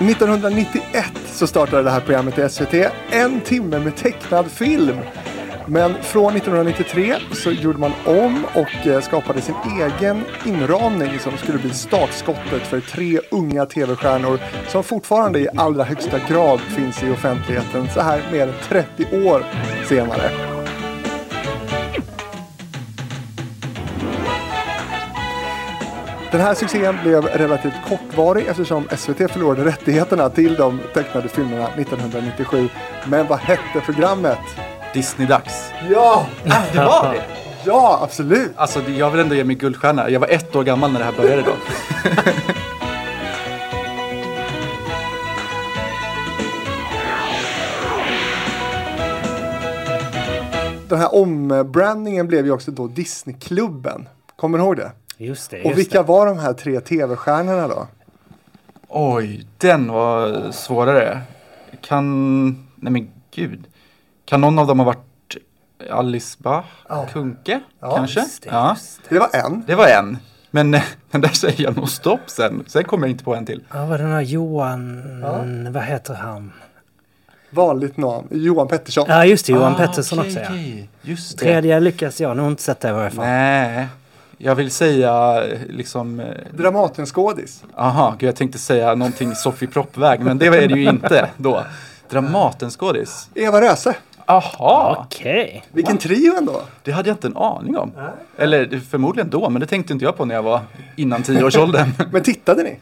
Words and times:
1991 0.00 1.04
så 1.26 1.46
startade 1.46 1.82
det 1.82 1.90
här 1.90 2.00
programmet 2.00 2.38
i 2.38 2.48
SVT. 2.48 2.74
En 3.10 3.40
timme 3.40 3.78
med 3.78 3.96
tecknad 3.96 4.50
film. 4.50 4.96
Men 5.66 5.94
från 6.02 6.36
1993 6.36 7.14
så 7.32 7.50
gjorde 7.50 7.78
man 7.78 7.92
om 8.06 8.44
och 8.54 8.86
eh, 8.86 9.00
skapade 9.00 9.40
sin 9.40 9.54
egen 9.80 10.24
inramning 10.46 11.18
som 11.18 11.36
skulle 11.36 11.58
bli 11.58 11.70
startskottet 11.70 12.62
för 12.62 12.80
tre 12.80 13.20
unga 13.30 13.66
tv-stjärnor 13.66 14.38
som 14.68 14.84
fortfarande 14.84 15.40
i 15.40 15.48
allra 15.56 15.84
högsta 15.84 16.18
grad 16.28 16.60
finns 16.60 17.02
i 17.02 17.10
offentligheten 17.10 17.88
så 17.94 18.00
här 18.00 18.22
mer 18.32 18.42
än 18.42 18.54
30 18.68 19.24
år 19.24 19.44
senare. 19.88 20.47
Den 26.30 26.40
här 26.40 26.54
succén 26.54 26.96
blev 27.02 27.24
relativt 27.24 27.74
kortvarig 27.88 28.46
eftersom 28.46 28.88
SVT 28.96 29.30
förlorade 29.30 29.64
rättigheterna 29.64 30.30
till 30.30 30.54
de 30.54 30.80
tecknade 30.94 31.28
filmerna 31.28 31.68
1997. 31.68 32.68
Men 33.06 33.26
vad 33.26 33.38
hette 33.38 33.80
programmet? 33.84 34.38
Disney-dags. 34.94 35.72
Ja! 35.90 36.26
Det 36.72 36.78
var 36.78 37.14
det! 37.14 37.22
Ja, 37.64 38.00
absolut! 38.02 38.52
Alltså, 38.56 38.80
jag 38.80 39.10
vill 39.10 39.20
ändå 39.20 39.34
ge 39.34 39.44
mig 39.44 39.56
guldstjärna. 39.56 40.10
Jag 40.10 40.20
var 40.20 40.28
ett 40.28 40.56
år 40.56 40.64
gammal 40.64 40.92
när 40.92 40.98
det 40.98 41.04
här 41.04 41.12
började 41.12 41.42
då. 41.42 41.52
Den 50.88 50.98
här 50.98 51.14
ombrandingen 51.14 52.26
blev 52.26 52.46
ju 52.46 52.52
också 52.52 52.70
då 52.70 52.86
Disneyklubben. 52.86 54.08
Kommer 54.36 54.58
du 54.58 54.64
ihåg 54.64 54.76
det? 54.76 54.92
Just 55.18 55.50
det. 55.50 55.58
Och 55.60 55.64
Just 55.66 55.78
vilka 55.78 55.98
det. 56.02 56.08
var 56.08 56.26
de 56.26 56.38
här 56.38 56.52
tre 56.52 56.80
tv-stjärnorna 56.80 57.68
då? 57.68 57.86
Oj, 58.88 59.46
den 59.58 59.92
var 59.92 60.50
svårare. 60.52 61.20
Kan... 61.80 62.48
Nej 62.76 62.92
men 62.92 63.10
gud. 63.34 63.64
Kan 64.24 64.40
någon 64.40 64.58
av 64.58 64.66
dem 64.66 64.78
ha 64.78 64.86
varit 64.86 65.36
Alice 65.90 66.36
Bah 66.40 66.64
Kuhnke? 67.12 67.60
Ja, 67.80 67.96
kanske? 67.96 68.20
Just 68.20 68.42
det, 68.42 68.48
ja, 68.52 68.70
just 68.70 69.00
det. 69.08 69.14
Det 69.14 69.18
var 69.20 69.28
en. 69.32 69.64
det 69.66 69.74
var 69.74 69.86
en. 69.88 70.18
Men, 70.50 70.70
men 71.10 71.20
där 71.20 71.28
säger 71.28 71.62
jag 71.62 71.76
nog 71.76 71.88
stopp 71.88 72.20
sen. 72.30 72.64
Sen 72.66 72.84
kommer 72.84 73.06
jag 73.06 73.10
inte 73.10 73.24
på 73.24 73.34
en 73.34 73.46
till. 73.46 73.62
Ja, 73.72 73.86
vad 73.86 74.00
den 74.00 74.10
här 74.12 74.20
Johan... 74.20 75.72
Vad 75.72 75.82
heter 75.82 76.14
han? 76.14 76.52
Vanligt 77.50 77.96
namn. 77.96 78.28
Johan 78.30 78.68
Pettersson. 78.68 79.04
Ja, 79.08 79.24
just 79.24 79.46
det. 79.46 79.52
Johan 79.52 79.72
Ah, 79.72 79.76
Pettersson 79.78 80.18
okej, 80.18 80.30
också, 80.42 80.52
ja. 80.52 80.86
Just 81.02 81.38
det. 81.38 81.44
Tredje 81.44 81.80
lyckas 81.80 82.20
jag 82.20 82.36
nog 82.36 82.46
inte 82.50 82.62
sätta 82.62 82.88
i 82.88 82.92
varje 82.92 83.10
fall. 83.10 83.24
Nej. 83.24 83.86
Jag 84.40 84.54
vill 84.54 84.70
säga 84.70 85.42
liksom... 85.68 86.20
eh, 86.20 86.26
Dramatenskådis. 86.52 87.64
Aha, 87.76 88.14
gud, 88.18 88.28
jag 88.28 88.36
tänkte 88.36 88.58
säga 88.58 88.94
någonting 88.94 89.34
Sofie 89.34 89.68
Proppväg, 89.68 90.20
men 90.20 90.38
det 90.38 90.46
är 90.46 90.68
det 90.68 90.74
ju 90.74 90.88
inte 90.88 91.30
då. 91.36 91.62
Dramatenskådis. 92.10 93.28
Eva 93.34 93.60
Röse. 93.60 93.96
Aha, 94.26 95.04
Okej. 95.06 95.64
Vilken 95.72 95.98
trio 95.98 96.36
ändå. 96.38 96.62
det 96.82 96.92
hade 96.92 97.08
jag 97.08 97.14
inte 97.14 97.26
en 97.26 97.36
aning 97.36 97.76
om. 97.76 97.92
Eller 98.36 98.80
förmodligen 98.90 99.30
då, 99.30 99.50
men 99.50 99.60
det 99.60 99.66
tänkte 99.66 99.92
inte 99.92 100.04
jag 100.04 100.16
på 100.16 100.24
när 100.24 100.34
jag 100.34 100.42
var 100.42 100.60
innan 100.96 101.22
tioårsåldern. 101.22 101.92
Men 102.12 102.22
tittade 102.22 102.62
ni? 102.62 102.78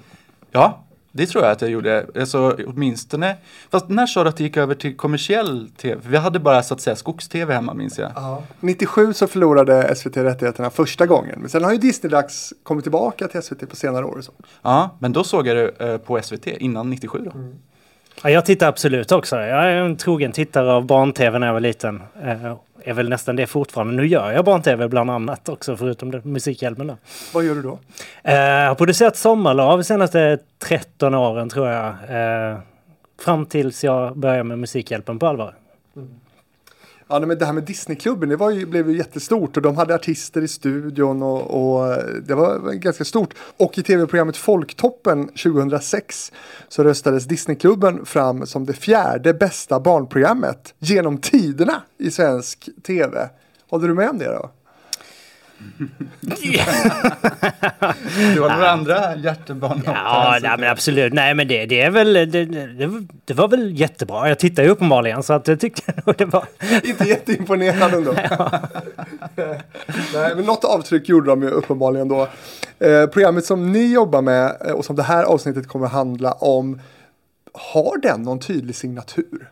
ja, 0.50 0.78
det 1.16 1.26
tror 1.26 1.44
jag 1.44 1.52
att 1.52 1.60
jag 1.60 1.70
gjorde. 1.70 2.06
Alltså 2.20 2.56
åtminstone. 2.66 3.36
Fast 3.70 3.88
när 3.88 4.06
sa 4.06 4.22
du 4.22 4.28
att 4.28 4.36
det 4.36 4.44
gick 4.44 4.56
över 4.56 4.74
till 4.74 4.96
kommersiell 4.96 5.68
tv? 5.76 6.00
Vi 6.06 6.16
hade 6.16 6.38
bara 6.38 6.62
så 6.62 6.74
att 6.74 6.80
säga 6.80 6.96
skogs-tv 6.96 7.54
hemma 7.54 7.74
minns 7.74 7.98
jag. 7.98 8.42
97 8.60 9.12
så 9.12 9.26
förlorade 9.26 9.94
SVT 9.96 10.16
rättigheterna 10.16 10.70
första 10.70 11.06
gången. 11.06 11.40
Men 11.40 11.48
sen 11.48 11.64
har 11.64 11.72
ju 11.72 11.78
Disney-dags 11.78 12.52
kommit 12.62 12.84
tillbaka 12.84 13.28
till 13.28 13.42
SVT 13.42 13.70
på 13.70 13.76
senare 13.76 14.04
år. 14.04 14.20
Så. 14.20 14.32
Ja, 14.62 14.96
men 14.98 15.12
då 15.12 15.24
såg 15.24 15.46
jag 15.46 15.56
det 15.56 15.92
eh, 15.92 15.98
på 15.98 16.22
SVT 16.22 16.46
innan 16.46 16.90
97 16.90 17.18
då. 17.24 17.32
Ja, 18.22 18.30
jag 18.30 18.44
tittar 18.44 18.68
absolut 18.68 19.12
också. 19.12 19.36
Jag 19.36 19.64
är 19.64 19.74
en 19.74 19.96
trogen 19.96 20.32
tittare 20.32 20.72
av 20.72 20.86
barn-tv 20.86 21.38
när 21.38 21.46
jag 21.46 21.54
var 21.54 21.60
liten. 21.60 22.02
Är 22.88 22.94
väl 22.94 23.08
nästan 23.08 23.36
det 23.36 23.46
fortfarande. 23.46 23.92
Nu 23.92 24.06
gör 24.06 24.32
jag 24.32 24.44
barn-tv 24.44 24.88
bland 24.88 25.10
annat 25.10 25.48
också, 25.48 25.76
förutom 25.76 26.10
det, 26.10 26.24
Musikhjälpen. 26.24 26.86
Då. 26.86 26.96
Vad 27.34 27.44
gör 27.44 27.54
du 27.54 27.62
då? 27.62 27.78
Eh, 28.22 28.34
jag 28.34 28.68
har 28.68 28.74
producerat 28.74 29.16
Sommarlov 29.16 29.78
de 29.78 29.84
senaste 29.84 30.38
13 30.58 31.14
åren 31.14 31.48
tror 31.48 31.68
jag. 31.68 31.86
Eh, 31.88 32.58
fram 33.24 33.46
tills 33.46 33.84
jag 33.84 34.18
började 34.18 34.44
med 34.44 34.58
Musikhjälpen 34.58 35.18
på 35.18 35.26
allvar. 35.26 35.54
Ja, 37.08 37.20
men 37.20 37.38
det 37.38 37.46
här 37.46 37.52
med 37.52 37.64
Disneyklubben, 37.64 38.28
det 38.28 38.36
var 38.36 38.50
ju, 38.50 38.66
blev 38.66 38.90
ju 38.90 38.96
jättestort 38.96 39.56
och 39.56 39.62
de 39.62 39.76
hade 39.76 39.94
artister 39.94 40.42
i 40.42 40.48
studion 40.48 41.22
och, 41.22 41.40
och 41.40 41.92
eh, 41.92 42.04
det 42.26 42.34
var 42.34 42.72
ganska 42.72 43.04
stort. 43.04 43.34
Och 43.56 43.78
i 43.78 43.82
tv-programmet 43.82 44.36
Folktoppen 44.36 45.28
2006 45.28 46.32
så 46.68 46.84
röstades 46.84 47.24
Disneyklubben 47.24 48.06
fram 48.06 48.46
som 48.46 48.66
det 48.66 48.72
fjärde 48.72 49.34
bästa 49.34 49.80
barnprogrammet 49.80 50.74
genom 50.78 51.18
tiderna 51.18 51.82
i 51.98 52.10
svensk 52.10 52.68
tv. 52.86 53.28
Håller 53.70 53.88
du 53.88 53.94
med 53.94 54.10
om 54.10 54.18
det 54.18 54.32
då? 54.32 54.50
Du 58.34 58.40
har 58.40 58.50
några 58.50 58.70
andra 58.70 59.16
hjärtebarn? 59.16 59.82
Ja, 59.86 60.38
nej, 60.42 60.56
men 60.58 60.70
absolut. 60.70 61.12
Nej, 61.12 61.34
men 61.34 61.48
det, 61.48 61.66
det 61.66 61.80
är 61.80 61.90
väl... 61.90 62.12
Det, 62.12 62.26
det, 62.26 62.46
det 63.24 63.34
var 63.34 63.48
väl 63.48 63.80
jättebra. 63.80 64.28
Jag 64.28 64.38
tittar 64.38 64.62
ju 64.62 64.68
uppenbarligen 64.68 65.22
så 65.22 65.32
att 65.32 65.48
jag 65.48 65.60
tyckte 65.60 65.92
nog 66.06 66.16
det 66.16 66.24
var... 66.24 66.44
Inte 66.84 67.04
jätteimponerad 67.04 67.94
ändå. 67.94 68.12
Nej, 70.14 70.34
men 70.36 70.44
något 70.44 70.64
avtryck 70.64 71.08
gjorde 71.08 71.30
de 71.30 71.42
ju 71.42 71.48
uppenbarligen 71.48 72.08
då. 72.08 72.28
Eh, 72.78 73.06
programmet 73.06 73.44
som 73.44 73.72
ni 73.72 73.92
jobbar 73.92 74.22
med 74.22 74.56
eh, 74.66 74.72
och 74.72 74.84
som 74.84 74.96
det 74.96 75.02
här 75.02 75.24
avsnittet 75.24 75.68
kommer 75.68 75.86
att 75.86 75.92
handla 75.92 76.32
om, 76.32 76.80
har 77.52 77.98
den 78.02 78.22
någon 78.22 78.38
tydlig 78.38 78.76
signatur? 78.76 79.50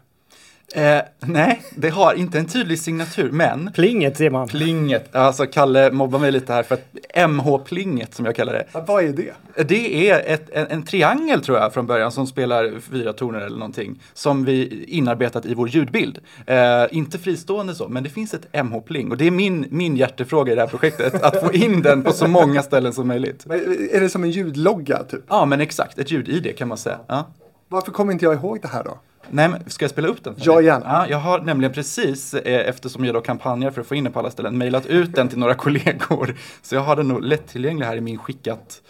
Eh, 0.76 1.00
nej, 1.20 1.62
det 1.76 1.88
har 1.90 2.14
inte 2.14 2.38
en 2.38 2.46
tydlig 2.46 2.78
signatur, 2.80 3.30
men 3.30 3.70
Plinget 3.74 4.16
ser 4.16 4.30
man. 4.30 4.48
plinget, 4.48 5.14
alltså 5.14 5.46
Kalle 5.46 5.90
mobbar 5.90 6.18
mig 6.18 6.32
lite 6.32 6.52
här 6.52 6.62
för 6.62 6.74
att 6.74 6.94
MH-plinget 7.28 8.14
som 8.14 8.24
jag 8.26 8.36
kallar 8.36 8.52
det. 8.52 8.66
Ja, 8.72 8.84
vad 8.88 9.04
är 9.04 9.12
det? 9.12 9.32
Det 9.68 10.10
är 10.10 10.34
ett, 10.34 10.50
en, 10.52 10.66
en 10.66 10.82
triangel 10.82 11.40
tror 11.40 11.58
jag 11.58 11.72
från 11.74 11.86
början 11.86 12.12
som 12.12 12.26
spelar 12.26 12.80
fyra 12.80 13.12
toner 13.12 13.40
eller 13.40 13.58
någonting. 13.58 14.02
Som 14.14 14.44
vi 14.44 14.84
inarbetat 14.88 15.46
i 15.46 15.54
vår 15.54 15.68
ljudbild. 15.68 16.18
Eh, 16.46 16.56
inte 16.90 17.18
fristående 17.18 17.74
så, 17.74 17.88
men 17.88 18.02
det 18.04 18.10
finns 18.10 18.34
ett 18.34 18.46
MH-pling. 18.64 19.10
Och 19.10 19.16
det 19.16 19.26
är 19.26 19.30
min, 19.30 19.66
min 19.70 19.96
hjärtefråga 19.96 20.52
i 20.52 20.54
det 20.54 20.60
här 20.60 20.68
projektet. 20.68 21.22
Att 21.22 21.40
få 21.40 21.52
in 21.52 21.82
den 21.82 22.02
på 22.02 22.12
så 22.12 22.26
många 22.28 22.62
ställen 22.62 22.92
som 22.92 23.08
möjligt. 23.08 23.46
Men 23.46 23.58
Är 23.92 24.00
det 24.00 24.08
som 24.08 24.24
en 24.24 24.30
ljudlogga 24.30 25.02
typ? 25.04 25.24
Ja, 25.28 25.44
men 25.44 25.60
exakt. 25.60 25.98
Ett 25.98 26.10
ljud 26.10 26.28
i 26.28 26.40
det 26.40 26.52
kan 26.52 26.68
man 26.68 26.78
säga. 26.78 26.98
Ja. 27.06 27.26
Varför 27.68 27.92
kommer 27.92 28.12
inte 28.12 28.24
jag 28.24 28.34
ihåg 28.34 28.58
det 28.62 28.68
här 28.68 28.84
då? 28.84 28.98
Nej, 29.30 29.48
men 29.48 29.70
ska 29.70 29.84
jag 29.84 29.90
spela 29.90 30.08
upp 30.08 30.24
den? 30.24 30.34
för 30.34 30.42
Ja, 30.46 30.60
gärna. 30.60 30.86
Ja, 30.86 31.06
jag 31.08 31.18
har 31.18 31.40
nämligen 31.40 31.72
precis, 31.72 32.34
eh, 32.34 32.68
eftersom 32.68 33.04
jag 33.04 33.14
då 33.14 33.20
kampanjar 33.20 33.70
för 33.70 33.80
att 33.80 33.86
få 33.86 33.94
in 33.94 34.04
den 34.04 34.12
på 34.12 34.18
alla 34.18 34.30
ställen, 34.30 34.58
mejlat 34.58 34.86
ut 34.86 35.14
den 35.14 35.28
till 35.28 35.38
några 35.38 35.54
kollegor. 35.64 36.34
Så 36.62 36.74
jag 36.74 36.80
har 36.80 36.96
den 36.96 37.08
nog 37.08 37.22
lättillgänglig 37.22 37.86
här 37.86 37.96
i 37.96 38.00
min 38.00 38.18
skickat. 38.18 38.82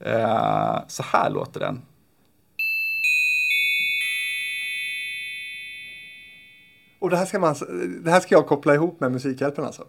Eh, 0.00 0.78
så 0.88 1.02
här 1.02 1.30
låter 1.30 1.60
den. 1.60 1.82
Och 7.00 7.10
det 7.10 7.16
här 7.16 7.26
ska, 7.26 7.38
man, 7.38 7.54
det 8.04 8.10
här 8.10 8.20
ska 8.20 8.34
jag 8.34 8.46
koppla 8.46 8.74
ihop 8.74 9.00
med 9.00 9.12
Musikhjälpen 9.12 9.64
alltså? 9.64 9.84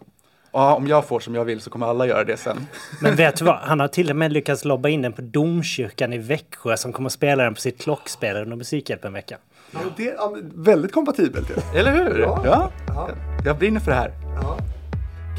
Ja, 0.52 0.74
om 0.74 0.86
jag 0.86 1.06
får 1.06 1.20
som 1.20 1.34
jag 1.34 1.44
vill 1.44 1.60
så 1.60 1.70
kommer 1.70 1.86
alla 1.86 2.06
göra 2.06 2.24
det 2.24 2.36
sen. 2.36 2.66
Men 3.00 3.16
vet 3.16 3.36
du 3.36 3.44
vad? 3.44 3.56
Han 3.56 3.80
har 3.80 3.88
till 3.88 4.10
och 4.10 4.16
med 4.16 4.32
lyckats 4.32 4.64
lobba 4.64 4.88
in 4.88 5.02
den 5.02 5.12
på 5.12 5.22
domkyrkan 5.22 6.12
i 6.12 6.18
Växjö 6.18 6.76
som 6.76 6.92
kommer 6.92 7.06
att 7.06 7.12
spela 7.12 7.44
den 7.44 7.54
på 7.54 7.60
sitt 7.60 7.80
klockspel 7.80 8.36
under 8.36 8.56
Musikhjälpen-veckan. 8.56 9.38
Ja, 9.72 9.80
det 9.96 10.08
är 10.10 10.62
väldigt 10.64 10.92
kompatibelt 10.92 11.50
ju. 11.50 11.78
Eller 11.78 11.92
hur? 11.92 12.18
Ja. 12.20 12.42
Ja. 12.44 12.70
Ja. 12.86 13.08
Jag 13.44 13.58
brinner 13.58 13.80
för 13.80 13.90
det 13.90 13.96
här. 13.96 14.12
Ja. 14.42 14.58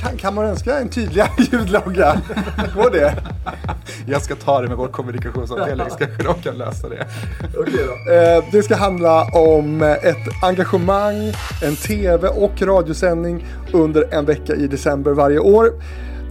Kan, 0.01 0.17
kan 0.17 0.35
man 0.35 0.45
önska 0.45 0.79
en 0.79 0.89
tydligare 0.89 1.29
ljudlogga? 1.51 2.21
Går 2.75 2.91
det? 2.91 3.23
Jag 4.07 4.21
ska 4.21 4.35
ta 4.35 4.61
det 4.61 4.67
med 4.67 4.77
vår 4.77 4.87
kommunikationsavdelning, 4.87 5.87
kanske 5.99 6.23
de 6.23 6.41
kan 6.41 6.57
lösa 6.57 6.89
det. 6.89 7.07
Okej 7.57 7.73
då. 7.87 8.13
Eh, 8.13 8.43
det 8.51 8.63
ska 8.63 8.75
handla 8.75 9.23
om 9.33 9.81
ett 9.81 10.43
engagemang, 10.43 11.33
en 11.63 11.75
tv 11.75 12.27
och 12.27 12.61
radiosändning 12.61 13.45
under 13.73 14.13
en 14.13 14.25
vecka 14.25 14.55
i 14.55 14.67
december 14.67 15.11
varje 15.11 15.39
år. 15.39 15.71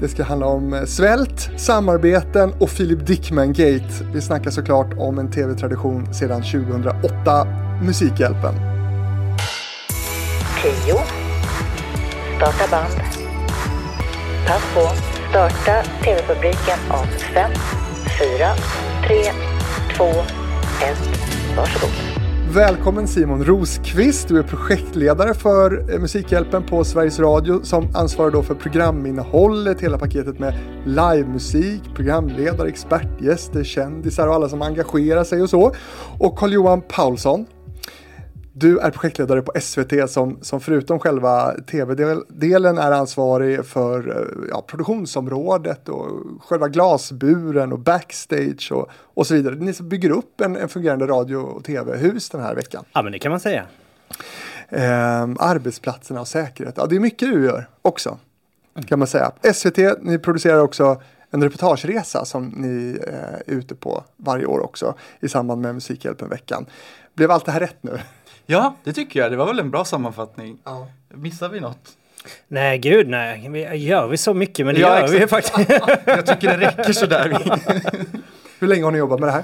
Det 0.01 0.09
ska 0.09 0.23
handla 0.23 0.47
om 0.47 0.85
svält, 0.87 1.51
samarbeten 1.57 2.53
och 2.61 2.71
Philip 2.71 3.07
Dickman-gate. 3.07 4.05
Vi 4.13 4.21
snackar 4.21 4.51
såklart 4.51 4.95
om 4.99 5.19
en 5.19 5.31
tv-tradition 5.31 6.15
sedan 6.15 6.43
2008, 6.43 7.47
Musikhjälpen. 7.83 8.55
10. 10.85 10.95
Starta 12.37 12.71
band. 12.71 12.95
Pass 14.47 14.63
på. 14.75 14.81
Starta 15.31 15.83
tv-publiken 16.05 16.79
om 16.91 17.07
5, 17.35 17.51
4, 18.19 18.49
3, 19.07 19.17
2, 19.97 20.05
1. 20.05 20.15
Varsågod. 21.57 21.91
Välkommen 22.55 23.09
Simon 23.09 23.45
Rosqvist. 23.45 24.29
Du 24.29 24.39
är 24.39 24.43
projektledare 24.43 25.35
för 25.35 25.93
eh, 25.95 26.01
Musikhjälpen 26.01 26.63
på 26.63 26.85
Sveriges 26.85 27.19
Radio 27.19 27.61
som 27.63 27.89
ansvarar 27.95 28.31
då 28.31 28.43
för 28.43 28.55
programinnehållet, 28.55 29.81
hela 29.81 29.99
paketet 29.99 30.39
med 30.39 30.55
livemusik, 30.87 31.83
programledare, 31.95 32.69
expertgäster, 32.69 33.65
kändisar 33.65 34.27
och 34.27 34.35
alla 34.35 34.49
som 34.49 34.63
engagerar 34.63 35.25
sig 35.25 35.43
och 35.43 35.51
så. 35.51 35.75
Och 36.19 36.39
Carl-Johan 36.39 36.83
Paulsson. 36.89 37.47
Du 38.53 38.79
är 38.79 38.91
projektledare 38.91 39.43
på 39.43 39.53
SVT 39.61 40.11
som, 40.11 40.39
som 40.43 40.61
förutom 40.61 40.99
själva 40.99 41.55
tv-delen 41.71 42.79
är 42.79 42.93
ansvarig 42.93 43.65
för 43.65 44.09
eh, 44.09 44.49
ja, 44.51 44.65
produktionsområdet 44.67 45.89
och 45.89 46.09
själva 46.41 46.69
glasburen 46.69 47.73
och 47.73 47.79
backstage 47.79 48.73
och, 48.73 48.91
och 48.93 49.27
så 49.27 49.35
vidare. 49.35 49.55
Ni 49.55 49.73
bygger 49.83 50.11
upp 50.11 50.41
en, 50.41 50.57
en 50.57 50.69
fungerande 50.69 51.07
radio 51.07 51.37
och 51.37 51.65
tv-hus 51.65 52.31
den 52.31 52.41
här 52.41 52.55
veckan. 52.55 52.85
Ja, 52.93 53.03
men 53.03 53.13
det 53.13 53.19
kan 53.19 53.31
man 53.31 53.41
säga. 53.41 53.67
Eh, 54.69 55.23
arbetsplatserna 55.39 56.21
och 56.21 56.29
säkerhet. 56.29 56.75
Ja, 56.77 56.87
det 56.87 56.97
är 56.97 57.01
mycket 57.01 57.33
du 57.33 57.45
gör 57.45 57.69
också. 57.83 58.19
Kan 58.87 58.99
man 58.99 59.09
säga. 59.09 59.33
SVT, 59.55 59.79
ni 60.03 60.19
producerar 60.19 60.61
också 60.61 61.03
en 61.31 61.43
reportageresa 61.43 62.25
som 62.25 62.47
ni 62.47 62.99
eh, 63.07 63.15
är 63.15 63.43
ute 63.47 63.75
på 63.75 64.05
varje 64.17 64.47
år 64.47 64.61
också 64.61 64.95
i 65.21 65.29
samband 65.29 65.63
med 65.63 65.75
Musikhjälpen-veckan. 65.75 66.67
Blev 67.15 67.31
allt 67.31 67.47
det 67.47 67.53
här 67.53 67.61
rätt 67.61 67.83
nu? 67.83 67.99
Ja, 68.51 68.75
det 68.85 68.93
tycker 68.93 69.21
jag. 69.21 69.31
Det 69.33 69.37
var 69.37 69.47
väl 69.47 69.59
en 69.59 69.71
bra 69.71 69.85
sammanfattning. 69.85 70.59
Ja. 70.65 70.87
Missar 71.09 71.49
vi 71.49 71.61
något? 71.61 71.79
Nej, 72.49 72.79
gud 72.79 73.09
nej. 73.09 73.49
Vi, 73.51 73.77
gör 73.77 74.09
vi 74.09 74.17
så 74.17 74.35
mycket? 74.35 74.67
Men 74.67 74.75
det 74.75 74.81
Ja, 74.81 75.01
gör 75.01 75.09
vi 75.09 75.23
exakt. 75.23 75.49
faktiskt. 75.49 75.81
Jag 76.07 76.27
tycker 76.27 76.59
det 76.59 76.67
räcker 76.67 76.93
sådär. 76.93 77.39
Hur 78.59 78.69
länge 78.69 78.85
har 78.85 78.91
ni 78.91 78.99
jobbat 78.99 79.21
med 79.21 79.29
det 79.29 79.33
här? 79.33 79.43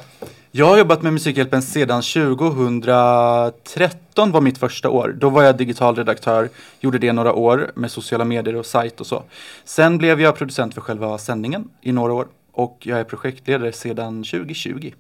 Jag 0.51 0.67
har 0.67 0.79
jobbat 0.79 1.03
med 1.03 1.13
Musikhjälpen 1.13 1.63
sedan 1.63 2.03
2013 2.03 4.33
var 4.33 4.41
mitt 4.41 4.59
första 4.59 4.91
år. 4.91 5.15
Då 5.19 5.31
var 5.31 5.43
jag 5.43 5.57
digital 5.57 5.97
redaktör, 5.97 6.49
gjorde 6.81 6.99
det 6.99 7.13
några 7.13 7.33
år 7.33 7.71
med 7.75 7.91
sociala 7.91 8.25
medier 8.25 8.57
och 8.57 8.67
sajt 8.67 9.01
och 9.01 9.07
så. 9.07 9.23
Sen 9.65 9.99
blev 9.99 10.21
jag 10.21 10.37
producent 10.37 10.75
för 10.75 10.81
själva 10.81 11.19
sändningen 11.19 11.69
i 11.83 11.93
några 11.93 12.13
år 12.13 12.27
och 12.53 12.79
jag 12.81 13.01
är 13.01 13.05
projektledare 13.05 13.73
sedan 13.73 14.25
2020. 14.25 14.93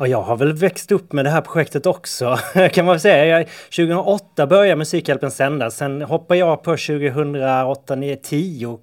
Och 0.00 0.08
jag 0.08 0.22
har 0.22 0.36
väl 0.36 0.52
växt 0.52 0.92
upp 0.92 1.12
med 1.12 1.24
det 1.24 1.30
här 1.30 1.40
projektet 1.40 1.86
också, 1.86 2.38
kan 2.72 2.86
man 2.86 3.00
säga. 3.00 3.38
Jag, 3.38 3.48
2008 3.76 4.46
började 4.46 4.76
Musikhjälpen 4.76 5.30
sändas, 5.30 5.76
sen 5.76 6.02
hoppade 6.02 6.40
jag 6.40 6.62
på 6.62 6.70
2008, 6.70 7.94
9, 7.94 8.16
10 8.16 8.78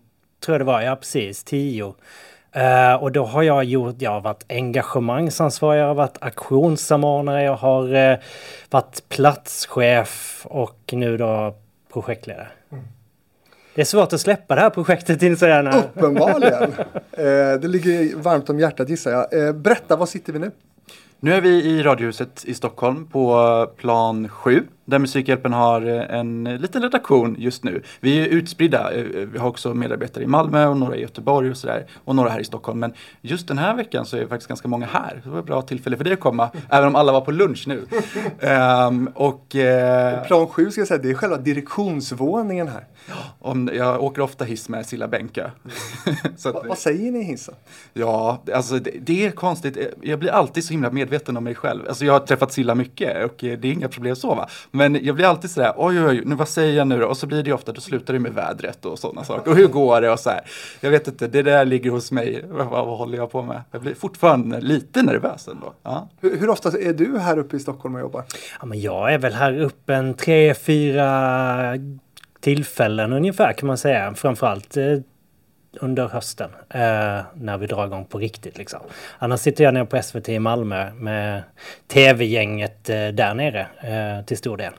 tror 0.45 0.53
jag 0.53 0.61
det 0.61 0.65
var, 0.65 0.81
ja 0.81 0.95
precis, 0.95 1.43
10. 1.43 1.95
Eh, 2.51 2.93
och 2.93 3.11
då 3.11 3.25
har 3.25 3.43
jag 3.43 3.63
gjort, 3.63 3.95
jag 3.99 4.11
har 4.11 4.21
varit 4.21 4.45
engagemangsansvarig, 4.49 5.81
jag 5.81 5.87
har 5.87 5.93
varit 5.93 6.17
aktionssamordnare, 6.19 7.43
jag 7.43 7.55
har 7.55 7.95
eh, 7.95 8.17
varit 8.69 9.09
platschef 9.09 10.45
och 10.49 10.79
nu 10.91 11.17
då 11.17 11.55
projektledare. 11.93 12.47
Det 13.75 13.81
är 13.81 13.85
svårt 13.85 14.13
att 14.13 14.21
släppa 14.21 14.55
det 14.55 14.61
här 14.61 14.69
projektet 14.69 15.23
inser 15.23 15.47
jag. 15.47 15.75
Uppenbarligen. 15.75 16.63
eh, 17.11 17.59
det 17.61 17.67
ligger 17.67 18.15
varmt 18.15 18.49
om 18.49 18.59
hjärtat 18.59 18.89
gissar 18.89 19.11
jag. 19.11 19.47
Eh, 19.47 19.53
berätta, 19.53 19.95
var 19.95 20.05
sitter 20.05 20.33
vi 20.33 20.39
nu? 20.39 20.51
Nu 21.19 21.33
är 21.33 21.41
vi 21.41 21.49
i 21.49 21.83
Radiohuset 21.83 22.45
i 22.45 22.53
Stockholm 22.53 23.07
på 23.07 23.39
eh, 23.39 23.75
plan 23.75 24.29
7 24.29 24.67
där 24.87 24.99
Musikhjälpen 24.99 25.53
har 25.53 25.81
eh, 25.81 26.19
en 26.19 26.43
liten 26.43 26.81
redaktion 26.81 27.35
just 27.39 27.63
nu. 27.63 27.81
Vi 27.99 28.19
är 28.19 28.25
utspridda. 28.25 28.91
eh, 28.93 29.03
Vi 29.03 29.37
har 29.39 29.49
också 29.49 29.73
medarbetare 29.73 30.23
i 30.23 30.27
Malmö 30.27 30.65
och 30.67 30.77
några 30.77 30.95
i 30.95 31.01
Göteborg 31.01 31.49
och 31.51 31.57
sådär 31.57 31.85
och 32.03 32.15
några 32.15 32.29
här 32.29 32.39
i 32.39 32.43
Stockholm. 32.43 32.79
Men 32.79 32.93
just 33.21 33.47
den 33.47 33.57
här 33.57 33.75
veckan 33.75 34.05
så 34.05 34.17
är 34.17 34.21
det 34.21 34.27
faktiskt 34.27 34.47
ganska 34.47 34.67
många 34.67 34.85
här. 34.85 35.21
Det 35.23 35.29
var 35.29 35.39
ett 35.39 35.45
bra 35.45 35.61
tillfälle 35.61 35.97
för 35.97 36.03
dig 36.03 36.13
att 36.13 36.19
komma, 36.19 36.49
även 36.69 36.87
om 36.87 36.95
alla 36.95 37.11
var 37.11 37.21
på 37.21 37.31
lunch 37.31 37.63
nu. 37.67 37.85
Ehm, 38.39 39.09
och 39.15 39.55
eh, 39.55 40.23
Plan 40.23 40.47
7 40.47 40.71
ska 40.71 40.81
jag 40.81 40.87
säga, 40.87 41.01
det 41.01 41.09
är 41.09 41.13
själva 41.13 41.37
direktionsvåningen 41.37 42.67
här. 42.67 42.83
om, 43.39 43.69
jag 43.73 44.03
åker 44.03 44.21
ofta 44.21 44.45
hiss 44.45 44.69
med 44.69 44.85
Silla 44.85 45.07
att, 46.49 46.67
vad 46.67 46.77
säger 46.77 47.11
ni 47.11 47.19
i 47.19 47.23
hissen? 47.23 47.55
Ja, 47.93 48.43
alltså 48.53 48.79
det, 48.79 48.91
det 49.01 49.25
är 49.25 49.31
konstigt. 49.31 49.77
Jag 50.01 50.19
blir 50.19 50.31
alltid 50.31 50.63
så 50.63 50.71
himla 50.73 50.91
medveten 50.91 51.37
om 51.37 51.43
mig 51.43 51.55
själv. 51.55 51.87
Alltså 51.87 52.05
jag 52.05 52.13
har 52.13 52.19
träffat 52.19 52.51
Silla 52.51 52.75
mycket 52.75 53.25
och 53.25 53.43
eh, 53.43 53.59
det 53.59 53.67
är 53.67 53.71
inga 53.71 53.87
problem 53.87 54.15
så 54.15 54.35
va. 54.35 54.47
Men 54.77 55.05
jag 55.05 55.15
blir 55.15 55.25
alltid 55.25 55.51
sådär, 55.51 55.73
oj 55.77 55.99
oj 55.99 56.05
oj, 56.05 56.21
nu 56.25 56.35
vad 56.35 56.47
säger 56.47 56.77
jag 56.77 56.87
nu 56.87 56.99
då? 56.99 57.07
Och 57.07 57.17
så 57.17 57.27
blir 57.27 57.43
det 57.43 57.47
ju 57.47 57.53
ofta, 57.53 57.71
då 57.71 57.81
slutar 57.81 58.13
det 58.13 58.19
med 58.19 58.33
vädret 58.33 58.85
och 58.85 58.99
sådana 58.99 59.23
saker. 59.23 59.51
Och 59.51 59.57
hur 59.57 59.67
går 59.67 60.01
det 60.01 60.09
och 60.09 60.19
så 60.19 60.29
här. 60.29 60.41
Jag 60.79 60.91
vet 60.91 61.07
inte, 61.07 61.27
det 61.27 61.41
där 61.41 61.65
ligger 61.65 61.91
hos 61.91 62.11
mig. 62.11 62.45
Vad, 62.47 62.67
vad 62.67 62.97
håller 62.97 63.17
jag 63.17 63.31
på 63.31 63.41
med? 63.41 63.61
Jag 63.71 63.81
blir 63.81 63.95
fortfarande 63.95 64.61
lite 64.61 65.01
nervös 65.01 65.47
ändå. 65.47 65.73
Ja. 65.83 66.09
Hur, 66.21 66.37
hur 66.39 66.49
ofta 66.49 66.69
är 66.69 66.93
du 66.93 67.19
här 67.19 67.37
uppe 67.37 67.55
i 67.55 67.59
Stockholm 67.59 67.95
och 67.95 68.01
jobbar? 68.01 68.23
Ja, 68.59 68.65
men 68.65 68.81
jag 68.81 69.13
är 69.13 69.17
väl 69.17 69.33
här 69.33 69.59
uppe 69.59 69.95
en 69.95 70.13
tre, 70.13 70.53
fyra 70.53 71.77
tillfällen 72.39 73.13
ungefär 73.13 73.53
kan 73.53 73.67
man 73.67 73.77
säga. 73.77 74.13
Framförallt 74.13 74.77
eh, 74.77 74.83
under 75.81 76.07
hösten 76.07 76.49
eh, 76.69 76.79
när 77.33 77.57
vi 77.57 77.67
drar 77.67 77.85
igång 77.85 78.05
på 78.05 78.17
riktigt. 78.19 78.57
Liksom. 78.57 78.79
Annars 79.19 79.39
sitter 79.39 79.63
jag 79.63 79.73
nere 79.73 79.85
på 79.85 80.01
SVT 80.01 80.29
i 80.29 80.39
Malmö 80.39 80.93
med 80.93 81.43
tv-gänget 81.87 82.89
eh, 82.89 83.07
där 83.07 83.33
nere 83.33 83.67
eh, 83.81 84.25
till 84.25 84.37
stor 84.37 84.57
del. 84.57 84.73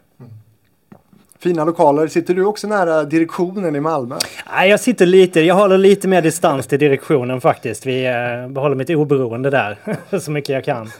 Fina 1.40 1.64
lokaler. 1.64 2.06
Sitter 2.06 2.34
du 2.34 2.44
också 2.44 2.66
nära 2.66 3.04
direktionen 3.04 3.76
i 3.76 3.80
Malmö? 3.80 4.16
Nej, 4.50 4.70
jag 4.70 4.80
sitter 4.80 5.06
lite, 5.06 5.40
jag 5.40 5.54
håller 5.54 5.78
lite 5.78 6.08
mer 6.08 6.22
distans 6.22 6.66
till 6.66 6.78
direktionen 6.78 7.40
faktiskt. 7.40 7.86
Vi 7.86 8.06
eh, 8.06 8.48
behåller 8.48 8.76
mitt 8.76 8.90
oberoende 8.90 9.50
där 9.50 9.78
så 10.18 10.30
mycket 10.30 10.48
jag 10.48 10.64
kan. 10.64 10.90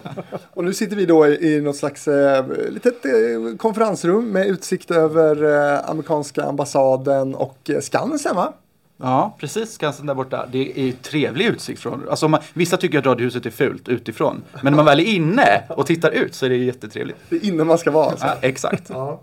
Och 0.54 0.64
nu 0.64 0.74
sitter 0.74 0.96
vi 0.96 1.06
då 1.06 1.26
i, 1.26 1.54
i 1.54 1.60
något 1.60 1.76
slags 1.76 2.08
eh, 2.08 2.44
litet 2.68 3.04
eh, 3.04 3.56
konferensrum 3.56 4.30
med 4.30 4.46
utsikt 4.46 4.90
över 4.90 5.44
eh, 5.44 5.90
amerikanska 5.90 6.42
ambassaden 6.42 7.34
och 7.34 7.70
eh, 7.70 7.80
Skansen 7.80 8.36
va? 8.36 8.52
Ja, 8.96 9.36
precis. 9.38 9.72
Skansen 9.72 10.06
där 10.06 10.14
borta. 10.14 10.46
Det 10.52 10.80
är 10.80 10.92
trevlig 10.92 11.46
utsikt 11.46 11.80
från. 11.80 12.08
Alltså 12.10 12.28
man, 12.28 12.40
vissa 12.52 12.76
tycker 12.76 12.98
att 12.98 13.06
Radiohuset 13.06 13.46
är 13.46 13.50
fult 13.50 13.88
utifrån. 13.88 14.42
Men 14.62 14.72
när 14.72 14.76
man 14.76 14.84
väl 14.84 15.00
är 15.00 15.04
inne 15.04 15.62
och 15.68 15.86
tittar 15.86 16.10
ut 16.10 16.34
så 16.34 16.46
är 16.46 16.50
det 16.50 16.56
jättetrevligt. 16.56 17.16
Det 17.28 17.36
är 17.36 17.44
inne 17.44 17.64
man 17.64 17.78
ska 17.78 17.90
vara 17.90 18.10
alltså. 18.10 18.26
Ja, 18.26 18.34
exakt. 18.40 18.82
Ja. 18.88 19.20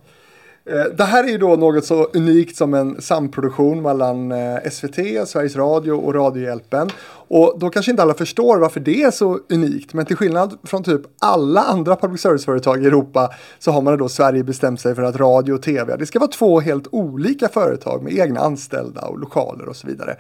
Eh, 0.66 0.84
Det 0.98 1.04
här 1.04 1.24
är 1.24 1.28
ju 1.28 1.38
då 1.38 1.56
något 1.56 1.86
så 1.86 2.04
unikt 2.04 2.56
som 2.58 2.74
en 2.74 3.02
samproduktion 3.02 3.82
mellan 3.82 4.32
eh, 4.32 4.58
SVT, 4.72 4.96
Sveriges 5.28 5.56
Radio 5.56 5.92
och 5.92 6.14
Radiohjälpen. 6.16 6.90
Och 7.28 7.56
då 7.60 7.70
kanske 7.70 7.92
inte 7.92 8.04
alla 8.04 8.14
förstår 8.14 8.58
varför 8.58 8.80
det 8.80 9.04
är 9.04 9.12
så 9.12 9.40
unikt. 9.50 9.94
Men 9.94 10.06
till 10.06 10.16
skillnad 10.18 10.58
från 10.64 10.84
typ 10.84 11.02
alla 11.20 11.62
andra 11.62 11.96
public 11.96 12.22
service-företag 12.22 12.84
i 12.84 12.88
Europa 12.88 13.30
så 13.60 13.72
har 13.72 13.82
man 13.82 13.98
då 13.98 14.10
Sverige 14.10 14.44
bestämt 14.44 14.82
sig 14.82 14.96
för 14.96 15.04
att 15.04 15.16
radio 15.16 15.54
och 15.54 15.62
tv, 15.62 15.96
det 15.98 16.06
ska 16.06 16.20
vara 16.20 16.30
två 16.32 16.60
helt 16.60 16.88
olika 16.92 17.48
företag 17.50 18.04
med 18.04 18.14
egna 18.14 18.40
anställda 18.40 19.02
och 19.02 19.20
lokaler 19.20 19.70
och 19.70 19.76
så 19.76 19.88
vidare. 19.88 20.12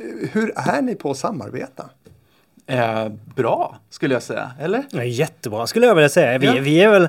Eh, 0.00 0.28
Hur 0.32 0.52
är 0.56 0.82
ni 0.82 0.94
på 0.94 1.10
att 1.10 1.16
samarbeta? 1.18 1.84
Eh, 2.66 3.08
bra, 3.36 3.76
skulle 3.90 4.14
jag 4.14 4.22
säga. 4.22 4.50
Eller? 4.60 4.84
Ja, 4.90 5.04
jättebra 5.04 5.66
skulle 5.66 5.86
jag 5.86 5.94
vilja 5.94 6.08
säga. 6.08 6.38
Vi, 6.38 6.46
Ja. 6.46 6.52
vi 6.62 6.80
är 6.82 6.90
väl... 6.90 7.08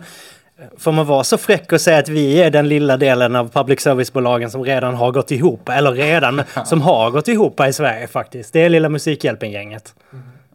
Får 0.78 0.92
man 0.92 1.06
vara 1.06 1.24
så 1.24 1.38
fräck 1.38 1.72
och 1.72 1.82
säga 1.82 1.98
att 1.98 2.10
vi 2.10 2.42
är 2.42 2.51
den 2.51 2.68
lilla 2.68 2.98
delen 2.98 3.36
av 3.36 3.50
public 3.50 3.82
service-bolagen 3.82 4.51
som 4.51 4.63
redan 4.63 4.96
har 4.96 5.12
gått 5.12 5.32
ihop, 5.32 5.70
eller 5.70 5.92
redan, 5.92 6.42
som 6.66 6.82
har 6.82 7.12
gått 7.12 7.28
ihop 7.28 7.62
i 7.62 7.74
Sverige 7.74 8.08
faktiskt. 8.08 8.54
Det 8.54 8.62
är 8.62 8.70
lilla 8.70 8.89
Musikhjälpen-gänget. 8.89 9.96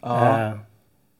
Ja. 0.02 0.40
Eh, 0.40 0.54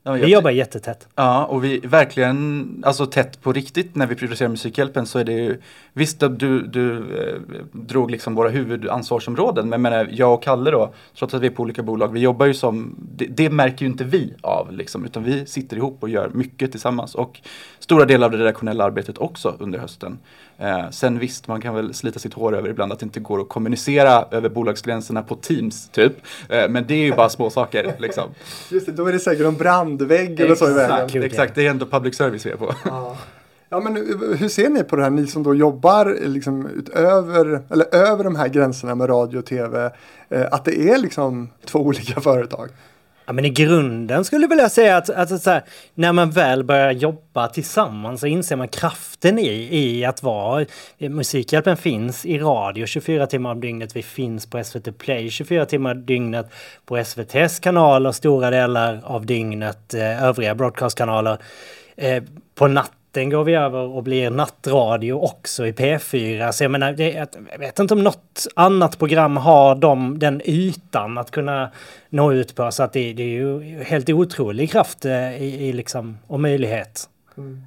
Ja, 0.07 0.13
vi 0.13 0.33
jobbar 0.33 0.51
jättetätt. 0.51 1.09
Ja, 1.15 1.45
och 1.45 1.65
vi 1.65 1.79
verkligen, 1.79 2.83
alltså 2.87 3.07
tätt 3.07 3.43
på 3.43 3.53
riktigt 3.53 3.95
när 3.95 4.07
vi 4.07 4.15
producerar 4.15 4.49
Musikhjälpen 4.49 5.07
så 5.07 5.19
är 5.19 5.25
det 5.25 5.33
ju, 5.33 5.61
visst 5.93 6.23
att 6.23 6.39
du, 6.39 6.67
du 6.67 6.97
eh, 6.97 7.41
drog 7.73 8.11
liksom 8.11 8.35
våra 8.35 8.49
huvudansvarsområden, 8.49 9.69
men 9.69 9.83
menar, 9.83 10.09
jag 10.11 10.35
och 10.35 10.43
Kalle 10.43 10.71
då, 10.71 10.95
trots 11.19 11.35
att 11.35 11.43
vi 11.43 11.47
är 11.47 11.51
på 11.51 11.63
olika 11.63 11.83
bolag, 11.83 12.13
vi 12.13 12.21
jobbar 12.21 12.47
ju 12.47 12.55
som, 12.55 12.95
det, 12.99 13.27
det 13.27 13.51
märker 13.51 13.85
ju 13.85 13.91
inte 13.91 14.05
vi 14.05 14.35
av 14.41 14.73
liksom, 14.73 15.05
utan 15.05 15.25
vi 15.25 15.47
sitter 15.47 15.77
ihop 15.77 15.99
och 16.01 16.09
gör 16.09 16.31
mycket 16.35 16.71
tillsammans 16.71 17.15
och 17.15 17.41
stora 17.79 18.05
delar 18.05 18.27
av 18.27 18.33
det 18.33 18.39
redaktionella 18.39 18.85
arbetet 18.85 19.19
också 19.19 19.57
under 19.59 19.79
hösten. 19.79 20.19
Eh, 20.59 20.91
sen 20.91 21.19
visst, 21.19 21.49
man 21.49 21.61
kan 21.61 21.75
väl 21.75 21.95
slita 21.95 22.19
sitt 22.19 22.35
hår 22.35 22.57
över 22.57 22.69
ibland 22.69 22.93
att 22.93 22.99
det 22.99 23.05
inte 23.05 23.21
går 23.21 23.41
att 23.41 23.49
kommunicera 23.49 24.25
över 24.31 24.49
bolagsgränserna 24.49 25.23
på 25.23 25.37
Teams 25.37 25.89
typ, 25.89 26.13
eh, 26.49 26.69
men 26.69 26.87
det 26.87 26.95
är 26.95 27.05
ju 27.05 27.13
bara 27.13 27.29
små 27.29 27.51
saker 27.51 27.95
liksom. 27.99 28.25
Just 28.71 28.87
det, 28.87 28.93
då 28.93 29.07
är 29.07 29.13
det 29.13 29.19
säkert 29.19 29.47
en 29.47 29.57
brandvägg 29.97 30.41
eller 30.41 30.55
så 30.55 30.71
i 30.71 30.75
vägen. 30.75 31.23
Exakt, 31.23 31.55
det 31.55 31.67
är 31.67 31.71
ändå 31.71 31.87
public 31.87 32.17
service 32.17 32.47
vi 32.47 32.51
är 32.51 32.57
på. 32.57 32.75
Ja. 32.85 33.17
Ja, 33.69 33.81
men 33.81 33.97
eh, 33.97 34.39
hur 34.39 34.49
ser 34.49 34.69
ni 34.69 34.85
på 34.85 34.97
det 34.97 35.03
här, 35.03 35.11
ni 35.11 35.27
som 35.27 35.43
då 35.43 35.55
jobbar 35.55 36.07
eh, 36.23 36.29
liksom 36.29 36.67
utöver, 36.67 37.63
eller 37.71 37.95
över 37.95 38.25
de 38.25 38.37
här 38.37 38.49
gränserna 38.49 38.95
med 38.95 39.09
radio 39.09 39.39
och 39.39 39.47
tv, 39.47 39.91
eh, 40.29 40.47
att 40.51 40.65
det 40.65 40.91
är 40.91 40.99
liksom 40.99 41.49
två 41.65 41.79
olika 41.87 42.21
företag? 42.21 42.69
Ja, 43.27 43.33
men 43.33 43.45
i 43.45 43.51
grunden 43.51 44.25
skulle 44.25 44.43
jag 44.45 44.49
vilja 44.49 44.69
säga 44.69 44.97
att, 44.97 45.11
att, 45.11 45.43
så 45.43 45.51
här, 45.51 45.63
när 45.95 46.13
man 46.13 46.31
väl 46.31 46.65
börjar 46.65 46.93
jobba 46.93 47.49
tillsammans 47.49 48.21
så 48.21 48.27
inser 48.27 48.57
man 48.57 48.69
kraften 48.69 49.39
i, 49.39 49.69
i 49.71 50.05
att 50.05 50.23
vara... 50.23 50.65
Eh, 50.99 51.11
Musikhjälpen 51.11 51.77
finns 51.77 52.27
i 52.27 52.39
radio 52.39 52.87
24 52.87 53.27
timmar 53.27 53.51
om 53.51 53.61
dygnet. 53.61 53.97
Vi 53.97 54.03
finns 54.03 54.47
på 54.47 54.65
SVT 54.65 54.99
Play 54.99 55.31
24 55.31 55.67
timmar 55.67 55.95
om 55.95 56.07
dygnet. 56.07 56.47
På 56.87 56.97
SVTs 56.97 57.59
kanaler 57.61 58.13
stora 58.13 58.51
delar 58.51 59.01
av 59.05 59.27
dygnet. 59.27 59.95
Eh, 59.95 60.25
övriga 60.25 60.55
broadcastkanaler. 60.55 61.39
eh, 61.97 62.23
på 62.55 62.69
natten 62.69 63.04
går 63.23 63.45
vi 63.45 63.55
över 63.55 63.79
och 63.79 64.03
blir 64.03 64.31
nattradio 64.31 65.13
också 65.13 65.67
i 65.67 65.73
P4. 65.73 66.53
Så 66.53 66.65
jag 66.65 66.71
menar, 66.71 66.93
det, 66.93 67.11
jag 67.53 67.59
vet 67.59 67.79
inte 67.79 67.95
om 67.95 68.05
något 68.05 68.47
annat 68.57 68.99
program 68.99 69.37
har 69.37 69.75
de, 69.75 70.19
den 70.19 70.41
ytan 70.45 71.19
att 71.19 71.31
kunna 71.31 71.71
nå 72.09 72.33
ut 72.33 72.55
på. 72.55 72.71
Så 72.71 72.83
att 72.83 72.93
det, 72.93 73.13
det 73.13 73.23
är 73.23 73.27
ju 73.27 73.83
helt 73.83 74.11
otrolig 74.11 74.71
kraft 74.71 75.05
eh, 75.05 75.43
i, 75.43 75.69
i 75.69 75.73
liksom, 75.73 76.19
och 76.27 76.41
möjlighet. 76.41 77.09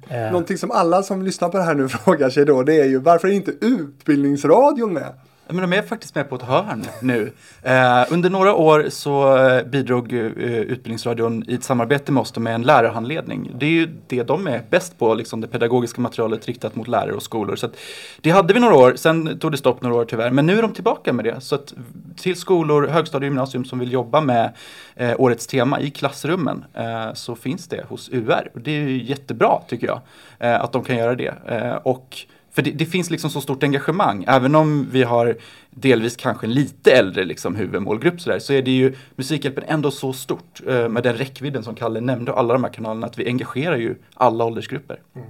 Eh, 0.08 0.20
Någonting 0.20 0.58
som 0.58 0.70
alla 0.70 1.02
som 1.02 1.22
lyssnar 1.22 1.48
på 1.48 1.56
det 1.56 1.62
här 1.62 1.74
nu 1.74 1.88
frågar 2.04 2.30
sig 2.30 2.44
då, 2.44 2.62
det 2.62 2.80
är 2.80 2.86
ju 2.86 2.98
varför 2.98 3.28
är 3.28 3.32
inte 3.32 3.52
Utbildningsradion 3.60 4.92
med? 4.92 5.12
Men 5.50 5.70
de 5.70 5.76
är 5.76 5.82
faktiskt 5.82 6.14
med 6.14 6.28
på 6.28 6.36
ett 6.36 6.42
hörn 6.42 6.86
nu. 7.02 7.32
Eh, 7.62 8.04
under 8.10 8.30
några 8.30 8.54
år 8.54 8.86
så 8.88 9.36
eh, 9.36 9.66
bidrog 9.66 10.12
eh, 10.12 10.18
Utbildningsradion 10.18 11.44
i 11.48 11.54
ett 11.54 11.64
samarbete 11.64 12.12
med 12.12 12.20
oss 12.20 12.36
med 12.36 12.54
en 12.54 12.62
lärarhandledning. 12.62 13.50
Det 13.54 13.66
är 13.66 13.70
ju 13.70 13.88
det 14.06 14.22
de 14.22 14.46
är 14.46 14.62
bäst 14.70 14.98
på, 14.98 15.14
liksom 15.14 15.40
det 15.40 15.48
pedagogiska 15.48 16.00
materialet 16.00 16.46
riktat 16.46 16.76
mot 16.76 16.88
lärare 16.88 17.12
och 17.12 17.22
skolor. 17.22 17.56
Så 17.56 17.66
att, 17.66 17.76
det 18.20 18.30
hade 18.30 18.54
vi 18.54 18.60
några 18.60 18.74
år, 18.74 18.92
sen 18.96 19.38
tog 19.38 19.50
det 19.50 19.56
stopp 19.58 19.82
några 19.82 19.96
år 19.96 20.04
tyvärr, 20.04 20.30
men 20.30 20.46
nu 20.46 20.58
är 20.58 20.62
de 20.62 20.72
tillbaka 20.72 21.12
med 21.12 21.24
det. 21.24 21.40
Så 21.40 21.54
att 21.54 21.74
till 22.16 22.36
skolor, 22.36 22.86
högstadie 22.86 23.26
och 23.26 23.30
gymnasium 23.30 23.64
som 23.64 23.78
vill 23.78 23.92
jobba 23.92 24.20
med 24.20 24.52
eh, 24.96 25.20
årets 25.20 25.46
tema 25.46 25.80
i 25.80 25.90
klassrummen 25.90 26.64
eh, 26.74 27.12
så 27.14 27.34
finns 27.34 27.68
det 27.68 27.84
hos 27.88 28.08
UR. 28.12 28.50
Och 28.54 28.60
det 28.60 28.70
är 28.70 28.80
ju 28.80 29.02
jättebra 29.02 29.60
tycker 29.68 29.86
jag, 29.86 30.00
eh, 30.38 30.60
att 30.60 30.72
de 30.72 30.84
kan 30.84 30.96
göra 30.96 31.14
det. 31.14 31.34
Eh, 31.46 31.74
och 31.74 32.16
för 32.58 32.62
det, 32.62 32.70
det, 32.70 32.86
finns 32.86 33.10
liksom 33.10 33.30
så 33.30 33.40
stort 33.40 33.62
engagemang. 33.62 34.24
Även 34.28 34.54
om 34.54 34.88
vi 34.90 35.02
har 35.02 35.36
delvis 35.70 36.16
kanske 36.16 36.46
en 36.46 36.52
lite 36.52 36.92
äldre 36.92 37.24
liksom 37.24 37.54
huvudmålgrupp 37.54 38.20
så, 38.20 38.30
där, 38.30 38.38
så 38.38 38.52
är 38.52 38.62
det 38.62 38.70
ju 38.70 38.94
Musikhjälpen 39.16 39.64
ändå 39.66 39.90
så 39.90 40.12
stort 40.12 40.60
eh, 40.66 40.88
med 40.88 41.02
den 41.02 41.16
räckvidden 41.16 41.62
som 41.62 41.74
Kalle 41.74 42.00
nämnde 42.00 42.32
och 42.32 42.38
alla 42.38 42.52
de 42.52 42.64
här 42.64 42.72
kanalerna 42.72 43.06
att 43.06 43.18
vi 43.18 43.26
engagerar 43.26 43.76
ju 43.76 43.94
alla 44.14 44.44
åldersgrupper. 44.44 45.00
Mm. 45.16 45.28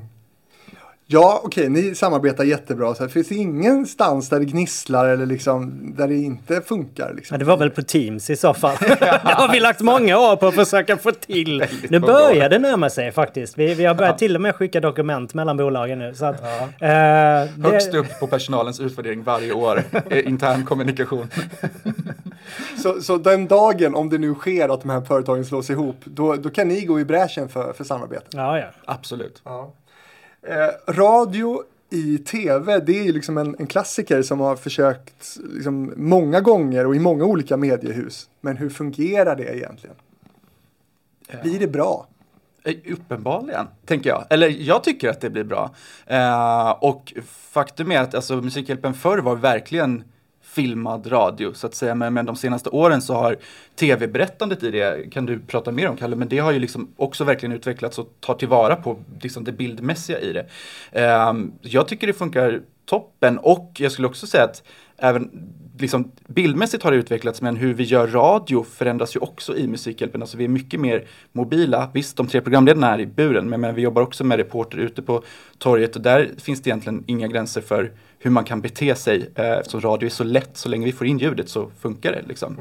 Ja, 1.11 1.41
okej, 1.45 1.69
ni 1.69 1.95
samarbetar 1.95 2.45
jättebra. 2.45 2.95
Så 2.95 3.03
här, 3.03 3.09
finns 3.11 3.29
det 3.29 3.35
ingenstans 3.35 4.29
där 4.29 4.39
det 4.39 4.45
gnisslar 4.45 5.09
eller 5.09 5.27
liksom 5.27 5.95
där 5.97 6.09
det 6.09 6.15
inte 6.15 6.61
funkar? 6.61 7.13
Liksom? 7.17 7.35
Ja, 7.35 7.39
det 7.39 7.45
var 7.45 7.57
väl 7.57 7.71
på 7.71 7.83
Teams 7.83 8.31
i 8.31 8.37
så 8.37 8.55
fall. 8.55 8.77
det 8.81 9.35
har 9.35 9.53
vi 9.53 9.61
lagt 9.61 9.81
många 9.81 10.19
år 10.19 10.37
på 10.37 10.47
att 10.47 10.55
försöka 10.55 10.97
få 10.97 11.13
till. 11.13 11.65
Nu 11.89 11.99
börjar 12.01 12.49
det 12.49 12.59
närma 12.59 12.91
sig 12.91 13.13
faktiskt. 13.13 13.59
Vi, 13.59 13.75
vi 13.75 13.85
har 13.85 13.95
börjat 13.95 14.19
till 14.19 14.35
och 14.35 14.41
med 14.43 14.55
skicka 14.55 14.81
dokument 14.81 15.35
mellan 15.35 15.57
bolagen 15.57 15.99
nu. 15.99 16.15
Så 16.15 16.25
att, 16.25 16.43
eh, 16.43 16.49
det, 16.81 17.51
Högst 17.63 17.95
upp 17.95 18.21
på 18.21 18.27
personalens 18.27 18.81
utvärdering 18.81 19.23
varje 19.23 19.53
år, 19.53 19.83
intern 20.11 20.65
kommunikation. 20.65 21.29
Så, 22.83 23.03
så 23.03 23.17
den 23.17 23.47
dagen, 23.47 23.95
om 23.95 24.09
det 24.11 24.19
nu 24.19 24.35
sker 24.35 24.75
att 24.75 24.83
de 24.83 24.91
här 24.91 25.01
företagen 25.01 25.45
slås 25.45 25.71
ihop, 25.71 25.97
då, 26.05 26.35
då 26.35 26.51
kan 26.51 26.69
ni 26.69 26.85
gå 26.85 27.01
i 27.01 27.05
bräschen 27.05 27.49
för, 27.49 27.73
för 27.73 27.85
samarbete? 27.85 28.27
Ja, 28.31 28.59
ja. 28.59 28.67
Absolut. 28.85 29.43
Ja. 29.45 29.73
Eh, 30.49 30.93
radio 30.93 31.63
i 31.91 32.19
tv, 32.19 32.79
det 32.79 32.99
är 32.99 33.05
ju 33.05 33.13
liksom 33.13 33.39
en, 33.39 33.57
en 33.59 33.67
klassiker 33.67 34.23
som 34.23 34.41
har 34.41 34.57
försökt 34.57 35.39
liksom, 35.55 35.93
många 35.97 36.41
gånger 36.41 36.87
och 36.87 36.97
i 36.97 36.99
många 36.99 37.25
olika 37.25 37.57
mediehus. 37.57 38.29
Men 38.41 38.57
hur 38.57 38.71
fungerar 38.71 39.37
det 39.37 39.57
egentligen? 39.57 39.97
Blir 41.43 41.59
det 41.59 41.67
bra? 41.67 42.07
Eh, 42.65 42.75
Uppenbarligen, 42.93 43.67
tänker 43.87 44.11
jag. 44.11 44.25
Eller 44.31 44.49
jag 44.49 44.85
tycker 44.85 45.09
att 45.09 45.21
det 45.21 45.31
blir 45.31 45.45
bra. 45.45 45.71
Eh, 46.07 46.71
och 46.71 47.15
faktum 47.27 47.93
är 47.93 48.01
att 48.01 48.15
alltså, 48.15 48.37
Musikhjälpen 48.37 48.95
förr 48.95 49.19
var 49.19 49.37
verkligen 49.37 50.05
filmad 50.49 51.13
radio 51.13 51.53
så 51.53 51.67
att 51.67 51.75
säga. 51.75 51.95
Men, 51.95 52.15
men 52.15 52.27
de 52.27 52.37
senaste 52.37 52.71
åren 52.71 53.03
så 53.03 53.15
har 53.15 53.37
tv-berättandet 53.77 54.63
i 54.63 54.71
det, 54.71 55.13
kan 55.13 55.27
du 55.27 55.41
prata 55.41 55.73
mer 55.73 55.89
om 55.89 55.97
Kalle, 55.97 56.17
men 56.17 56.29
det 56.29 56.39
har 56.39 56.53
ju 56.53 56.59
liksom 56.59 56.89
också 56.97 57.25
verkligen 57.25 57.53
utvecklats 57.53 57.99
och 57.99 58.09
tar 58.21 58.35
tillvara 58.35 58.77
på 58.77 58.99
liksom 59.21 59.45
det 59.45 59.53
bildmässiga 59.53 60.21
i 60.21 60.33
det. 60.33 60.47
Um, 61.31 61.53
jag 61.63 61.89
tycker 61.89 62.07
det 62.07 62.13
funkar 62.13 62.61
toppen 62.89 63.39
och 63.39 63.73
jag 63.79 63.93
skulle 63.93 64.09
också 64.09 64.27
säga 64.27 64.45
att 64.45 64.63
även 64.97 65.31
liksom, 65.79 66.13
bildmässigt 66.27 66.83
har 66.83 66.91
det 66.91 66.97
utvecklats 66.97 67.43
men 67.43 67.57
hur 67.57 67.75
vi 67.75 67.85
gör 67.85 68.07
radio 68.07 68.65
förändras 68.65 69.17
ju 69.17 69.21
också 69.21 69.57
i 69.57 69.67
Musikhjälpen. 69.67 70.23
Alltså 70.23 70.37
vi 70.37 70.45
är 70.45 70.49
mycket 70.49 70.81
mer 70.81 71.07
mobila. 71.33 71.91
Visst, 71.95 72.17
de 72.17 72.27
tre 72.27 72.41
programledarna 72.41 72.95
är 72.95 73.01
i 73.01 73.07
buren 73.07 73.49
men, 73.49 73.61
men 73.61 73.75
vi 73.75 73.83
jobbar 73.83 74.03
också 74.03 74.25
med 74.25 74.39
reporter 74.39 74.79
ute 74.79 75.03
på 75.03 75.23
torget 75.59 75.97
och 75.97 76.03
där 76.03 76.31
finns 76.39 76.63
det 76.63 76.71
egentligen 76.71 77.05
inga 77.07 77.29
gränser 77.29 77.61
för 77.61 77.93
hur 78.19 78.31
man 78.31 78.45
kan 78.45 78.61
bete 78.61 78.95
sig. 78.95 79.31
Eh, 79.35 79.51
eftersom 79.51 79.81
radio 79.81 80.07
är 80.07 80.11
så 80.11 80.25
lätt, 80.25 80.57
så 80.57 80.69
länge 80.69 80.87
vi 80.87 80.93
får 80.93 81.07
in 81.07 81.19
ljudet 81.19 81.49
så 81.49 81.71
funkar 81.81 82.13
det. 82.13 82.23
Liksom. 82.29 82.57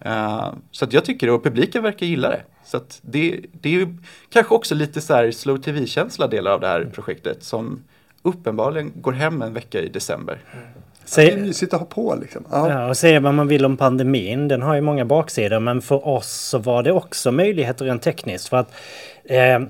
Eh, 0.00 0.52
så 0.70 0.84
att 0.84 0.92
jag 0.92 1.04
tycker 1.04 1.26
det 1.26 1.32
och 1.32 1.44
publiken 1.44 1.82
verkar 1.82 2.06
gilla 2.06 2.28
det. 2.28 2.42
Så 2.64 2.76
att 2.76 3.00
det, 3.02 3.40
det 3.52 3.68
är 3.68 3.72
ju 3.72 3.96
kanske 4.30 4.54
också 4.54 4.74
lite 4.74 5.00
så 5.00 5.14
här 5.14 5.30
slow 5.30 5.56
tv-känsla 5.56 6.26
delar 6.26 6.50
av 6.50 6.60
det 6.60 6.66
här 6.66 6.90
projektet 6.94 7.44
som 7.44 7.82
uppenbarligen 8.22 8.92
går 8.94 9.12
hem 9.12 9.42
en 9.42 9.54
vecka 9.54 9.80
i 9.80 9.88
december. 9.88 10.38
Det 11.14 11.22
är 11.22 11.30
Säg, 11.30 11.36
mysigt 11.36 11.74
att 11.74 11.80
ha 11.80 11.86
på 11.86 12.18
liksom. 12.20 12.44
Ja. 12.50 12.70
ja, 12.70 12.88
och 12.88 12.96
säga 12.96 13.20
vad 13.20 13.34
man 13.34 13.48
vill 13.48 13.64
om 13.64 13.76
pandemin, 13.76 14.48
den 14.48 14.62
har 14.62 14.74
ju 14.74 14.80
många 14.80 15.04
baksidor, 15.04 15.60
men 15.60 15.82
för 15.82 16.08
oss 16.08 16.30
så 16.30 16.58
var 16.58 16.82
det 16.82 16.92
också 16.92 17.32
möjligheter 17.32 17.84
rent 17.84 18.02
tekniskt. 18.02 18.48
För 18.48 18.56
att 18.56 18.74
eh, 19.24 19.60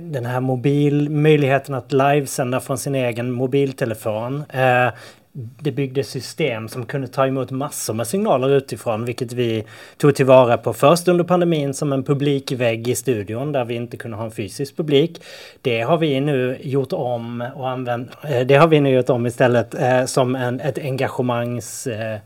den 0.00 0.26
här 0.26 0.40
mobil, 0.40 1.10
möjligheten 1.10 1.74
att 1.74 1.92
livesända 1.92 2.60
från 2.60 2.78
sin 2.78 2.94
egen 2.94 3.30
mobiltelefon. 3.30 4.44
Eh, 4.48 4.88
det 5.32 5.72
byggdes 5.72 6.08
system 6.08 6.68
som 6.68 6.86
kunde 6.86 7.08
ta 7.08 7.26
emot 7.26 7.50
massor 7.50 7.94
med 7.94 8.06
signaler 8.06 8.48
utifrån, 8.48 9.04
vilket 9.04 9.32
vi 9.32 9.64
tog 9.96 10.14
tillvara 10.14 10.58
på 10.58 10.72
först 10.72 11.08
under 11.08 11.24
pandemin 11.24 11.74
som 11.74 11.92
en 11.92 12.04
publikvägg 12.04 12.88
i 12.88 12.94
studion 12.94 13.52
där 13.52 13.64
vi 13.64 13.74
inte 13.74 13.96
kunde 13.96 14.16
ha 14.16 14.24
en 14.24 14.30
fysisk 14.30 14.76
publik. 14.76 15.22
Det 15.62 15.80
har 15.80 15.98
vi 15.98 16.20
nu 16.20 16.58
gjort 16.60 16.92
om 16.92 17.44
och 17.56 17.68
använt. 17.68 18.10
Eh, 18.24 18.46
det 18.46 18.54
har 18.54 18.68
vi 18.68 18.80
nu 18.80 18.90
gjort 18.90 19.10
om 19.10 19.26
istället 19.26 19.74
eh, 19.74 20.04
som 20.04 20.34
en, 20.34 20.60
ett 20.60 20.78
engagemangs 20.78 21.86
eh, 21.86 22.18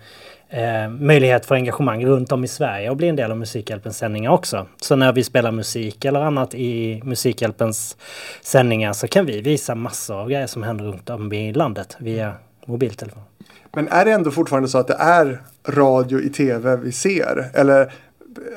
eh, 0.48 0.88
möjlighet 0.88 1.46
för 1.46 1.54
engagemang 1.54 2.06
runt 2.06 2.32
om 2.32 2.44
i 2.44 2.48
Sverige 2.48 2.90
och 2.90 2.96
bli 2.96 3.08
en 3.08 3.16
del 3.16 3.30
av 3.30 3.38
Musikhjälpens 3.38 3.98
sändningar 3.98 4.30
också. 4.30 4.66
Så 4.80 4.96
när 4.96 5.12
vi 5.12 5.24
spelar 5.24 5.50
musik 5.50 6.04
eller 6.04 6.20
annat 6.20 6.54
i 6.54 7.00
Musikhjälpens 7.04 7.96
sändningar 8.42 8.92
så 8.92 9.08
kan 9.08 9.26
vi 9.26 9.40
visa 9.40 9.74
massor 9.74 10.16
av 10.16 10.28
grejer 10.28 10.46
som 10.46 10.62
händer 10.62 10.84
runt 10.84 11.10
om 11.10 11.32
i 11.32 11.52
landet 11.52 11.96
via 11.98 12.34
mobiltelefon. 12.66 13.22
Men 13.72 13.88
är 13.88 14.04
det 14.04 14.12
ändå 14.12 14.30
fortfarande 14.30 14.68
så 14.68 14.78
att 14.78 14.86
det 14.86 14.96
är 14.98 15.42
radio 15.68 16.20
i 16.20 16.28
tv 16.28 16.76
vi 16.76 16.92
ser? 16.92 17.50
Eller 17.54 17.92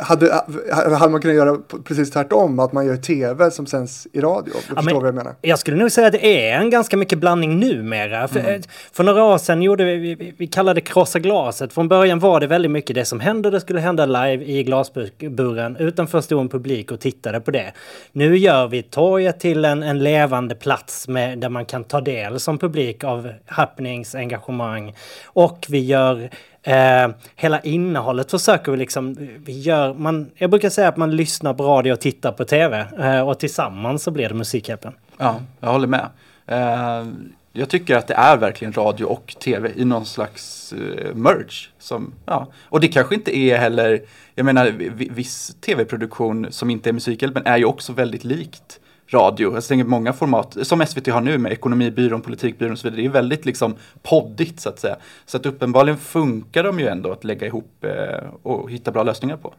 hade, 0.01 0.41
hade 0.72 1.10
man 1.12 1.22
kunnat 1.22 1.36
göra 1.38 1.57
precis 1.84 2.12
tvärtom? 2.12 2.60
Att 2.60 2.74
man 2.74 2.86
gör 2.86 2.98
tv 2.98 3.51
som 3.51 3.65
sänds 3.65 4.07
i 4.13 4.19
radio? 4.22 4.53
Du 4.53 4.60
förstår 4.62 4.81
men- 4.84 4.96
vad 4.96 5.07
jag 5.07 5.15
menar? 5.15 5.36
Jag 5.41 5.60
skulle 5.60 5.77
nog 5.77 5.91
säga 5.91 6.07
att 6.07 6.13
det 6.13 6.50
är 6.50 6.57
en 6.60 6.69
ganska 6.69 6.98
mycket 6.98 7.19
blandning 7.19 7.60
numera. 7.60 8.27
För, 8.27 8.39
Mm. 8.39 8.62
för 8.91 9.03
några 9.03 9.24
år 9.24 9.38
sedan 9.38 9.62
gjorde 9.62 9.84
vi, 9.86 10.15
vi, 10.15 10.34
vi 10.38 10.48
kallade 10.48 10.77
det 10.77 10.81
krossa 10.86 11.19
glaset. 11.19 11.74
Från 11.74 11.88
början 11.88 12.19
var 12.19 12.39
det 12.39 12.48
väldigt 12.48 12.72
mycket 12.72 12.96
det 12.96 13.05
som 13.05 13.19
hände, 13.19 13.50
det 13.50 13.62
skulle 13.62 13.79
hända 13.79 14.05
live 14.05 14.46
i 14.46 14.63
glasburen. 14.63 15.77
Utanför 15.79 16.22
stod 16.22 16.41
en 16.41 16.50
publik 16.50 16.91
och 16.91 17.00
tittade 17.00 17.39
på 17.39 17.51
det. 17.51 17.74
Nu 18.12 18.38
gör 18.38 18.67
vi 18.67 18.84
torget 18.84 19.39
till 19.39 19.65
en, 19.65 19.84
en 19.84 20.00
levande 20.03 20.55
plats 20.55 21.07
med, 21.07 21.39
där 21.39 21.50
man 21.50 21.65
kan 21.65 21.84
ta 21.84 22.01
del 22.01 22.39
som 22.39 22.57
publik 22.57 23.03
av 23.03 23.31
happenings, 23.46 24.15
engagemang. 24.15 24.96
Och 25.25 25.65
vi 25.69 25.79
gör 25.79 26.29
Eh, 26.67 27.09
hela 27.36 27.59
innehållet 27.59 28.31
försöker 28.31 28.71
vi 28.71 28.77
liksom, 28.77 29.15
vi 29.45 29.59
gör, 29.59 29.93
man, 29.93 30.31
jag 30.36 30.50
brukar 30.50 30.69
säga 30.69 30.88
att 30.88 30.97
man 30.97 31.15
lyssnar 31.15 31.53
på 31.53 31.63
radio 31.63 31.93
och 31.93 32.00
tittar 32.00 32.31
på 32.31 32.45
tv. 32.45 32.88
Eh, 33.00 33.29
och 33.29 33.39
tillsammans 33.39 34.03
så 34.03 34.12
blir 34.12 34.29
det 34.29 34.36
Musikhjälpen. 34.36 34.93
Ja, 35.17 35.41
jag 35.59 35.69
håller 35.69 35.88
med. 35.88 36.09
Eh, 36.47 37.07
jag 37.53 37.69
tycker 37.69 37.95
att 37.95 38.07
det 38.07 38.13
är 38.13 38.38
verkligen 38.38 38.74
radio 38.74 39.05
och 39.05 39.36
tv 39.39 39.71
i 39.75 39.86
någon 39.86 40.05
slags 40.05 40.74
eh, 40.74 41.15
merge. 41.15 41.69
Som, 41.79 42.13
ja. 42.25 42.47
Och 42.63 42.79
det 42.79 42.88
kanske 42.88 43.15
inte 43.15 43.38
är 43.38 43.57
heller, 43.57 44.01
jag 44.36 44.45
menar 44.45 44.71
viss 45.13 45.55
tv-produktion 45.62 46.47
som 46.50 46.69
inte 46.69 46.89
är 46.89 46.93
Musikhjälpen 46.93 47.45
är 47.45 47.57
ju 47.57 47.65
också 47.65 47.93
väldigt 47.93 48.24
likt 48.24 48.79
radio. 49.07 49.53
Jag 49.53 49.63
tänker 49.63 49.85
många 49.85 50.13
format, 50.13 50.57
som 50.61 50.85
SVT 50.85 51.07
har 51.07 51.21
nu 51.21 51.37
med 51.37 51.51
Ekonomibyrån, 51.51 52.21
Politikbyrån 52.21 52.71
och 52.71 52.79
så 52.79 52.87
vidare. 52.87 53.01
Det 53.01 53.07
är 53.07 53.11
väldigt 53.11 53.45
liksom 53.45 53.75
poddigt 54.01 54.59
så 54.59 54.69
att 54.69 54.79
säga. 54.79 54.95
Så 55.25 55.37
att 55.37 55.45
uppenbarligen 55.45 55.97
funkar 55.97 56.63
de 56.63 56.79
ju 56.79 56.87
ändå 56.87 57.11
att 57.11 57.23
lägga 57.23 57.47
ihop 57.47 57.83
eh, 57.83 58.29
och 58.43 58.71
hitta 58.71 58.91
bra 58.91 59.03
lösningar 59.03 59.37
på. 59.37 59.53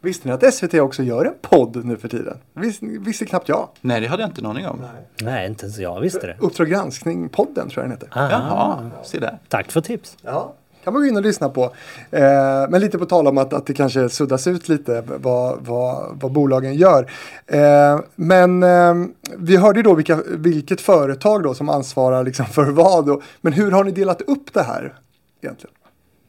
Visste 0.00 0.28
ni 0.28 0.34
att 0.34 0.54
SVT 0.54 0.74
också 0.74 1.02
gör 1.02 1.24
en 1.24 1.34
podd 1.42 1.84
nu 1.84 1.96
för 1.96 2.08
tiden? 2.08 2.38
Vis, 2.54 2.78
visste 2.82 3.26
knappt 3.26 3.48
jag. 3.48 3.68
Nej, 3.80 4.00
det 4.00 4.06
hade 4.06 4.22
jag 4.22 4.30
inte 4.30 4.40
en 4.40 4.46
aning 4.46 4.66
om. 4.66 4.82
Nej, 5.22 5.46
inte 5.46 5.64
ens 5.64 5.78
jag 5.78 6.00
visste 6.00 6.26
det. 6.26 6.36
Uppdrag 6.40 6.68
granskning-podden 6.68 7.68
tror 7.68 7.84
jag 7.84 7.84
den 7.84 7.90
heter. 7.90 8.08
Aha. 8.12 8.30
Jaha, 8.30 8.90
se 9.04 9.18
där. 9.18 9.38
Tack 9.48 9.72
för 9.72 9.80
tips. 9.80 10.16
Ja, 10.22 10.54
kan 10.86 10.92
man 10.92 11.02
gå 11.02 11.08
in 11.08 11.16
och 11.16 11.22
lyssna 11.22 11.48
på. 11.48 11.64
Eh, 12.10 12.68
men 12.68 12.80
lite 12.80 12.98
på 12.98 13.06
tal 13.06 13.26
om 13.26 13.38
att, 13.38 13.52
att 13.52 13.66
det 13.66 13.74
kanske 13.74 14.08
suddas 14.08 14.46
ut 14.46 14.68
lite 14.68 15.04
vad, 15.06 15.58
vad, 15.60 16.18
vad 16.20 16.32
bolagen 16.32 16.74
gör. 16.74 17.10
Eh, 17.46 18.00
men 18.14 18.62
eh, 18.62 18.94
vi 19.36 19.56
hörde 19.56 19.78
ju 19.78 19.82
då 19.82 19.94
vilka, 19.94 20.18
vilket 20.26 20.80
företag 20.80 21.42
då 21.42 21.54
som 21.54 21.68
ansvarar 21.68 22.24
liksom 22.24 22.46
för 22.46 22.64
vad. 22.64 23.10
Och, 23.10 23.22
men 23.40 23.52
hur 23.52 23.70
har 23.70 23.84
ni 23.84 23.90
delat 23.90 24.20
upp 24.20 24.52
det 24.52 24.62
här 24.62 24.94
egentligen? 25.42 25.74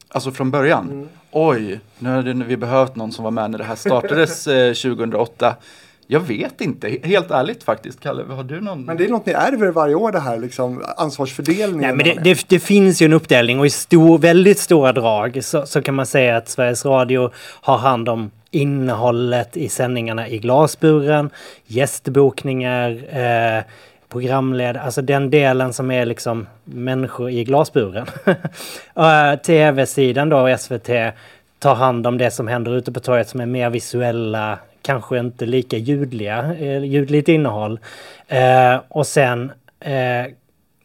Alltså 0.08 0.30
från 0.30 0.50
början? 0.50 0.90
Mm. 0.90 1.08
Oj, 1.30 1.80
nu 1.98 2.10
hade 2.10 2.32
vi 2.32 2.56
behövt 2.56 2.96
någon 2.96 3.12
som 3.12 3.24
var 3.24 3.30
med 3.30 3.50
när 3.50 3.58
det 3.58 3.64
här 3.64 3.76
startades 3.76 4.46
eh, 4.46 4.72
2008. 4.72 5.56
Jag 6.10 6.20
vet 6.20 6.60
inte, 6.60 6.98
helt 7.02 7.30
ärligt 7.30 7.62
faktiskt. 7.62 8.00
Kalle, 8.00 8.24
har 8.28 8.44
du 8.44 8.60
någon? 8.60 8.84
Men 8.84 8.96
det 8.96 9.04
är 9.04 9.08
något 9.08 9.26
ni 9.26 9.32
ärver 9.32 9.70
varje 9.70 9.94
år 9.94 10.12
det 10.12 10.20
här, 10.20 10.38
liksom 10.38 10.84
ansvarsfördelningen. 10.96 11.80
Nej, 11.80 11.92
men 11.92 12.24
det, 12.24 12.34
det, 12.34 12.44
det 12.48 12.58
finns 12.58 13.02
ju 13.02 13.04
en 13.04 13.12
uppdelning 13.12 13.60
och 13.60 13.66
i 13.66 13.70
stor, 13.70 14.18
väldigt 14.18 14.58
stora 14.58 14.92
drag 14.92 15.44
så, 15.44 15.66
så 15.66 15.82
kan 15.82 15.94
man 15.94 16.06
säga 16.06 16.36
att 16.36 16.48
Sveriges 16.48 16.84
Radio 16.84 17.30
har 17.60 17.78
hand 17.78 18.08
om 18.08 18.30
innehållet 18.50 19.56
i 19.56 19.68
sändningarna 19.68 20.28
i 20.28 20.38
glasburen, 20.38 21.30
gästbokningar, 21.66 22.90
eh, 23.10 23.62
programledare, 24.08 24.82
alltså 24.82 25.02
den 25.02 25.30
delen 25.30 25.72
som 25.72 25.90
är 25.90 26.06
liksom 26.06 26.46
människor 26.64 27.30
i 27.30 27.44
glasburen. 27.44 28.06
uh, 28.98 29.40
Tv-sidan 29.42 30.28
då, 30.28 30.56
SVT, 30.58 30.88
tar 31.58 31.74
hand 31.74 32.06
om 32.06 32.18
det 32.18 32.30
som 32.30 32.48
händer 32.48 32.76
ute 32.76 32.92
på 32.92 33.00
torget 33.00 33.28
som 33.28 33.40
är 33.40 33.46
mer 33.46 33.70
visuella, 33.70 34.58
kanske 34.88 35.18
inte 35.18 35.46
lika 35.46 35.76
ljudliga, 35.76 36.54
eh, 36.60 36.84
ljudligt 36.84 37.28
innehåll. 37.28 37.78
Eh, 38.28 38.80
och 38.88 39.06
sen 39.06 39.52
eh, 39.80 40.24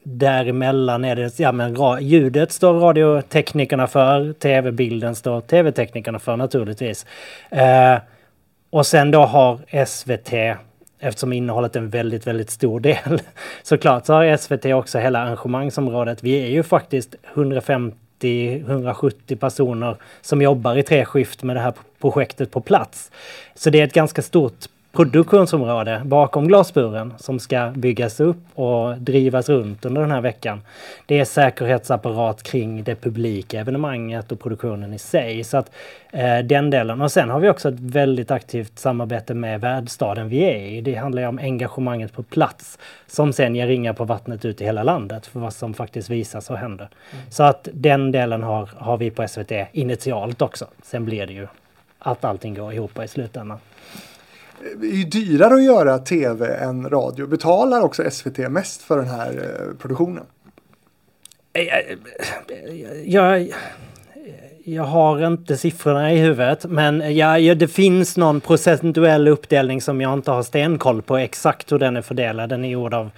däremellan 0.04 1.06
är 1.06 1.16
det, 1.16 1.40
ja 1.40 1.52
men 1.52 1.76
ljudet 2.02 2.52
står 2.52 2.74
radioteknikerna 2.74 3.88
för, 3.88 4.34
tv-bilden 4.34 5.16
står 5.16 5.42
tv-teknikerna 5.42 6.20
för 6.20 6.38
naturligtvis. 6.38 7.06
Eh, 7.50 7.98
och 8.70 8.86
sen 8.86 9.12
då 9.12 9.22
har 9.22 9.86
SVT, 9.86 10.34
eftersom 11.00 11.34
innehållet 11.34 11.76
är 11.76 11.80
en 11.80 11.90
väldigt, 11.90 12.28
väldigt 12.28 12.50
stor 12.50 12.80
del, 12.80 13.22
såklart 13.64 14.06
så 14.06 14.14
har 14.14 14.38
SVT 14.38 14.66
också 14.66 15.00
hela 15.00 15.20
arrangemangsområdet. 15.20 16.24
Vi 16.24 16.44
är 16.44 16.50
ju 16.50 16.64
faktiskt 16.64 17.16
150 17.34 18.03
150-170 18.24 19.36
personer 19.36 19.98
som 20.22 20.42
jobbar 20.42 20.77
i 20.77 20.84
tre 20.84 21.06
skift 21.06 21.44
med 21.44 21.56
det 21.56 21.60
här 21.60 21.74
projektet 22.01 22.51
på 22.51 22.62
plats. 22.62 23.12
Så 23.56 23.70
det 23.70 23.80
är 23.80 23.84
ett 23.84 23.94
ganska 23.94 24.22
stort 24.22 24.65
produktionsområde 24.94 26.02
bakom 26.06 26.48
glasburen 26.48 27.14
som 27.18 27.40
ska 27.40 27.72
byggas 27.76 28.20
upp 28.20 28.38
och 28.56 28.98
drivas 28.98 29.50
runt 29.50 29.86
under 29.86 30.02
den 30.02 30.12
här 30.12 30.22
veckan. 30.22 30.62
Det 31.06 31.20
är 31.20 31.26
säkerhetsapparat 31.26 32.44
kring 32.44 32.84
det 32.84 32.96
publika 32.96 33.60
evenemanget 33.60 34.32
och 34.32 34.40
produktionen 34.40 34.94
i 34.94 35.00
sig. 35.00 35.44
Så 35.44 35.58
att 35.58 35.72
eh, 36.12 36.40
den 36.40 36.70
delen. 36.70 37.02
Och 37.02 37.12
sen 37.12 37.30
har 37.30 37.40
vi 37.40 37.50
också 37.50 37.70
ett 37.70 37.80
väldigt 37.80 38.32
aktivt 38.32 38.80
samarbete 38.80 39.34
med 39.34 39.62
värdstaden 39.62 40.30
vi 40.30 40.44
är 40.44 40.58
i. 40.58 40.82
Det 40.82 40.96
handlar 40.96 41.22
ju 41.22 41.28
om 41.28 41.40
engagemanget 41.40 42.14
på 42.14 42.24
plats 42.24 42.80
som 43.08 43.34
sen 43.34 43.56
ger 43.56 43.68
ringar 43.68 43.94
på 43.94 44.06
vattnet 44.06 44.46
ut 44.46 44.62
i 44.62 44.66
hela 44.66 44.84
landet 44.84 45.26
för 45.26 45.40
vad 45.40 45.54
som 45.54 45.74
faktiskt 45.74 46.10
visas 46.10 46.50
och 46.50 46.58
händer. 46.58 46.90
Mm. 47.12 47.26
Så 47.32 47.44
att 47.44 47.68
den 47.74 48.12
delen 48.12 48.44
har, 48.44 48.70
har 48.78 48.98
vi 48.98 49.12
på 49.12 49.28
SVT 49.28 49.52
initialt 49.72 50.42
också. 50.42 50.66
Sen 50.84 51.06
blir 51.06 51.28
det 51.28 51.34
ju 51.34 51.48
att 52.00 52.26
allting 52.26 52.54
går 52.54 52.74
ihop 52.74 53.04
i 53.04 53.08
slutändan 53.08 53.60
det 54.77 54.88
är 54.88 54.96
ju 54.96 55.03
dyrare 55.03 55.53
att 55.53 55.63
göra 55.63 56.00
tv 56.00 56.55
än 56.55 56.89
radio. 56.89 57.27
Betalar 57.27 57.82
också 57.82 58.12
SVT 58.12 58.38
mest 58.38 58.82
för 58.82 58.98
den 58.98 59.08
här 59.08 59.32
eh, 59.32 59.77
produktionen? 59.77 60.24
Jag, 63.05 63.53
jag 64.65 64.84
har 64.84 65.27
inte 65.27 65.58
siffrorna 65.58 66.13
i 66.13 66.17
huvudet, 66.17 66.65
men 66.65 67.15
ja, 67.15 67.55
det 67.55 67.67
finns 67.67 68.17
någon 68.17 68.41
procentuell 68.41 69.27
uppdelning 69.27 69.82
som 69.82 70.01
jag 70.01 70.13
inte 70.13 70.32
har 70.32 70.43
stenkoll 70.43 71.01
på 71.01 71.17
exakt 71.17 71.72
hur 71.72 71.79
den 71.79 71.98
är 71.98 72.01
fördelad. 72.01 72.50
Den 72.50 72.65
är 72.65 72.70
gjord 72.70 72.93
av 72.93 73.10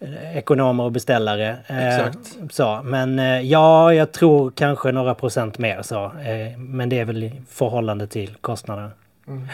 eh, 0.00 0.36
ekonomer 0.38 0.84
och 0.84 0.92
beställare. 0.92 1.56
Eh, 1.66 1.88
exakt. 1.88 2.36
så, 2.50 2.80
men 2.84 3.18
ja, 3.48 3.94
jag 3.94 4.12
tror 4.12 4.50
kanske 4.50 4.92
några 4.92 5.14
procent 5.14 5.58
mer 5.58 5.82
så. 5.82 6.12
men 6.56 6.88
det 6.88 6.98
är 6.98 7.04
väl 7.04 7.24
i 7.24 7.42
förhållande 7.48 8.06
till 8.06 8.36
kostnaderna. 8.40 8.90
Mm. 9.28 9.48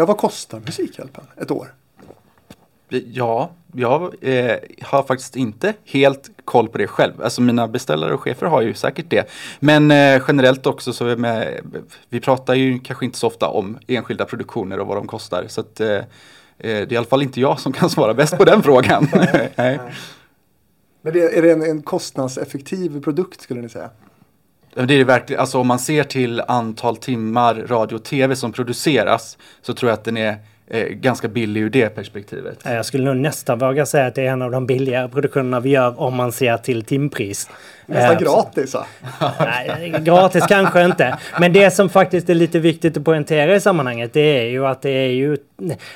Ja, 0.00 0.06
vad 0.06 0.16
kostar 0.16 0.60
Musikhjälpen 0.60 1.24
ett 1.36 1.50
år? 1.50 1.74
Ja, 2.88 3.50
jag 3.72 4.14
eh, 4.20 4.56
har 4.82 5.02
faktiskt 5.02 5.36
inte 5.36 5.74
helt 5.84 6.30
koll 6.44 6.68
på 6.68 6.78
det 6.78 6.86
själv. 6.86 7.22
Alltså 7.22 7.42
mina 7.42 7.68
beställare 7.68 8.14
och 8.14 8.20
chefer 8.20 8.46
har 8.46 8.60
ju 8.60 8.74
säkert 8.74 9.10
det. 9.10 9.30
Men 9.58 9.90
eh, 9.90 10.22
generellt 10.28 10.66
också 10.66 10.92
så 10.92 11.06
är 11.06 11.16
med, 11.16 11.60
vi 12.08 12.20
pratar 12.20 12.54
ju 12.54 12.78
kanske 12.78 13.04
inte 13.04 13.18
så 13.18 13.26
ofta 13.26 13.48
om 13.48 13.78
enskilda 13.86 14.24
produktioner 14.24 14.80
och 14.80 14.86
vad 14.86 14.96
de 14.96 15.06
kostar. 15.06 15.44
Så 15.48 15.60
att, 15.60 15.80
eh, 15.80 15.88
eh 15.88 16.02
det 16.58 16.68
är 16.68 16.92
i 16.92 16.96
alla 16.96 17.06
fall 17.06 17.22
inte 17.22 17.40
jag 17.40 17.60
som 17.60 17.72
kan 17.72 17.90
svara 17.90 18.14
bäst 18.14 18.36
på 18.36 18.44
den 18.44 18.62
frågan. 18.68 19.08
Nej. 19.56 19.80
Men 21.02 21.12
det, 21.12 21.38
är 21.38 21.42
det 21.42 21.52
en, 21.52 21.62
en 21.62 21.82
kostnadseffektiv 21.82 23.02
produkt 23.02 23.40
skulle 23.40 23.60
ni 23.60 23.68
säga? 23.68 23.90
Det 24.74 24.94
är 24.94 25.04
verkligen, 25.04 25.40
alltså 25.40 25.58
om 25.58 25.66
man 25.66 25.78
ser 25.78 26.04
till 26.04 26.40
antal 26.40 26.96
timmar 26.96 27.54
radio 27.54 27.96
och 27.96 28.04
tv 28.04 28.36
som 28.36 28.52
produceras 28.52 29.38
så 29.62 29.74
tror 29.74 29.90
jag 29.90 29.94
att 29.98 30.04
den 30.04 30.16
är 30.16 30.36
eh, 30.70 30.86
ganska 30.86 31.28
billig 31.28 31.60
ur 31.60 31.70
det 31.70 31.88
perspektivet. 31.88 32.58
Jag 32.64 32.86
skulle 32.86 33.04
nog 33.04 33.16
nästan 33.16 33.58
våga 33.58 33.86
säga 33.86 34.06
att 34.06 34.14
det 34.14 34.26
är 34.26 34.30
en 34.30 34.42
av 34.42 34.50
de 34.50 34.66
billigare 34.66 35.08
produktionerna 35.08 35.60
vi 35.60 35.70
gör 35.70 36.00
om 36.00 36.16
man 36.16 36.32
ser 36.32 36.56
till 36.56 36.84
timpris. 36.84 37.50
Nästan 37.86 38.16
eh, 38.16 38.20
gratis 38.20 38.74
va? 38.74 38.86
Nej, 39.40 39.94
gratis 40.00 40.44
kanske 40.48 40.84
inte. 40.84 41.18
Men 41.40 41.52
det 41.52 41.70
som 41.70 41.88
faktiskt 41.88 42.30
är 42.30 42.34
lite 42.34 42.58
viktigt 42.58 42.96
att 42.96 43.04
poängtera 43.04 43.54
i 43.54 43.60
sammanhanget 43.60 44.12
det 44.12 44.38
är 44.38 44.44
ju 44.44 44.66
att 44.66 44.82
det 44.82 44.90
är 44.90 45.10
ju 45.10 45.36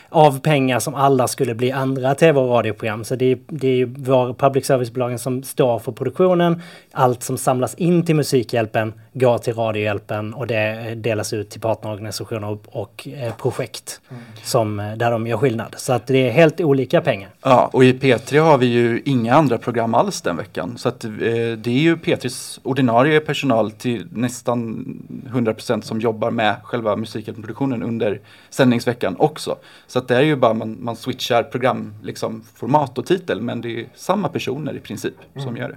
av 0.09 0.41
pengar 0.41 0.79
som 0.79 0.95
alla 0.95 1.29
skulle 1.29 1.55
bli 1.55 1.73
andra 1.73 2.15
tv 2.15 2.41
och 2.41 2.49
radioprogram. 2.49 3.05
Så 3.05 3.17
det 3.17 3.33
är, 3.33 3.39
det 3.49 3.69
är 3.69 3.77
ju 3.77 3.85
vår 3.85 4.35
public 4.35 4.67
service-bolagen 4.67 5.19
som 5.19 5.43
står 5.43 5.79
för 5.79 5.93
produktionen. 5.93 6.63
Allt 6.93 7.23
som 7.23 7.39
samlas 7.39 7.75
in 7.75 8.07
till 8.07 8.17
Musikhjälpen 8.17 8.93
går 9.15 9.39
till 9.39 9.55
Radiohjälpen 9.55 10.35
och 10.35 10.47
det 10.47 10.95
delas 10.95 11.33
ut 11.33 11.51
till 11.51 11.61
partnerorganisationer 11.61 12.49
och, 12.49 12.65
och 12.73 13.09
eh, 13.09 13.35
projekt 13.35 14.01
mm. 14.11 14.23
som, 14.43 14.81
eh, 14.81 14.93
där 14.93 15.11
de 15.11 15.27
gör 15.27 15.37
skillnad. 15.37 15.75
Så 15.79 15.93
att 15.93 16.07
det 16.07 16.29
är 16.29 16.31
helt 16.31 16.61
olika 16.61 17.01
pengar. 17.01 17.31
Ja, 17.43 17.71
och 17.73 17.85
i 17.85 17.93
P3 17.93 18.41
har 18.41 18.59
vi 18.59 18.67
ju 18.67 19.03
inga 19.05 19.35
andra 19.35 19.59
program 19.59 19.95
alls 19.95 20.21
den 20.21 20.37
veckan. 20.37 20.79
Så 20.79 20.89
att, 20.89 21.05
eh, 21.05 21.11
det 21.57 21.67
är 21.67 21.81
ju 21.81 21.97
P3s 21.97 22.61
ordinarie 22.63 23.21
personal 23.21 23.71
till 23.71 24.07
nästan 24.11 24.85
100% 25.33 25.85
som 25.85 26.01
jobbar 26.01 26.31
med 26.31 26.57
själva 26.63 26.97
musikhjälpen-produktionen 26.97 27.83
under 27.83 28.21
sändningsveckan 28.51 29.17
också. 29.19 29.57
Så 29.87 29.99
att 29.99 30.09
det 30.09 30.17
är 30.17 30.23
ju 30.23 30.37
bara 30.37 30.55
man, 30.55 30.77
man 30.81 30.97
switchar 30.97 31.43
program, 31.43 31.95
liksom, 32.03 32.45
format 32.55 32.99
och 32.99 33.07
titel 33.07 33.41
men 33.41 33.61
det 33.61 33.81
är 33.81 33.87
samma 33.95 34.29
personer 34.29 34.77
i 34.77 34.81
princip 34.81 35.15
mm. 35.35 35.47
som 35.47 35.57
gör 35.57 35.69
det. 35.69 35.77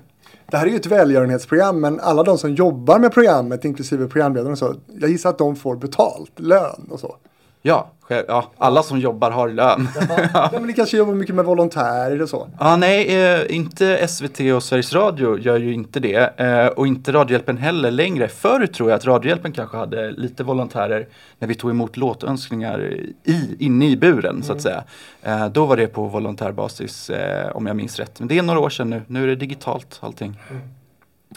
Det 0.52 0.58
här 0.58 0.66
är 0.66 0.70
ju 0.70 0.76
ett 0.76 0.86
välgörenhetsprogram 0.86 1.80
men 1.80 2.00
alla 2.00 2.24
de 2.24 2.38
som 2.38 2.56
jobbar 2.56 3.00
med 3.00 3.14
programmet 3.14 3.66
inklusive 3.66 4.08
programledaren 4.08 4.52
och 4.52 4.58
så, 4.58 4.76
jag 5.00 5.10
gissar 5.10 5.30
att 5.30 5.38
de 5.38 5.56
får 5.56 5.76
betalt, 5.76 6.40
lön 6.40 6.88
och 6.90 7.00
så. 7.00 7.16
Ja, 7.62 7.92
ja, 8.08 8.52
alla 8.58 8.84
som 8.84 9.00
jobbar 9.00 9.32
har 9.32 9.50
lön. 9.50 9.88
ja, 10.34 10.50
men 10.54 10.64
ni 10.64 10.74
kanske 10.74 10.98
jobbar 10.98 11.14
mycket 11.14 11.36
med 11.36 11.46
volontärer 11.46 12.22
och 12.22 12.30
så? 12.30 12.48
Ja, 12.60 12.76
nej, 12.76 13.24
eh, 13.24 13.56
inte 13.56 14.08
SVT 14.08 14.40
och 14.56 14.64
Sveriges 14.64 14.94
Radio 14.94 15.40
gör 15.40 15.58
ju 15.58 15.74
inte 15.74 16.00
det. 16.00 16.40
Eh, 16.40 16.68
och 16.68 16.88
inte 16.88 17.12
Radiohjälpen 17.12 17.58
heller 17.58 17.92
längre. 17.92 18.28
Förr 18.28 18.68
tror 18.68 18.90
jag 18.90 18.98
att 18.98 19.06
Radiohjälpen 19.06 19.52
kanske 19.52 19.78
hade 19.78 20.12
lite 20.12 20.44
volontärer 20.44 21.08
när 21.40 21.48
vi 21.48 21.56
tog 21.56 21.72
emot 21.72 21.98
låtönskningar 21.98 22.94
i, 23.24 23.56
inne 23.60 23.88
i 23.88 23.98
buren 23.98 24.32
mm. 24.32 24.44
så 24.44 24.54
att 24.54 24.66
mm. 24.66 24.82
säga. 24.82 24.84
Eh, 25.22 25.50
då 25.50 25.66
var 25.66 25.78
det 25.78 25.88
på 25.88 26.08
volontärbasis 26.08 27.10
eh, 27.10 27.56
om 27.56 27.66
jag 27.66 27.76
minns 27.76 28.00
rätt. 28.00 28.20
Men 28.20 28.28
det 28.28 28.38
är 28.38 28.44
några 28.44 28.60
år 28.60 28.70
sedan 28.70 28.90
nu. 28.90 29.02
Nu 29.08 29.24
är 29.24 29.28
det 29.28 29.36
digitalt 29.36 30.00
allting. 30.02 30.40
Mm. 30.50 30.62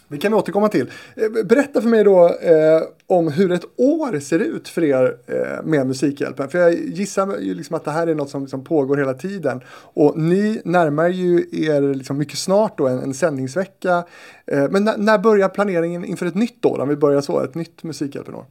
Det 0.08 0.18
kan 0.18 0.32
vi 0.32 0.38
återkomma 0.38 0.68
till. 0.68 0.90
Eh, 1.16 1.44
berätta 1.44 1.80
för 1.80 1.88
mig 1.88 2.04
då 2.04 2.26
eh, 2.26 2.80
om 3.10 3.28
hur 3.28 3.52
ett 3.52 3.64
år 3.76 4.20
ser 4.20 4.38
ut 4.38 4.68
för 4.68 4.84
er 4.84 5.16
eh, 5.26 5.64
med 5.64 5.86
Musikhjälpen. 5.86 6.48
För 6.48 6.58
jag 6.58 6.74
gissar 6.74 7.38
ju 7.38 7.54
liksom 7.54 7.76
att 7.76 7.84
det 7.84 7.90
här 7.90 8.06
är 8.06 8.14
något 8.14 8.30
som, 8.30 8.42
liksom 8.42 8.64
pågår 8.64 8.96
hela 8.96 9.14
tiden. 9.14 9.60
Och 9.70 10.18
ni 10.18 10.60
närmar 10.64 11.08
ju 11.08 11.46
er 11.52 11.94
liksom 11.94 12.18
mycket 12.18 12.38
snart 12.38 12.78
då 12.78 12.88
en, 12.88 12.98
en 12.98 13.14
sändningsvecka. 13.14 14.04
Eh, 14.46 14.70
men 14.70 14.90
när 14.96 15.18
börjar 15.18 15.48
planeringen 15.48 16.04
inför 16.04 16.26
ett 16.26 16.34
nytt 16.34 16.64
år? 16.64 16.80
Om 16.80 16.88
vi 16.88 16.96
börjar 16.96 17.20
så, 17.20 17.40
ett 17.40 17.54
nytt 17.54 17.82
Musikhjälpen-år. 17.82 18.44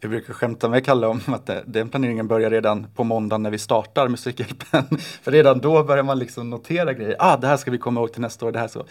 Jag 0.00 0.10
brukar 0.10 0.34
skämta 0.34 0.68
med 0.68 0.84
Kalle 0.84 1.06
om 1.06 1.20
att 1.26 1.50
den 1.66 1.88
planeringen 1.88 2.28
börjar 2.28 2.50
redan 2.50 2.86
på 2.94 3.04
måndag 3.04 3.38
när 3.38 3.50
vi 3.50 3.58
startar 3.58 4.08
Musikhjälpen. 4.08 4.84
För 5.22 5.30
redan 5.30 5.58
då 5.58 5.84
börjar 5.84 6.02
man 6.02 6.18
liksom 6.18 6.50
notera 6.50 6.92
grejer. 6.92 7.16
Ah, 7.18 7.36
det 7.36 7.46
här 7.46 7.56
ska 7.56 7.70
vi 7.70 7.78
komma 7.78 8.00
ihåg 8.00 8.12
till 8.12 8.20
nästa 8.20 8.46
år. 8.46 8.52
Det 8.52 8.58
här 8.58 8.68
så. 8.68 8.84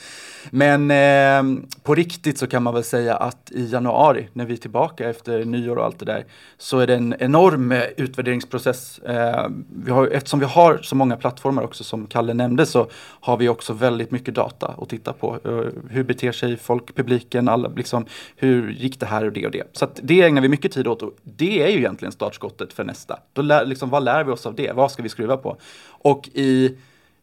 Men 0.50 0.92
eh, 0.92 1.64
på 1.84 1.96
riktigt 1.96 2.38
så 2.38 2.48
kan 2.48 2.64
man 2.64 2.74
väl 2.74 2.84
säga 2.84 3.16
att 3.16 3.52
i 3.52 3.66
januari 3.66 4.30
när 4.34 4.46
vi 4.46 4.54
är 4.54 4.58
tillbaka 4.58 5.10
efter 5.10 5.46
nyår 5.46 5.76
och 5.76 5.86
allt 5.86 6.00
det 6.00 6.06
där 6.06 6.26
så 6.58 6.80
är 6.80 6.88
det 6.88 6.96
en 6.96 7.16
enorm 7.20 7.72
eh, 7.72 7.84
utvärderingsprocess. 7.98 9.00
Eh, 9.00 9.50
vi 9.84 9.92
har, 9.92 10.08
eftersom 10.08 10.40
vi 10.40 10.46
har 10.46 10.78
så 10.78 10.96
många 10.96 11.16
plattformar 11.16 11.64
också 11.64 11.84
som 11.84 12.08
Kalle 12.08 12.34
nämnde 12.34 12.66
så 12.66 12.88
har 13.20 13.38
vi 13.38 13.50
också 13.50 13.74
väldigt 13.74 14.12
mycket 14.12 14.36
data 14.36 14.76
att 14.78 14.90
titta 14.90 15.14
på. 15.14 15.40
Eh, 15.46 15.82
hur 15.90 16.04
beter 16.04 16.32
sig 16.32 16.58
folk, 16.58 16.96
publiken, 16.96 17.50
alla, 17.50 17.70
liksom, 17.70 18.06
hur 18.36 18.72
gick 18.72 19.00
det 19.00 19.06
här 19.06 19.26
och 19.26 19.32
det 19.32 19.46
och 19.46 19.52
det. 19.52 19.64
Så 19.74 19.88
det 20.02 20.22
ägnar 20.22 20.42
vi 20.42 20.50
mycket 20.50 20.72
tid 20.72 20.88
åt 20.88 20.97
och 21.02 21.16
det 21.24 21.64
är 21.64 21.68
ju 21.68 21.78
egentligen 21.78 22.12
startskottet 22.12 22.74
för 22.74 22.84
nästa. 22.84 23.20
Då 23.34 23.42
lär, 23.42 23.66
liksom, 23.66 23.90
vad 23.90 24.04
lär 24.04 24.24
vi 24.24 24.32
oss 24.32 24.46
av 24.46 24.56
det? 24.56 24.72
Vad 24.72 24.92
ska 24.92 25.04
vi 25.04 25.10
skruva 25.10 25.38
på? 25.38 25.58
Och 25.88 26.30
i 26.34 26.78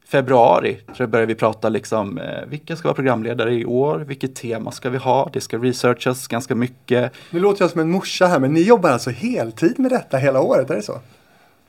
februari 0.06 0.80
så 0.96 1.06
börjar 1.06 1.26
vi 1.26 1.34
prata 1.34 1.68
liksom 1.68 2.18
eh, 2.18 2.44
vilka 2.46 2.76
ska 2.76 2.88
vara 2.88 2.94
programledare 2.94 3.54
i 3.54 3.64
år? 3.64 3.98
Vilket 3.98 4.34
tema 4.34 4.70
ska 4.70 4.90
vi 4.90 4.98
ha? 4.98 5.30
Det 5.32 5.40
ska 5.40 5.58
researchas 5.58 6.28
ganska 6.28 6.54
mycket. 6.54 7.12
Nu 7.30 7.40
låter 7.40 7.62
jag 7.62 7.70
som 7.70 7.80
en 7.80 7.90
morsa 7.90 8.26
här 8.26 8.38
men 8.38 8.52
ni 8.52 8.62
jobbar 8.62 8.90
alltså 8.90 9.10
heltid 9.10 9.78
med 9.78 9.90
detta 9.90 10.16
hela 10.16 10.40
året, 10.40 10.70
är 10.70 10.74
det 10.74 10.82
så? 10.82 11.00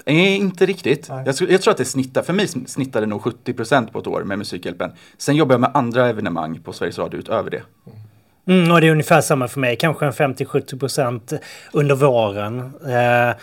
Nej, 0.06 0.38
inte 0.38 0.66
riktigt. 0.66 1.10
Nej. 1.10 1.24
Jag, 1.26 1.52
jag 1.52 1.62
tror 1.62 1.72
att 1.72 1.78
det 1.78 1.86
snittar, 1.86 2.22
för 2.22 2.34
mig 2.34 2.48
snittar 2.48 3.02
det 3.02 3.08
nog 3.08 3.22
70% 3.22 3.92
på 3.92 4.00
ett 4.00 4.08
år 4.08 4.24
med 4.24 4.38
Musikhjälpen. 4.38 4.92
Sen 5.18 5.36
jobbar 5.36 5.54
jag 5.54 5.62
med 5.62 5.72
andra 5.74 6.10
evenemang 6.10 6.60
på 6.64 6.74
Sveriges 6.74 6.98
Radio 6.98 7.20
utöver 7.20 7.50
det. 7.50 7.62
Mm, 7.88 8.00
och 8.46 8.82
det 8.82 8.88
är 8.88 8.92
ungefär 8.92 9.22
samma 9.22 9.48
för 9.48 9.60
mig, 9.60 9.76
kanske 9.76 10.06
en 10.06 10.12
50-70 10.12 10.80
procent 10.80 11.34
under 11.74 11.96
våren. 11.96 12.72
Eh, 12.88 13.36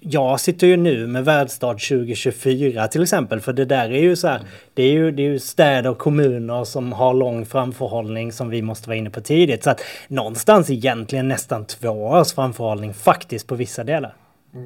jag 0.00 0.40
sitter 0.40 0.66
ju 0.66 0.76
nu 0.76 1.06
med 1.06 1.24
Världsstad 1.24 1.72
2024 1.72 2.88
till 2.88 3.02
exempel, 3.02 3.40
för 3.40 3.52
det 3.52 3.64
där 3.64 3.92
är 3.92 4.00
ju 4.00 4.16
så 4.16 4.28
här, 4.28 4.40
det 4.74 4.82
är 4.82 4.92
ju, 4.92 5.10
det 5.10 5.22
är 5.22 5.28
ju 5.28 5.38
städer 5.38 5.90
och 5.90 5.98
kommuner 5.98 6.64
som 6.64 6.92
har 6.92 7.14
lång 7.14 7.46
framförhållning 7.46 8.32
som 8.32 8.50
vi 8.50 8.62
måste 8.62 8.88
vara 8.88 8.96
inne 8.96 9.10
på 9.10 9.20
tidigt. 9.20 9.64
Så 9.64 9.70
att 9.70 9.80
någonstans 10.08 10.70
egentligen 10.70 11.28
nästan 11.28 11.64
två 11.64 11.88
års 11.88 12.32
framförhållning 12.32 12.94
faktiskt 12.94 13.46
på 13.46 13.54
vissa 13.54 13.84
delar. 13.84 14.14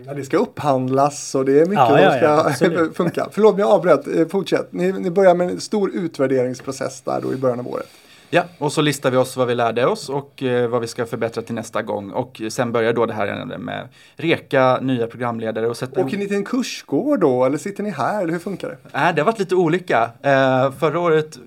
Ja, 0.06 0.14
det 0.14 0.24
ska 0.24 0.36
upphandlas 0.36 1.34
och 1.34 1.44
det 1.44 1.60
är 1.60 1.66
mycket 1.66 1.74
Ja, 1.74 2.48
som 2.58 2.72
ja, 2.72 2.78
ska 2.78 2.94
funka. 2.94 3.28
Förlåt 3.32 3.58
jag 3.58 3.70
avbröt. 3.70 4.06
Eh, 4.06 4.28
Fortsätt. 4.28 4.72
Ni, 4.72 4.92
ni 4.92 5.10
börjar 5.10 5.34
med 5.34 5.48
en 5.50 5.60
stor 5.60 5.90
utvärderingsprocess 5.94 7.00
där 7.00 7.20
då 7.22 7.32
i 7.32 7.36
början 7.36 7.60
av 7.60 7.68
året. 7.68 7.86
Ja, 8.30 8.44
och 8.58 8.72
så 8.72 8.82
listar 8.82 9.10
vi 9.10 9.16
oss 9.16 9.36
vad 9.36 9.48
vi 9.48 9.54
lärde 9.54 9.86
oss 9.86 10.08
och 10.08 10.42
eh, 10.42 10.68
vad 10.68 10.80
vi 10.80 10.86
ska 10.86 11.06
förbättra 11.06 11.42
till 11.42 11.54
nästa 11.54 11.82
gång. 11.82 12.10
Och 12.10 12.42
sen 12.48 12.72
börjar 12.72 12.92
då 12.92 13.06
det 13.06 13.12
här 13.14 13.58
med 13.58 13.88
reka 14.16 14.78
nya 14.80 15.06
programledare 15.06 15.66
och 15.68 15.76
sätta 15.76 16.00
Åker 16.00 16.18
ni 16.18 16.26
till 16.28 16.36
en 16.36 16.44
kursgård 16.44 17.20
då 17.20 17.44
eller 17.44 17.58
sitter 17.58 17.82
ni 17.82 17.90
här? 17.90 18.22
Eller 18.22 18.32
hur 18.32 18.38
funkar 18.38 18.68
det? 18.68 18.76
Nej, 18.92 19.12
det 19.14 19.20
har 19.20 19.26
varit 19.26 19.38
lite 19.38 19.54
olika. 19.54 20.10
Eh, 20.22 20.72
förra 20.72 21.00
året 21.00 21.38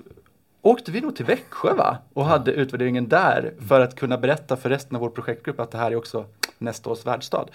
åkte 0.61 0.91
vi 0.91 1.01
nog 1.01 1.15
till 1.15 1.25
Växjö 1.25 1.73
va? 1.73 1.97
Och 2.13 2.25
hade 2.25 2.51
utvärderingen 2.51 3.07
där 3.07 3.53
för 3.67 3.81
att 3.81 3.95
kunna 3.95 4.17
berätta 4.17 4.55
för 4.57 4.69
resten 4.69 4.95
av 4.95 5.01
vår 5.01 5.09
projektgrupp 5.09 5.59
att 5.59 5.71
det 5.71 5.77
här 5.77 5.91
är 5.91 5.95
också 5.95 6.25
nästa 6.57 6.89
års 6.89 7.05
världsstad. 7.05 7.45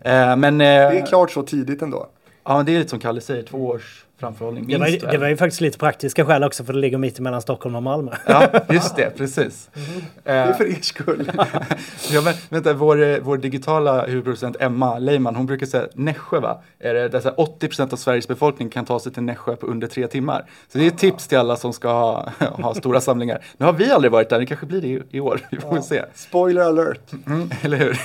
Eh, 0.00 0.36
men 0.36 0.58
Det 0.58 0.64
är 0.64 1.06
klart 1.06 1.30
så 1.30 1.42
tidigt 1.42 1.82
ändå. 1.82 2.06
ja, 2.44 2.56
men 2.56 2.66
det 2.66 2.74
är 2.74 2.78
lite 2.78 2.90
som 2.90 2.98
Kalle 2.98 3.20
säger, 3.20 3.42
två 3.42 3.66
års 3.66 4.04
framförhållning 4.26 4.66
Det 4.68 4.78
var, 4.78 4.86
ju- 4.86 4.98
det 4.98 5.18
var 5.18 5.28
ju 5.28 5.36
faktiskt 5.36 5.60
lite 5.60 5.78
praktiska 5.78 6.24
skäl 6.26 6.44
också 6.44 6.64
för 6.64 6.72
det 6.72 6.78
ligger 6.78 6.98
mitt 6.98 7.18
emellan 7.18 7.42
Stockholm 7.42 7.74
och 7.76 7.82
Malmö. 7.82 8.12
Ja, 8.26 8.48
just 8.70 8.96
det, 8.96 9.10
precis. 9.16 9.70
Det 10.24 10.30
är 10.30 10.48
Eh, 10.50 10.56
för 10.56 10.64
er 10.64 10.78
skull. 10.82 11.30
Ja, 12.12 12.20
men, 12.24 12.34
vänta, 12.48 12.72
vår, 12.72 13.02
eh, 13.02 13.18
vår 13.22 13.36
digitala 13.36 14.06
huvudproducent 14.06 14.56
Emma 14.60 14.98
Leiman, 14.98 15.36
hon 15.36 15.46
brukar 15.46 15.66
säga 15.66 15.86
Nässjö 15.94 16.40
va? 16.40 16.62
Är 16.78 16.94
det, 16.94 17.24
här 17.24 17.32
80% 17.32 17.92
av 17.92 17.96
Sveriges 17.96 18.28
befolkning 18.28 18.68
kan 18.70 18.84
ta 18.84 19.00
sig 19.00 19.12
till 19.12 19.22
Nässjö 19.22 19.56
på 19.56 19.66
under 19.66 19.86
tre 19.86 20.06
timmar. 20.06 20.44
Så 20.72 20.78
det 20.78 20.84
är 20.84 20.88
ett 20.88 20.98
tips 20.98 21.28
till 21.28 21.38
alla 21.38 21.56
som 21.56 21.72
ska 21.72 21.88
ha, 21.92 22.28
ha 22.38 22.74
stora 22.74 23.00
samlingar. 23.00 23.44
Nu 23.56 23.66
har 23.66 23.72
vi 23.72 23.90
aldrig 23.90 24.12
varit 24.12 24.28
där, 24.28 24.38
det 24.38 24.46
kanske 24.46 24.66
blir 24.66 24.80
det 24.80 24.88
i, 24.88 25.02
i 25.10 25.20
år. 25.20 25.40
Vi 25.50 25.60
får 25.60 25.72
väl 25.74 25.82
se. 25.82 26.02
Spoiler 26.14 26.62
alert. 26.62 27.12
Mm, 27.26 27.50
eller 27.62 27.76
hur? 27.78 27.96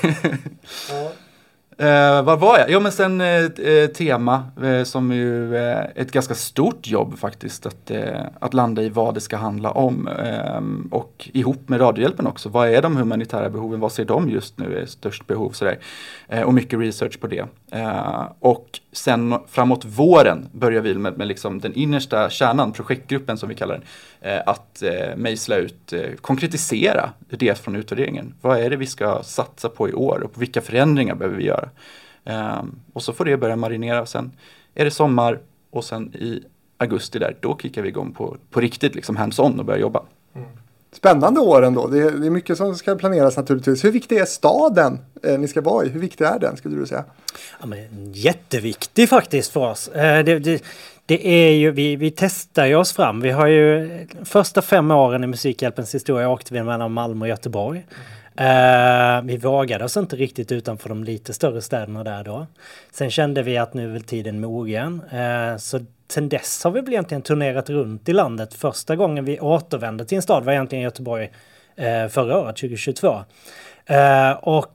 Eh, 1.79 2.23
vad 2.23 2.39
var 2.39 2.59
jag? 2.59 2.69
Jo 2.69 2.79
men 2.79 2.91
sen 2.91 3.21
eh, 3.21 3.43
eh, 3.45 3.87
tema 3.87 4.43
eh, 4.63 4.83
som 4.83 5.11
ju 5.11 5.55
eh, 5.57 5.85
ett 5.95 6.11
ganska 6.11 6.35
stort 6.35 6.87
jobb 6.87 7.17
faktiskt 7.17 7.65
att, 7.65 7.91
eh, 7.91 8.21
att 8.39 8.53
landa 8.53 8.81
i 8.81 8.89
vad 8.89 9.13
det 9.13 9.21
ska 9.21 9.37
handla 9.37 9.71
om. 9.71 10.07
Ehm, 10.07 10.87
och 10.91 11.29
ihop 11.33 11.69
med 11.69 11.81
Radiohjälpen 11.81 12.27
också. 12.27 12.49
Vad 12.49 12.69
är 12.69 12.81
de 12.81 12.97
humanitära 12.97 13.49
behoven? 13.49 13.79
Vad 13.79 13.91
ser 13.91 14.05
de 14.05 14.29
just 14.29 14.57
nu 14.57 14.77
är 14.77 14.85
störst 14.85 15.27
behov? 15.27 15.51
Sådär. 15.51 15.79
Eh, 16.27 16.41
och 16.41 16.53
mycket 16.53 16.79
research 16.79 17.19
på 17.19 17.27
det. 17.27 17.45
Eh, 17.71 18.25
och 18.39 18.79
sen 18.91 19.35
framåt 19.47 19.85
våren 19.85 20.49
börjar 20.51 20.81
vi 20.81 20.93
med, 20.93 21.17
med 21.17 21.27
liksom 21.27 21.59
den 21.59 21.73
innersta 21.73 22.29
kärnan, 22.29 22.71
projektgruppen 22.71 23.37
som 23.37 23.49
vi 23.49 23.55
kallar 23.55 23.73
den. 23.73 23.83
Eh, 24.27 24.41
att 24.45 24.81
eh, 24.83 25.15
mejsla 25.15 25.55
ut, 25.55 25.93
eh, 25.93 26.01
konkretisera 26.21 27.09
det 27.29 27.57
från 27.57 27.75
utvärderingen. 27.75 28.33
Vad 28.41 28.59
är 28.59 28.69
det 28.69 28.75
vi 28.75 28.85
ska 28.85 29.23
satsa 29.23 29.69
på 29.69 29.89
i 29.89 29.93
år 29.93 30.23
och 30.23 30.41
vilka 30.41 30.61
förändringar 30.61 31.15
behöver 31.15 31.37
vi 31.37 31.45
göra? 31.45 31.69
Ehm, 32.25 32.79
och 32.93 33.03
så 33.03 33.13
får 33.13 33.25
det 33.25 33.37
börja 33.37 33.55
marinera 33.55 34.01
och 34.01 34.09
sen 34.09 34.31
är 34.75 34.85
det 34.85 34.91
sommar 34.91 35.39
och 35.71 35.83
sen 35.83 36.13
i 36.15 36.43
augusti 36.77 37.19
där, 37.19 37.35
då 37.39 37.57
kickar 37.61 37.81
vi 37.81 37.89
igång 37.89 38.13
på, 38.13 38.37
på 38.51 38.61
riktigt, 38.61 38.95
liksom 38.95 39.17
hands-on 39.17 39.59
och 39.59 39.65
börjar 39.65 39.79
jobba. 39.79 40.03
Spännande 40.91 41.39
år 41.39 41.65
ändå. 41.65 41.87
Det 41.87 41.99
är, 41.99 42.11
det 42.11 42.27
är 42.27 42.31
mycket 42.31 42.57
som 42.57 42.75
ska 42.75 42.95
planeras 42.95 43.37
naturligtvis. 43.37 43.83
Hur 43.83 43.91
viktig 43.91 44.17
är 44.17 44.25
staden 44.25 44.99
eh, 45.23 45.39
ni 45.39 45.47
ska 45.47 45.61
vara 45.61 45.85
i? 45.85 45.89
Hur 45.89 45.99
viktig 45.99 46.25
är 46.25 46.39
den 46.39 46.57
skulle 46.57 46.75
du 46.75 46.85
säga? 46.85 47.03
Ja, 47.59 47.65
men 47.65 48.13
jätteviktig 48.13 49.09
faktiskt 49.09 49.51
för 49.51 49.69
oss. 49.71 49.87
Eh, 49.87 50.23
Det, 50.23 50.39
det, 50.39 50.63
det 51.07 51.27
är 51.27 51.51
ju, 51.51 51.71
vi, 51.71 51.95
vi 51.95 52.11
testar 52.11 52.65
ju 52.65 52.75
oss 52.75 52.93
fram. 52.93 53.21
Vi 53.21 53.31
har 53.31 53.47
ju 53.47 53.89
första 54.23 54.61
fem 54.61 54.91
åren 54.91 55.23
i 55.23 55.27
Musikhjälpens 55.27 55.95
historia 55.95 56.29
åkte 56.29 56.53
vi 56.53 56.63
mellan 56.63 56.91
Malmö 56.91 57.25
och 57.25 57.29
Göteborg. 57.29 57.85
Uh, 58.41 59.25
vi 59.25 59.37
vågade 59.37 59.85
oss 59.85 59.97
inte 59.97 60.15
riktigt 60.15 60.51
utanför 60.51 60.89
de 60.89 61.03
lite 61.03 61.33
större 61.33 61.61
städerna 61.61 62.03
där 62.03 62.23
då. 62.23 62.47
Sen 62.91 63.11
kände 63.11 63.43
vi 63.43 63.57
att 63.57 63.73
nu 63.73 63.83
är 63.83 63.93
väl 63.93 64.03
tiden 64.03 64.41
mogen. 64.41 65.01
Uh, 65.13 65.57
så 65.57 65.79
sen 66.07 66.29
dess 66.29 66.63
har 66.63 66.71
vi 66.71 66.81
väl 66.81 66.93
egentligen 66.93 67.21
turnerat 67.21 67.69
runt 67.69 68.09
i 68.09 68.13
landet. 68.13 68.53
Första 68.53 68.95
gången 68.95 69.25
vi 69.25 69.39
återvände 69.39 70.05
till 70.05 70.15
en 70.15 70.21
stad 70.21 70.43
var 70.43 70.53
egentligen 70.53 70.83
Göteborg 70.83 71.25
uh, 71.25 72.07
förra 72.09 72.39
året, 72.39 72.55
2022. 72.55 73.23
Och 74.41 74.73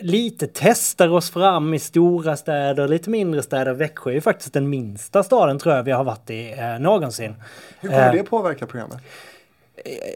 lite 0.00 0.46
testar 0.46 1.08
oss 1.08 1.30
fram 1.30 1.74
i 1.74 1.78
stora 1.78 2.36
städer, 2.36 2.88
lite 2.88 3.10
mindre 3.10 3.42
städer. 3.42 3.72
Växjö 3.72 4.10
är 4.10 4.14
ju 4.14 4.20
faktiskt 4.20 4.52
den 4.52 4.68
minsta 4.68 5.22
staden 5.22 5.58
tror 5.58 5.74
jag 5.74 5.82
vi 5.82 5.90
har 5.90 6.04
varit 6.04 6.30
i 6.30 6.54
eh, 6.58 6.78
någonsin. 6.80 7.34
Hur 7.80 7.88
kommer 7.88 8.06
Eh, 8.06 8.12
det 8.12 8.22
påverka 8.22 8.66
programmet? 8.66 8.98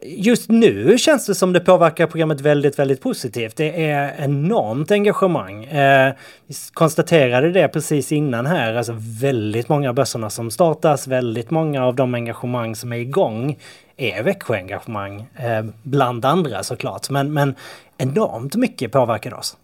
Just 0.03 0.49
nu 0.49 0.99
känns 0.99 1.27
det 1.27 1.35
som 1.35 1.53
det 1.53 1.61
påverkar 1.61 2.07
programmet 2.07 2.41
väldigt, 2.41 2.79
väldigt 2.79 3.01
positivt. 3.01 3.57
Det 3.57 3.91
är 3.91 4.15
enormt 4.19 4.91
engagemang. 4.91 5.65
Eh, 5.65 6.15
vi 6.47 6.55
konstaterade 6.73 7.53
det 7.53 7.69
precis 7.69 8.13
innan 8.13 8.47
här, 8.47 8.75
alltså 8.75 8.95
väldigt 8.99 9.69
många 9.69 9.93
bössorna 9.93 10.31
som 10.31 10.51
startas, 10.51 11.07
väldigt 11.07 11.51
många 11.51 11.85
av 11.85 11.95
de 11.95 12.15
engagemang 12.15 12.77
som 12.77 12.93
är 12.93 12.97
igång 12.97 13.59
är 13.97 14.23
Växjö-engagemang, 14.23 15.27
eh, 15.37 15.65
bland 15.83 16.25
andra 16.25 16.63
såklart. 16.63 17.11
Men, 17.11 17.33
men 17.33 17.55
enormt 17.99 18.55
mycket 18.55 18.93
påverkar 18.93 19.35
oss. 19.35 19.57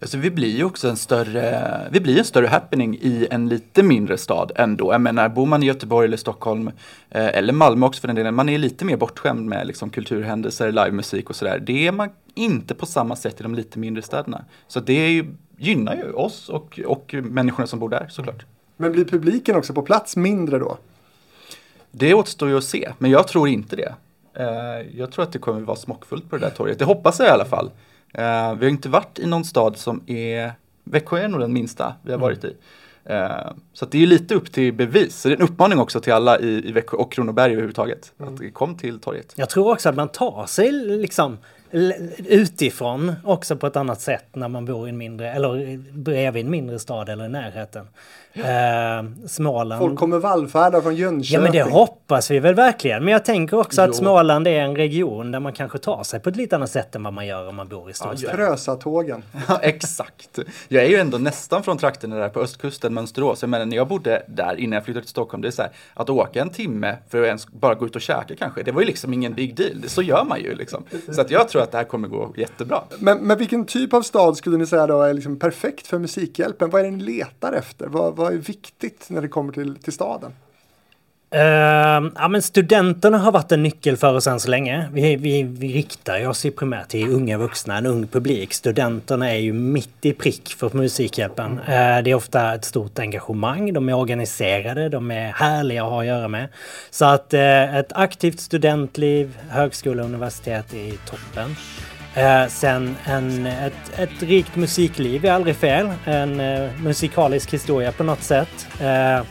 Alltså 0.00 0.18
vi 0.18 0.30
blir 0.30 0.56
ju 0.56 0.64
också 0.64 0.88
en 0.88 0.96
större, 0.96 1.88
vi 1.90 2.00
blir 2.00 2.18
en 2.18 2.24
större 2.24 2.46
happening 2.46 2.98
i 3.00 3.28
en 3.30 3.48
lite 3.48 3.82
mindre 3.82 4.18
stad 4.18 4.52
ändå. 4.56 4.92
Jag 4.92 5.00
menar, 5.00 5.28
bor 5.28 5.46
man 5.46 5.62
i 5.62 5.66
Göteborg 5.66 6.06
eller 6.06 6.16
Stockholm, 6.16 6.68
eh, 7.10 7.26
eller 7.26 7.52
Malmö 7.52 7.86
också 7.86 8.00
för 8.00 8.08
den 8.08 8.16
delen, 8.16 8.34
man 8.34 8.48
är 8.48 8.58
lite 8.58 8.84
mer 8.84 8.96
bortskämd 8.96 9.46
med 9.46 9.66
liksom, 9.66 9.90
kulturhändelser, 9.90 10.72
livemusik 10.72 11.30
och 11.30 11.36
sådär. 11.36 11.58
Det 11.66 11.86
är 11.86 11.92
man 11.92 12.08
inte 12.34 12.74
på 12.74 12.86
samma 12.86 13.16
sätt 13.16 13.40
i 13.40 13.42
de 13.42 13.54
lite 13.54 13.78
mindre 13.78 14.02
städerna. 14.02 14.44
Så 14.66 14.80
det 14.80 14.92
är 14.92 15.10
ju, 15.10 15.26
gynnar 15.56 15.96
ju 15.96 16.12
oss 16.12 16.48
och, 16.48 16.80
och 16.86 17.14
människorna 17.22 17.66
som 17.66 17.78
bor 17.78 17.88
där 17.88 18.06
såklart. 18.10 18.46
Men 18.76 18.92
blir 18.92 19.04
publiken 19.04 19.56
också 19.56 19.74
på 19.74 19.82
plats 19.82 20.16
mindre 20.16 20.58
då? 20.58 20.78
Det 21.90 22.14
återstår 22.14 22.48
ju 22.48 22.56
att 22.56 22.64
se, 22.64 22.92
men 22.98 23.10
jag 23.10 23.28
tror 23.28 23.48
inte 23.48 23.76
det. 23.76 23.94
Eh, 24.34 24.98
jag 24.98 25.12
tror 25.12 25.22
att 25.24 25.32
det 25.32 25.38
kommer 25.38 25.60
vara 25.60 25.76
smockfullt 25.76 26.30
på 26.30 26.36
det 26.36 26.46
där 26.46 26.50
torget. 26.50 26.78
Det 26.78 26.84
hoppas 26.84 27.18
jag 27.18 27.28
i 27.28 27.30
alla 27.30 27.44
fall. 27.44 27.70
Eh, 28.14 28.54
vi 28.54 28.64
har 28.64 28.68
inte 28.68 28.88
varit 28.88 29.18
i 29.18 29.26
någon 29.26 29.44
stad 29.44 29.76
som 29.76 30.02
är, 30.06 30.52
Växjö 30.84 31.18
är 31.18 31.28
nog 31.28 31.40
den 31.40 31.52
minsta 31.52 31.94
vi 32.02 32.12
har 32.12 32.18
varit 32.18 32.44
i. 32.44 32.56
Eh, 33.04 33.52
så 33.72 33.86
det 33.86 34.02
är 34.02 34.06
lite 34.06 34.34
upp 34.34 34.52
till 34.52 34.72
bevis. 34.72 35.20
Så 35.20 35.28
det 35.28 35.34
är 35.34 35.36
en 35.36 35.42
uppmaning 35.42 35.78
också 35.78 36.00
till 36.00 36.12
alla 36.12 36.38
i, 36.38 36.68
i 36.68 36.72
Växjö 36.72 36.96
och 36.96 37.12
Kronoberg 37.12 37.52
överhuvudtaget. 37.52 38.12
Att 38.18 38.54
kom 38.54 38.76
till 38.76 39.00
torget. 39.00 39.32
Jag 39.36 39.50
tror 39.50 39.72
också 39.72 39.88
att 39.88 39.96
man 39.96 40.08
tar 40.08 40.46
sig 40.46 40.72
liksom 40.72 41.38
utifrån 42.28 43.14
också 43.24 43.56
på 43.56 43.66
ett 43.66 43.76
annat 43.76 44.00
sätt 44.00 44.24
när 44.32 44.48
man 44.48 44.64
bor 44.64 44.86
i 44.86 44.90
en 44.90 44.96
mindre, 44.96 45.32
eller 45.32 45.76
bredvid 45.98 46.44
en 46.44 46.50
mindre 46.50 46.78
stad 46.78 47.08
eller 47.08 47.24
i 47.24 47.28
närheten. 47.28 47.86
Eh, 48.32 49.26
Småland. 49.26 49.80
Folk 49.80 49.98
kommer 49.98 50.18
vallfärda 50.18 50.82
från 50.82 50.96
Jönköping. 50.96 51.34
Ja 51.34 51.40
men 51.40 51.52
det 51.52 51.62
hoppas 51.62 52.30
vi 52.30 52.38
väl 52.38 52.54
verkligen. 52.54 53.04
Men 53.04 53.12
jag 53.12 53.24
tänker 53.24 53.58
också 53.58 53.82
att 53.82 53.88
Jo. 53.88 53.92
Småland 53.92 54.46
är 54.48 54.60
en 54.60 54.76
region 54.76 55.32
där 55.32 55.40
man 55.40 55.52
kanske 55.52 55.78
tar 55.78 56.02
sig 56.02 56.20
på 56.20 56.28
ett 56.28 56.36
lite 56.36 56.56
annat 56.56 56.70
sätt 56.70 56.94
än 56.94 57.02
vad 57.02 57.12
man 57.12 57.26
gör 57.26 57.48
om 57.48 57.56
man 57.56 57.68
bor 57.68 57.90
i 57.90 57.92
storstäder. 57.92 58.34
Frösatågen. 58.34 59.22
Ja, 59.48 59.58
exakt. 59.62 60.38
Jag 60.68 60.84
är 60.84 60.88
ju 60.88 60.96
ändå 60.96 61.18
nästan 61.18 61.62
från 61.62 61.78
trakterna 61.78 62.16
där 62.16 62.28
på 62.28 62.40
östkusten, 62.40 62.94
Mönsterås. 62.94 63.42
Jag 63.42 63.48
menar, 63.48 63.66
när 63.66 63.76
jag 63.76 63.88
bodde 63.88 64.22
där 64.26 64.56
innan 64.56 64.72
jag 64.72 64.84
flyttade 64.84 65.04
till 65.04 65.10
Stockholm, 65.10 65.42
det 65.42 65.48
är 65.48 65.52
så 65.52 65.62
här, 65.62 65.70
att 65.94 66.10
åka 66.10 66.42
en 66.42 66.50
timme 66.50 66.96
för 67.08 67.20
att 67.20 67.26
ens 67.26 67.46
bara 67.46 67.74
gå 67.74 67.86
ut 67.86 67.96
och 67.96 68.02
käka 68.02 68.36
kanske, 68.36 68.62
det 68.62 68.72
var 68.72 68.80
ju 68.80 68.86
liksom 68.86 69.12
ingen 69.12 69.34
big 69.34 69.56
deal. 69.56 69.82
Så 69.86 70.02
gör 70.02 70.24
man 70.24 70.40
ju 70.40 70.54
liksom. 70.54 70.84
Så 71.12 71.20
att 71.20 71.30
jag 71.30 71.48
tror 71.48 71.57
tror 71.58 71.64
att 71.64 71.72
det 71.72 71.78
här 71.78 71.84
kommer 71.84 72.08
gå 72.08 72.32
jättebra. 72.36 72.82
Men, 72.98 73.18
men 73.18 73.38
vilken 73.38 73.66
typ 73.66 73.94
av 73.94 74.02
stad 74.02 74.36
skulle 74.36 74.56
ni 74.56 74.66
säga 74.66 74.86
då 74.86 75.02
är 75.02 75.14
liksom 75.14 75.38
perfekt 75.38 75.86
för 75.86 75.98
Musikhjälpen? 75.98 76.70
Vad 76.70 76.80
är 76.80 76.84
det 76.84 76.90
ni 76.90 77.02
letar 77.02 77.52
efter? 77.52 77.86
Vad, 77.86 78.16
vad 78.16 78.32
är 78.32 78.36
viktigt 78.36 79.06
när 79.10 79.22
det 79.22 79.28
kommer 79.28 79.52
till, 79.52 79.76
till 79.76 79.92
staden? 79.92 80.32
Uh, 81.34 82.10
ja, 82.14 82.28
men 82.28 82.42
studenterna 82.42 83.18
har 83.18 83.32
varit 83.32 83.52
en 83.52 83.62
nyckel 83.62 83.96
för 83.96 84.14
oss 84.14 84.26
än 84.26 84.40
så 84.40 84.50
länge. 84.50 84.88
Vi, 84.92 85.16
vi, 85.16 85.42
vi 85.42 85.72
riktar 85.72 86.28
oss 86.28 86.46
ju 86.46 86.50
primärt 86.50 86.88
till 86.88 87.08
unga 87.08 87.38
vuxna, 87.38 87.76
en 87.76 87.86
ung 87.86 88.06
publik. 88.06 88.54
Studenterna 88.54 89.30
är 89.30 89.38
ju 89.38 89.52
mitt 89.52 90.04
i 90.04 90.12
prick 90.12 90.54
för 90.58 90.70
Musikhjälpen. 90.76 91.58
Eh, 91.58 92.02
det 92.02 92.10
är 92.10 92.14
ofta 92.14 92.54
ett 92.54 92.64
stort 92.64 92.98
engagemang, 92.98 93.72
de 93.72 93.88
är 93.88 93.94
organiserade, 93.94 94.88
de 94.88 95.10
är 95.10 95.32
härliga 95.32 95.84
att 95.84 95.90
ha 95.90 96.00
att 96.00 96.06
göra 96.06 96.28
med. 96.28 96.48
Så 96.90 97.04
att 97.04 97.34
eh, 97.34 97.76
ett 97.76 97.92
aktivt 97.92 98.40
studentliv, 98.40 99.38
högskola 99.48 100.02
och 100.02 100.08
universitet 100.08 100.74
är 100.74 100.92
toppen. 101.10 101.56
Eh, 102.14 102.48
sen 102.48 102.96
en, 103.04 103.46
ett, 103.46 103.98
ett 103.98 104.22
rikt 104.22 104.56
musikliv 104.56 105.24
är 105.24 105.32
aldrig 105.32 105.56
fel. 105.56 105.88
En 106.04 106.40
eh, 106.40 106.70
musikalisk 106.80 107.52
historia 107.52 107.92
på 107.92 108.04
något 108.04 108.22
sätt. 108.22 108.66
Eh, 108.80 109.22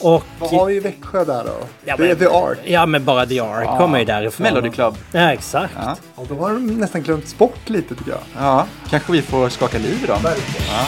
och... 0.00 0.24
Vad 0.38 0.50
har 0.50 0.66
vi 0.66 0.74
i 0.76 0.80
Växjö 0.80 1.24
där 1.24 1.44
då? 1.44 1.50
Ja, 1.84 1.96
det 1.96 2.04
är 2.04 2.08
men- 2.08 2.18
The 2.18 2.26
Art. 2.26 2.58
Ja 2.64 2.86
men 2.86 3.04
bara 3.04 3.26
The 3.26 3.40
Ark 3.40 3.78
kommer 3.78 3.98
ju 3.98 4.04
därifrån. 4.04 4.44
Melody 4.44 4.70
Club. 4.70 4.96
Ja 5.12 5.32
exakt. 5.32 5.72
Ja. 5.76 5.96
Och 6.14 6.26
då 6.28 6.34
har 6.34 6.50
de 6.52 6.66
nästan 6.66 7.02
glömt 7.02 7.38
bort 7.38 7.68
lite 7.68 7.94
tycker 7.94 8.10
jag. 8.10 8.20
ja, 8.38 8.66
kanske 8.90 9.12
vi 9.12 9.22
får 9.22 9.48
skaka 9.48 9.78
liv 9.78 10.00
i 10.04 10.06
dem. 10.06 10.18
Ja. 10.24 10.86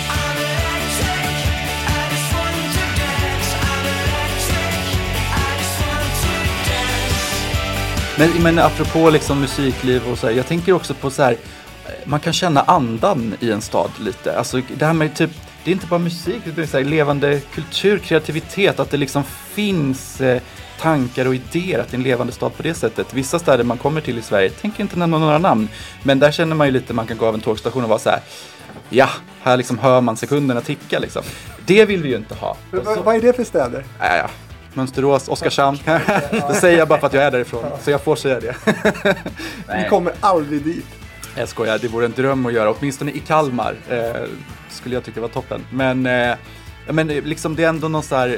Men, 8.19 8.43
men 8.43 8.59
apropå 8.59 9.11
liksom 9.11 9.41
musikliv 9.41 10.03
och 10.13 10.19
så 10.19 10.27
här, 10.27 10.35
jag 10.35 10.47
tänker 10.47 10.73
också 10.73 10.95
på 10.95 11.11
så 11.11 11.23
här, 11.23 11.37
man 12.05 12.21
kan 12.21 12.33
känna 12.33 12.61
andan 12.63 13.35
i 13.41 13.51
en 13.51 13.61
stad 13.61 13.91
lite. 14.01 14.39
Alltså 14.39 14.61
det 14.79 14.87
här 14.87 14.93
med 14.93 15.15
typ, 15.15 15.31
det 15.65 15.71
är 15.71 15.73
inte 15.73 15.87
bara 15.87 15.99
musik, 15.99 16.43
det 16.57 16.63
är 16.63 16.67
så 16.67 16.77
här, 16.79 16.85
levande 16.85 17.41
kultur, 17.55 17.99
kreativitet, 17.99 18.81
att 18.81 18.91
det 18.91 18.97
liksom 18.97 19.25
finns 19.25 20.21
eh, 20.21 20.43
tankar 20.81 21.27
och 21.27 21.35
idéer, 21.35 21.79
att 21.79 21.89
det 21.89 21.95
är 21.95 21.99
en 21.99 22.03
levande 22.05 22.33
stad 22.33 22.57
på 22.57 22.63
det 22.63 22.75
sättet. 22.75 23.15
Vissa 23.15 23.39
städer 23.39 23.65
man 23.65 23.79
kommer 23.79 24.01
till 24.01 24.19
i 24.19 24.23
Sverige, 24.23 24.51
tänker 24.51 24.83
inte 24.83 24.99
nämna 24.99 25.19
några 25.19 25.39
namn, 25.39 25.69
men 26.03 26.19
där 26.19 26.33
känner 26.33 26.57
man 26.57 26.67
ju 26.67 26.73
lite, 26.73 26.95
man 26.95 27.07
kan 27.07 27.17
gå 27.17 27.27
av 27.27 27.35
en 27.35 27.41
tågstation 27.41 27.83
och 27.83 27.89
vara 27.89 27.99
så 27.99 28.11
här, 28.11 28.21
ja, 28.91 29.09
här 29.43 29.57
liksom 29.57 29.79
hör 29.79 30.01
man 30.01 30.17
sekunderna 30.17 30.61
ticka 30.61 30.99
liksom. 30.99 31.23
Det 31.67 31.85
vill 31.85 32.03
vi 32.03 32.09
ju 32.09 32.17
inte 32.17 32.35
ha. 32.35 32.57
V- 32.71 32.79
vad 33.05 33.17
är 33.17 33.21
det 33.21 33.33
för 33.33 33.45
städer? 33.45 33.85
Ja, 33.99 34.17
ja. 34.17 34.29
Mönsterås, 34.75 35.29
Oskarshamn. 35.29 35.79
det 36.49 36.55
säger 36.61 36.79
jag 36.79 36.89
bara 36.89 37.01
för 37.01 37.07
att 37.07 37.13
jag 37.13 37.25
är 37.25 37.31
därifrån, 37.31 37.65
så 37.83 37.91
jag 37.91 38.01
får 38.01 38.17
säga 38.17 38.41
det. 38.41 38.55
Vi 39.83 39.89
kommer 39.89 40.13
aldrig 40.21 40.63
dit. 40.65 40.87
Jag 41.37 41.49
skojar, 41.49 41.79
det 41.79 41.89
vore 41.89 42.05
en 42.07 42.13
dröm 42.13 42.47
att 42.47 42.53
göra, 42.53 42.71
åtminstone 42.71 43.11
i 43.11 43.19
Kalmar. 43.19 43.75
Eh, 43.91 44.13
skulle 44.73 44.95
jag 44.95 45.05
tycka 45.05 45.21
var 45.21 45.29
toppen. 45.29 45.65
Men, 45.71 46.07
eh, 46.07 46.37
men 46.89 47.11
eh, 47.11 47.25
liksom 47.25 47.57
det 47.57 47.65
är 47.65 47.69
ändå 47.69 47.89
någon 47.89 48.03
så 48.03 48.17
här, 48.17 48.29
eh, 48.29 48.37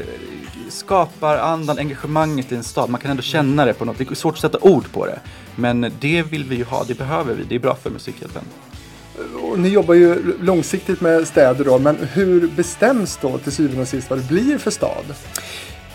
skapar 0.68 1.38
andan, 1.38 1.79
engagemanget 1.79 2.53
i 2.53 2.55
en 2.55 2.64
stad. 2.64 2.90
Man 2.90 3.01
kan 3.01 3.11
ändå 3.11 3.23
känna 3.23 3.64
det 3.64 3.75
på 3.75 3.85
något, 3.85 3.99
det 3.99 4.11
är 4.11 4.14
svårt 4.14 4.35
att 4.35 4.40
sätta 4.40 4.59
ord 4.61 4.92
på 4.92 5.07
det. 5.07 5.20
Men 5.57 5.92
det 6.01 6.23
vill 6.23 6.44
vi 6.44 6.57
ju 6.57 6.64
ha, 6.64 6.85
det 6.85 6.99
behöver 6.99 7.35
vi, 7.35 7.44
det 7.44 7.55
är 7.55 7.59
bra 7.59 7.77
för 7.83 7.90
Musikhjälpen. 7.90 8.42
Och 9.42 9.59
ni 9.59 9.68
jobbar 9.68 9.94
ju 9.94 10.38
långsiktigt 10.40 11.01
med 11.01 11.29
städer 11.29 11.64
då, 11.64 11.79
men 11.79 11.97
hur 12.12 12.49
bestäms 12.49 13.18
då 13.23 13.38
till 13.38 13.53
syvende 13.53 13.83
och 13.83 13.88
sist 13.88 14.11
vad 14.11 14.18
det 14.18 14.29
blir 14.29 14.59
för 14.59 14.70
stad? 14.70 15.05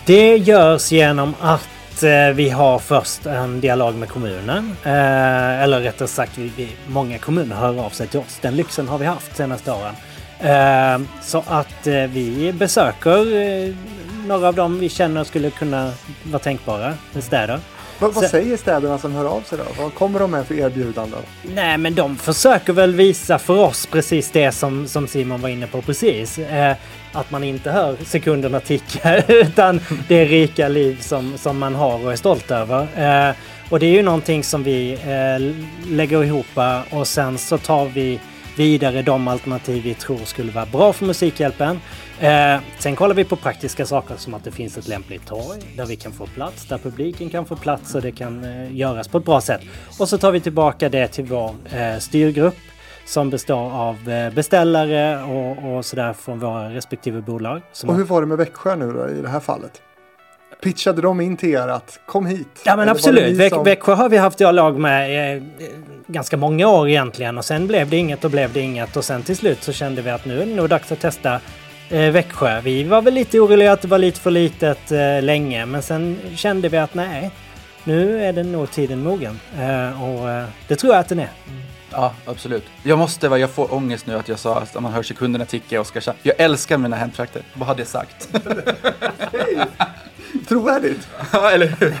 Det 0.06 0.36
görs 0.36 0.92
genom 0.92 1.34
att 1.40 2.02
eh, 2.02 2.34
vi 2.34 2.50
har 2.50 2.78
först 2.78 3.26
en 3.26 3.60
dialog 3.60 3.94
med 3.94 4.08
kommunen. 4.08 4.76
Eh, 4.82 5.62
eller 5.62 5.80
rättare 5.80 6.08
sagt, 6.08 6.38
vi, 6.38 6.52
vi, 6.56 6.68
många 6.86 7.18
kommuner 7.18 7.56
hör 7.56 7.84
av 7.84 7.90
sig 7.90 8.06
till 8.06 8.20
oss. 8.20 8.38
Den 8.40 8.56
lyxen 8.56 8.88
har 8.88 8.98
vi 8.98 9.06
haft 9.06 9.36
senaste 9.36 9.72
åren. 9.72 9.94
Eh, 10.42 11.00
så 11.22 11.44
att 11.46 11.86
eh, 11.86 11.94
vi 11.94 12.52
besöker 12.52 13.36
eh, 13.36 13.74
några 14.26 14.48
av 14.48 14.54
dem 14.54 14.78
vi 14.78 14.88
känner 14.88 15.24
skulle 15.24 15.50
kunna 15.50 15.92
vara 16.22 16.38
tänkbara 16.38 16.94
städer. 17.20 17.60
Vad, 18.00 18.14
vad 18.14 18.24
säger 18.24 18.56
städerna 18.56 18.98
som 18.98 19.14
hör 19.14 19.24
av 19.24 19.40
sig 19.40 19.58
då? 19.58 19.82
Vad 19.82 19.94
kommer 19.94 20.20
de 20.20 20.30
med 20.30 20.46
för 20.46 20.54
erbjudanden? 20.54 21.20
Nej, 21.42 21.78
men 21.78 21.94
de 21.94 22.16
försöker 22.16 22.72
väl 22.72 22.94
visa 22.94 23.38
för 23.38 23.58
oss 23.58 23.86
precis 23.86 24.30
det 24.30 24.52
som, 24.52 24.86
som 24.86 25.08
Simon 25.08 25.40
var 25.40 25.48
inne 25.48 25.66
på 25.66 25.82
precis. 25.82 26.38
Eh, 26.38 26.76
att 27.12 27.30
man 27.30 27.44
inte 27.44 27.70
hör 27.70 27.96
sekunderna 28.04 28.60
ticka 28.60 29.22
utan 29.28 29.80
det 30.08 30.24
rika 30.24 30.68
liv 30.68 31.00
som, 31.00 31.38
som 31.38 31.58
man 31.58 31.74
har 31.74 32.04
och 32.04 32.12
är 32.12 32.16
stolt 32.16 32.50
över. 32.50 32.80
Eh, 32.80 33.34
och 33.70 33.80
det 33.80 33.86
är 33.86 33.92
ju 33.92 34.02
någonting 34.02 34.44
som 34.44 34.62
vi 34.62 34.92
eh, 34.92 35.54
lägger 35.90 36.24
ihop 36.24 36.58
och 36.90 37.08
sen 37.08 37.38
så 37.38 37.58
tar 37.58 37.84
vi 37.84 38.20
vidare 38.56 39.02
de 39.02 39.28
alternativ 39.28 39.82
vi 39.82 39.94
tror 39.94 40.18
skulle 40.18 40.52
vara 40.52 40.66
bra 40.66 40.92
för 40.92 41.06
Musikhjälpen. 41.06 41.80
Eh, 42.20 42.56
sen 42.78 42.96
kollar 42.96 43.14
vi 43.14 43.24
på 43.24 43.36
praktiska 43.36 43.86
saker 43.86 44.14
som 44.16 44.34
att 44.34 44.44
det 44.44 44.50
finns 44.50 44.78
ett 44.78 44.88
lämpligt 44.88 45.26
torg 45.26 45.60
där 45.76 45.86
vi 45.86 45.96
kan 45.96 46.12
få 46.12 46.26
plats, 46.26 46.66
där 46.66 46.78
publiken 46.78 47.30
kan 47.30 47.46
få 47.46 47.56
plats 47.56 47.94
och 47.94 48.02
det 48.02 48.12
kan 48.12 48.44
eh, 48.44 48.76
göras 48.76 49.08
på 49.08 49.18
ett 49.18 49.24
bra 49.24 49.40
sätt. 49.40 49.60
Och 49.98 50.08
så 50.08 50.18
tar 50.18 50.32
vi 50.32 50.40
tillbaka 50.40 50.88
det 50.88 51.08
till 51.08 51.24
vår 51.24 51.54
eh, 51.72 51.98
styrgrupp 51.98 52.56
som 53.06 53.30
består 53.30 53.72
av 53.72 54.10
eh, 54.10 54.32
beställare 54.34 55.22
och, 55.22 55.76
och 55.76 55.84
sådär 55.84 56.12
från 56.12 56.38
våra 56.38 56.70
respektive 56.74 57.20
bolag. 57.20 57.62
Och 57.86 57.94
hur 57.94 58.04
var 58.04 58.20
det 58.20 58.26
med 58.26 58.38
Växjö 58.38 58.76
nu 58.76 58.92
då 58.92 59.08
i 59.10 59.22
det 59.22 59.28
här 59.28 59.40
fallet? 59.40 59.82
Pitchade 60.62 61.02
de 61.02 61.20
in 61.20 61.36
till 61.36 61.48
er 61.48 61.68
att 61.68 62.00
kom 62.06 62.26
hit? 62.26 62.48
Ja 62.64 62.76
men 62.76 62.88
absolut. 62.88 63.52
som- 63.52 63.64
Växjö 63.64 63.94
har 63.94 64.08
vi 64.08 64.16
haft 64.16 64.38
dialog 64.38 64.78
med 64.78 65.36
eh, 65.36 65.42
ganska 66.12 66.36
många 66.36 66.68
år 66.68 66.88
egentligen 66.88 67.38
och 67.38 67.44
sen 67.44 67.66
blev 67.66 67.90
det 67.90 67.96
inget 67.96 68.24
och 68.24 68.30
blev 68.30 68.52
det 68.52 68.60
inget 68.60 68.96
och 68.96 69.04
sen 69.04 69.22
till 69.22 69.36
slut 69.36 69.62
så 69.62 69.72
kände 69.72 70.02
vi 70.02 70.10
att 70.10 70.24
nu 70.24 70.42
är 70.42 70.46
det 70.46 70.54
nog 70.54 70.68
dags 70.68 70.92
att 70.92 71.00
testa 71.00 71.40
eh, 71.90 72.10
Växjö. 72.10 72.60
Vi 72.60 72.84
var 72.84 73.02
väl 73.02 73.14
lite 73.14 73.40
oroliga 73.40 73.72
att 73.72 73.82
det 73.82 73.88
var 73.88 73.98
lite 73.98 74.20
för 74.20 74.30
litet 74.30 74.92
eh, 74.92 75.22
länge 75.22 75.66
men 75.66 75.82
sen 75.82 76.18
kände 76.36 76.68
vi 76.68 76.76
att 76.76 76.94
nej, 76.94 77.30
nu 77.84 78.24
är 78.24 78.32
det 78.32 78.42
nog 78.42 78.70
tiden 78.70 79.02
mogen. 79.02 79.40
Eh, 79.58 80.02
och 80.02 80.30
eh, 80.30 80.44
det 80.68 80.76
tror 80.76 80.92
jag 80.92 81.00
att 81.00 81.08
den 81.08 81.18
är. 81.18 81.30
Ja, 81.90 82.14
absolut. 82.26 82.64
Jag 82.82 82.98
måste 82.98 83.26
jag 83.26 83.50
får 83.50 83.74
ångest 83.74 84.06
nu 84.06 84.14
att 84.16 84.28
jag 84.28 84.38
sa 84.38 84.58
att 84.58 84.82
man 84.82 84.92
hör 84.92 85.02
sekunderna 85.02 85.44
ticka 85.44 85.76
i 85.76 85.78
Oskarshamn. 85.78 86.18
Jag 86.22 86.34
älskar 86.40 86.78
mina 86.78 86.96
hemtrakter, 86.96 87.42
vad 87.54 87.68
har 87.68 87.74
det 87.74 87.84
sagt? 87.84 88.28
Trovärdigt. 90.48 91.08
Ja, 91.32 91.50
eller 91.50 91.66
hur? 91.66 91.94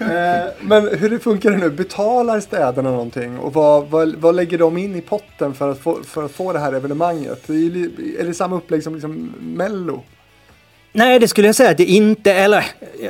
Eh, 0.00 0.44
men 0.60 0.88
hur 0.98 1.10
det 1.10 1.18
funkar 1.18 1.50
det 1.50 1.56
nu? 1.56 1.70
Betalar 1.70 2.40
städerna 2.40 2.90
någonting? 2.90 3.38
Och 3.38 3.54
vad, 3.54 3.86
vad, 3.86 4.14
vad 4.14 4.34
lägger 4.34 4.58
de 4.58 4.78
in 4.78 4.96
i 4.96 5.00
potten 5.00 5.54
för 5.54 5.70
att 5.70 5.78
få, 5.78 5.98
för 6.04 6.24
att 6.24 6.30
få 6.30 6.52
det 6.52 6.58
här 6.58 6.72
evenemanget? 6.72 7.42
Det 7.46 7.52
är, 7.52 8.20
är 8.20 8.24
det 8.24 8.34
samma 8.34 8.56
upplägg 8.56 8.82
som 8.82 8.94
liksom 8.94 9.34
Mello? 9.40 10.02
Nej, 10.92 11.18
det 11.18 11.28
skulle 11.28 11.48
jag 11.48 11.54
säga 11.54 11.70
att 11.70 11.76
det 11.76 11.84
inte, 11.84 12.32
eller 12.32 12.64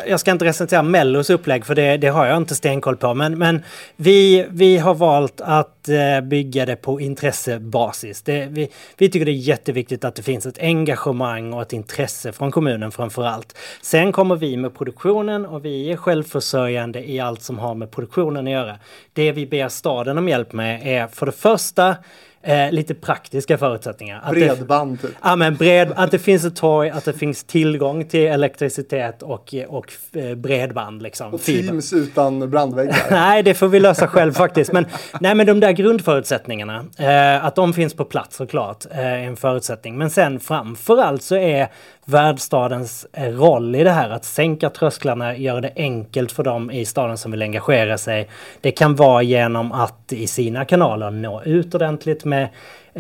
jag 0.07 0.21
ska 0.21 0.31
inte 0.31 0.45
recensera 0.45 0.83
Mellos 0.83 1.31
upplägg 1.31 1.67
för 1.67 1.75
det, 1.75 1.97
det 1.97 2.09
har 2.09 2.27
jag 2.27 2.37
inte 2.37 2.55
stenkoll 2.55 2.97
på. 2.97 3.14
Men, 3.14 3.38
men 3.38 3.62
vi, 3.97 4.47
vi 4.51 4.79
har 4.79 4.95
valt 4.95 5.41
att 5.41 5.88
eh, 5.88 6.21
bygga 6.21 6.67
det 6.67 6.77
på 6.77 7.01
intressebasis. 7.01 8.23
Det, 8.23 8.47
vi, 8.47 8.69
vi 8.97 9.11
tycker 9.11 9.27
det 9.27 9.31
är 9.31 9.33
jätteviktigt 9.33 10.05
att 10.05 10.14
det 10.14 10.23
finns 10.23 10.47
ett 10.47 10.59
engagemang 10.59 11.53
och 11.53 11.62
ett 11.62 11.73
intresse 11.73 12.33
från 12.33 12.51
kommunen 12.51 12.91
framför 12.91 13.25
allt. 13.25 13.59
Sen 13.83 14.12
kommer 14.12 14.37
vi 14.37 14.57
med 14.57 14.75
produktionen 14.75 15.47
och 15.47 15.64
vi 15.64 15.93
är 15.93 15.97
självförsörjande 15.97 17.11
i 17.11 17.21
allt 17.21 17.43
som 17.43 17.59
har 17.59 17.75
med 17.75 17.91
produktionen 17.91 18.47
att 18.47 18.53
göra. 18.53 18.79
Det 19.12 19.33
vi 19.33 19.47
ber 19.47 19.69
staden 19.69 20.19
om 20.19 20.29
hjälp 20.29 20.53
med 20.53 20.81
är 20.87 21.07
för 21.07 21.27
det 21.27 21.33
första 21.33 21.97
eh, 22.42 22.70
lite 22.72 22.94
praktiska 22.94 23.59
förutsättningar. 23.59 24.20
Att 24.24 24.35
det- 24.35 24.40
Bredband 24.40 25.01
typ. 25.03 25.11
Ja, 25.22 25.37
men 25.37 25.55
bred, 25.57 25.92
att 25.96 26.11
det 26.11 26.18
finns 26.18 26.44
ett 26.44 26.57
torg, 26.57 26.90
att 26.90 27.05
det 27.05 27.12
finns 27.12 27.44
tillgång 27.44 28.05
till 28.05 28.27
elektricitet 28.27 29.22
och, 29.22 29.55
och 29.68 29.92
eh, 30.12 30.35
bredband. 30.35 31.03
Liksom, 31.03 31.35
Och 31.35 31.40
fiber. 31.40 31.68
Teams 31.68 31.92
utan 31.92 32.51
brandväggar. 32.51 32.96
Nej, 33.11 33.42
det 33.42 33.55
får 33.55 33.68
vi 33.68 33.81
lösa 33.81 34.09
själv 34.09 34.33
faktiskt. 34.33 34.72
Men, 34.72 34.87
nej, 35.20 35.35
men 35.35 35.46
de 35.46 35.61
där 35.61 35.72
grundförutsättningarna, 35.72 36.85
eh, 36.98 37.44
att 37.44 37.55
de 37.55 37.72
finns 37.74 37.94
på 37.94 38.05
plats 38.05 38.37
såklart, 38.37 38.87
eh, 38.90 38.98
är 38.98 39.18
en 39.18 39.37
förutsättning. 39.37 39.98
Men 39.98 40.11
sen 40.11 40.40
framförallt 40.40 41.22
så 41.22 41.37
är 41.37 41.68
värdstadens 42.09 43.07
roll 43.12 43.75
i 43.75 43.85
det 43.85 43.90
här 43.90 44.11
att 44.11 44.25
sänka 44.25 44.71
trösklarna, 44.71 45.37
göra 45.37 45.61
det 45.61 45.73
enkelt 45.77 46.33
för 46.33 46.44
dem 46.44 46.71
i 46.71 46.85
staden 46.85 47.18
som 47.18 47.31
vill 47.31 47.42
engagera 47.42 47.99
sig. 47.99 48.29
Det 48.61 48.71
kan 48.71 48.97
vara 48.97 49.23
genom 49.23 49.73
att 49.73 50.12
i 50.12 50.27
sina 50.27 50.64
kanaler 50.64 51.11
nå 51.11 51.42
ut 51.42 51.75
ordentligt 51.75 52.25
med 52.25 52.49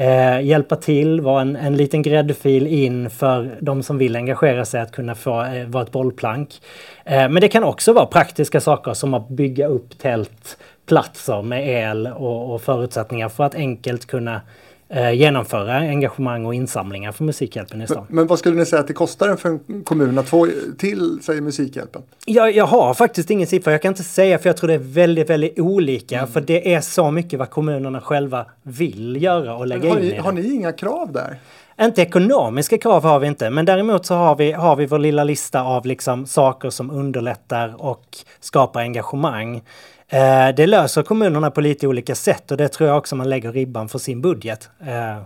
Eh, 0.00 0.40
hjälpa 0.40 0.76
till, 0.76 1.20
vara 1.20 1.40
en, 1.40 1.56
en 1.56 1.76
liten 1.76 2.02
gräddfil 2.02 2.66
in 2.66 3.10
för 3.10 3.56
de 3.60 3.82
som 3.82 3.98
vill 3.98 4.16
engagera 4.16 4.64
sig 4.64 4.80
att 4.80 4.92
kunna 4.92 5.14
få 5.14 5.44
eh, 5.44 5.66
vara 5.66 5.82
ett 5.82 5.92
bollplank. 5.92 6.60
Eh, 7.04 7.28
men 7.28 7.34
det 7.34 7.48
kan 7.48 7.64
också 7.64 7.92
vara 7.92 8.06
praktiska 8.06 8.60
saker 8.60 8.94
som 8.94 9.14
att 9.14 9.28
bygga 9.28 9.66
upp 9.66 9.98
tältplatser 9.98 11.42
med 11.42 11.68
el 11.68 12.06
och, 12.06 12.54
och 12.54 12.62
förutsättningar 12.62 13.28
för 13.28 13.44
att 13.44 13.54
enkelt 13.54 14.06
kunna 14.06 14.40
eh, 14.88 15.12
genomföra 15.12 15.74
engagemang 15.76 16.46
och 16.46 16.54
insamlingar 16.54 17.12
för 17.12 17.24
Musikhjälpen 17.24 17.82
i 17.82 17.86
stan. 17.86 18.06
Men 18.08 18.26
vad 18.26 18.38
skulle 18.38 18.56
ni 18.56 18.66
säga 18.66 18.80
att 18.80 18.86
det 18.86 18.92
kostar 18.92 19.36
för 19.36 19.48
en 19.48 19.82
kommun 19.84 20.18
att 20.18 20.28
få 20.28 20.48
till, 20.78 21.18
säger 21.22 21.40
Musikhjälpen? 21.40 22.02
Jag, 22.26 22.56
jag 22.56 22.66
har 22.66 22.94
faktiskt 22.94 23.30
ingen 23.30 23.46
siffra, 23.46 23.72
jag 23.72 23.82
kan 23.82 23.92
inte 23.92 24.02
säga 24.02 24.38
för 24.38 24.48
jag 24.48 24.56
tror 24.56 24.68
det 24.68 24.74
är 24.74 24.78
väldigt, 24.78 25.30
väldigt 25.30 25.58
olika. 25.58 26.26
För 26.26 26.40
det 26.40 26.74
är 26.74 26.80
så 26.80 27.10
mycket 27.10 27.38
vad 27.38 27.50
kommunerna 27.50 28.00
själva 28.00 28.46
vill 28.62 29.22
göra 29.22 29.54
och 29.56 29.66
lägga 29.66 29.88
Har 29.88 29.98
in 29.98 30.04
i 30.04 30.10
det. 30.10 30.20
har 30.20 30.32
ni 30.32 30.54
inga 30.54 30.72
krav 30.72 31.12
där? 31.12 31.38
Inte 31.80 32.02
ekonomiska 32.02 32.78
krav 32.78 33.02
har 33.02 33.18
vi 33.18 33.26
inte, 33.26 33.50
men 33.50 33.64
däremot 33.64 34.06
så 34.06 34.14
har 34.14 34.36
vi, 34.36 34.52
har 34.52 34.76
vi 34.76 34.86
vår 34.86 34.98
lilla 34.98 35.24
lista 35.24 35.62
av 35.62 35.86
liksom 35.86 36.26
saker 36.26 36.70
som 36.70 36.90
underlättar 36.90 37.74
och 37.78 38.04
skapar 38.40 38.80
engagemang. 38.80 39.62
Eh, 40.10 40.54
det 40.56 40.66
löser 40.66 41.02
kommunerna 41.02 41.50
på 41.50 41.60
lite 41.60 41.86
olika 41.86 42.14
sätt 42.14 42.50
och 42.50 42.56
det 42.56 42.68
tror 42.68 42.88
jag 42.88 42.98
också 42.98 43.16
man 43.16 43.28
lägger 43.28 43.52
ribban 43.52 43.88
för 43.88 43.98
sin 43.98 44.20
budget. 44.20 44.68
Eh, 44.80 45.22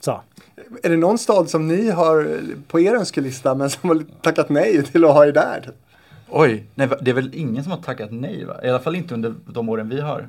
Så. 0.00 0.20
Är 0.82 0.88
det 0.90 0.96
någon 0.96 1.18
stad 1.18 1.50
som 1.50 1.68
ni 1.68 1.90
har 1.90 2.38
på 2.68 2.80
er 2.80 2.94
önskelista 2.94 3.54
men 3.54 3.70
som 3.70 3.88
har 3.90 4.02
tackat 4.22 4.48
nej 4.48 4.82
till 4.82 5.04
att 5.04 5.12
ha 5.14 5.26
er 5.26 5.32
där? 5.32 5.70
Oj, 6.28 6.64
nej, 6.74 6.88
det 7.00 7.10
är 7.10 7.14
väl 7.14 7.30
ingen 7.34 7.62
som 7.62 7.72
har 7.72 7.78
tackat 7.78 8.08
nej 8.12 8.44
va? 8.44 8.54
I 8.64 8.68
alla 8.68 8.78
fall 8.78 8.96
inte 8.96 9.14
under 9.14 9.34
de 9.46 9.68
åren 9.68 9.88
vi 9.88 10.00
har 10.00 10.28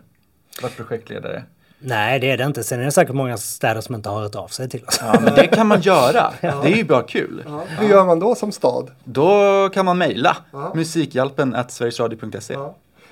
varit 0.62 0.78
projektledare. 0.78 1.44
Nej, 1.80 2.20
det 2.20 2.32
är 2.32 2.38
det 2.38 2.44
inte. 2.44 2.64
Sen 2.64 2.80
är 2.80 2.86
det 2.86 2.92
säkert 2.92 3.16
många 3.16 3.38
städer 3.38 3.82
som 3.82 3.96
inte 3.96 4.10
har 4.10 4.22
hört 4.22 4.36
av 4.36 4.48
sig 4.48 4.70
till 4.70 4.84
oss. 4.88 5.00
Ja, 5.02 5.20
men 5.22 5.36
det 5.36 5.48
kan 5.48 5.68
man 5.68 5.82
göra. 5.82 6.34
Det 6.42 6.48
är 6.48 6.76
ju 6.76 6.84
bara 6.84 7.04
kul. 7.04 7.44
Ja. 7.46 7.64
Hur 7.80 7.88
gör 7.90 8.06
man 8.06 8.20
då 8.20 8.36
som 8.36 8.52
stad? 8.52 8.92
Då 9.04 9.70
kan 9.74 9.86
man 9.86 9.98
mejla 9.98 10.38
Ja. 10.52 10.72
musikhjälpen 10.76 11.56
at 11.56 11.72
sverigesradio.se. 11.72 12.56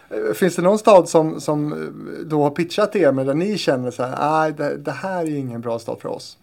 Eh, 0.09 0.33
Finns 0.33 0.55
det 0.55 0.61
någon 0.61 0.79
stad 0.79 1.09
som, 1.09 1.41
som 1.41 1.73
eh, 1.73 1.79
då 2.25 2.43
har 2.43 2.49
pitchat 2.49 2.95
er 2.95 3.11
men 3.11 3.25
där 3.25 3.33
ni 3.33 3.57
känner 3.57 3.91
så 3.91 4.03
här, 4.03 4.41
nej 4.41 4.53
det, 4.57 4.77
det 4.77 4.91
här 4.91 5.21
är 5.21 5.37
ingen 5.37 5.61
bra 5.61 5.79
stad 5.79 5.97
för 6.01 6.09
oss? 6.09 6.37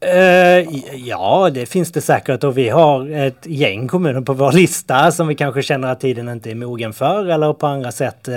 Eh, 0.00 0.60
ja, 0.94 1.50
det 1.54 1.66
finns 1.66 1.92
det 1.92 2.00
säkert 2.00 2.44
och 2.44 2.58
vi 2.58 2.68
har 2.68 3.10
ett 3.10 3.46
gäng 3.46 3.88
kommuner 3.88 4.20
på 4.20 4.32
vår 4.32 4.52
lista 4.52 5.12
som 5.12 5.28
vi 5.28 5.34
kanske 5.34 5.62
känner 5.62 5.92
att 5.92 6.00
tiden 6.00 6.28
inte 6.28 6.50
är 6.50 6.54
mogen 6.54 6.92
för 6.92 7.26
eller 7.26 7.52
på 7.52 7.66
andra 7.66 7.92
sätt. 7.92 8.28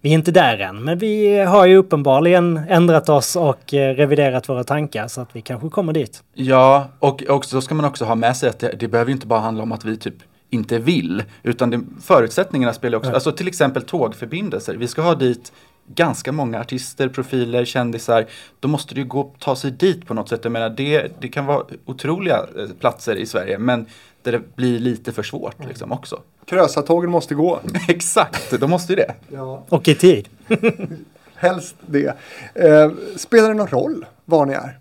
vi 0.00 0.10
är 0.10 0.14
inte 0.14 0.30
där 0.30 0.58
än, 0.58 0.84
men 0.84 0.98
vi 0.98 1.38
har 1.38 1.66
ju 1.66 1.76
uppenbarligen 1.76 2.60
ändrat 2.68 3.08
oss 3.08 3.36
och 3.36 3.72
reviderat 3.72 4.48
våra 4.48 4.64
tankar 4.64 5.08
så 5.08 5.20
att 5.20 5.28
vi 5.32 5.40
kanske 5.42 5.68
kommer 5.68 5.92
dit. 5.92 6.22
Ja, 6.34 6.88
och, 6.98 7.22
och 7.22 7.46
då 7.52 7.60
ska 7.60 7.74
man 7.74 7.84
också 7.84 8.04
ha 8.04 8.14
med 8.14 8.36
sig 8.36 8.48
att 8.48 8.58
det, 8.58 8.74
det 8.78 8.88
behöver 8.88 9.12
inte 9.12 9.26
bara 9.26 9.40
handla 9.40 9.62
om 9.62 9.72
att 9.72 9.84
vi 9.84 9.96
typ 9.96 10.14
inte 10.50 10.78
vill, 10.78 11.22
utan 11.42 11.70
det, 11.70 11.80
förutsättningarna 12.02 12.72
spelar 12.72 12.98
också, 12.98 13.10
alltså 13.10 13.32
till 13.32 13.48
exempel 13.48 13.82
tågförbindelser. 13.82 14.74
Vi 14.74 14.88
ska 14.88 15.02
ha 15.02 15.14
dit 15.14 15.52
ganska 15.94 16.32
många 16.32 16.60
artister, 16.60 17.08
profiler, 17.08 17.64
kändisar. 17.64 18.26
Då 18.60 18.68
måste 18.68 18.94
det 18.94 19.00
ju 19.00 19.06
gå 19.06 19.34
ta 19.38 19.56
sig 19.56 19.70
dit 19.70 20.06
på 20.06 20.14
något 20.14 20.28
sätt. 20.28 20.40
Jag 20.42 20.52
menar, 20.52 20.70
det, 20.70 21.12
det 21.20 21.28
kan 21.28 21.46
vara 21.46 21.64
otroliga 21.84 22.36
eh, 22.36 22.68
platser 22.80 23.16
i 23.16 23.26
Sverige, 23.26 23.58
men 23.58 23.86
där 24.22 24.32
det 24.32 24.56
blir 24.56 24.78
lite 24.78 25.12
för 25.12 25.22
svårt 25.22 25.66
liksom 25.68 25.92
också. 25.92 26.22
Krösatågen 26.44 27.10
måste 27.10 27.34
gå. 27.34 27.60
Exakt, 27.88 28.50
då 28.50 28.68
måste 28.68 28.92
ju 28.92 28.96
det. 28.96 29.14
Ja. 29.28 29.64
Och 29.68 29.88
i 29.88 29.94
tid. 29.94 30.28
Helst 31.34 31.76
det. 31.86 32.16
Eh, 32.54 32.90
spelar 33.16 33.48
det 33.48 33.54
någon 33.54 33.68
roll 33.68 34.06
var 34.24 34.46
ni 34.46 34.52
är? 34.52 34.78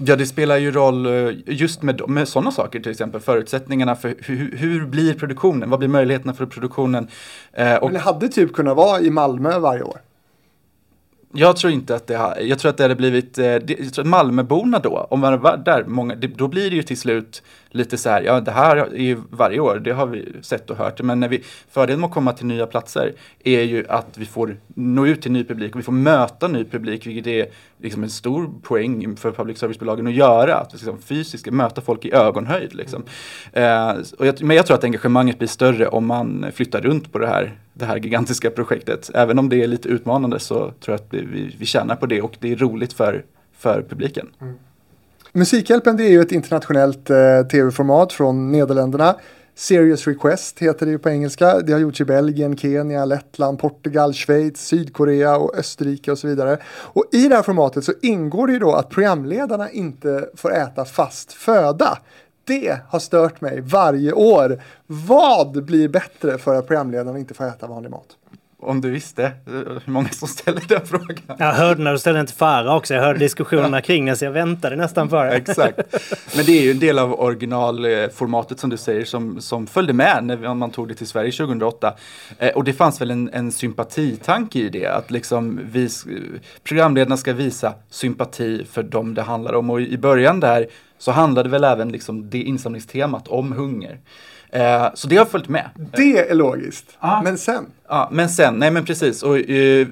Ja, 0.00 0.16
det 0.16 0.26
spelar 0.26 0.56
ju 0.56 0.70
roll 0.70 1.06
eh, 1.06 1.34
just 1.46 1.82
med, 1.82 2.08
med 2.08 2.28
sådana 2.28 2.50
saker, 2.50 2.80
till 2.80 2.90
exempel 2.90 3.20
förutsättningarna 3.20 3.96
för 3.96 4.14
hur, 4.18 4.56
hur 4.56 4.86
blir 4.86 5.14
produktionen, 5.14 5.70
vad 5.70 5.78
blir 5.78 5.88
möjligheterna 5.88 6.34
för 6.34 6.46
produktionen? 6.46 7.08
Eh, 7.52 7.74
och 7.74 7.84
Men 7.84 7.92
det 7.92 8.00
hade 8.00 8.28
typ 8.28 8.52
kunnat 8.52 8.76
vara 8.76 9.00
i 9.00 9.10
Malmö 9.10 9.58
varje 9.58 9.82
år 9.82 10.00
jag 11.32 11.56
tror 11.56 11.72
inte 11.72 11.94
att 11.94 12.06
det 12.06 12.14
har, 12.14 12.36
jag 12.36 12.58
tror 12.58 12.70
att 12.70 12.76
det 12.76 12.84
hade 12.84 12.94
blivit, 12.94 13.38
eh, 13.38 13.44
det, 13.44 13.78
jag 13.78 13.92
tror 13.92 14.04
att 14.04 14.08
Malmöborna 14.08 14.78
då, 14.78 15.06
om 15.10 15.20
man 15.20 15.40
var 15.40 15.56
där, 15.56 15.84
många, 15.84 16.14
det, 16.14 16.26
då 16.26 16.48
blir 16.48 16.70
det 16.70 16.76
ju 16.76 16.82
till 16.82 16.98
slut 16.98 17.42
lite 17.70 17.98
så 17.98 18.10
här, 18.10 18.22
ja 18.22 18.40
det 18.40 18.50
här 18.50 18.76
är 18.76 19.02
ju 19.02 19.16
varje 19.30 19.60
år, 19.60 19.80
det 19.84 19.90
har 19.90 20.06
vi 20.06 20.32
sett 20.42 20.70
och 20.70 20.76
hört, 20.76 21.02
men 21.02 21.20
när 21.20 21.28
vi, 21.28 21.42
fördelen 21.70 22.00
med 22.00 22.08
att 22.08 22.14
komma 22.14 22.32
till 22.32 22.46
nya 22.46 22.66
platser 22.66 23.12
är 23.44 23.62
ju 23.62 23.84
att 23.88 24.18
vi 24.18 24.26
får 24.26 24.56
nå 24.74 25.06
ut 25.06 25.22
till 25.22 25.32
ny 25.32 25.44
publik 25.44 25.74
och 25.74 25.78
vi 25.78 25.84
får 25.84 25.92
möta 25.92 26.48
ny 26.48 26.64
publik, 26.64 27.06
vilket 27.06 27.26
är 27.26 27.46
liksom 27.82 28.02
en 28.02 28.10
stor 28.10 28.50
poäng 28.62 29.16
för 29.16 29.32
public 29.32 29.58
service-bolagen 29.58 30.06
att 30.06 30.14
göra, 30.14 30.54
att 30.54 30.72
liksom 30.72 30.98
fysiskt 30.98 31.50
möta 31.50 31.80
folk 31.80 32.04
i 32.04 32.12
ögonhöjd. 32.12 32.74
Liksom. 32.74 33.04
Eh, 33.52 33.90
och 34.18 34.26
jag, 34.26 34.42
men 34.42 34.56
jag 34.56 34.66
tror 34.66 34.76
att 34.76 34.84
engagemanget 34.84 35.38
blir 35.38 35.48
större 35.48 35.88
om 35.88 36.06
man 36.06 36.46
flyttar 36.54 36.80
runt 36.80 37.12
på 37.12 37.18
det 37.18 37.26
här, 37.26 37.58
det 37.78 37.86
här 37.86 37.96
gigantiska 37.96 38.50
projektet. 38.50 39.10
Även 39.14 39.38
om 39.38 39.48
det 39.48 39.62
är 39.62 39.66
lite 39.66 39.88
utmanande 39.88 40.38
så 40.38 40.54
tror 40.54 40.74
jag 40.84 40.94
att 40.94 41.06
vi, 41.10 41.24
vi, 41.24 41.56
vi 41.58 41.66
tjänar 41.66 41.96
på 41.96 42.06
det 42.06 42.22
och 42.22 42.36
det 42.40 42.52
är 42.52 42.56
roligt 42.56 42.92
för, 42.92 43.24
för 43.58 43.82
publiken. 43.88 44.28
Mm. 44.40 44.54
Musikhjälpen 45.32 45.96
det 45.96 46.04
är 46.04 46.10
ju 46.10 46.20
ett 46.20 46.32
internationellt 46.32 47.10
eh, 47.10 47.42
tv-format 47.50 48.12
från 48.12 48.52
Nederländerna. 48.52 49.14
Serious 49.54 50.06
Request 50.06 50.58
heter 50.58 50.86
det 50.86 50.92
ju 50.92 50.98
på 50.98 51.10
engelska. 51.10 51.60
Det 51.60 51.72
har 51.72 51.80
gjorts 51.80 52.00
i 52.00 52.04
Belgien, 52.04 52.56
Kenya, 52.56 53.04
Lettland, 53.04 53.58
Portugal, 53.58 54.14
Schweiz, 54.14 54.66
Sydkorea 54.66 55.36
och 55.36 55.58
Österrike 55.58 56.12
och 56.12 56.18
så 56.18 56.28
vidare. 56.28 56.58
Och 56.66 57.04
i 57.12 57.28
det 57.28 57.34
här 57.34 57.42
formatet 57.42 57.84
så 57.84 57.92
ingår 58.02 58.46
det 58.46 58.52
ju 58.52 58.58
då 58.58 58.72
att 58.72 58.90
programledarna 58.90 59.70
inte 59.70 60.28
får 60.36 60.54
äta 60.54 60.84
fast 60.84 61.32
föda. 61.32 61.98
Det 62.48 62.80
har 62.88 62.98
stört 62.98 63.40
mig 63.40 63.60
varje 63.60 64.12
år. 64.12 64.62
Vad 64.86 65.64
blir 65.64 65.88
bättre 65.88 66.38
för 66.38 66.54
att 66.54 66.66
programledarna 66.66 67.18
inte 67.18 67.34
får 67.34 67.44
äta 67.44 67.66
vanlig 67.66 67.90
mat? 67.90 68.17
Om 68.60 68.80
du 68.80 68.90
visste 68.90 69.24
eh, 69.24 69.32
hur 69.46 69.90
många 69.92 70.08
som 70.08 70.28
ställer 70.28 70.62
den 70.68 70.86
frågan. 70.86 71.36
Jag 71.38 71.52
hörde 71.52 71.82
när 71.82 71.92
du 71.92 71.98
ställde 71.98 72.18
den 72.18 72.26
till 72.26 72.36
Farah 72.36 72.76
också. 72.76 72.94
Jag 72.94 73.02
hörde 73.02 73.18
diskussionerna 73.18 73.80
kring 73.80 74.06
den 74.06 74.16
så 74.16 74.24
jag 74.24 74.32
väntade 74.32 74.76
nästan 74.76 75.08
på 75.08 75.16
det. 75.16 75.30
Exakt. 75.30 75.76
Men 76.36 76.44
det 76.44 76.58
är 76.58 76.62
ju 76.62 76.70
en 76.70 76.78
del 76.78 76.98
av 76.98 77.20
originalformatet 77.20 78.60
som 78.60 78.70
du 78.70 78.76
säger 78.76 79.04
som, 79.04 79.40
som 79.40 79.66
följde 79.66 79.92
med 79.92 80.24
när 80.24 80.54
man 80.54 80.70
tog 80.70 80.88
det 80.88 80.94
till 80.94 81.06
Sverige 81.06 81.32
2008. 81.32 81.94
Eh, 82.38 82.48
och 82.48 82.64
det 82.64 82.72
fanns 82.72 83.00
väl 83.00 83.10
en, 83.10 83.30
en 83.32 83.52
sympatitanke 83.52 84.58
i 84.58 84.68
det, 84.68 84.86
att 84.86 85.10
liksom 85.10 85.60
vi, 85.64 85.88
programledarna 86.64 87.16
ska 87.16 87.32
visa 87.32 87.74
sympati 87.90 88.66
för 88.70 88.82
dem 88.82 89.14
det 89.14 89.22
handlar 89.22 89.52
om. 89.52 89.70
Och 89.70 89.80
i 89.80 89.98
början 89.98 90.40
där 90.40 90.66
så 90.98 91.12
handlade 91.12 91.48
väl 91.48 91.64
även 91.64 91.88
liksom 91.88 92.30
det 92.30 92.42
insamlingstemat 92.42 93.28
om 93.28 93.52
hunger. 93.52 93.98
Eh, 94.50 94.88
så 94.94 95.08
det 95.08 95.16
har 95.16 95.24
följt 95.24 95.48
med. 95.48 95.70
Det 95.96 96.30
är 96.30 96.34
logiskt. 96.34 96.96
Ja. 97.00 97.20
Men 97.24 97.38
sen? 97.38 97.66
Ja, 97.88 98.08
men 98.12 98.28
sen, 98.28 98.54
nej 98.54 98.70
men 98.70 98.84
precis. 98.84 99.22
Och, 99.22 99.38
eh, 99.38 99.86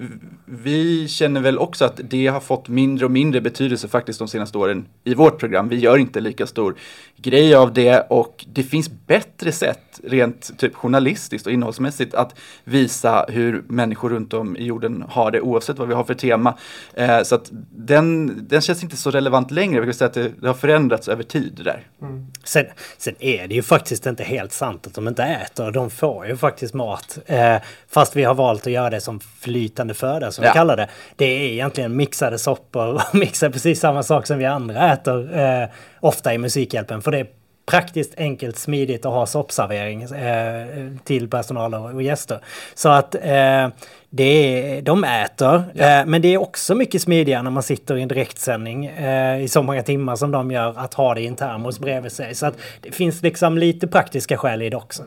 vi 0.48 1.08
känner 1.08 1.40
väl 1.40 1.58
också 1.58 1.84
att 1.84 2.00
det 2.04 2.26
har 2.26 2.40
fått 2.40 2.68
mindre 2.68 3.04
och 3.04 3.10
mindre 3.10 3.40
betydelse 3.40 3.88
faktiskt 3.88 4.18
de 4.18 4.28
senaste 4.28 4.58
åren 4.58 4.86
i 5.04 5.14
vårt 5.14 5.38
program. 5.38 5.68
Vi 5.68 5.76
gör 5.76 5.98
inte 5.98 6.20
lika 6.20 6.46
stor 6.46 6.76
grej 7.16 7.54
av 7.54 7.72
det 7.72 8.06
och 8.10 8.44
det 8.52 8.62
finns 8.62 8.90
bättre 9.06 9.52
sätt 9.52 10.00
rent 10.04 10.58
typ 10.58 10.74
journalistiskt 10.74 11.46
och 11.46 11.52
innehållsmässigt 11.52 12.14
att 12.14 12.34
visa 12.64 13.26
hur 13.28 13.64
människor 13.68 14.10
runt 14.10 14.34
om 14.34 14.56
i 14.56 14.64
jorden 14.64 15.04
har 15.08 15.30
det 15.30 15.40
oavsett 15.40 15.78
vad 15.78 15.88
vi 15.88 15.94
har 15.94 16.04
för 16.04 16.14
tema. 16.14 16.58
Eh, 16.94 17.22
så 17.22 17.34
att 17.34 17.50
den, 17.70 18.32
den 18.48 18.60
känns 18.60 18.82
inte 18.82 18.96
så 18.96 19.10
relevant 19.10 19.50
längre. 19.50 19.80
Vi 19.80 19.86
kan 19.86 19.94
säga 19.94 20.08
att 20.08 20.14
det, 20.14 20.32
det 20.40 20.46
har 20.46 20.54
förändrats 20.54 21.08
över 21.08 21.22
tid 21.22 21.52
det 21.56 21.62
där. 21.62 21.86
Mm. 22.02 22.26
Sen, 22.44 22.66
sen 22.98 23.14
är 23.18 23.48
det 23.48 23.54
ju 23.54 23.62
faktiskt 23.62 24.06
inte 24.06 24.24
helt 24.24 24.52
sant 24.52 24.86
att 24.86 24.94
de 24.94 25.08
inte 25.08 25.22
äter. 25.22 25.70
De 25.70 25.90
får 25.90 26.26
ju 26.26 26.36
faktiskt 26.36 26.74
mat. 26.74 27.18
Eh, 27.26 27.56
fast 27.90 28.16
vi 28.16 28.24
har 28.24 28.34
valt 28.34 28.66
att 28.66 28.72
göra 28.72 28.90
det 28.90 29.00
som 29.00 29.20
flytande 29.20 29.94
föda 29.94 30.30
som 30.32 30.44
Ja. 30.44 30.50
vi 30.50 30.54
kallar 30.54 30.76
det. 30.76 30.88
Det 31.16 31.24
är 31.24 31.52
egentligen 31.52 31.96
mixade 31.96 32.38
soppor 32.38 32.94
och 32.94 33.00
mixar 33.14 33.50
precis 33.50 33.80
samma 33.80 34.02
sak 34.02 34.26
som 34.26 34.38
vi 34.38 34.44
andra 34.44 34.92
äter. 34.92 35.38
Eh, 35.38 35.68
ofta 36.00 36.34
i 36.34 36.38
Musikhjälpen. 36.38 37.02
För 37.02 37.10
det 37.10 37.18
är 37.18 37.26
praktiskt, 37.66 38.14
enkelt, 38.18 38.58
smidigt 38.58 39.06
att 39.06 39.12
ha 39.12 39.26
soppservering 39.26 40.02
eh, 40.02 40.66
till 41.04 41.30
personal 41.30 41.74
och, 41.74 41.90
och 41.94 42.02
gäster. 42.02 42.38
Så 42.74 42.88
att 42.88 43.14
eh, 43.14 43.68
det 44.10 44.22
är, 44.24 44.82
de 44.82 45.04
äter, 45.04 45.54
eh, 45.74 46.06
men 46.06 46.22
det 46.22 46.28
är 46.34 46.38
också 46.38 46.74
mycket 46.74 47.02
smidigare 47.02 47.42
när 47.42 47.50
man 47.50 47.62
sitter 47.62 47.96
i 47.96 48.02
en 48.02 48.08
direktsändning 48.08 48.86
eh, 48.86 49.40
i 49.42 49.48
så 49.48 49.62
många 49.62 49.82
timmar 49.82 50.16
som 50.16 50.30
de 50.30 50.50
gör 50.50 50.74
att 50.78 50.94
ha 50.94 51.14
det 51.14 51.20
i 51.20 51.26
en 51.26 51.36
termos 51.36 51.78
bredvid 51.78 52.12
sig. 52.12 52.34
Så 52.34 52.46
att 52.46 52.54
det 52.80 52.92
finns 52.92 53.22
liksom 53.22 53.58
lite 53.58 53.86
praktiska 53.86 54.36
skäl 54.36 54.62
i 54.62 54.70
det 54.70 54.76
också. 54.76 55.02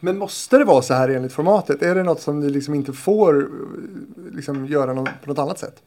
Men 0.00 0.18
måste 0.18 0.58
det 0.58 0.64
vara 0.64 0.82
så 0.82 0.94
här 0.94 1.08
enligt 1.08 1.32
formatet? 1.32 1.82
Är 1.82 1.94
det 1.94 2.02
något 2.02 2.20
som 2.20 2.40
ni 2.40 2.50
liksom 2.50 2.74
inte 2.74 2.92
får 2.92 3.40
eh, 3.42 4.34
liksom 4.34 4.66
göra 4.66 4.92
något, 4.92 5.08
på 5.22 5.30
något 5.30 5.38
annat 5.38 5.58
sätt? 5.58 5.82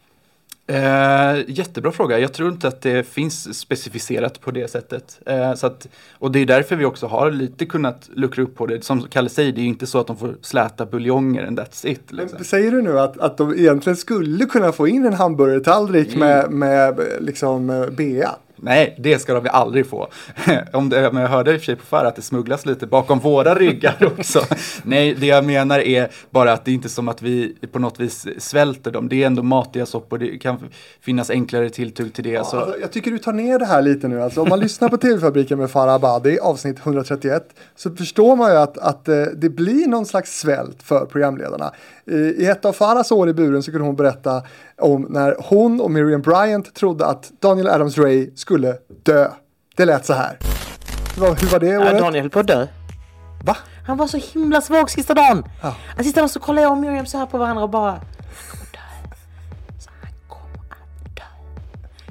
Eh, 0.68 1.44
jättebra 1.48 1.92
fråga. 1.92 2.20
Jag 2.20 2.34
tror 2.34 2.50
inte 2.50 2.68
att 2.68 2.82
det 2.82 3.08
finns 3.08 3.60
specificerat 3.60 4.42
på 4.42 4.52
det 4.52 4.72
sättet. 4.72 5.20
Eh, 5.26 5.54
så 5.54 5.68
att, 5.68 5.88
och 6.14 6.32
det 6.32 6.40
är 6.40 6.46
därför 6.46 6.76
vi 6.76 6.86
också 6.86 7.08
har 7.08 7.32
lite 7.32 7.66
kunnat 7.66 8.10
luckra 8.14 8.44
upp 8.44 8.56
på 8.56 8.66
det. 8.66 8.84
Som 8.84 9.02
Kalle 9.02 9.30
säger, 9.30 9.52
det 9.52 9.60
är 9.60 9.64
ju 9.64 9.68
inte 9.68 9.88
så 9.88 10.00
att 10.00 10.08
de 10.08 10.18
får 10.18 10.36
släta 10.42 10.86
buljonger 10.86 11.48
and 11.48 11.60
that's 11.60 11.88
it. 11.88 12.12
Liksom. 12.12 12.36
Men 12.38 12.46
säger 12.46 12.72
du 12.72 12.82
nu 12.82 13.00
att, 13.00 13.18
att 13.18 13.38
de 13.38 13.56
egentligen 13.56 13.98
skulle 13.98 14.46
kunna 14.46 14.72
få 14.72 14.88
in 14.88 15.06
en 15.06 15.14
hamburgertallrik 15.14 16.16
med, 16.16 16.52
med 16.52 17.00
liksom 17.20 17.70
eh, 17.70 17.90
bea? 17.90 18.36
Nej, 18.64 18.96
det 19.00 19.20
ska 19.20 19.34
de 19.34 19.50
aldrig 19.52 19.88
få. 19.88 20.08
Om 20.74 20.90
det, 20.90 21.12
men 21.12 21.22
jag 21.22 21.30
hörde 21.30 21.54
i 21.54 21.58
och 21.58 21.60
för 21.60 21.66
sig 21.66 21.76
på 21.76 21.86
förr 21.86 22.06
att 22.06 22.16
det 22.16 22.22
smugglas 22.22 22.66
lite 22.66 22.88
bakom 22.88 23.20
våra 23.20 23.56
ryggar 23.56 23.98
också. 24.20 24.42
Nej, 24.84 25.14
det 25.14 25.26
jag 25.26 25.46
menar 25.46 25.80
är 25.80 26.10
bara 26.30 26.54
att 26.54 26.66
det 26.66 26.72
är 26.72 26.74
inte 26.76 26.90
som 26.90 27.08
att 27.08 27.22
vi 27.22 27.56
på 27.72 27.80
något 27.80 28.00
vis 28.00 28.28
svälter 28.38 28.92
dem. 28.92 29.10
Det 29.10 29.24
är 29.24 29.28
ändå 29.28 29.44
matiga 29.44 29.86
soppor, 29.86 30.18
det 30.18 30.38
kan 30.38 30.58
finnas 31.02 31.30
enklare 31.30 31.70
tilltugg 31.70 32.14
till 32.14 32.24
det. 32.24 32.46
så. 32.46 32.58
Alltså, 32.58 32.80
jag 32.82 32.92
tycker 32.92 33.12
du 33.12 33.18
tar 33.18 33.34
ner 33.34 33.60
det 33.60 33.66
här 33.66 33.82
lite 33.82 34.08
nu. 34.08 34.22
Alltså, 34.22 34.42
om 34.42 34.50
man 34.50 34.60
lyssnar 34.60 34.90
på 34.90 34.98
TV-fabriken 34.98 35.60
med 35.60 35.72
Farah 35.72 35.94
Abadi, 35.94 36.40
avsnitt 36.40 36.78
131, 36.80 37.44
så 37.76 37.96
förstår 37.96 38.36
man 38.36 38.52
ju 38.52 38.58
att, 38.58 38.78
att 38.78 39.08
eh, 39.08 39.24
det 39.36 39.50
blir 39.50 39.88
någon 39.88 40.06
slags 40.06 40.40
svält 40.40 40.84
för 40.84 41.06
programledarna. 41.06 41.72
I, 42.06 42.46
ett 42.46 42.66
av 42.66 42.74
Farahs 42.74 43.12
år 43.12 43.30
i 43.30 43.34
buren 43.34 43.64
så 43.64 43.72
kunde 43.72 43.86
hon 43.88 43.96
berätta 43.96 44.44
om 44.78 45.08
när 45.10 45.36
hon 45.40 45.82
och 45.82 45.92
Miriam 45.92 46.22
Bryant 46.22 46.76
trodde 46.76 47.06
att 47.06 47.32
Daniel 47.40 47.68
Adams-Ray 47.68 48.36
skulle 48.36 48.78
dö. 49.04 49.32
Det 49.76 49.86
lät 49.86 50.06
så 50.06 50.14
här. 50.14 50.38
Hur 51.16 51.52
var 51.52 51.60
det 51.60 51.78
året? 51.78 52.00
Daniel 52.00 52.24
höll 52.24 52.30
på 52.30 52.40
att 52.40 52.48
dö. 52.48 52.68
Va? 53.46 53.58
Han 53.88 53.98
var 53.98 54.08
så 54.08 54.18
himla 54.18 54.62
svag 54.62 54.90
sista 54.90 55.14
dagen. 55.14 55.44
Ja. 55.62 55.76
Sista 56.04 56.20
dagen 56.20 56.30
så 56.30 56.40
kollade 56.40 56.62
jag 56.62 56.72
och 56.72 56.78
Miriam 56.78 57.06
så 57.06 57.18
här 57.18 57.26
på 57.26 57.38
varandra 57.38 57.64
och 57.64 57.70
bara... 57.70 58.02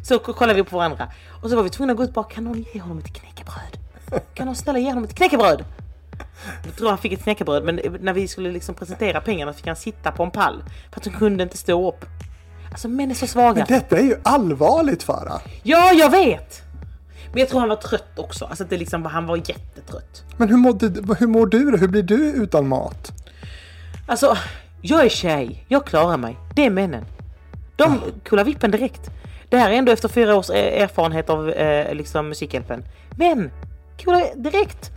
Så 0.03 0.19
kollade 0.19 0.55
vi 0.55 0.65
på 0.65 0.77
varandra. 0.77 1.09
Och 1.43 1.51
så 1.51 1.57
var 1.57 1.63
vi 1.63 1.71
tvungna 1.71 1.93
att 1.93 1.97
gå 1.97 2.03
ut 2.03 2.09
och 2.09 2.15
bara, 2.15 2.25
kan 2.25 2.45
någon 2.45 2.65
ge 2.75 2.81
honom 2.81 2.99
ett 2.99 3.13
knäckebröd? 3.13 3.79
Kan 4.35 4.47
någon 4.47 4.57
snälla 4.57 4.79
ge 4.79 4.89
honom 4.89 5.05
ett 5.05 5.15
knäckebröd? 5.15 5.65
Jag 6.65 6.77
tror 6.77 6.89
han 6.89 6.99
fick 6.99 7.13
ett 7.13 7.23
knäckebröd 7.23 7.65
men 7.65 7.81
när 8.01 8.13
vi 8.13 8.29
skulle 8.29 8.53
liksom 8.53 8.75
presentera 8.75 9.21
pengarna 9.21 9.53
fick 9.53 9.67
han 9.67 9.77
sitta 9.77 10.13
på 10.13 10.23
en 10.23 10.31
pall. 10.31 10.63
För 10.93 11.01
att 11.01 11.07
han 11.07 11.15
kunde 11.15 11.43
inte 11.43 11.57
stå 11.57 11.89
upp. 11.89 12.05
Alltså 12.71 12.89
män 12.89 13.11
är 13.11 13.15
så 13.15 13.27
svaga. 13.27 13.55
Men 13.69 13.79
detta 13.81 13.99
är 13.99 14.03
ju 14.03 14.17
allvarligt 14.23 15.03
Farah. 15.03 15.41
Ja, 15.63 15.93
jag 15.93 16.11
vet! 16.11 16.63
Men 17.33 17.41
jag 17.41 17.49
tror 17.49 17.61
han 17.61 17.69
var 17.69 17.77
trött 17.77 18.19
också. 18.19 18.45
Alltså 18.45 18.65
det 18.65 18.77
liksom, 18.77 19.05
han 19.05 19.27
var 19.27 19.37
jättetrött. 19.37 20.25
Men 20.37 20.49
hur, 20.49 20.57
mådde, 20.57 21.15
hur 21.19 21.27
mår 21.27 21.47
du 21.47 21.71
då? 21.71 21.77
Hur 21.77 21.89
blir 21.89 22.03
du 22.03 22.33
utan 22.33 22.69
mat? 22.69 23.13
Alltså, 24.07 24.37
jag 24.83 25.05
är 25.05 25.09
tjej. 25.09 25.65
Jag 25.69 25.87
klarar 25.87 26.17
mig. 26.17 26.37
Det 26.55 26.67
är 26.67 26.71
männen. 26.71 27.05
De 27.77 28.01
kullar 28.25 28.45
vippen 28.45 28.71
direkt. 28.71 29.11
Det 29.49 29.57
här 29.57 29.71
är 29.71 29.75
ändå 29.75 29.93
efter 29.93 30.09
fyra 30.09 30.37
års 30.37 30.51
eh, 30.51 30.83
erfarenhet 30.83 31.31
av 31.31 31.51
eh, 31.51 31.95
liksom 31.95 32.29
Musikhjälpen. 32.29 32.85
Men, 33.17 33.51
kullar 33.99 34.23
direkt. 34.37 34.91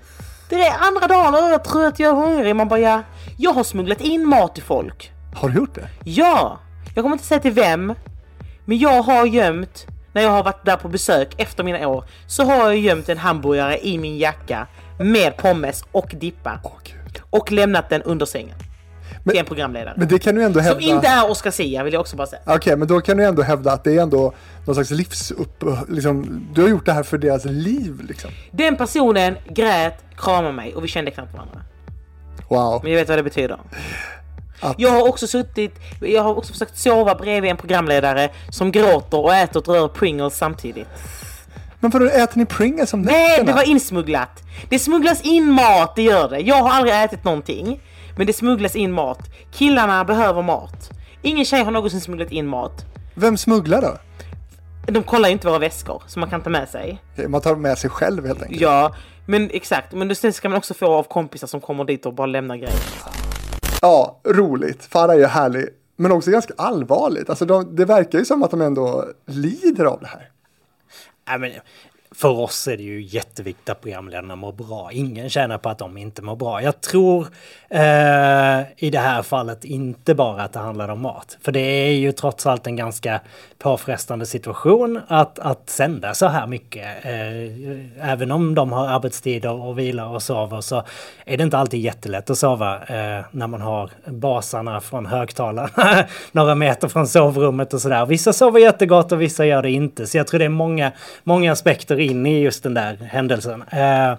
Det 0.53 0.67
är 0.67 0.87
andra 0.87 1.07
dagen 1.07 1.33
jag 1.33 1.53
är 1.53 1.57
trött, 1.57 1.99
jag 1.99 2.09
är 2.09 2.15
hungrig. 2.15 2.55
Man 2.55 2.67
bara 2.67 2.79
ja. 2.79 3.01
Jag 3.37 3.53
har 3.53 3.63
smugglat 3.63 4.01
in 4.01 4.27
mat 4.27 4.55
till 4.55 4.63
folk. 4.63 5.11
Har 5.35 5.49
du 5.49 5.55
gjort 5.55 5.75
det? 5.75 5.87
Ja! 6.03 6.59
Jag 6.95 7.03
kommer 7.03 7.15
inte 7.15 7.25
säga 7.25 7.39
till 7.39 7.51
vem. 7.51 7.93
Men 8.65 8.77
jag 8.77 9.01
har 9.03 9.25
gömt, 9.25 9.85
när 10.13 10.21
jag 10.21 10.29
har 10.29 10.43
varit 10.43 10.65
där 10.65 10.75
på 10.77 10.87
besök 10.87 11.33
efter 11.37 11.63
mina 11.63 11.87
år, 11.87 12.05
så 12.27 12.43
har 12.43 12.55
jag 12.55 12.77
gömt 12.77 13.09
en 13.09 13.17
hamburgare 13.17 13.79
i 13.87 13.97
min 13.97 14.17
jacka 14.17 14.67
med 14.99 15.37
pommes 15.37 15.85
och 15.91 16.15
dippa. 16.19 16.59
Åh 16.63 16.71
gud. 16.83 17.21
Och 17.29 17.51
lämnat 17.51 17.89
den 17.89 18.01
under 18.01 18.25
sängen. 18.25 18.55
Men- 19.23 19.31
till 19.31 19.39
en 19.39 19.45
programledare. 19.45 19.93
Men 19.97 20.07
det 20.07 20.19
kan 20.19 20.35
du 20.35 20.43
ändå 20.43 20.59
hävda. 20.59 20.81
Som 20.81 20.89
inte 20.95 21.07
är 21.07 21.29
Oscar 21.31 21.51
Sia 21.51 21.83
vill 21.83 21.93
jag 21.93 22.01
också 22.01 22.15
bara 22.15 22.27
säga. 22.27 22.41
Okej, 22.45 22.77
men 22.77 22.87
då 22.87 23.01
kan 23.01 23.17
du 23.17 23.25
ändå 23.25 23.41
hävda 23.41 23.71
att 23.71 23.83
det 23.83 23.97
är 23.97 24.01
ändå 24.01 24.33
någon 24.66 24.76
slags 24.76 24.91
livsupp... 24.91 25.64
Liksom, 25.89 26.47
du 26.53 26.61
har 26.61 26.70
gjort 26.70 26.86
det 26.86 26.93
här 26.93 27.03
för 27.03 27.18
deras 27.18 27.45
liv 27.45 28.01
liksom. 28.07 28.32
Den 28.51 28.78
personen 28.78 29.36
grät, 29.49 30.03
kramade 30.18 30.53
mig 30.53 30.76
och 30.76 30.84
vi 30.84 30.88
kände 30.88 31.11
knappt 31.11 31.34
varandra. 31.34 31.61
Wow. 32.49 32.80
Men 32.84 32.91
jag 32.91 32.99
vet 32.99 33.09
vad 33.09 33.18
det 33.18 33.24
betyder. 33.24 33.59
Att- 34.59 34.80
Jag 34.80 34.89
har 34.91 35.07
också 35.09 35.28
suttit, 35.28 35.76
jag 36.01 36.24
har 36.24 36.38
också 36.38 36.53
försökt 36.53 36.78
sova 36.78 37.16
bredvid 37.16 37.51
en 37.51 37.57
programledare 37.57 38.30
som 38.49 38.72
gråter 38.72 39.20
och 39.20 39.34
äter 39.36 39.61
ett 39.61 39.68
rör 39.68 39.88
Pringles 39.88 40.38
samtidigt. 40.38 40.88
Men 41.80 41.91
vadå, 41.91 42.05
äter 42.05 42.38
ni 42.38 42.45
Pringles 42.45 42.93
om 42.93 43.01
Nej, 43.01 43.30
nätterna? 43.30 43.47
det 43.51 43.53
var 43.55 43.64
insmugglat. 43.70 44.43
Det 44.70 44.80
smugglas 44.80 45.22
in 45.22 45.51
mat, 45.51 45.95
det 45.95 46.01
gör 46.03 46.30
det. 46.30 46.39
Jag 46.39 46.55
har 46.64 46.70
aldrig 46.72 46.95
ätit 47.03 47.24
någonting. 47.24 47.82
Men 48.18 48.28
det 48.28 48.34
smugglas 48.34 48.76
in 48.76 48.91
mat. 48.91 49.20
Killarna 49.51 50.03
behöver 50.05 50.41
mat. 50.41 50.89
Ingen 51.22 51.45
tjej 51.45 51.64
har 51.64 51.72
någonsin 51.72 52.01
smugglat 52.01 52.32
in 52.32 52.47
mat. 52.47 52.86
Vem 53.16 53.38
smugglar 53.38 53.82
då? 53.82 53.97
De 54.86 55.03
kollar 55.03 55.29
ju 55.29 55.34
inte 55.34 55.47
våra 55.47 55.59
väskor 55.59 56.03
som 56.07 56.19
man 56.19 56.29
kan 56.29 56.41
ta 56.41 56.49
med 56.49 56.69
sig. 56.69 57.01
Man 57.27 57.41
tar 57.41 57.55
med 57.55 57.77
sig 57.77 57.89
själv 57.89 58.27
helt 58.27 58.41
enkelt. 58.41 58.61
Ja, 58.61 58.95
men 59.27 59.49
exakt. 59.53 59.93
Men 59.93 60.07
det 60.07 60.34
ska 60.34 60.49
man 60.49 60.57
också 60.57 60.73
få 60.73 60.93
av 60.93 61.03
kompisar 61.03 61.47
som 61.47 61.61
kommer 61.61 61.84
dit 61.84 62.05
och 62.05 62.13
bara 62.13 62.27
lämnar 62.27 62.55
grejer. 62.55 62.73
Ja, 63.81 64.19
roligt. 64.23 64.84
Farah 64.84 65.15
är 65.15 65.19
ju 65.19 65.25
härlig. 65.25 65.69
Men 65.95 66.11
också 66.11 66.31
ganska 66.31 66.53
allvarligt. 66.57 67.29
Alltså 67.29 67.45
de, 67.45 67.75
det 67.75 67.86
verkar 67.86 68.19
ju 68.19 68.25
som 68.25 68.43
att 68.43 68.51
de 68.51 68.61
ändå 68.61 69.05
lider 69.25 69.86
av 69.86 69.99
det 69.99 70.07
här. 70.07 70.29
Nej, 71.27 71.39
men 71.39 71.51
för 72.16 72.39
oss 72.39 72.68
är 72.68 72.78
det 72.78 72.84
ju 72.84 73.01
jätteviktigt 73.01 73.70
att 73.70 73.82
programledarna 73.82 74.36
mår 74.36 74.51
bra. 74.51 74.89
Ingen 74.91 75.30
tjänar 75.30 75.57
på 75.57 75.70
att 75.70 75.78
de 75.78 75.97
inte 75.97 76.22
mår 76.22 76.36
bra. 76.36 76.61
Jag 76.64 76.82
tror 76.82 77.28
eh, 77.70 78.61
i 78.78 78.89
det 78.91 78.99
här 78.99 79.22
fallet 79.24 79.66
inte 79.66 80.16
bara 80.16 80.43
att 80.43 80.53
det 80.53 80.59
handlar 80.59 80.89
om 80.89 81.01
mat. 81.01 81.38
För 81.41 81.51
det 81.51 81.59
är 81.59 81.93
ju 81.93 82.11
trots 82.11 82.45
allt 82.45 82.68
en 82.68 82.76
ganska 82.76 83.22
påfrestande 83.57 84.26
situation 84.26 85.01
att, 85.07 85.39
att 85.39 85.70
sända 85.70 86.14
så 86.14 86.28
här 86.28 86.47
mycket. 86.47 87.05
Eh, 87.05 88.09
även 88.11 88.32
om 88.32 88.55
de 88.55 88.72
har 88.72 88.88
arbetstider 88.88 89.51
och 89.51 89.80
vilar 89.80 90.07
och 90.07 90.24
sover 90.24 90.61
så 90.61 90.84
är 91.26 91.38
det 91.38 91.43
inte 91.43 91.57
alltid 91.57 91.80
jättelätt 91.80 92.30
att 92.30 92.38
sova 92.38 92.76
eh, 92.76 93.26
när 93.32 93.47
man 93.47 93.61
har 93.61 93.89
basarna 94.05 94.82
från 94.82 95.05
högtalarna 95.05 95.70
några 96.32 96.55
meter 96.55 96.88
från 96.88 97.07
sovrummet 97.07 97.74
och 97.74 97.82
sådär. 97.82 98.05
Vissa 98.05 98.34
sover 98.34 98.59
jättegott 98.59 99.11
och 99.11 99.22
vissa 99.22 99.45
gör 99.45 99.61
det 99.61 99.72
inte. 99.72 100.07
Så 100.07 100.18
jag 100.18 100.28
tror 100.28 100.39
det 100.39 100.45
är 100.45 100.49
många, 100.49 100.91
många 101.24 101.51
aspekter 101.51 101.99
in 102.03 102.25
i 102.25 102.41
just 102.41 102.63
den 102.63 102.73
där 102.73 102.95
händelsen. 102.95 103.61
Eh, 103.61 104.15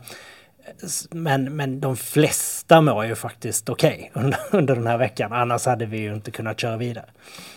men, 1.11 1.57
men 1.57 1.81
de 1.81 1.97
flesta 1.97 2.81
mår 2.81 3.05
ju 3.05 3.15
faktiskt 3.15 3.69
okej 3.69 4.11
under, 4.15 4.39
under 4.51 4.75
den 4.75 4.87
här 4.87 4.99
veckan. 4.99 5.33
Annars 5.33 5.67
hade 5.67 5.87
vi 5.87 5.99
ju 5.99 6.15
inte 6.15 6.31
kunnat 6.31 6.61
köra 6.61 6.77
vidare. 6.77 7.05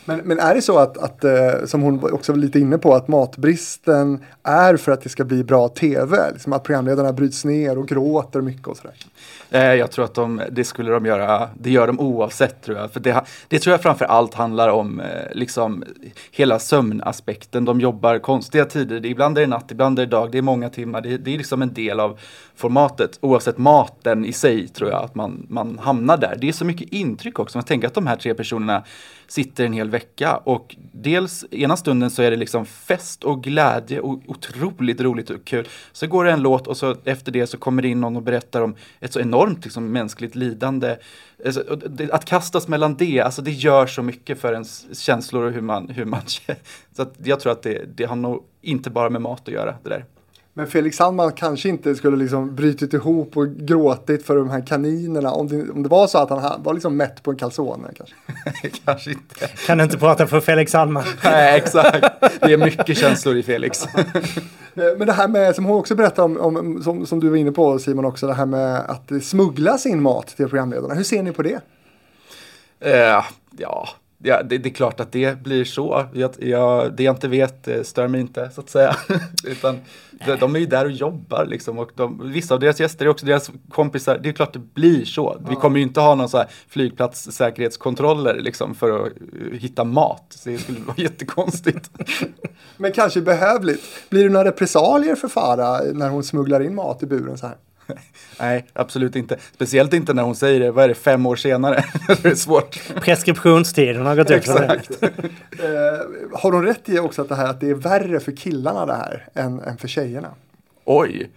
Men, 0.05 0.19
men 0.19 0.39
är 0.39 0.55
det 0.55 0.61
så 0.61 0.78
att, 0.78 0.97
att, 0.97 1.23
eh, 1.23 1.65
som 1.65 1.82
hon 1.82 2.13
också 2.13 2.32
var 2.32 2.39
lite 2.39 2.59
inne 2.59 2.78
på, 2.78 2.95
att 2.95 3.07
matbristen 3.07 4.25
är 4.43 4.78
för 4.78 4.91
att 4.91 5.01
det 5.01 5.09
ska 5.09 5.23
bli 5.23 5.43
bra 5.43 5.69
tv? 5.69 6.32
Liksom 6.32 6.53
att 6.53 6.63
programledarna 6.63 7.13
bryts 7.13 7.45
ner 7.45 7.78
och 7.78 7.88
gråter 7.88 8.41
mycket 8.41 8.67
och 8.67 8.78
sådär. 8.78 8.93
Eh, 9.50 9.74
Jag 9.74 9.91
tror 9.91 10.06
att 10.06 10.14
de, 10.14 10.41
det 10.52 10.64
skulle 10.64 10.91
de 10.91 11.06
göra, 11.06 11.50
det 11.60 11.70
gör 11.70 11.88
de 11.88 12.00
oavsett 12.00 12.62
tror 12.62 12.78
jag. 12.78 12.91
För 12.91 13.00
det, 13.00 13.22
det 13.48 13.60
tror 13.60 13.72
jag 13.72 13.82
framför 13.82 14.06
allt 14.06 14.34
handlar 14.34 14.70
om 14.70 15.00
eh, 15.00 15.06
liksom 15.32 15.84
hela 16.32 16.60
sömnaspekten. 16.60 17.66
De 17.66 17.82
jobbar 17.82 18.20
konstiga 18.20 18.66
tider, 18.66 19.00
det, 19.00 19.08
ibland 19.08 19.38
är 19.38 19.41
det 19.41 19.48
natt, 19.48 19.72
ibland 19.72 20.00
är 20.00 20.06
det 20.06 20.12
dag, 20.12 20.32
det 20.32 20.38
är 20.38 20.41
många 20.41 20.70
timmar. 20.70 21.02
Det, 21.02 21.18
det 21.18 21.34
är 21.34 21.38
liksom 21.38 21.62
en 21.62 21.74
del 21.74 22.00
av 22.00 22.20
formatet. 22.56 23.18
Oavsett 23.22 23.58
maten 23.58 24.26
i 24.26 24.34
sig 24.34 24.68
tror 24.68 24.89
jag 24.89 25.04
att 25.04 25.16
man, 25.16 25.45
man 25.50 25.80
hamnar 25.80 26.18
där. 26.18 26.38
Det 26.41 26.48
är 26.48 26.54
så 26.54 26.66
mycket 26.66 26.93
intryck 26.93 27.39
också. 27.39 27.58
Man 27.58 27.66
tänker 27.66 27.88
att 27.88 27.93
de 27.93 28.08
här 28.08 28.16
tre 28.16 28.34
personerna 28.34 28.84
sitter 29.28 29.65
en 29.65 29.73
hel 29.73 29.89
vecka 29.89 30.38
och 30.38 30.75
dels 30.91 31.45
ena 31.51 31.78
stunden 31.78 32.11
så 32.11 32.21
är 32.21 32.32
det 32.32 32.38
liksom 32.38 32.65
fest 32.65 33.23
och 33.23 33.43
glädje 33.43 33.99
och 33.99 34.21
otroligt 34.28 35.01
roligt 35.01 35.30
och 35.30 35.45
kul. 35.45 35.67
Så 35.91 36.07
går 36.07 36.25
det 36.25 36.32
en 36.32 36.41
låt 36.41 36.67
och 36.67 36.78
så 36.78 36.95
efter 37.03 37.32
det 37.32 37.47
så 37.47 37.57
kommer 37.57 37.82
det 37.82 37.88
in 37.88 38.01
någon 38.01 38.15
och 38.15 38.23
berättar 38.23 38.61
om 38.61 38.75
ett 38.99 39.13
så 39.13 39.19
enormt 39.19 39.63
liksom, 39.63 39.91
mänskligt 39.91 40.36
lidande. 40.36 40.95
Alltså, 41.45 41.63
Att 42.11 42.25
kastas 42.25 42.67
mellan 42.67 42.97
det, 42.97 43.21
alltså 43.21 43.41
det 43.41 43.51
gör 43.51 43.88
så 43.88 44.03
mycket 44.03 44.39
för 44.39 44.53
ens 44.53 44.99
känslor 44.99 45.45
och 45.45 45.51
hur 45.51 45.61
man, 45.61 45.89
hur 45.89 46.05
man 46.05 46.21
Så 46.95 47.01
att 47.01 47.15
jag 47.23 47.39
tror 47.39 47.51
att 47.51 47.63
det, 47.63 47.86
det 47.95 48.03
har 48.03 48.15
nog 48.15 48.43
inte 48.61 48.89
bara 48.89 49.09
med 49.09 49.21
mat 49.21 49.41
att 49.47 49.53
göra 49.53 49.75
det 49.84 49.89
där. 49.89 50.05
Men 50.58 50.68
Felix 50.68 50.97
Sandman 50.97 51.32
kanske 51.32 51.70
inte 51.70 51.95
skulle 51.95 52.18
liksom 52.18 52.55
brytit 52.55 52.93
ihop 52.93 53.38
och 53.38 53.47
gråtit 53.49 54.26
för 54.26 54.36
de 54.36 54.49
här 54.49 54.66
kaninerna 54.68 55.32
om 55.32 55.47
det, 55.47 55.70
om 55.72 55.84
det 55.84 55.89
var 55.89 56.08
så 56.08 56.18
att 56.18 56.30
han 56.30 56.39
ha- 56.39 56.58
var 56.64 56.74
liksom 56.74 56.97
mätt 56.97 57.24
på 57.24 57.32
en 57.32 57.38
calzone 57.38 57.88
kanske. 57.97 58.16
Kanske 58.86 59.12
inte. 59.12 59.47
Kan 59.66 59.82
inte 59.82 59.97
prata 59.97 60.28
för 60.28 60.39
Felix 60.39 60.72
Sandman. 60.72 61.03
Nej, 61.24 61.58
exakt. 61.58 62.05
Det 62.41 62.53
är 62.53 62.58
mycket 62.58 62.97
känslor 62.97 63.36
i 63.38 63.43
Felix. 63.43 63.86
Eh, 64.76 64.84
Men 64.97 65.08
det 65.08 65.14
här 65.14 65.28
med, 65.28 65.55
som 65.55 65.66
hon 65.66 65.80
också 65.80 65.95
berättade 65.95 66.22
om, 66.26 66.38
om 66.58 66.84
som, 66.84 67.05
som 67.05 67.20
du 67.20 67.30
var 67.30 67.38
inne 67.38 67.51
på 67.51 67.80
Simon 67.80 68.05
också, 68.05 68.28
det 68.28 68.34
här 68.34 68.45
med 68.45 68.76
att 68.76 69.08
det 69.08 69.22
smugglas 69.22 69.86
in 69.86 70.01
mat 70.01 70.28
till 70.28 70.47
programledarna. 70.49 70.93
Hur 70.93 71.03
ser 71.03 71.24
ni 71.24 71.32
på 71.32 71.41
det? 71.43 71.60
Eh, 72.80 73.24
ja, 73.58 73.89
ja 74.18 74.43
det, 74.43 74.57
det 74.57 74.70
är 74.70 74.74
klart 74.74 74.99
att 74.99 75.11
det 75.11 75.43
blir 75.43 75.65
så. 75.65 76.05
Jag, 76.13 76.32
jag, 76.39 76.93
det 76.93 77.03
jag 77.03 77.15
inte 77.15 77.28
vet 77.28 77.68
eh, 77.68 77.82
stör 77.84 78.07
mig 78.07 78.22
inte 78.22 78.49
så 78.49 78.61
att 78.61 78.70
säga. 78.70 78.95
Utan 79.43 79.80
de, 80.26 80.36
de 80.36 80.55
är 80.55 80.59
ju 80.59 80.65
där 80.65 80.86
och 80.86 80.91
jobbar 80.91 81.45
liksom. 81.45 81.80
Och 81.80 81.91
de, 81.95 82.32
vissa 82.32 82.53
av 82.53 82.59
deras 82.59 82.80
gäster 82.80 83.05
är 83.05 83.09
också 83.09 83.26
deras 83.26 83.51
kompisar. 83.70 84.20
Det 84.24 84.30
är 84.30 84.34
klart 84.34 84.53
det 84.53 84.74
blir 84.74 85.05
så. 85.05 85.41
Vi 85.49 85.55
kommer 85.55 85.78
ju 85.78 85.84
inte 85.84 85.99
ha 85.99 86.15
någon 86.15 86.30
så 86.30 86.38
här 86.38 86.47
flygplatssäkerhetskontroller 86.68 88.39
liksom 88.39 88.76
för 88.76 89.05
att 89.05 89.07
eh, 89.07 89.59
hitta 89.59 89.84
mat. 89.84 90.26
Så 90.30 90.49
det 90.49 90.57
skulle 90.57 90.80
vara 90.86 90.97
jättekonstigt. 90.97 91.91
Men 92.78 92.91
kanske 92.91 93.22
behövligt. 93.22 93.82
Blir 94.09 94.24
det 94.24 94.30
några 94.30 94.49
repressalier 94.49 95.15
för 95.15 95.28
Farah 95.28 95.93
när 95.93 96.09
hon 96.09 96.24
smugglar 96.24 96.59
in 96.59 96.76
mat 96.76 97.03
i 97.03 97.05
buren 97.05 97.38
så 97.38 97.47
här? 97.47 97.55
Nej, 98.40 98.66
absolut 98.74 99.16
inte. 99.16 99.38
Speciellt 99.54 99.94
inte 99.94 100.14
när 100.14 100.24
hon 100.24 100.36
säger 100.36 100.60
det, 100.60 100.72
vad 100.72 100.84
är 100.84 100.88
det, 100.88 100.96
fem 100.96 101.26
år 101.26 101.36
senare? 101.36 101.84
det 102.22 102.26
är 102.26 102.36
svårt. 102.36 102.80
Preskriptionstiden 102.96 104.06
har 104.06 104.16
gått 104.16 104.32
ut. 104.32 104.46
för. 104.46 104.64
Exakt. 104.64 105.04
eh, 105.04 105.10
har 106.34 106.52
hon 106.52 106.66
rätt 106.66 106.90
i 106.90 107.00
också 107.00 107.22
att 107.22 107.30
det 107.30 107.36
här 107.36 107.50
att 107.50 107.60
det 107.60 107.70
är 107.70 107.76
värre 107.76 108.20
för 108.20 108.32
killarna 108.32 108.86
det 108.86 108.94
här 108.94 109.28
än, 109.34 109.60
än 109.60 109.78
för 109.78 109.88
tjejerna? 109.88 110.30
Oj, 110.86 111.30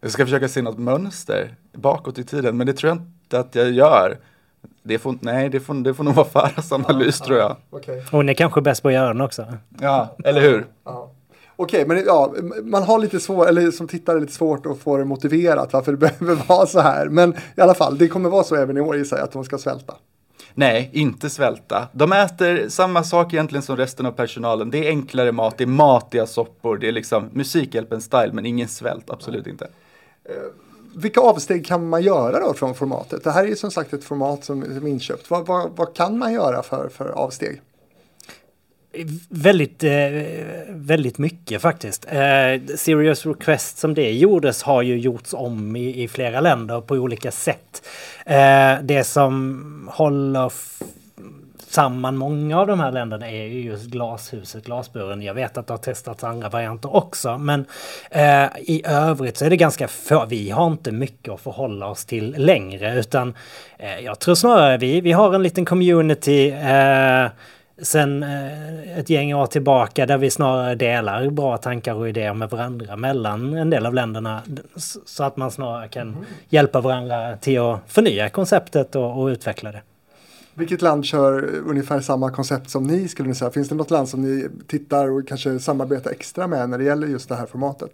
jag 0.00 0.10
ska 0.10 0.24
försöka 0.24 0.48
se 0.48 0.62
något 0.62 0.78
mönster 0.78 1.54
bakåt 1.72 2.18
i 2.18 2.24
tiden, 2.24 2.56
men 2.56 2.66
det 2.66 2.72
tror 2.72 2.88
jag 2.88 2.96
inte 2.96 3.38
att 3.38 3.54
jag 3.54 3.70
gör. 3.70 4.18
Det 4.82 4.98
får, 4.98 5.18
nej, 5.20 5.48
det 5.48 5.60
får, 5.60 5.74
det 5.74 5.94
får 5.94 6.04
nog 6.04 6.14
vara 6.14 6.26
Farahs 6.26 6.72
analys 6.72 7.18
tror 7.20 7.38
jag. 7.38 7.56
Okej. 7.70 8.04
Hon 8.10 8.28
är 8.28 8.34
kanske 8.34 8.60
bäst 8.60 8.82
på 8.82 8.88
att 8.88 8.94
göra 8.94 9.08
den 9.08 9.20
också. 9.20 9.46
Ja, 9.80 10.16
eller 10.24 10.40
hur? 10.40 10.66
Ja. 10.84 11.10
Okej, 11.60 11.86
men 11.86 12.04
ja, 12.06 12.34
man 12.62 12.82
har 12.82 12.98
lite 12.98 13.20
svårt, 13.20 13.48
eller 13.48 13.70
som 13.70 13.88
tittare 13.88 14.20
lite 14.20 14.32
svårt 14.32 14.66
att 14.66 14.78
få 14.78 14.96
det 14.96 15.04
motiverat 15.04 15.72
varför 15.72 15.92
det 15.92 15.98
behöver 16.18 16.48
vara 16.48 16.66
så 16.66 16.80
här. 16.80 17.08
Men 17.08 17.34
i 17.56 17.60
alla 17.60 17.74
fall, 17.74 17.98
det 17.98 18.08
kommer 18.08 18.30
vara 18.30 18.44
så 18.44 18.56
även 18.56 18.76
i 18.76 18.80
år 18.80 18.96
gissar 18.96 19.16
jag, 19.16 19.24
att 19.24 19.32
de 19.32 19.44
ska 19.44 19.58
svälta. 19.58 19.94
Nej, 20.54 20.90
inte 20.92 21.30
svälta. 21.30 21.88
De 21.92 22.12
äter 22.12 22.68
samma 22.68 23.04
sak 23.04 23.32
egentligen 23.32 23.62
som 23.62 23.76
resten 23.76 24.06
av 24.06 24.12
personalen. 24.12 24.70
Det 24.70 24.86
är 24.86 24.88
enklare 24.88 25.32
mat, 25.32 25.58
det 25.58 25.64
är 25.64 25.68
matiga 25.68 26.26
soppor, 26.26 26.76
det 26.76 26.88
är 26.88 26.92
liksom 26.92 27.30
Musikhjälpen-style, 27.32 28.32
men 28.32 28.46
ingen 28.46 28.68
svält, 28.68 29.10
absolut 29.10 29.46
inte. 29.46 29.68
Vilka 30.96 31.20
avsteg 31.20 31.66
kan 31.66 31.88
man 31.88 32.02
göra 32.02 32.40
då 32.40 32.54
från 32.54 32.74
formatet? 32.74 33.24
Det 33.24 33.30
här 33.30 33.44
är 33.44 33.48
ju 33.48 33.56
som 33.56 33.70
sagt 33.70 33.92
ett 33.92 34.04
format 34.04 34.44
som, 34.44 34.62
som 34.62 34.86
är 34.86 34.90
inköpt. 34.90 35.30
Vad, 35.30 35.46
vad, 35.46 35.70
vad 35.76 35.94
kan 35.94 36.18
man 36.18 36.32
göra 36.32 36.62
för, 36.62 36.88
för 36.88 37.08
avsteg? 37.08 37.60
Väldigt, 39.28 39.84
eh, 39.84 39.90
väldigt 40.68 41.18
mycket 41.18 41.62
faktiskt. 41.62 42.06
Eh, 42.08 42.76
Serious 42.76 43.26
Request 43.26 43.78
som 43.78 43.94
det 43.94 44.12
gjordes 44.12 44.62
har 44.62 44.82
ju 44.82 44.98
gjorts 44.98 45.34
om 45.34 45.76
i, 45.76 46.02
i 46.02 46.08
flera 46.08 46.40
länder 46.40 46.80
på 46.80 46.94
olika 46.94 47.30
sätt. 47.30 47.82
Eh, 48.26 48.74
det 48.82 49.04
som 49.04 49.90
håller 49.92 50.52
samman 51.70 52.16
många 52.16 52.60
av 52.60 52.66
de 52.66 52.80
här 52.80 52.92
länderna 52.92 53.30
är 53.30 53.44
ju 53.44 53.60
just 53.60 53.84
glashuset, 53.84 54.64
glasburen. 54.64 55.22
Jag 55.22 55.34
vet 55.34 55.58
att 55.58 55.66
det 55.66 55.72
har 55.72 55.78
testats 55.78 56.24
andra 56.24 56.48
varianter 56.48 56.96
också, 56.96 57.38
men 57.38 57.64
eh, 58.10 58.46
i 58.58 58.82
övrigt 58.86 59.36
så 59.36 59.44
är 59.44 59.50
det 59.50 59.56
ganska 59.56 59.88
få. 59.88 60.26
Vi 60.26 60.50
har 60.50 60.66
inte 60.66 60.92
mycket 60.92 61.34
att 61.34 61.40
förhålla 61.40 61.86
oss 61.86 62.04
till 62.04 62.34
längre, 62.38 62.98
utan 62.98 63.34
eh, 63.78 63.98
jag 63.98 64.18
tror 64.18 64.34
snarare 64.34 64.78
vi, 64.78 65.00
vi 65.00 65.12
har 65.12 65.34
en 65.34 65.42
liten 65.42 65.64
community 65.64 66.50
eh, 66.50 67.26
sen 67.82 68.22
eh, 68.22 68.98
ett 68.98 69.10
gäng 69.10 69.34
år 69.34 69.46
tillbaka 69.46 70.06
där 70.06 70.18
vi 70.18 70.30
snarare 70.30 70.74
delar 70.74 71.30
bra 71.30 71.56
tankar 71.56 71.94
och 71.94 72.08
idéer 72.08 72.34
med 72.34 72.50
varandra 72.50 72.96
mellan 72.96 73.54
en 73.54 73.70
del 73.70 73.86
av 73.86 73.94
länderna. 73.94 74.42
Så 75.06 75.24
att 75.24 75.36
man 75.36 75.50
snarare 75.50 75.88
kan 75.88 76.16
hjälpa 76.48 76.80
varandra 76.80 77.36
till 77.36 77.60
att 77.60 77.80
förnya 77.86 78.28
konceptet 78.28 78.96
och, 78.96 79.22
och 79.22 79.26
utveckla 79.26 79.72
det. 79.72 79.82
Vilket 80.54 80.82
land 80.82 81.04
kör 81.04 81.50
ungefär 81.66 82.00
samma 82.00 82.30
koncept 82.30 82.70
som 82.70 82.84
ni 82.84 83.08
skulle 83.08 83.28
ni 83.28 83.34
säga? 83.34 83.50
Finns 83.50 83.68
det 83.68 83.74
något 83.74 83.90
land 83.90 84.08
som 84.08 84.22
ni 84.22 84.48
tittar 84.66 85.10
och 85.10 85.28
kanske 85.28 85.58
samarbetar 85.58 86.10
extra 86.10 86.46
med 86.46 86.70
när 86.70 86.78
det 86.78 86.84
gäller 86.84 87.06
just 87.06 87.28
det 87.28 87.34
här 87.34 87.46
formatet? 87.46 87.90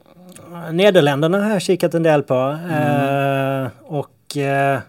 Nederländerna 0.72 1.42
har 1.42 1.50
jag 1.50 1.62
kikat 1.62 1.94
en 1.94 2.02
del 2.02 2.22
på. 2.22 2.58
Eh, 2.70 3.68
och 3.82 4.36
eh, 4.36 4.80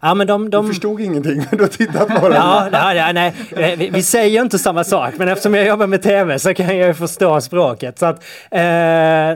ja 0.00 0.14
men 0.14 0.26
de... 0.26 0.44
Du 0.44 0.50
de 0.50 0.66
förstod 0.68 1.00
ingenting 1.00 1.36
men 1.36 1.58
du 1.58 1.64
har 1.64 1.68
tittat 1.68 2.08
på 2.20 2.28
det. 2.28 2.34
Ja, 2.34 2.68
ja, 2.72 2.94
ja, 2.94 3.12
nej, 3.12 3.34
Eh, 3.56 3.78
vi, 3.78 3.90
vi 3.90 4.02
säger 4.02 4.42
inte 4.42 4.58
samma 4.58 4.84
sak, 4.84 5.14
men 5.16 5.28
eftersom 5.28 5.54
jag 5.54 5.66
jobbar 5.66 5.86
med 5.86 6.02
tv 6.02 6.38
så 6.38 6.54
kan 6.54 6.76
jag 6.78 6.86
ju 6.86 6.94
förstå 6.94 7.40
språket. 7.40 7.98
Så 7.98 8.06
att, 8.06 8.16
eh, 8.50 8.60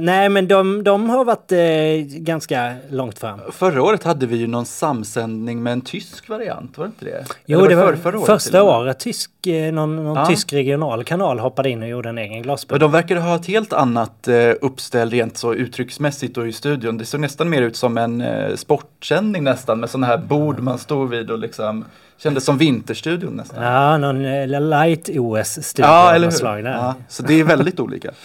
nej, 0.01 0.29
men 0.29 0.49
de, 0.49 0.85
de 0.85 1.11
har 1.11 1.25
varit 1.25 1.53
eh, 1.53 2.19
ganska 2.19 2.75
långt 2.91 3.19
fram. 3.19 3.41
Förra 3.53 3.83
året 3.83 4.03
hade 4.05 4.27
vi 4.27 4.37
ju 4.37 4.47
någon 4.47 4.67
samsändning 4.67 5.63
med 5.63 5.73
en 5.73 5.81
tysk 5.81 6.29
variant, 6.29 6.79
var 6.79 6.85
det 6.85 6.89
inte 6.89 7.05
det? 7.05 7.25
Jo, 7.47 7.59
Eller 7.59 7.69
det 7.69 7.75
var 7.77 7.87
förr- 7.93 7.97
förra 7.97 8.19
året 8.19 8.27
till 8.27 8.35
första 8.35 8.63
året. 8.63 9.01
Tysk, 9.01 9.31
eh, 9.47 9.73
någon 9.73 9.97
någon 9.97 10.17
Ja. 10.17 10.27
tysk 10.27 10.53
regional 10.53 11.05
kanal 11.05 11.39
hoppade 11.39 11.71
in 11.71 11.83
och 11.83 11.89
gjorde 11.89 12.09
en 12.09 12.19
egen 12.19 12.33
Men 12.33 12.43
glasbur. 12.43 12.79
de 12.79 12.93
verkar 12.93 13.17
ha 13.17 13.35
ett 13.37 13.47
helt 13.47 13.73
annat 13.73 14.29
eh, 14.29 14.35
uppställ 14.61 15.11
rent 15.11 15.37
så 15.37 15.55
uttrycksmässigt 15.55 16.37
och 16.37 16.49
i 16.49 16.53
studion. 16.53 16.99
Det 16.99 17.05
såg 17.05 17.21
nästan 17.21 17.49
mer 17.51 17.63
ut 17.63 17.77
som 17.77 17.99
en 17.99 18.21
eh, 18.21 18.55
sportsändning 18.57 19.45
nästan 19.45 19.81
med 19.81 19.91
sådana 19.91 20.07
här 20.07 20.19
bord 20.33 20.61
man 20.61 20.79
stod 20.79 21.11
vid 21.11 21.31
och 21.31 21.39
liksom 21.39 21.85
kändes 22.19 22.45
som 22.45 22.59
Vinterstudion 22.59 23.35
nästan. 23.37 23.63
Ja, 23.65 23.99
någon 23.99 24.25
eh, 24.25 24.61
light-OS-studio 24.61 25.91
Ja, 25.91 26.13
eller 26.15 26.27
hur? 26.27 26.33
slag 26.37 26.65
där. 26.65 26.71
Ja, 26.71 26.95
så 27.09 27.23
det 27.23 27.41
är 27.41 27.45
väldigt 27.45 27.81
olika. 27.81 28.11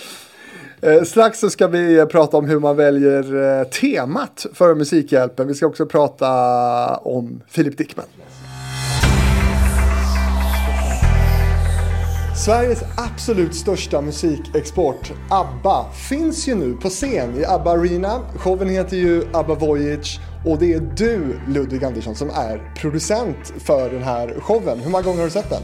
Eh, 0.81 1.03
strax 1.03 1.39
så 1.39 1.49
ska 1.49 1.67
vi 1.67 1.97
eh, 1.97 2.05
prata 2.05 2.37
om 2.37 2.45
hur 2.45 2.59
man 2.59 2.75
väljer 2.75 3.63
temat 3.63 4.45
för 4.53 4.75
Musikhjälpen. 4.75 5.47
Vi 5.47 5.53
ska 5.53 5.65
också 5.67 5.85
prata 5.85 6.27
om 6.97 7.41
Filip 7.47 7.77
Dickman. 7.77 8.05
Sveriges 12.45 12.83
absolut 12.97 13.55
största 13.55 14.01
musikexport, 14.01 15.11
ABBA, 15.29 15.85
finns 16.09 16.47
ju 16.47 16.55
nu 16.55 16.73
på 16.73 16.89
scen 16.89 17.37
i 17.39 17.45
ABBA 17.45 17.71
Arena. 17.71 18.19
Showen 18.37 18.69
heter 18.69 18.97
ju 18.97 19.23
ABBA 19.33 19.55
Voyage 19.55 20.19
och 20.47 20.57
det 20.59 20.73
är 20.73 20.79
du, 20.79 21.39
Ludvig 21.47 21.83
Andersson, 21.83 22.15
som 22.15 22.29
är 22.29 22.73
producent 22.75 23.53
för 23.59 23.89
den 23.89 24.03
här 24.03 24.39
showen. 24.39 24.79
Hur 24.79 24.89
många 24.89 25.03
gånger 25.03 25.17
har 25.17 25.25
du 25.25 25.31
sett 25.31 25.49
den? 25.49 25.61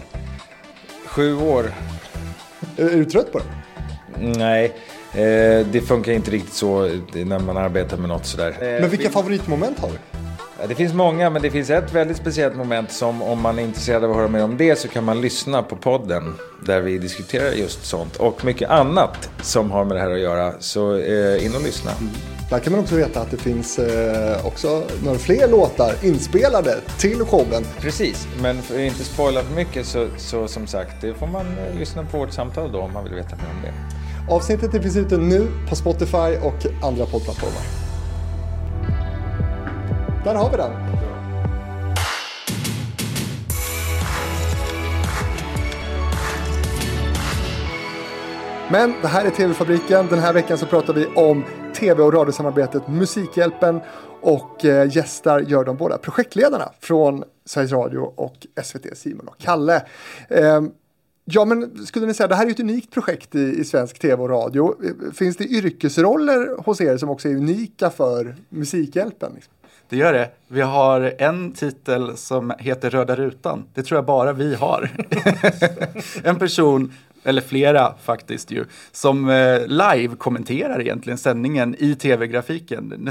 Sju 1.05 1.36
år. 1.36 1.73
Är 2.77 2.86
är 2.86 2.97
du 2.97 3.05
trött 3.05 3.31
på 3.31 3.39
den? 3.39 3.47
Nej, 4.38 4.65
eh, 5.13 5.67
det 5.71 5.88
funkar 5.88 6.11
inte 6.11 6.31
riktigt 6.31 6.53
så 6.53 6.89
när 7.13 7.39
man 7.39 7.57
arbetar 7.57 7.97
med 7.97 8.09
något 8.09 8.25
sådär. 8.25 8.49
Eh, 8.61 8.81
Men 8.81 8.89
vilka 8.89 9.09
favoritmoment 9.09 9.79
har 9.79 9.89
du? 9.89 9.97
Det 10.67 10.75
finns 10.75 10.93
många, 10.93 11.29
men 11.29 11.41
det 11.41 11.51
finns 11.51 11.69
ett 11.69 11.93
väldigt 11.93 12.17
speciellt 12.17 12.55
moment 12.55 12.91
som 12.91 13.21
om 13.21 13.41
man 13.41 13.59
är 13.59 13.63
intresserad 13.63 14.03
av 14.03 14.11
att 14.11 14.17
höra 14.17 14.27
mer 14.27 14.43
om 14.43 14.57
det 14.57 14.75
så 14.79 14.88
kan 14.88 15.03
man 15.03 15.21
lyssna 15.21 15.63
på 15.63 15.75
podden 15.75 16.36
där 16.65 16.81
vi 16.81 16.97
diskuterar 16.97 17.51
just 17.51 17.86
sånt 17.86 18.15
och 18.15 18.45
mycket 18.45 18.69
annat 18.69 19.29
som 19.41 19.71
har 19.71 19.86
med 19.86 19.97
det 19.97 20.01
här 20.01 20.11
att 20.11 20.19
göra. 20.19 20.53
Så 20.59 20.95
eh, 20.97 21.45
in 21.45 21.55
och 21.55 21.61
lyssna. 21.61 21.91
Där 22.49 22.59
kan 22.59 22.73
man 22.73 22.81
också 22.81 22.95
veta 22.95 23.21
att 23.21 23.31
det 23.31 23.37
finns 23.37 23.79
eh, 23.79 24.45
också 24.45 24.83
några 25.03 25.17
fler 25.17 25.47
låtar 25.47 25.93
inspelade 26.01 26.77
till 26.99 27.19
showen. 27.19 27.63
Precis, 27.79 28.27
men 28.41 28.61
för 28.61 28.75
att 28.75 28.81
inte 28.81 29.03
spoila 29.03 29.43
för 29.43 29.55
mycket 29.55 29.85
så, 29.85 30.07
så 30.17 30.47
som 30.47 30.67
sagt, 30.67 31.01
det 31.01 31.13
får 31.13 31.27
man 31.27 31.45
eh, 31.45 31.79
lyssna 31.79 32.05
på 32.05 32.17
vårt 32.17 32.31
samtal 32.31 32.71
då 32.71 32.79
om 32.79 32.93
man 32.93 33.03
vill 33.03 33.13
veta 33.13 33.35
mer 33.35 33.45
om 33.55 33.61
det. 33.61 33.73
Avsnittet 34.33 34.71
det 34.71 34.81
finns 34.81 34.97
ute 34.97 35.17
nu 35.17 35.47
på 35.69 35.75
Spotify 35.75 36.37
och 36.43 36.85
andra 36.85 37.05
poddplattformar. 37.05 37.63
Där 40.23 40.35
har 40.35 40.51
vi 40.51 40.57
den. 40.57 40.71
Men 48.71 48.93
det 49.01 49.07
här 49.07 49.25
är 49.25 49.29
TV-fabriken. 49.29 50.07
Den 50.07 50.19
här 50.19 50.33
veckan 50.33 50.57
så 50.57 50.65
pratar 50.65 50.93
vi 50.93 51.05
om 51.05 51.43
TV 51.84 52.03
och 52.03 52.13
radiosamarbetet 52.13 52.88
Musikhjälpen 52.88 53.79
och 54.21 54.65
eh, 54.65 54.95
gästar 54.95 55.39
gör 55.39 55.63
de 55.63 55.77
båda 55.77 55.97
projektledarna 55.97 56.69
från 56.79 57.23
Sveriges 57.45 57.71
Radio 57.71 57.99
och 57.99 58.47
SVT, 58.63 58.97
Simon 58.97 59.27
och 59.27 59.38
Kalle. 59.38 59.86
Ehm, 60.29 60.71
ja, 61.25 61.45
men 61.45 61.86
skulle 61.86 62.05
ni 62.05 62.13
säga 62.13 62.27
det 62.27 62.36
här 62.36 62.45
är 62.45 62.51
ett 62.51 62.59
unikt 62.59 62.91
projekt 62.91 63.36
i, 63.36 63.39
i 63.39 63.63
svensk 63.63 63.99
tv 63.99 64.23
och 64.23 64.29
radio. 64.29 64.75
Eh, 64.84 65.13
finns 65.13 65.38
det 65.38 65.43
yrkesroller 65.43 66.63
hos 66.65 66.81
er 66.81 66.97
som 66.97 67.09
också 67.09 67.29
är 67.29 67.36
unika 67.36 67.89
för 67.89 68.36
Musikhjälpen? 68.49 69.31
Liksom? 69.36 69.53
Det 69.89 69.97
gör 69.97 70.13
det. 70.13 70.29
Vi 70.47 70.61
har 70.61 71.13
en 71.17 71.51
titel 71.51 72.17
som 72.17 72.53
heter 72.59 72.89
Röda 72.89 73.15
rutan. 73.15 73.63
Det 73.73 73.84
tror 73.84 73.97
jag 73.97 74.05
bara 74.05 74.34
vi 74.34 74.55
har. 74.55 74.89
en 76.23 76.39
person, 76.39 76.93
eller 77.24 77.41
flera 77.41 77.93
faktiskt 78.03 78.51
ju, 78.51 78.65
som 78.91 79.30
eh, 79.30 79.67
live 79.67 80.15
kommenterar 80.15 80.82
egentligen 80.82 81.17
sändningen 81.17 81.76
i 81.80 81.95
tv-grafiken. 81.95 83.09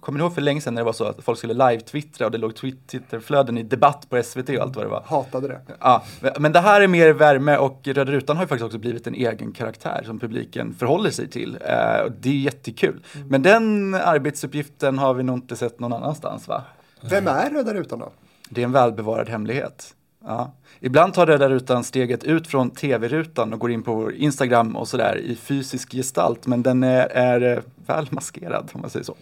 Kommer 0.00 0.18
ni 0.18 0.24
ihåg 0.24 0.34
för 0.34 0.42
länge 0.42 0.60
sedan 0.60 0.74
när 0.74 0.80
det 0.82 0.86
var 0.86 0.92
så 0.92 1.04
att 1.04 1.24
folk 1.24 1.38
skulle 1.38 1.54
live-twittra 1.54 2.24
och 2.24 2.30
det 2.30 2.38
låg 2.38 2.54
Twitterflöden 2.56 3.58
i 3.58 3.62
debatt 3.62 4.06
på 4.10 4.22
SVT 4.22 4.48
och 4.48 4.54
allt 4.54 4.76
vad 4.76 4.84
det 4.84 4.88
var? 4.88 5.02
Hatade 5.06 5.48
det. 5.48 5.60
Ja, 5.80 6.04
men 6.38 6.52
det 6.52 6.60
här 6.60 6.80
är 6.80 6.88
mer 6.88 7.12
värme 7.12 7.56
och 7.56 7.80
Röda 7.84 8.12
rutan 8.12 8.36
har 8.36 8.44
ju 8.44 8.48
faktiskt 8.48 8.66
också 8.66 8.78
blivit 8.78 9.06
en 9.06 9.14
egen 9.14 9.52
karaktär 9.52 10.02
som 10.06 10.18
publiken 10.18 10.74
förhåller 10.78 11.10
sig 11.10 11.28
till. 11.28 11.58
Eh, 11.60 12.04
och 12.04 12.12
det 12.20 12.28
är 12.28 12.32
jättekul. 12.32 13.04
Men 13.28 13.42
den 13.42 13.94
arbetsuppgiften 13.94 14.98
har 14.98 15.14
vi 15.14 15.22
nog 15.22 15.36
inte 15.36 15.56
sett 15.56 15.80
någon 15.80 15.92
annanstans 15.92 16.48
va? 16.48 16.62
Vem 17.00 17.28
är 17.28 17.50
Röda 17.50 17.74
rutan 17.74 17.98
då? 17.98 18.12
Det 18.48 18.60
är 18.60 18.64
en 18.64 18.72
välbevarad 18.72 19.28
hemlighet. 19.28 19.94
Ja. 20.24 20.52
Ibland 20.84 21.14
tar 21.14 21.26
Röda 21.26 21.48
rutan 21.48 21.84
steget 21.84 22.24
ut 22.24 22.46
från 22.46 22.70
tv-rutan 22.70 23.52
och 23.52 23.58
går 23.58 23.70
in 23.70 23.82
på 23.82 23.94
vår 23.94 24.14
Instagram 24.14 24.76
och 24.76 24.88
sådär 24.88 25.16
i 25.16 25.36
fysisk 25.36 25.92
gestalt. 25.92 26.46
Men 26.46 26.62
den 26.62 26.82
är, 26.82 27.06
är 27.06 27.56
eh, 27.56 27.62
väl 27.86 28.06
maskerad 28.10 28.70
om 28.72 28.80
man 28.80 28.90
säger 28.90 29.04
så. 29.04 29.16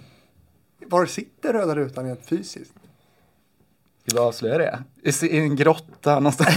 Var 0.86 1.06
sitter 1.06 1.52
Röda 1.52 1.74
rutan 1.74 2.04
rent 2.04 2.24
fysiskt? 2.24 2.72
Vill 4.04 4.14
du 4.14 4.20
avslöja 4.20 4.58
det? 4.58 4.78
I, 5.26 5.38
en 5.38 5.56
grotta 5.56 6.14
någonstans. 6.14 6.56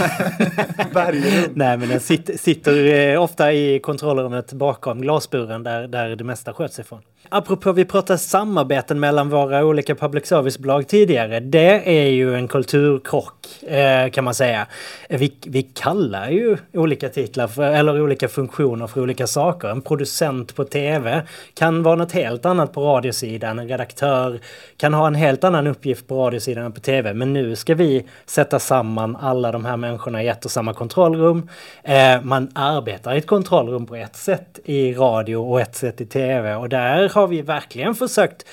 Nej, 1.54 1.78
men 1.78 1.88
den 1.88 2.00
sitter, 2.00 2.36
sitter 2.36 2.84
eh, 2.84 3.22
ofta 3.22 3.52
i 3.52 3.80
kontrollrummet 3.80 4.52
bakom 4.52 5.00
glasburen 5.00 5.62
där, 5.62 5.88
där 5.88 6.16
det 6.16 6.24
mesta 6.24 6.52
sköts 6.52 6.78
ifrån. 6.78 7.02
Apropå 7.36 7.72
vi 7.72 7.84
pratade 7.84 8.18
samarbeten 8.18 9.00
mellan 9.00 9.30
våra 9.30 9.64
olika 9.64 9.94
public 9.94 10.26
service-bolag 10.26 10.88
tidigare. 10.88 11.40
Det 11.40 11.98
är 12.00 12.06
ju 12.06 12.34
en 12.34 12.48
kulturkrock 12.48 13.62
eh, 13.62 14.10
kan 14.10 14.24
man 14.24 14.34
säga. 14.34 14.66
Eh, 15.08 15.18
vi, 15.18 15.32
vi 15.46 15.62
kallar 15.62 16.30
ju 16.30 16.56
olika 16.72 17.08
titlar 17.08 17.48
för, 17.48 17.62
eller 17.62 18.02
olika 18.02 18.28
funktioner 18.28 18.86
för 18.86 19.00
olika 19.00 19.26
saker. 19.26 19.68
En 19.68 19.82
producent 19.82 20.54
på 20.54 20.64
tv 20.64 21.22
kan 21.54 21.82
vara 21.82 21.94
något 21.94 22.12
helt 22.12 22.44
annat 22.44 22.72
på 22.72 22.84
radiosidan. 22.84 23.58
En 23.58 23.68
redaktör 23.68 24.40
kan 24.76 24.94
ha 24.94 25.06
en 25.06 25.14
helt 25.14 25.44
annan 25.44 25.66
uppgift 25.66 26.08
på 26.08 26.26
radiosidan 26.26 26.64
än 26.64 26.72
på 26.72 26.80
tv. 26.80 27.14
Men 27.14 27.32
nu 27.32 27.56
ska 27.56 27.74
vi 27.74 28.04
sätta 28.26 28.58
samman 28.58 29.16
alla 29.16 29.52
de 29.52 29.64
här 29.64 29.76
människorna 29.76 30.22
i 30.22 30.28
ett 30.28 30.44
och 30.44 30.50
samma 30.50 30.74
kontrollrum. 30.74 31.48
Eh, 31.82 32.22
man 32.22 32.50
arbetar 32.54 33.14
i 33.14 33.18
ett 33.18 33.26
kontrollrum 33.26 33.86
på 33.86 33.96
ett 33.96 34.16
sätt 34.16 34.58
i 34.64 34.92
radio 34.92 35.36
och 35.36 35.60
ett 35.60 35.76
sätt 35.76 36.00
i 36.00 36.06
tv. 36.06 36.54
Och 36.54 36.68
där 36.68 37.08
har 37.08 37.23
vi 37.26 37.42
verkligen 37.42 37.94
försökt, 37.94 38.44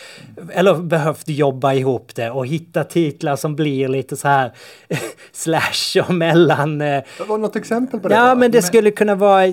eller 0.49 0.75
behövt 0.75 1.27
jobba 1.29 1.73
ihop 1.73 2.15
det 2.15 2.29
och 2.29 2.47
hitta 2.47 2.83
titlar 2.83 3.35
som 3.35 3.55
blir 3.55 3.87
lite 3.87 4.17
så 4.17 4.27
här 4.27 4.51
slash 5.31 6.01
och 6.07 6.13
mellan. 6.13 6.81
Eh, 6.81 7.03
Var 7.27 7.37
det 7.37 7.41
något 7.41 7.55
exempel 7.55 7.99
på 7.99 8.07
det? 8.07 8.15
ja, 8.15 8.29
då? 8.29 8.35
men 8.39 8.51
det 8.51 8.61
skulle 8.61 8.91
kunna 8.91 9.15
vara... 9.15 9.45
Eh, 9.45 9.51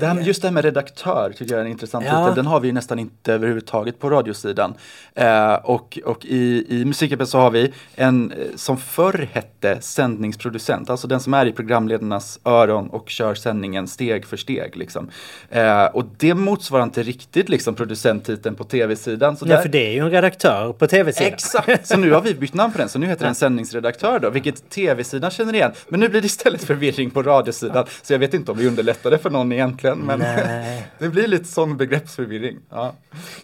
med- 0.00 0.22
just 0.26 0.42
det 0.42 0.48
här 0.48 0.52
med 0.52 0.64
redaktör 0.64 1.32
tycker 1.38 1.52
jag 1.52 1.60
är 1.60 1.64
en 1.64 1.70
intressant 1.70 2.04
Ja. 2.08 2.18
titel. 2.20 2.34
Den 2.34 2.46
har 2.46 2.60
vi 2.60 2.68
ju 2.68 2.72
nästan 2.72 2.98
inte 2.98 3.32
överhuvudtaget 3.32 3.98
på 3.98 4.10
radiosidan. 4.10 4.74
Eh, 5.14 5.54
och 5.54 5.98
och 6.04 6.24
i, 6.26 6.66
i 6.80 6.84
Musikhjälpen 6.84 7.26
så 7.26 7.38
har 7.38 7.50
vi 7.50 7.72
en 7.94 8.30
eh, 8.32 8.36
som 8.56 8.76
förr 8.76 9.28
hette 9.32 9.78
sändningsproducent, 9.80 10.90
alltså 10.90 11.08
den 11.08 11.20
som 11.20 11.34
är 11.34 11.46
i 11.46 11.52
programledarnas 11.52 12.38
öron 12.44 12.88
och 12.90 13.10
kör 13.10 13.34
sändningen 13.34 13.88
steg 13.88 14.26
för 14.26 14.36
steg. 14.36 14.76
Liksom. 14.76 15.10
Eh, 15.50 15.84
och 15.84 16.04
det 16.18 16.34
motsvarar 16.34 16.82
inte 16.82 17.02
riktigt 17.02 17.48
liksom, 17.48 17.74
producenttiteln 18.24 18.54
på 18.56 18.64
tv-sidan. 18.64 19.36
Ja, 19.40 19.46
där- 19.46 19.62
för 19.62 19.68
det 19.68 19.86
är 19.86 19.92
ju 19.92 19.98
en 19.98 20.10
redaktör 20.10 20.72
på 20.72 20.86
tv-sidan. 20.86 21.32
Exakt, 21.32 21.86
så 21.86 21.96
nu 21.96 22.12
har 22.12 22.20
vi 22.20 22.34
bytt 22.34 22.54
namn 22.54 22.72
på 22.72 22.78
den, 22.78 22.88
så 22.88 22.98
nu 22.98 23.06
heter 23.06 23.24
den 23.24 23.34
sändningsredaktör 23.34 24.18
då, 24.18 24.30
vilket 24.30 24.70
tv-sidan 24.70 25.30
känner 25.30 25.54
igen. 25.54 25.72
Men 25.88 26.00
nu 26.00 26.08
blir 26.08 26.20
det 26.20 26.26
istället 26.26 26.64
förvirring 26.64 27.10
på 27.10 27.22
radiosidan, 27.22 27.86
så 28.02 28.12
jag 28.12 28.18
vet 28.18 28.34
inte 28.34 28.52
om 28.52 28.58
vi 28.58 28.68
underlättade 28.68 29.18
för 29.18 29.30
någon 29.30 29.52
egentligen, 29.52 29.98
men 29.98 30.18
det 30.98 31.08
blir 31.08 31.26
lite 31.28 31.44
sån 31.44 31.76
begreppsförvirring. 31.76 32.56
Ja. 32.70 32.94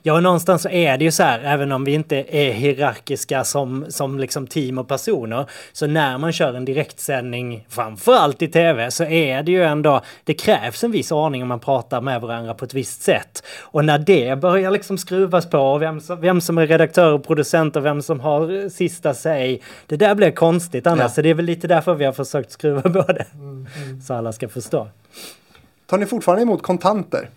Ja, 0.03 0.15
och 0.15 0.23
någonstans 0.23 0.63
så 0.63 0.69
är 0.69 0.99
det 0.99 1.05
ju 1.05 1.11
så 1.13 1.23
här, 1.23 1.41
även 1.41 1.73
om 1.73 1.85
vi 1.85 1.93
inte 1.95 2.17
är 2.37 2.53
hierarkiska 2.53 3.45
som, 3.45 3.85
som 3.89 4.19
liksom 4.19 4.47
team 4.47 4.79
och 4.79 4.89
personer, 4.89 5.47
så 5.73 5.87
när 5.87 6.19
man 6.19 6.33
kör 6.33 6.55
en 6.55 6.65
direktsändning, 6.65 7.67
framförallt 7.69 8.43
i 8.43 8.49
tv, 8.49 8.91
så 8.91 9.05
är 9.05 9.43
det 9.43 9.53
ju 9.53 9.63
ändå, 9.63 10.01
det 10.25 10.35
krävs 10.35 10.85
en 10.85 10.91
viss 10.91 11.13
ordning 11.13 11.43
om 11.43 11.49
man 11.49 11.61
pratar 11.61 12.01
med 12.01 12.21
varandra 12.21 12.55
på 12.55 12.65
ett 12.65 12.75
visst 12.75 13.03
sätt. 13.03 13.43
Och 13.61 13.85
när 13.85 13.99
det 13.99 14.39
börjar 14.41 14.70
liksom 14.71 14.99
skruvas 14.99 15.51
på, 15.51 15.59
och 15.59 15.83
vem 15.83 16.01
som, 16.01 16.21
vem 16.21 16.41
som 16.41 16.59
är 16.59 16.67
redaktör 16.67 17.13
och 17.13 17.27
producent 17.27 17.77
och 17.77 17.85
vem 17.85 18.03
som 18.03 18.21
har 18.21 18.63
eh, 18.63 18.69
sista 18.69 19.15
säg, 19.15 19.63
det 19.87 19.97
där 19.97 20.15
blir 20.15 20.31
konstigt 20.31 20.87
annars. 20.87 21.03
Ja. 21.03 21.09
Så 21.09 21.23
det 21.23 21.31
är 21.31 21.35
väl 21.35 21.45
lite 21.45 21.69
därför 21.69 21.95
vi 21.95 22.05
har 22.05 22.13
försökt 22.13 22.51
skruva 22.51 22.83
på 23.05 23.13
det. 23.13 23.27
Så 24.07 24.15
alla 24.15 24.33
ska 24.33 24.49
förstå. 24.49 24.89
Tar 25.87 25.99
ni 25.99 26.07
fortfarande 26.07 26.43
emot 26.43 26.63
kontanter? 26.63 27.31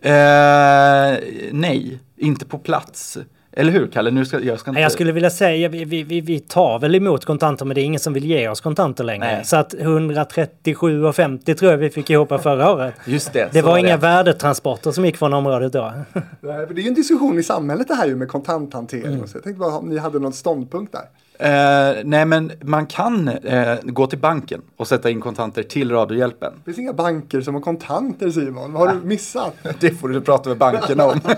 Eh, 0.00 1.18
nej, 1.52 1.98
inte 2.16 2.46
på 2.46 2.58
plats. 2.58 3.18
Eller 3.52 3.72
hur 3.72 3.86
Kalle? 3.86 4.10
Nu 4.10 4.24
ska, 4.24 4.40
jag 4.40 4.60
ska 4.60 4.70
inte... 4.70 4.80
Jag 4.80 4.92
skulle 4.92 5.12
vilja 5.12 5.30
säga, 5.30 5.68
vi, 5.68 5.84
vi, 5.84 6.20
vi, 6.20 6.40
tar 6.40 6.78
väl 6.78 6.94
emot 6.94 7.24
kontanter 7.24 7.64
men 7.64 7.74
det 7.74 7.80
är 7.80 7.84
ingen 7.84 8.00
som 8.00 8.12
vill 8.12 8.24
ge 8.24 8.48
oss 8.48 8.60
kontanter 8.60 9.04
längre. 9.04 9.34
Nej. 9.34 9.44
Så 9.44 9.56
att 9.56 9.74
137,50 9.74 11.54
tror 11.54 11.70
jag 11.70 11.78
vi 11.78 11.90
fick 11.90 12.10
ihop 12.10 12.28
förra 12.28 12.72
året. 12.72 12.94
Just 13.04 13.32
det, 13.32 13.48
Det 13.52 13.60
så 13.60 13.66
var 13.66 13.78
inga 13.78 13.96
det. 13.96 14.02
värdetransporter 14.02 14.92
som 14.92 15.04
gick 15.04 15.16
från 15.16 15.34
området 15.34 15.72
då. 15.72 15.92
Nej, 16.40 16.66
det 16.70 16.80
är 16.80 16.82
ju 16.82 16.88
en 16.88 16.94
diskussion 16.94 17.38
i 17.38 17.42
samhället 17.42 17.88
det 17.88 17.94
här 17.94 18.06
ju 18.06 18.16
med 18.16 18.28
kontanthantering. 18.28 19.06
Mm. 19.06 19.20
och 19.20 19.28
Så 19.28 19.36
jag 19.36 19.44
tänkte 19.44 19.60
bara 19.60 19.78
om 19.78 19.88
ni 19.88 19.98
hade 19.98 20.18
någon 20.18 20.32
ståndpunkt 20.32 20.92
där. 20.92 21.04
Eh, 21.42 21.96
nej, 22.04 22.26
men 22.26 22.52
man 22.62 22.86
kan 22.86 23.28
eh, 23.28 23.78
gå 23.82 24.06
till 24.06 24.18
banken 24.18 24.62
och 24.76 24.88
sätta 24.88 25.10
in 25.10 25.20
kontanter 25.20 25.62
till 25.62 25.90
Radiohjälpen. 25.90 26.52
Det 26.56 26.64
finns 26.64 26.78
inga 26.78 26.92
banker 26.92 27.40
som 27.40 27.54
har 27.54 27.60
kontanter 27.60 28.30
Simon. 28.30 28.72
Vad 28.72 28.88
har 28.88 28.94
du 28.94 29.06
missat? 29.06 29.56
Det 29.80 29.90
får 29.90 30.08
du 30.08 30.20
prata 30.20 30.48
med 30.48 30.58
bankerna 30.58 31.06
om. 31.06 31.20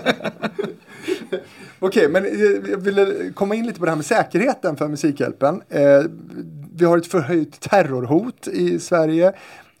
Okej, 1.85 2.09
men 2.09 2.25
eh, 2.25 2.31
jag 2.71 2.77
ville 2.77 3.31
komma 3.35 3.55
in 3.55 3.65
lite 3.65 3.79
på 3.79 3.85
det 3.85 3.91
här 3.91 3.95
med 3.95 4.05
säkerheten 4.05 4.77
för 4.77 4.87
Musikhjälpen. 4.87 5.61
Eh, 5.69 6.03
vi 6.75 6.85
har 6.85 6.97
ett 6.97 7.07
förhöjt 7.07 7.59
terrorhot 7.59 8.47
i 8.47 8.79
Sverige. 8.79 9.33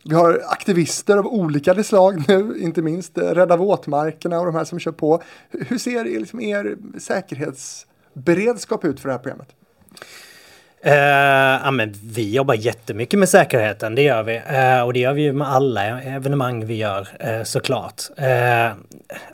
Vi 0.05 0.15
har 0.15 0.41
aktivister 0.45 1.17
av 1.17 1.27
olika 1.27 1.83
slag 1.83 2.23
nu, 2.27 2.57
inte 2.59 2.81
minst 2.81 3.17
eh, 3.17 3.23
Rädda 3.23 3.57
våtmarkerna 3.57 4.39
och 4.39 4.45
de 4.45 4.55
här 4.55 4.63
som 4.63 4.79
kör 4.79 4.91
på. 4.91 5.21
Hur- 5.49 5.77
ser 5.77 6.03
liksom, 6.03 6.41
er 6.41 6.77
säkerhetsberedskap 6.99 8.85
ut 8.85 8.99
för 8.99 9.09
det 9.09 9.13
här 9.13 9.19
programmet? 9.19 9.49
Uh, 10.85 10.93
ja, 11.63 11.71
men 11.71 11.93
vi 12.03 12.33
jobbar 12.33 12.53
jättemycket 12.53 13.19
med 13.19 13.29
säkerheten, 13.29 13.95
det 13.95 14.01
gör 14.01 14.23
vi. 14.23 14.37
Uh, 14.37 14.81
och 14.81 14.93
det 14.93 14.99
gör 14.99 15.13
vi 15.13 15.21
ju 15.21 15.33
med 15.33 15.47
alla 15.47 16.01
evenemang 16.01 16.65
vi 16.65 16.75
gör 16.75 17.07
uh, 17.27 17.43
såklart. 17.43 18.01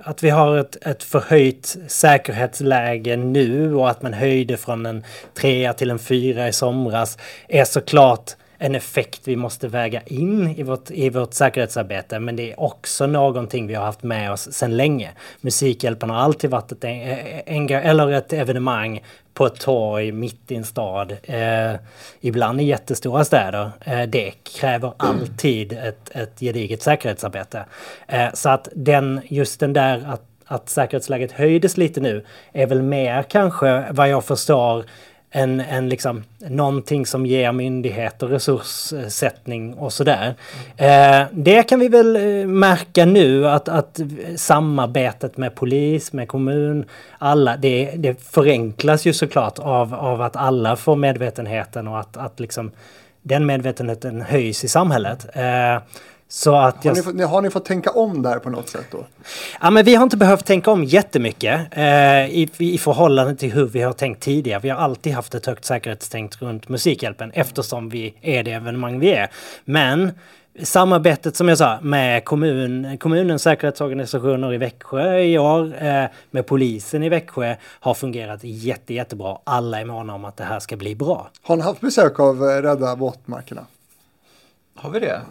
Att 0.03 0.23
vi 0.23 0.29
har 0.29 0.57
ett, 0.57 0.77
ett 0.85 1.03
förhöjt 1.03 1.77
säkerhetsläge 1.87 3.17
nu 3.17 3.75
och 3.75 3.89
att 3.89 4.01
man 4.01 4.13
höjde 4.13 4.57
från 4.57 4.85
en 4.85 5.03
trea 5.41 5.73
till 5.73 5.91
en 5.91 5.99
fyra 5.99 6.47
i 6.47 6.53
somras 6.53 7.17
är 7.47 7.65
såklart 7.65 8.35
en 8.61 8.75
effekt 8.75 9.21
vi 9.23 9.35
måste 9.35 9.67
väga 9.67 10.01
in 10.01 10.49
i 10.57 10.63
vårt, 10.63 10.91
i 10.91 11.09
vårt 11.09 11.33
säkerhetsarbete. 11.33 12.19
Men 12.19 12.35
det 12.35 12.51
är 12.51 12.59
också 12.59 13.07
någonting 13.07 13.67
vi 13.67 13.75
har 13.75 13.85
haft 13.85 14.03
med 14.03 14.31
oss 14.31 14.51
sedan 14.51 14.77
länge. 14.77 15.11
Musikhjälpen 15.41 16.09
har 16.09 16.17
alltid 16.17 16.49
varit 16.49 16.71
ett, 16.71 16.83
eh, 16.83 17.09
eh, 17.09 17.41
en, 17.45 17.69
eller 17.69 18.11
ett 18.11 18.33
evenemang 18.33 19.01
på 19.33 19.45
ett 19.45 19.59
torg 19.59 20.11
mitt 20.11 20.51
i 20.51 20.55
en 20.55 20.63
stad. 20.63 21.17
Eh, 21.23 21.73
ibland 22.21 22.61
i 22.61 22.63
jättestora 22.63 23.25
städer. 23.25 23.71
Eh, 23.85 24.01
det 24.01 24.31
kräver 24.59 24.93
alltid 24.97 25.73
ett, 25.73 26.09
ett 26.15 26.39
gediget 26.39 26.81
säkerhetsarbete. 26.81 27.65
Eh, 28.07 28.33
så 28.33 28.49
att 28.49 28.67
den, 28.75 29.21
just 29.27 29.59
den 29.59 29.73
där 29.73 30.05
att, 30.07 30.23
att 30.45 30.69
säkerhetsläget 30.69 31.31
höjdes 31.31 31.77
lite 31.77 32.01
nu 32.01 32.25
är 32.53 32.67
väl 32.67 32.81
mer 32.81 33.23
kanske 33.23 33.85
vad 33.91 34.09
jag 34.09 34.23
förstår 34.23 34.85
en, 35.31 35.59
en 35.59 35.89
liksom, 35.89 36.23
någonting 36.37 37.05
som 37.05 37.25
ger 37.25 37.51
myndigheter 37.51 38.27
resurssättning 38.27 39.73
och 39.73 39.93
sådär. 39.93 40.35
Eh, 40.77 41.27
det 41.31 41.63
kan 41.63 41.79
vi 41.79 41.87
väl 41.87 42.15
eh, 42.15 42.47
märka 42.47 43.05
nu 43.05 43.47
att, 43.47 43.69
att 43.69 43.99
samarbetet 44.35 45.37
med 45.37 45.55
polis, 45.55 46.13
med 46.13 46.27
kommun, 46.27 46.85
alla, 47.17 47.57
det, 47.57 47.91
det 47.95 48.21
förenklas 48.23 49.05
ju 49.05 49.13
såklart 49.13 49.59
av, 49.59 49.93
av 49.93 50.21
att 50.21 50.35
alla 50.35 50.75
får 50.75 50.95
medvetenheten 50.95 51.87
och 51.87 51.99
att, 51.99 52.17
att 52.17 52.39
liksom 52.39 52.71
den 53.21 53.45
medvetenheten 53.45 54.21
höjs 54.21 54.63
i 54.63 54.67
samhället. 54.67 55.27
Eh, 55.33 55.81
så 56.31 56.55
att 56.55 56.75
Har 56.75 56.81
jag... 56.83 56.95
ni, 56.95 57.03
fått, 57.03 57.29
har 57.29 57.41
ni 57.41 57.49
fått 57.49 57.65
tänka 57.65 57.91
om 57.91 58.21
där 58.21 58.39
på 58.39 58.49
något 58.49 58.69
sätt 58.69 58.85
då? 58.91 59.05
Ja, 59.61 59.69
men 59.69 59.85
vi 59.85 59.95
har 59.95 60.03
inte 60.03 60.17
behövt 60.17 60.45
tänka 60.45 60.71
om 60.71 60.83
jättemycket 60.83 61.61
eh, 61.71 62.25
i, 62.25 62.49
i 62.57 62.77
förhållande 62.77 63.35
till 63.35 63.51
hur 63.51 63.67
vi 63.67 63.81
har 63.81 63.93
tänkt 63.93 64.23
tidigare. 64.23 64.59
Vi 64.59 64.69
har 64.69 64.77
alltid 64.77 65.13
haft 65.13 65.35
ett 65.35 65.45
högt 65.45 65.65
säkerhetstänk 65.65 66.41
runt 66.41 66.69
Musikhjälpen 66.69 67.31
eftersom 67.31 67.89
vi 67.89 68.13
är 68.21 68.43
det 68.43 68.51
evenemang 68.51 68.99
vi 68.99 69.13
är. 69.13 69.29
Men 69.65 70.11
samarbetet 70.63 71.35
som 71.35 71.47
jag 71.49 71.57
sa 71.57 71.79
med 71.81 72.25
kommun, 72.25 72.97
kommunens 72.97 73.41
säkerhetsorganisationer 73.41 74.53
i 74.53 74.57
Växjö 74.57 75.19
i 75.19 75.37
år, 75.37 75.83
eh, 75.83 76.05
med 76.31 76.45
polisen 76.45 77.03
i 77.03 77.09
Växjö 77.09 77.55
har 77.63 77.93
fungerat 77.93 78.39
jätte, 78.43 78.93
jättebra. 78.93 79.37
Alla 79.43 79.79
är 79.79 79.85
måna 79.85 80.15
om 80.15 80.25
att 80.25 80.37
det 80.37 80.43
här 80.43 80.59
ska 80.59 80.77
bli 80.77 80.95
bra. 80.95 81.29
Har 81.41 81.55
ni 81.55 81.61
haft 81.63 81.81
besök 81.81 82.19
av 82.19 82.43
eh, 82.43 82.61
Rädda 82.61 82.95
våtmarkerna? 82.95 83.65
Har 84.75 84.89
vi 84.89 84.99
det? 84.99 85.21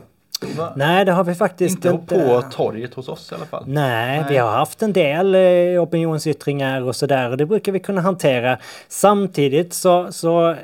Va? 0.56 0.72
Nej, 0.76 1.04
det 1.04 1.12
har 1.12 1.24
vi 1.24 1.34
faktiskt 1.34 1.74
Inte 1.74 1.88
inte. 1.88 2.14
på 2.14 2.42
torget 2.42 2.94
hos 2.94 3.08
oss 3.08 3.32
i 3.32 3.34
alla 3.34 3.44
fall. 3.46 3.64
Nej, 3.66 4.24
vi 4.28 4.36
har 4.36 4.50
haft 4.50 4.82
en 4.82 4.92
del 4.92 5.34
eh, 5.34 5.82
opinionsyttringar 5.82 6.82
och 6.82 6.96
sådär 6.96 7.30
och 7.30 7.36
det 7.36 7.46
brukar 7.46 7.72
vi 7.72 7.80
kunna 7.80 8.00
hantera. 8.00 8.58
Samtidigt 8.88 9.74
så, 9.74 10.12
så 10.12 10.50
eh, 10.50 10.56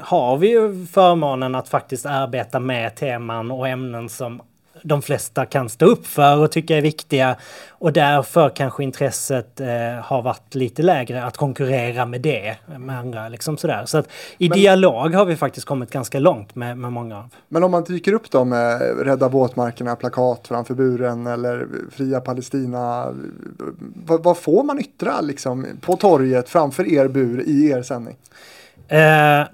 har 0.00 0.36
vi 0.36 0.48
ju 0.48 0.86
förmånen 0.86 1.54
att 1.54 1.68
faktiskt 1.68 2.06
arbeta 2.06 2.60
med 2.60 2.94
teman 2.96 3.50
och 3.50 3.68
ämnen 3.68 4.08
som 4.08 4.42
de 4.84 5.02
flesta 5.02 5.46
kan 5.46 5.68
stå 5.68 5.86
upp 5.86 6.06
för 6.06 6.38
och 6.38 6.50
tycka 6.50 6.76
är 6.76 6.82
viktiga. 6.82 7.36
Och 7.70 7.92
därför 7.92 8.48
kanske 8.48 8.84
intresset 8.84 9.60
eh, 9.60 9.68
har 10.02 10.22
varit 10.22 10.54
lite 10.54 10.82
lägre 10.82 11.24
att 11.24 11.36
konkurrera 11.36 12.06
med 12.06 12.20
det, 12.20 12.56
med 12.78 12.98
andra 12.98 13.28
liksom 13.28 13.56
sådär. 13.56 13.82
Så 13.86 13.98
att 13.98 14.08
i 14.38 14.48
dialog 14.48 15.14
har 15.14 15.24
vi 15.24 15.36
faktiskt 15.36 15.66
kommit 15.66 15.90
ganska 15.90 16.18
långt 16.18 16.54
med, 16.54 16.78
med 16.78 16.92
många 16.92 17.18
av. 17.18 17.34
Men 17.48 17.64
om 17.64 17.70
man 17.70 17.84
dyker 17.84 18.12
upp 18.12 18.30
då 18.30 18.44
med 18.44 18.80
Rädda 19.06 19.28
våtmarkerna, 19.28 19.96
plakat 19.96 20.48
framför 20.48 20.74
buren 20.74 21.26
eller 21.26 21.66
Fria 21.90 22.20
Palestina. 22.20 23.14
Vad, 24.06 24.22
vad 24.22 24.38
får 24.38 24.62
man 24.62 24.78
yttra 24.78 25.20
liksom 25.20 25.66
på 25.80 25.96
torget 25.96 26.48
framför 26.48 26.92
er 26.92 27.08
bur 27.08 27.42
i 27.46 27.70
er 27.70 27.82
sändning? 27.82 28.16
Eh, 28.88 29.46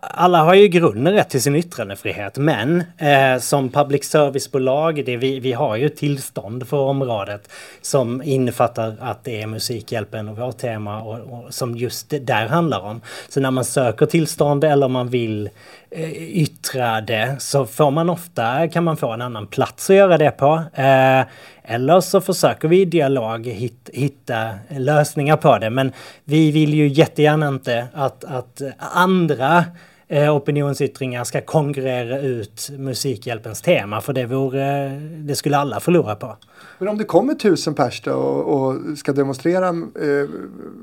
alla 0.00 0.42
har 0.42 0.54
ju 0.54 0.62
i 0.62 0.68
grunden 0.68 1.12
rätt 1.12 1.30
till 1.30 1.42
sin 1.42 1.56
yttrandefrihet, 1.56 2.36
men 2.36 2.82
eh, 2.98 3.38
som 3.40 3.68
public 3.68 4.04
service-bolag, 4.04 5.04
det 5.06 5.16
vi, 5.16 5.40
vi 5.40 5.52
har 5.52 5.76
ju 5.76 5.88
tillstånd 5.88 6.68
för 6.68 6.76
området 6.76 7.50
som 7.82 8.22
innefattar 8.22 8.96
att 9.00 9.24
det 9.24 9.42
är 9.42 9.46
Musikhjälpen 9.46 10.28
och 10.28 10.36
vårt 10.36 10.58
tema 10.58 11.02
och, 11.02 11.18
och 11.18 11.54
som 11.54 11.76
just 11.76 12.10
det 12.10 12.18
där 12.18 12.46
handlar 12.46 12.80
om. 12.80 13.00
Så 13.28 13.40
när 13.40 13.50
man 13.50 13.64
söker 13.64 14.06
tillstånd 14.06 14.64
eller 14.64 14.88
man 14.88 15.08
vill 15.08 15.50
eh, 15.90 16.12
yttra 16.12 17.00
det 17.00 17.36
så 17.38 17.66
får 17.66 17.90
man 17.90 18.10
ofta, 18.10 18.68
kan 18.68 18.84
man 18.84 18.96
få 18.96 19.12
en 19.12 19.22
annan 19.22 19.46
plats 19.46 19.90
att 19.90 19.96
göra 19.96 20.18
det 20.18 20.30
på. 20.30 20.62
Eh, 20.74 21.22
eller 21.70 22.00
så 22.00 22.20
försöker 22.20 22.68
vi 22.68 22.80
i 22.80 22.84
dialog 22.84 23.46
hit, 23.46 23.90
hitta 23.92 24.50
lösningar 24.68 25.36
på 25.36 25.58
det. 25.58 25.70
Men 25.70 25.92
vi 26.24 26.50
vill 26.50 26.74
ju 26.74 26.88
jättegärna 26.88 27.48
inte 27.48 27.86
att, 27.94 28.24
att 28.24 28.62
andra 28.78 29.64
eh, 30.08 30.36
opinionsyttringar 30.36 31.24
ska 31.24 31.40
konkurrera 31.40 32.20
ut 32.20 32.70
Musikhjälpens 32.78 33.62
tema. 33.62 34.00
För 34.00 34.12
det, 34.12 34.26
vore, 34.26 34.88
det 35.18 35.36
skulle 35.36 35.56
alla 35.56 35.80
förlora 35.80 36.14
på. 36.14 36.36
Men 36.78 36.88
om 36.88 36.98
det 36.98 37.04
kommer 37.04 37.34
tusen 37.34 37.74
pers 37.74 38.00
då 38.02 38.12
och, 38.12 38.68
och 38.68 38.98
ska 38.98 39.12
demonstrera 39.12 39.68
eh, 39.68 40.28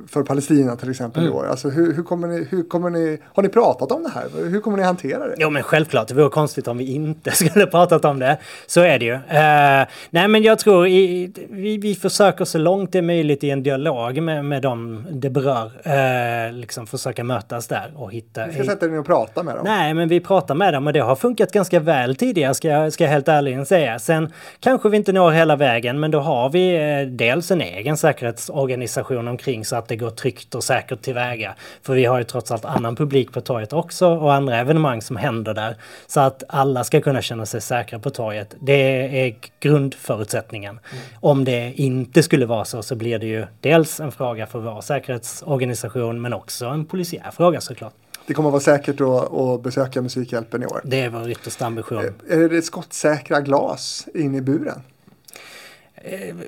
för 0.08 0.24
Palestina 0.24 0.76
till 0.76 0.90
exempel 0.90 1.24
Mm. 1.24 1.34
i 1.34 1.38
år. 1.38 1.48
Alltså 1.48 1.70
hur, 1.70 1.94
hur, 1.94 2.04
kommer 2.04 2.28
ni, 2.28 2.48
hur 2.50 2.64
kommer 2.64 2.90
ni, 2.90 3.18
har 3.34 3.44
ni 3.44 3.50
pratat 3.50 3.92
om 3.92 4.04
det 4.04 4.10
här? 4.10 4.50
Hur 4.50 4.60
kommer 4.62 4.78
ni 4.78 4.84
hantera 4.84 5.28
det? 5.28 5.36
Jo 5.38 5.50
men 5.50 5.64
självklart, 5.64 6.08
det 6.08 6.14
vore 6.14 6.30
konstigt 6.30 6.68
om 6.68 6.78
vi 6.78 6.94
inte 6.94 7.32
skulle 7.36 7.66
pratat 7.66 8.06
om 8.06 8.20
det. 8.20 8.38
Så 8.68 8.82
är 8.82 9.00
det 9.00 9.06
ju. 9.06 9.14
Eh, 9.14 9.88
nej 10.10 10.28
men 10.28 10.44
jag 10.44 10.60
tror 10.60 10.88
i, 10.88 11.32
vi, 11.50 11.78
vi 11.78 11.96
försöker 11.96 12.46
så 12.46 12.58
långt 12.58 12.92
det 12.92 12.98
är 12.98 13.02
möjligt 13.02 13.44
i 13.44 13.50
en 13.50 13.64
dialog 13.64 14.22
med, 14.22 14.46
med 14.46 14.62
dem 14.62 15.06
det 15.12 15.30
berör. 15.30 15.72
Eh, 15.84 16.54
liksom 16.54 16.88
försöka 16.88 17.24
mötas 17.24 17.68
där 17.68 17.92
och 17.96 18.12
hitta... 18.14 18.46
Ni 18.46 18.54
ska 18.54 18.64
sätta 18.64 18.86
er 18.86 18.90
ner 18.90 19.00
och 19.00 19.06
prata 19.06 19.15
med 19.44 19.56
dem? 19.56 19.64
Nej, 19.64 19.94
men 19.94 20.08
vi 20.08 20.20
pratar 20.20 20.56
med 20.56 20.74
dem 20.74 20.88
och 20.88 20.94
det 20.94 21.00
har 21.00 21.16
funkat 21.16 21.52
ganska 21.52 21.80
väl 21.80 22.16
tidigare 22.16 22.54
ska 22.54 22.68
jag, 22.68 22.94
ska 22.94 23.04
jag 23.04 23.12
helt 23.12 23.28
ärligen 23.28 23.66
säga. 23.66 24.00
Sen 24.00 24.34
kanske 24.60 24.90
vi 24.90 24.98
inte 24.98 25.14
når 25.14 25.32
hela 25.32 25.56
vägen, 25.56 26.00
men 26.00 26.12
då 26.12 26.20
har 26.20 26.50
vi 26.50 26.76
eh, 26.76 27.08
dels 27.08 27.52
en 27.52 27.62
egen 27.62 27.98
säkerhetsorganisation 27.98 29.28
omkring 29.28 29.66
så 29.66 29.76
att 29.76 29.88
det 29.88 29.96
går 29.96 30.10
tryggt 30.10 30.56
och 30.56 30.64
säkert 30.64 31.02
tillväga. 31.02 31.56
För 31.82 31.94
vi 31.94 32.06
har 32.06 32.18
ju 32.18 32.24
trots 32.24 32.52
allt 32.52 32.66
annan 32.66 32.96
publik 32.96 33.34
på 33.34 33.42
torget 33.42 33.74
också 33.74 34.08
och 34.08 34.34
andra 34.34 34.58
evenemang 34.58 35.02
som 35.02 35.16
händer 35.16 35.54
där. 35.54 35.76
Så 36.08 36.20
att 36.20 36.44
alla 36.50 36.84
ska 36.84 37.02
kunna 37.02 37.22
känna 37.22 37.46
sig 37.46 37.62
säkra 37.62 38.00
på 38.00 38.10
torget. 38.10 38.56
Det 38.60 39.20
är 39.28 39.36
grundförutsättningen. 39.60 40.80
Om 41.20 41.46
det 41.46 41.74
inte 41.76 42.24
skulle 42.24 42.46
vara 42.46 42.66
så 42.66 42.82
så 42.84 42.96
blir 42.96 43.20
det 43.20 43.28
ju 43.28 43.46
dels 43.62 44.00
en 44.00 44.12
fråga 44.12 44.48
för 44.48 44.60
vår 44.60 44.82
säkerhetsorganisation 44.82 46.22
men 46.22 46.34
också 46.34 46.66
en 46.66 46.86
polisiär 46.86 47.32
fråga 47.32 47.62
såklart. 47.62 47.94
Det 48.28 48.34
kommer 48.34 48.50
att 48.50 48.54
vara 48.54 48.78
säkert 48.78 49.02
att, 49.02 49.34
att 49.34 49.64
besöka 49.64 50.02
Musikhjälpen 50.02 50.64
i 50.64 50.66
år. 50.66 50.82
Det 50.84 51.02
är 51.02 51.10
vår 51.10 51.30
yttersta 51.30 51.66
ambition. 51.66 52.04
Är 52.30 52.50
det 52.50 52.62
skottsäkra 52.62 53.42
glas 53.42 54.08
in 54.14 54.36
i 54.36 54.42
buren? 54.42 54.82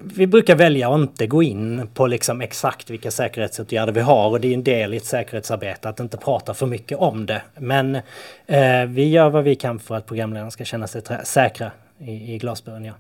Vi 0.04 0.28
brukar 0.28 0.56
välja 0.56 0.90
att 0.90 1.00
inte 1.00 1.28
gå 1.28 1.44
in 1.44 1.88
på 1.94 2.08
liksom 2.08 2.42
exakt 2.42 2.90
vilka 2.90 3.12
säkerhetsåtgärder 3.12 3.94
vi 3.94 4.02
har 4.02 4.30
och 4.30 4.42
det 4.42 4.48
är 4.48 4.54
en 4.54 4.64
del 4.64 4.94
i 4.94 4.98
ett 4.98 5.06
säkerhetsarbete 5.06 5.90
att 5.90 6.00
inte 6.00 6.18
prata 6.18 6.54
för 6.54 6.66
mycket 6.66 6.98
om 6.98 7.26
det. 7.26 7.42
Men 7.56 7.96
eh, 8.46 8.86
vi 8.88 9.10
gör 9.10 9.30
vad 9.30 9.44
vi 9.44 9.56
kan 9.56 9.80
för 9.80 9.96
att 9.96 10.06
programledarna 10.06 10.52
ska 10.52 10.66
känna 10.66 10.88
sig 10.88 11.02
säkra 11.24 11.72
i, 12.00 12.34
i 12.34 12.38
glasburen, 12.38 12.86
ja. 12.86 12.94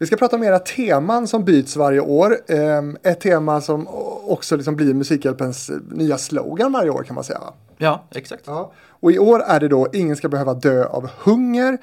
Vi 0.00 0.06
ska 0.06 0.16
prata 0.16 0.36
om 0.36 0.42
era 0.42 0.58
teman 0.58 1.26
som 1.26 1.44
byts 1.44 1.76
varje 1.76 2.00
år. 2.00 2.36
Ehm, 2.48 2.96
Ett 3.02 3.20
tema 3.20 3.60
som 3.60 3.88
också 4.26 4.56
liksom 4.56 4.76
blir 4.76 4.94
Musikhjälpens 4.94 5.70
nya 5.90 6.18
slogan 6.18 6.72
varje 6.72 6.90
år 6.90 7.02
kan 7.02 7.14
man 7.14 7.24
säga. 7.24 7.40
Ja, 7.76 8.04
exakt. 8.14 8.42
Ja. 8.46 8.72
Och 8.88 9.12
i 9.12 9.18
år 9.18 9.42
är 9.46 9.60
det 9.60 9.68
då 9.68 9.88
Ingen 9.92 10.16
ska 10.16 10.28
behöva 10.28 10.54
dö 10.54 10.84
av 10.84 11.08
hunger. 11.18 11.78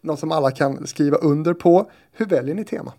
Något 0.00 0.18
som 0.18 0.32
alla 0.32 0.50
kan 0.50 0.86
skriva 0.86 1.16
under 1.16 1.54
på. 1.54 1.90
Hur 2.12 2.26
väljer 2.26 2.54
ni 2.54 2.64
tema? 2.64 2.92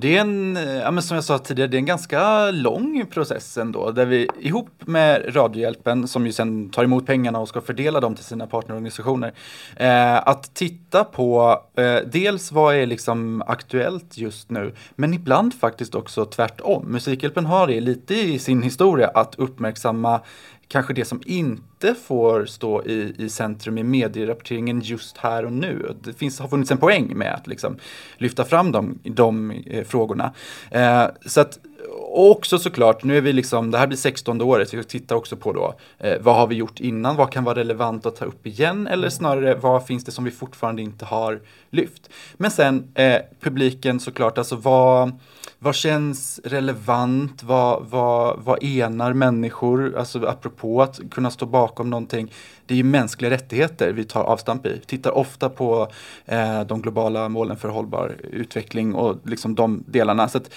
Det 0.00 0.16
är 0.16 0.20
en, 0.20 0.56
eh, 0.56 0.74
ja, 0.74 0.90
men 0.90 1.02
som 1.02 1.14
jag 1.14 1.24
sa 1.24 1.38
tidigare, 1.38 1.70
det 1.70 1.76
är 1.76 1.78
en 1.78 1.86
ganska 1.86 2.50
lång 2.50 3.06
process 3.10 3.58
ändå. 3.58 3.90
Där 3.90 4.06
vi 4.06 4.28
ihop 4.40 4.70
med 4.78 5.36
Radiohjälpen, 5.36 6.08
som 6.08 6.26
ju 6.26 6.32
sen 6.32 6.70
tar 6.70 6.84
emot 6.84 7.06
pengarna 7.06 7.38
och 7.38 7.48
ska 7.48 7.60
fördela 7.60 8.00
dem 8.00 8.14
till 8.14 8.24
sina 8.24 8.46
partnerorganisationer. 8.46 9.32
Eh, 9.76 10.16
att 10.16 10.54
titta 10.54 11.04
på 11.04 11.60
eh, 11.76 11.96
dels 12.06 12.52
vad 12.52 12.74
är 12.74 12.86
liksom 12.86 13.42
aktuellt 13.46 14.18
just 14.18 14.50
nu, 14.50 14.74
men 14.94 15.14
ibland 15.14 15.54
faktiskt 15.54 15.94
också 15.94 16.24
tvärtom. 16.24 16.84
Musikhjälpen 16.88 17.46
har 17.46 17.66
det 17.66 17.80
lite 17.80 18.14
i 18.14 18.38
sin 18.38 18.62
historia 18.62 19.08
att 19.08 19.34
uppmärksamma 19.34 20.20
kanske 20.68 20.94
det 20.94 21.04
som 21.04 21.22
inte 21.26 21.94
får 21.94 22.46
stå 22.46 22.84
i, 22.84 23.14
i 23.18 23.28
centrum 23.28 23.78
i 23.78 23.82
medierapporteringen 23.82 24.80
just 24.80 25.16
här 25.16 25.44
och 25.44 25.52
nu. 25.52 25.94
Det 26.02 26.12
finns, 26.12 26.40
har 26.40 26.48
funnits 26.48 26.70
en 26.70 26.78
poäng 26.78 27.16
med 27.16 27.34
att 27.34 27.46
liksom 27.46 27.76
lyfta 28.16 28.44
fram 28.44 28.72
de, 28.72 28.98
de 29.02 29.50
eh, 29.50 29.84
frågorna. 29.84 30.32
Eh, 30.70 31.06
så 31.26 31.40
att, 31.40 31.58
och 31.90 32.30
också 32.30 32.58
såklart, 32.58 33.04
nu 33.04 33.16
är 33.16 33.20
vi 33.20 33.32
liksom, 33.32 33.70
det 33.70 33.78
här 33.78 33.86
blir 33.86 33.98
16 33.98 34.40
året, 34.40 34.74
vi 34.74 34.84
tittar 34.84 35.16
också 35.16 35.36
på 35.36 35.52
då, 35.52 35.74
eh, 35.98 36.18
vad 36.20 36.36
har 36.36 36.46
vi 36.46 36.54
gjort 36.54 36.80
innan, 36.80 37.16
vad 37.16 37.32
kan 37.32 37.44
vara 37.44 37.58
relevant 37.58 38.06
att 38.06 38.16
ta 38.16 38.24
upp 38.24 38.46
igen, 38.46 38.86
eller 38.86 39.08
snarare 39.08 39.54
vad 39.54 39.86
finns 39.86 40.04
det 40.04 40.12
som 40.12 40.24
vi 40.24 40.30
fortfarande 40.30 40.82
inte 40.82 41.04
har 41.04 41.40
lyft. 41.70 42.10
Men 42.36 42.50
sen 42.50 42.92
eh, 42.94 43.20
publiken 43.40 44.00
såklart, 44.00 44.38
alltså 44.38 44.56
vad, 44.56 45.18
vad 45.58 45.74
känns 45.74 46.40
relevant? 46.44 47.42
Vad, 47.42 47.86
vad, 47.86 48.38
vad 48.38 48.64
enar 48.64 49.12
människor? 49.12 49.96
Alltså 49.98 50.26
apropå 50.26 50.82
att 50.82 51.00
kunna 51.10 51.30
stå 51.30 51.46
bakom 51.46 51.90
någonting. 51.90 52.32
Det 52.66 52.74
är 52.74 52.76
ju 52.76 52.84
mänskliga 52.84 53.30
rättigheter 53.30 53.92
vi 53.92 54.04
tar 54.04 54.22
avstamp 54.22 54.66
i. 54.66 54.80
Tittar 54.86 55.10
ofta 55.10 55.48
på 55.48 55.88
eh, 56.26 56.60
de 56.60 56.82
globala 56.82 57.28
målen 57.28 57.56
för 57.56 57.68
hållbar 57.68 58.16
utveckling 58.30 58.94
och 58.94 59.16
liksom 59.24 59.54
de 59.54 59.84
delarna. 59.86 60.28
Så 60.28 60.38
att 60.38 60.50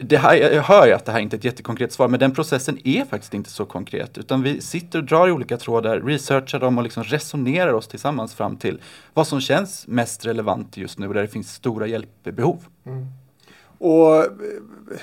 det 0.00 0.16
här, 0.16 0.34
jag 0.34 0.62
hör 0.62 0.86
ju 0.86 0.92
att 0.92 1.04
det 1.04 1.12
här 1.12 1.20
inte 1.20 1.36
är 1.36 1.38
ett 1.38 1.44
jättekonkret 1.44 1.92
svar, 1.92 2.08
men 2.08 2.20
den 2.20 2.34
processen 2.34 2.78
är 2.84 3.04
faktiskt 3.04 3.34
inte 3.34 3.50
så 3.50 3.64
konkret. 3.64 4.18
Utan 4.18 4.42
vi 4.42 4.60
sitter 4.60 4.98
och 4.98 5.04
drar 5.04 5.28
i 5.28 5.32
olika 5.32 5.56
trådar, 5.56 6.00
researchar 6.00 6.58
dem 6.58 6.78
och 6.78 6.84
liksom 6.84 7.04
resonerar 7.04 7.72
oss 7.72 7.88
tillsammans 7.88 8.34
fram 8.34 8.56
till 8.56 8.80
vad 9.14 9.26
som 9.26 9.40
känns 9.40 9.86
mest 9.86 10.26
relevant 10.26 10.76
just 10.76 10.98
nu 10.98 11.08
och 11.08 11.14
där 11.14 11.22
det 11.22 11.28
finns 11.28 11.54
stora 11.54 11.86
hjälpbehov. 11.86 12.64
Mm. 12.86 13.06
Och 13.78 14.16
eh, 14.16 14.24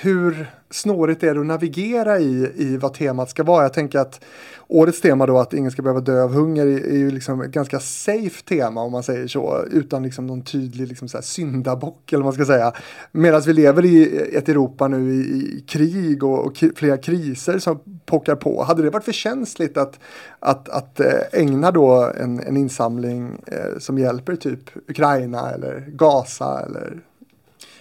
hur 0.02 0.52
snårigt 0.70 1.24
är 1.24 1.34
det 1.34 1.40
att 1.40 1.46
navigera 1.46 2.20
i, 2.20 2.52
i 2.56 2.78
vad 2.78 2.94
temat 2.94 3.30
ska 3.30 3.44
vara? 3.44 3.64
Jag 3.64 3.74
tänker 3.74 4.00
att 4.00 4.20
årets 4.68 5.02
tema 5.02 5.26
då 5.26 5.38
att 5.38 5.54
ingen 5.54 5.72
ska 5.72 5.82
behöva 5.82 6.00
dö 6.00 6.24
av 6.24 6.34
hunger 6.34 6.66
är, 6.66 6.98
ju 6.98 7.12
liksom 7.12 7.42
ett 7.42 7.52
ganska 7.52 7.80
safe 7.80 8.44
tema 8.44 8.82
om 8.82 8.92
man 8.92 9.04
säger 9.04 9.28
så. 9.28 9.66
Utan 9.72 10.04
liksom 10.04 10.28
någon 10.28 10.42
tydlig 10.42 10.88
liksom 10.88 11.08
så 11.08 11.18
här 11.18 11.22
syndabock 11.24 12.14
eller 12.14 12.24
vad 12.24 12.38
man 12.38 12.46
ska 12.46 12.54
säga. 12.54 12.74
Medan 13.12 13.42
vi 13.42 13.54
lever 13.54 13.86
i 13.86 14.18
ett 14.36 14.50
Europa 14.50 14.88
nu 14.88 15.14
i, 15.14 15.20
i 15.20 15.64
krig 15.68 16.24
och, 16.24 16.46
och 16.46 16.64
flera 16.76 16.98
kriser 16.98 17.60
som 17.60 17.80
pockar 18.06 18.36
på. 18.36 18.64
Hade 18.64 18.84
det 18.84 18.90
varit 18.90 19.06
för 19.06 19.12
känsligt 19.12 19.78
att, 19.78 20.00
att, 20.40 20.70
att 20.70 21.00
eh, 21.00 21.20
ägna 21.32 21.72
då 21.72 22.12
en, 22.18 22.40
en 22.40 22.58
insamling 22.58 23.42
eh, 23.48 23.80
som 23.80 23.98
hjälper 23.98 24.36
typ 24.36 24.90
Ukraina 24.90 25.52
eller 25.52 25.86
Gaza 25.88 26.62
eller 26.66 27.02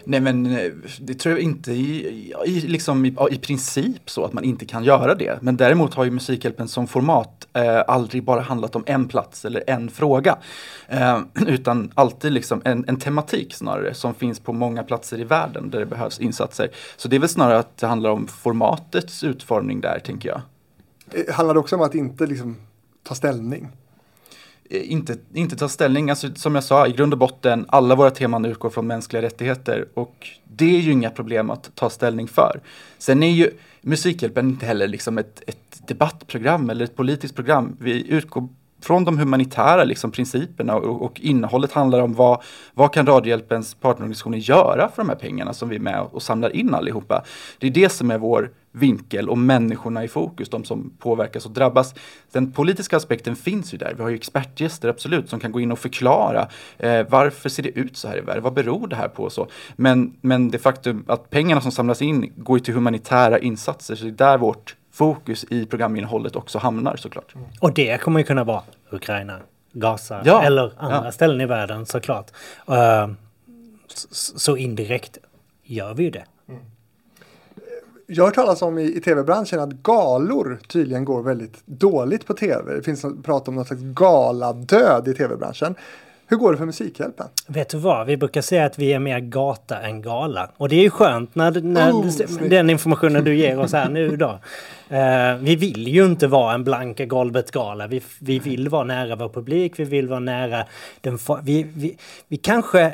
Nej 0.05 0.21
men 0.21 0.47
eh, 0.47 0.71
det 1.01 1.15
tror 1.15 1.35
jag 1.35 1.43
inte 1.43 1.73
i, 1.73 2.35
i, 2.47 2.61
liksom 2.61 3.07
i, 3.07 3.17
i 3.31 3.39
princip 3.39 4.11
så 4.11 4.25
att 4.25 4.33
man 4.33 4.45
inte 4.45 4.65
kan 4.67 4.85
göra 4.85 5.15
det. 5.15 5.39
Men 5.43 5.57
däremot 5.57 5.95
har 5.95 6.05
ju 6.05 6.11
Musikhjälpen 6.11 6.69
som 6.69 6.87
format 6.87 7.49
eh, 7.53 7.83
aldrig 7.87 8.25
bara 8.25 8.41
handlat 8.41 8.77
om 8.77 8.85
en 8.87 9.09
plats 9.09 9.45
eller 9.45 9.65
en 9.67 9.91
fråga. 9.91 10.39
Eh, 10.89 11.21
utan 11.47 11.93
alltid 11.95 12.33
liksom 12.33 12.63
en, 12.65 12.85
en 12.89 12.97
tematik 12.97 13.55
snarare 13.55 13.95
som 13.95 14.15
finns 14.15 14.41
på 14.41 14.53
många 14.53 14.83
platser 14.83 15.21
i 15.21 15.25
världen 15.25 15.71
där 15.71 15.79
det 15.79 15.87
behövs 15.87 16.21
insatser. 16.21 16.71
Så 16.97 17.09
det 17.09 17.17
är 17.17 17.21
väl 17.21 17.29
snarare 17.29 17.59
att 17.59 17.77
det 17.77 17.87
handlar 17.87 18.11
om 18.11 18.27
formatets 18.27 19.25
utformning 19.25 19.81
där 19.81 19.99
tänker 19.99 20.29
jag. 20.29 20.41
Eh, 21.11 21.35
handlar 21.35 21.55
det 21.55 21.61
också 21.61 21.77
om 21.77 21.83
att 21.83 21.95
inte 21.95 22.27
liksom 22.27 22.57
ta 23.03 23.15
ställning? 23.15 23.69
Eh, 24.71 24.93
inte, 24.93 25.17
inte 25.35 25.57
ta 25.57 25.69
ställning. 25.69 26.11
Alltså, 26.11 26.35
som 26.35 26.55
jag 26.55 26.65
sa, 26.65 26.87
i 26.87 26.93
grund 26.93 27.13
och 27.13 27.19
botten, 27.19 27.67
alla 27.69 27.95
våra 27.95 28.11
teman 28.11 28.45
utgår 28.45 28.71
från 28.71 28.87
mänskliga 28.87 29.23
rättigheter 29.23 29.89
och 29.95 30.29
det 30.45 30.77
är 30.77 30.81
ju 30.81 30.93
inga 30.93 31.11
problem 31.11 31.51
att 31.51 31.75
ta 31.75 31.91
ställning 31.91 32.29
för. 32.29 32.61
Sen 32.99 33.23
är 33.23 33.31
ju 33.31 33.51
Musikhjälpen 33.85 34.49
inte 34.49 34.67
heller 34.67 34.89
liksom 34.89 35.19
ett, 35.19 35.43
ett 35.47 35.87
debattprogram 35.87 36.71
eller 36.71 36.85
ett 36.85 36.97
politiskt 36.97 37.35
program. 37.35 37.77
Vi 37.81 38.11
utgår 38.11 38.49
från 38.83 39.05
de 39.05 39.19
humanitära 39.19 39.85
liksom, 39.85 40.11
principerna 40.11 40.77
och, 40.77 41.03
och 41.03 41.21
innehållet 41.21 41.73
handlar 41.73 42.01
om 42.01 42.15
vad, 42.15 42.43
vad 42.75 42.93
kan 42.93 43.07
Radiohjälpens 43.07 43.75
partnerorganisationer 43.75 44.39
göra 44.39 44.89
för 44.89 45.03
de 45.03 45.09
här 45.09 45.17
pengarna 45.17 45.53
som 45.53 45.69
vi 45.69 45.77
är 45.77 45.81
med 45.81 46.01
och 46.01 46.23
samlar 46.23 46.57
in 46.57 46.75
allihopa. 46.75 47.25
Det 47.59 47.67
är 47.67 47.71
det 47.71 47.89
som 47.89 48.11
är 48.11 48.19
vår 48.19 48.51
vinkel 48.73 49.29
och 49.29 49.39
människorna 49.39 50.05
i 50.05 50.09
fokus, 50.09 50.49
de 50.49 50.65
som 50.65 50.93
påverkas 50.99 51.47
och 51.47 51.53
drabbas. 51.53 51.95
Den 52.33 52.53
politiska 52.53 52.97
aspekten 52.97 53.37
finns 53.37 53.75
ju 53.75 53.79
där. 53.79 53.95
Vi 53.97 54.03
har 54.03 54.11
ju 54.11 54.17
expertgäster 54.17 54.89
absolut 54.89 55.29
som 55.29 55.41
kan 55.41 55.53
gå 55.53 55.61
in 55.61 55.73
och 55.73 55.79
förklara 55.79 56.49
eh, 56.79 57.07
varför 57.09 57.49
ser 57.49 57.63
det 57.63 57.69
ut 57.69 57.97
så 57.97 58.09
här 58.09 58.19
i 58.19 58.21
världen? 58.21 58.43
Vad 58.43 58.53
beror 58.53 58.87
det 58.87 58.97
här 58.97 59.09
på? 59.09 59.31
Så. 59.31 59.47
Men, 59.77 60.17
men 60.21 60.51
det 60.51 60.59
faktum 60.59 61.05
att 61.09 61.31
pengarna 61.31 61.61
som 61.61 61.73
samlas 61.73 62.03
in 62.03 62.33
går 62.37 62.59
ju 62.59 62.65
till 62.65 62.75
humanitära 62.75 63.39
insatser, 63.39 63.95
så 63.95 64.05
det 64.05 64.11
är 64.11 64.13
där 64.13 64.39
vårt 64.39 64.77
fokus 64.93 65.45
i 65.51 65.67
programinnehållet 65.67 66.37
också 66.37 66.59
hamnar 66.59 66.97
såklart. 66.97 67.35
Och 67.61 67.75
det 67.75 68.01
kommer 68.01 68.21
ju 68.21 68.27
kunna 68.27 68.45
vara 68.45 68.63
Ukraina, 68.91 69.39
Gaza 69.73 70.23
Ja, 70.25 70.43
eller 70.43 70.73
andra 70.77 71.05
ja. 71.05 71.13
ställen 71.13 71.41
i 71.41 71.47
världen 71.47 71.87
såklart. 71.87 72.31
Uh, 72.71 73.15
så, 73.89 74.39
så 74.39 74.57
indirekt 74.57 75.19
gör 75.65 75.95
vi 75.95 76.03
ju 76.03 76.11
det. 76.11 76.25
Jag 78.15 78.23
har 78.23 78.29
hört 78.29 78.35
talas 78.35 78.63
om 78.63 78.79
i, 78.79 78.97
i 78.97 79.01
tv-branschen 79.01 79.61
att 79.61 79.71
galor 79.71 80.59
tydligen 80.69 81.05
går 81.05 81.23
väldigt 81.23 81.67
dåligt 81.67 82.27
på 82.27 82.35
tv. 82.35 82.75
Det 82.75 82.83
finns 82.83 83.05
prat 83.25 83.49
om 83.49 83.55
något 83.55 83.67
slags 83.67 83.83
galadöd 83.83 85.09
i 85.09 85.15
tv-branschen. 85.15 85.75
Hur 86.27 86.37
går 86.37 86.53
det 86.53 86.59
för 86.59 86.67
Musikhjälpen? 86.67 87.27
Vet 87.47 87.69
du 87.69 87.79
vad? 87.79 88.07
Vi 88.07 88.17
brukar 88.17 88.41
säga 88.41 88.65
att 88.65 88.79
vi 88.79 88.93
är 88.93 88.99
mer 88.99 89.21
gata 89.21 89.81
än 89.81 90.03
gala. 90.03 90.51
Och 90.57 90.69
det 90.69 90.77
är 90.77 90.83
ju 90.83 90.91
skönt 90.91 91.35
när, 91.35 91.61
när 91.61 91.93
Oh, 91.93 92.49
den 92.49 92.71
informationen 92.71 93.25
du 93.25 93.37
ger 93.37 93.61
oss 93.61 93.73
här 93.73 93.89
nu 93.89 94.17
då. 94.17 94.39
Eh, 94.93 95.37
vi 95.41 95.57
vill 95.57 95.89
ju 95.89 96.05
inte 96.05 96.27
vara 96.27 96.55
en 96.55 96.65
blanka 96.65 97.05
golvet-gala. 97.05 97.87
Vi, 97.87 98.03
vi 98.21 98.39
vill 98.39 98.69
vara 98.69 98.85
nära 98.85 99.17
vår 99.17 99.29
publik. 99.29 99.79
Vi 99.79 99.85
vill 99.85 100.09
vara 100.09 100.21
nära 100.21 100.65
den... 101.01 101.19
Vi, 101.43 101.67
vi, 101.75 101.97
vi 102.29 102.37
kanske... 102.37 102.83
eh, 102.83 102.93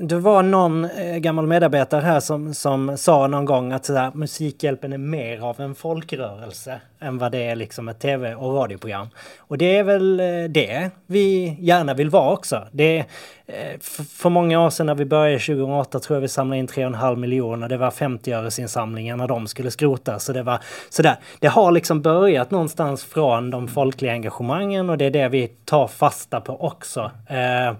Det 0.00 0.16
var 0.18 0.42
någon 0.42 0.84
eh, 0.84 1.16
gammal 1.16 1.46
medarbetare 1.46 2.00
här 2.00 2.20
som, 2.20 2.54
som 2.54 2.96
sa 2.98 3.26
någon 3.26 3.44
gång 3.44 3.72
att 3.72 3.84
sådär, 3.84 4.10
Musikhjälpen 4.14 4.92
är 4.92 4.98
mer 4.98 5.40
av 5.40 5.60
en 5.60 5.74
folkrörelse 5.74 6.80
än 7.00 7.18
vad 7.18 7.32
det 7.32 7.42
är 7.42 7.56
liksom 7.56 7.88
ett 7.88 7.98
tv 8.00 8.34
och 8.34 8.54
radioprogram. 8.54 9.08
Och 9.38 9.58
det 9.58 9.76
är 9.76 9.82
väl 9.82 10.20
eh, 10.20 10.26
det 10.48 10.90
vi 11.06 11.56
gärna 11.60 11.94
vill 11.94 12.10
vara 12.10 12.32
också. 12.32 12.62
Det 12.72 13.04
Eh, 13.46 13.78
för, 13.80 14.30
många 14.30 14.60
år 14.60 14.70
sedan 14.70 14.86
när 14.86 14.94
vi 14.94 15.04
började 15.04 15.38
2008 15.38 16.00
tror 16.00 16.16
jag 16.16 16.20
vi 16.20 16.28
samlade 16.28 16.58
in 16.58 16.68
3,5 16.68 17.16
miljoner. 17.16 17.68
Det 17.68 17.76
var 17.76 17.90
50-öresinsamlingar 17.90 19.16
när 19.16 19.28
de 19.28 19.46
skulle 19.46 19.70
skrotas. 19.70 20.24
Så 20.24 20.32
det 20.32 20.42
var 20.42 20.60
sådär. 20.88 21.16
det 21.40 21.48
har 21.48 21.72
liksom 21.72 22.02
börjat 22.02 22.50
någonstans 22.50 23.04
från 23.04 23.50
de 23.50 23.68
folkliga 23.68 24.12
engagemangen 24.12 24.90
och 24.90 24.98
det 24.98 25.04
är 25.04 25.10
det 25.10 25.28
vi 25.28 25.48
tar 25.64 25.86
fasta 25.86 26.40
på 26.40 26.64
också. 26.64 27.10
Eh, 27.28 27.74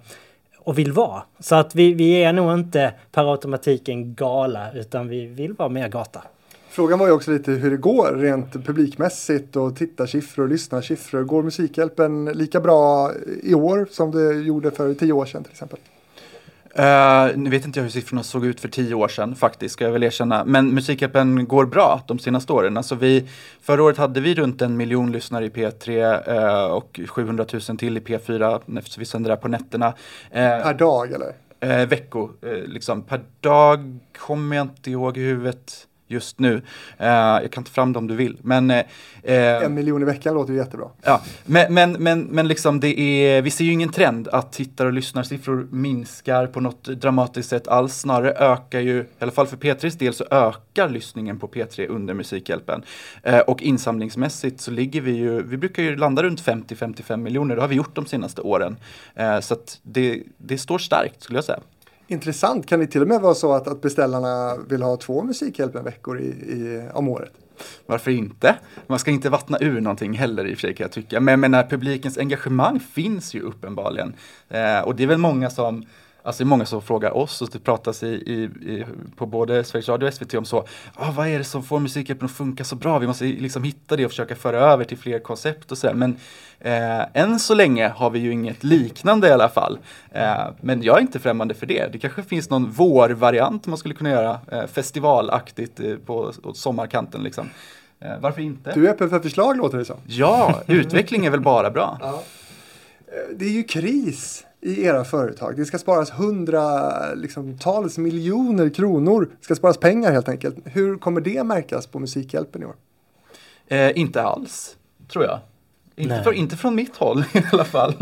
och 0.58 0.78
vill 0.78 0.92
vara. 0.92 1.22
Så 1.38 1.54
att 1.54 1.74
vi, 1.74 1.94
vi 1.94 2.24
är 2.24 2.32
nog 2.32 2.54
inte 2.54 2.92
per 3.12 3.32
automatik 3.32 3.88
en 3.88 4.14
gala 4.14 4.72
utan 4.72 5.08
vi 5.08 5.26
vill 5.26 5.52
vara 5.52 5.68
mer 5.68 5.88
gata. 5.88 6.22
Frågan 6.74 6.98
var 6.98 7.06
ju 7.06 7.12
också 7.12 7.30
lite 7.30 7.52
hur 7.52 7.70
det 7.70 7.76
går 7.76 8.12
rent 8.12 8.52
publikmässigt 8.52 9.56
och 9.56 9.76
tittarsiffror 9.76 10.42
och 10.42 10.48
lyssnarsiffror. 10.48 11.22
Går 11.22 11.42
Musikhjälpen 11.42 12.24
lika 12.24 12.60
bra 12.60 13.10
i 13.42 13.54
år 13.54 13.86
som 13.90 14.10
det 14.10 14.34
gjorde 14.34 14.70
för 14.70 14.94
tio 14.94 15.12
år 15.12 15.26
sedan 15.26 15.42
till 15.42 15.52
exempel? 15.52 15.78
Uh, 16.78 17.38
nu 17.38 17.50
vet 17.50 17.64
inte 17.64 17.78
jag 17.78 17.84
hur 17.84 17.90
siffrorna 17.90 18.22
såg 18.22 18.46
ut 18.46 18.60
för 18.60 18.68
tio 18.68 18.94
år 18.94 19.08
sedan 19.08 19.34
faktiskt, 19.34 19.72
ska 19.72 19.84
jag 19.84 19.92
väl 19.92 20.02
erkänna. 20.02 20.44
Men 20.44 20.74
Musikhjälpen 20.74 21.48
går 21.48 21.66
bra 21.66 22.02
de 22.06 22.18
senaste 22.18 22.52
åren. 22.52 22.76
Alltså 22.76 22.94
vi, 22.94 23.28
förra 23.60 23.82
året 23.82 23.98
hade 23.98 24.20
vi 24.20 24.34
runt 24.34 24.62
en 24.62 24.76
miljon 24.76 25.12
lyssnare 25.12 25.44
i 25.44 25.48
P3 25.48 25.90
uh, 26.28 26.36
eh, 26.36 26.64
och 26.64 27.00
700 27.08 27.46
000 27.68 27.78
till 27.78 27.96
i 27.96 28.00
P4 28.00 28.78
eftersom 28.78 29.00
vi 29.00 29.06
sänder 29.06 29.30
där 29.30 29.36
på 29.36 29.48
nätterna. 29.48 29.88
Uh, 29.88 29.92
per 30.32 30.74
dag 30.74 31.12
eller? 31.12 31.32
Uh, 31.80 31.88
vecko, 31.88 32.30
liksom. 32.66 33.02
Per 33.02 33.20
dag 33.40 33.98
kommer 34.18 34.56
jag 34.56 34.64
inte 34.64 34.90
ihåg 34.90 35.16
i 35.16 35.20
huvudet 35.20 35.86
just 36.06 36.38
nu. 36.38 36.54
Uh, 36.54 36.62
jag 37.06 37.50
kan 37.52 37.64
ta 37.64 37.70
fram 37.70 37.92
det 37.92 37.98
om 37.98 38.06
du 38.06 38.16
vill. 38.16 38.38
Men, 38.42 38.70
uh, 38.70 38.82
en 39.22 39.74
miljon 39.74 40.02
i 40.02 40.04
veckan 40.04 40.34
låter 40.34 40.52
ju 40.52 40.58
jättebra. 40.58 40.88
Ja, 41.02 41.22
men, 41.44 41.74
men, 41.74 41.92
men, 41.92 42.22
men 42.22 42.48
liksom 42.48 42.80
det 42.80 43.00
är, 43.00 43.42
vi 43.42 43.50
ser 43.50 43.64
ju 43.64 43.72
ingen 43.72 43.88
trend 43.88 44.28
att 44.28 44.52
tittar 44.52 44.86
och 44.86 44.92
lyssnarsiffror 44.92 45.68
minskar 45.70 46.46
på 46.46 46.60
något 46.60 46.84
dramatiskt 46.84 47.48
sätt 47.48 47.68
alls. 47.68 47.94
Snarare 47.94 48.32
ökar 48.32 48.80
ju, 48.80 49.00
i 49.00 49.06
alla 49.18 49.32
fall 49.32 49.46
för 49.46 49.56
P3s 49.56 49.98
del, 49.98 50.14
så 50.14 50.24
ökar 50.30 50.88
lyssningen 50.88 51.38
på 51.38 51.48
P3 51.48 51.86
under 51.88 52.14
Musikhjälpen. 52.14 52.82
Uh, 53.28 53.38
och 53.38 53.62
insamlingsmässigt 53.62 54.60
så 54.60 54.70
ligger 54.70 55.00
vi 55.00 55.12
ju, 55.12 55.42
vi 55.42 55.56
brukar 55.56 55.82
ju 55.82 55.96
landa 55.96 56.22
runt 56.22 56.42
50-55 56.42 57.16
miljoner. 57.16 57.54
Det 57.54 57.60
har 57.60 57.68
vi 57.68 57.76
gjort 57.76 57.94
de 57.94 58.06
senaste 58.06 58.40
åren. 58.40 58.76
så 59.42 59.54
att 59.54 59.78
det, 59.82 60.22
det 60.36 60.58
står 60.58 60.78
starkt 60.78 61.22
skulle 61.22 61.36
jag 61.36 61.44
säga. 61.44 61.60
Intressant, 62.14 62.66
kan 62.66 62.80
det 62.80 62.86
till 62.86 63.02
och 63.02 63.08
med 63.08 63.20
vara 63.20 63.34
så 63.34 63.52
att, 63.52 63.68
att 63.68 63.80
beställarna 63.80 64.56
vill 64.68 64.82
ha 64.82 64.96
två 64.96 65.22
Musikhjälpen-veckor 65.22 66.20
i, 66.20 66.26
i, 66.26 66.88
om 66.94 67.08
året? 67.08 67.32
Varför 67.86 68.10
inte? 68.10 68.56
Man 68.86 68.98
ska 68.98 69.10
inte 69.10 69.30
vattna 69.30 69.58
ur 69.60 69.80
någonting 69.80 70.12
heller 70.12 70.46
i 70.46 70.54
och 70.54 70.56
för 70.56 70.60
sig 70.60 70.74
kan 70.74 70.84
jag 70.84 70.92
tycka. 70.92 71.20
Men, 71.20 71.40
men 71.40 71.50
när 71.50 71.62
publikens 71.62 72.18
engagemang 72.18 72.80
finns 72.80 73.34
ju 73.34 73.40
uppenbarligen. 73.40 74.14
Eh, 74.48 74.80
och 74.80 74.96
det 74.96 75.02
är 75.02 75.06
väl 75.06 75.18
många 75.18 75.50
som 75.50 75.84
Alltså 76.26 76.44
det 76.44 76.46
är 76.46 76.48
många 76.48 76.66
som 76.66 76.82
frågar 76.82 77.16
oss 77.16 77.42
och 77.42 77.48
det 77.52 77.58
pratas 77.58 78.02
i, 78.02 78.06
i, 78.06 78.42
i, 78.42 78.84
på 79.16 79.26
både 79.26 79.64
Sveriges 79.64 79.88
Radio 79.88 80.06
och 80.06 80.14
SVT 80.14 80.34
om 80.34 80.44
så, 80.44 80.64
ah, 80.94 81.10
vad 81.10 81.28
är 81.28 81.38
det 81.38 81.44
som 81.44 81.62
får 81.62 81.80
musikhjälpen 81.80 82.26
att 82.26 82.32
funka 82.32 82.64
så 82.64 82.76
bra? 82.76 82.98
Vi 82.98 83.06
måste 83.06 83.24
liksom 83.24 83.64
hitta 83.64 83.96
det 83.96 84.04
och 84.04 84.10
försöka 84.10 84.36
föra 84.36 84.58
över 84.58 84.84
till 84.84 84.98
fler 84.98 85.18
koncept 85.18 85.72
och 85.72 85.78
sådär. 85.78 85.94
Men 85.94 86.16
eh, 86.60 87.22
än 87.22 87.38
så 87.38 87.54
länge 87.54 87.88
har 87.88 88.10
vi 88.10 88.18
ju 88.18 88.32
inget 88.32 88.64
liknande 88.64 89.28
i 89.28 89.30
alla 89.30 89.48
fall. 89.48 89.78
Eh, 90.10 90.46
men 90.60 90.82
jag 90.82 90.96
är 90.96 91.00
inte 91.00 91.18
främmande 91.18 91.54
för 91.54 91.66
det. 91.66 91.92
Det 91.92 91.98
kanske 91.98 92.22
finns 92.22 92.50
någon 92.50 92.70
vårvariant 92.70 93.66
man 93.66 93.78
skulle 93.78 93.94
kunna 93.94 94.10
göra 94.10 94.40
eh, 94.52 94.66
festivalaktigt 94.66 95.80
eh, 95.80 95.96
på 95.96 96.32
sommarkanten 96.54 97.22
liksom. 97.22 97.50
Eh, 98.00 98.18
varför 98.20 98.42
inte? 98.42 98.72
Du 98.74 98.86
är 98.86 98.90
öppen 98.90 99.10
för 99.10 99.20
förslag 99.20 99.56
låter 99.56 99.78
det 99.78 99.84
som. 99.84 99.96
Ja, 100.06 100.60
utveckling 100.66 101.26
är 101.26 101.30
väl 101.30 101.40
bara 101.40 101.70
bra. 101.70 101.98
Ja. 102.00 102.22
Eh, 103.06 103.36
det 103.36 103.44
är 103.44 103.50
ju 103.50 103.62
kris 103.62 104.44
i 104.64 104.84
era 104.84 105.04
företag. 105.04 105.56
Det 105.56 105.64
ska 105.64 105.78
sparas 105.78 106.10
hundratals 106.10 107.22
liksom, 107.22 108.02
miljoner 108.02 108.68
kronor. 108.68 109.30
Det 109.38 109.44
ska 109.44 109.54
sparas 109.54 109.76
pengar 109.76 110.12
helt 110.12 110.28
enkelt. 110.28 110.56
Hur 110.64 110.96
kommer 110.96 111.20
det 111.20 111.44
märkas 111.44 111.86
på 111.86 111.98
Musikhjälpen 111.98 112.62
i 112.62 112.64
år? 112.64 112.74
Eh, 113.66 113.98
inte 113.98 114.22
alls, 114.22 114.76
tror 115.08 115.24
jag. 115.24 115.40
Inte, 115.96 116.22
för, 116.22 116.32
inte 116.32 116.56
från 116.56 116.74
mitt 116.74 116.96
håll 116.96 117.24
i 117.34 117.42
alla 117.52 117.64
fall. 117.64 117.94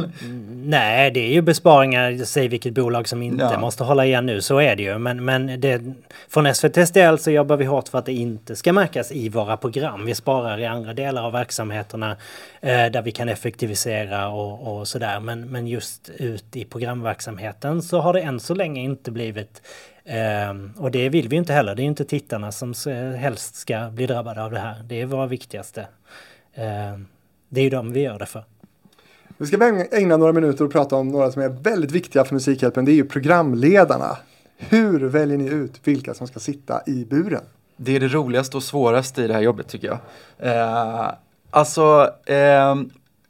Nej, 0.64 1.10
det 1.10 1.20
är 1.20 1.32
ju 1.32 1.42
besparingar, 1.42 2.24
säg 2.24 2.48
vilket 2.48 2.74
bolag 2.74 3.08
som 3.08 3.22
inte 3.22 3.44
ja. 3.44 3.58
måste 3.58 3.84
hålla 3.84 4.06
igen 4.06 4.26
nu, 4.26 4.40
så 4.40 4.58
är 4.58 4.76
det 4.76 4.82
ju. 4.82 4.98
Men, 4.98 5.24
men 5.24 5.60
det, 5.60 5.82
från 6.28 6.46
SVTs 6.46 6.90
del 6.90 7.18
så 7.18 7.30
jobbar 7.30 7.56
vi 7.56 7.64
hårt 7.64 7.88
för 7.88 7.98
att 7.98 8.06
det 8.06 8.12
inte 8.12 8.56
ska 8.56 8.72
märkas 8.72 9.12
i 9.12 9.28
våra 9.28 9.56
program. 9.56 10.04
Vi 10.04 10.14
sparar 10.14 10.58
i 10.58 10.66
andra 10.66 10.94
delar 10.94 11.22
av 11.22 11.32
verksamheterna 11.32 12.16
eh, 12.60 12.86
där 12.86 13.02
vi 13.02 13.12
kan 13.12 13.28
effektivisera 13.28 14.28
och, 14.28 14.80
och 14.80 14.88
sådär. 14.88 15.20
Men, 15.20 15.40
men 15.40 15.66
just 15.66 16.10
ut 16.16 16.56
i 16.56 16.64
programverksamheten 16.64 17.82
så 17.82 18.00
har 18.00 18.12
det 18.12 18.20
än 18.20 18.40
så 18.40 18.54
länge 18.54 18.80
inte 18.80 19.10
blivit 19.10 19.62
Um, 20.50 20.72
och 20.78 20.90
det 20.90 21.08
vill 21.08 21.28
vi 21.28 21.36
inte 21.36 21.52
heller. 21.52 21.74
Det 21.74 21.82
är 21.82 21.84
inte 21.84 22.04
tittarna 22.04 22.52
som 22.52 22.74
helst 23.16 23.54
ska 23.54 23.90
bli 23.90 24.06
drabbade 24.06 24.44
av 24.44 24.50
det 24.50 24.58
här. 24.58 24.82
Det 24.84 25.00
är 25.00 25.06
våra 25.06 25.26
viktigaste. 25.26 25.86
Um, 26.54 27.06
det 27.52 27.60
är 27.60 27.64
ju 27.64 27.70
dem 27.70 27.92
vi 27.92 28.00
gör 28.00 28.18
det 28.18 28.26
för. 28.26 28.44
Vi 29.38 29.46
ska 29.46 29.86
ägna 29.92 30.16
några 30.16 30.32
minuter 30.32 30.64
och 30.64 30.72
prata 30.72 30.96
om 30.96 31.08
några 31.08 31.32
som 31.32 31.42
är 31.42 31.48
väldigt 31.48 31.92
viktiga 31.92 32.24
för 32.24 32.34
Musikhjälpen. 32.34 32.84
Det 32.84 32.92
är 32.92 32.94
ju 32.94 33.04
programledarna. 33.04 34.16
Hur 34.56 35.00
väljer 35.00 35.38
ni 35.38 35.48
ut 35.48 35.72
vilka 35.84 36.14
som 36.14 36.26
ska 36.26 36.40
sitta 36.40 36.82
i 36.86 37.04
buren? 37.04 37.42
Det 37.76 37.96
är 37.96 38.00
det 38.00 38.08
roligaste 38.08 38.56
och 38.56 38.62
svåraste 38.62 39.22
i 39.22 39.26
det 39.26 39.34
här 39.34 39.40
jobbet 39.40 39.68
tycker 39.68 39.88
jag. 39.88 39.98
Eh, 40.38 41.10
alltså, 41.50 42.10
eh, 42.26 42.74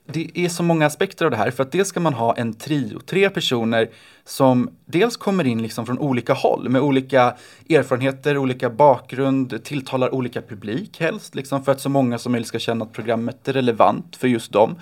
det 0.07 0.31
är 0.35 0.49
så 0.49 0.63
många 0.63 0.87
aspekter 0.87 1.25
av 1.25 1.31
det 1.31 1.37
här. 1.37 1.51
För 1.51 1.63
att 1.63 1.73
dels 1.73 1.89
ska 1.89 2.01
man 2.01 2.15
ha 2.15 2.37
en 2.37 2.55
trio, 2.55 3.01
tre 3.01 3.31
personer 3.31 3.91
som 4.25 4.71
dels 4.85 5.17
kommer 5.17 5.45
in 5.47 5.63
liksom 5.63 5.87
från 5.87 5.99
olika 5.99 6.33
håll 6.33 6.69
med 6.69 6.81
olika 6.81 7.37
erfarenheter, 7.71 8.39
olika 8.39 8.71
bakgrund, 8.71 9.65
tilltalar 9.65 10.15
olika 10.15 10.43
publik 10.43 11.01
helst, 11.01 11.35
liksom 11.35 11.65
för 11.65 11.73
att 11.73 11.81
så 11.81 11.89
många 11.89 12.19
som 12.19 12.33
möjligt 12.33 12.49
ska 12.49 12.59
känna 12.59 12.85
att 12.85 12.93
programmet 12.93 13.49
är 13.49 13.53
relevant 13.53 14.17
för 14.17 14.29
just 14.29 14.53
dem. 14.53 14.77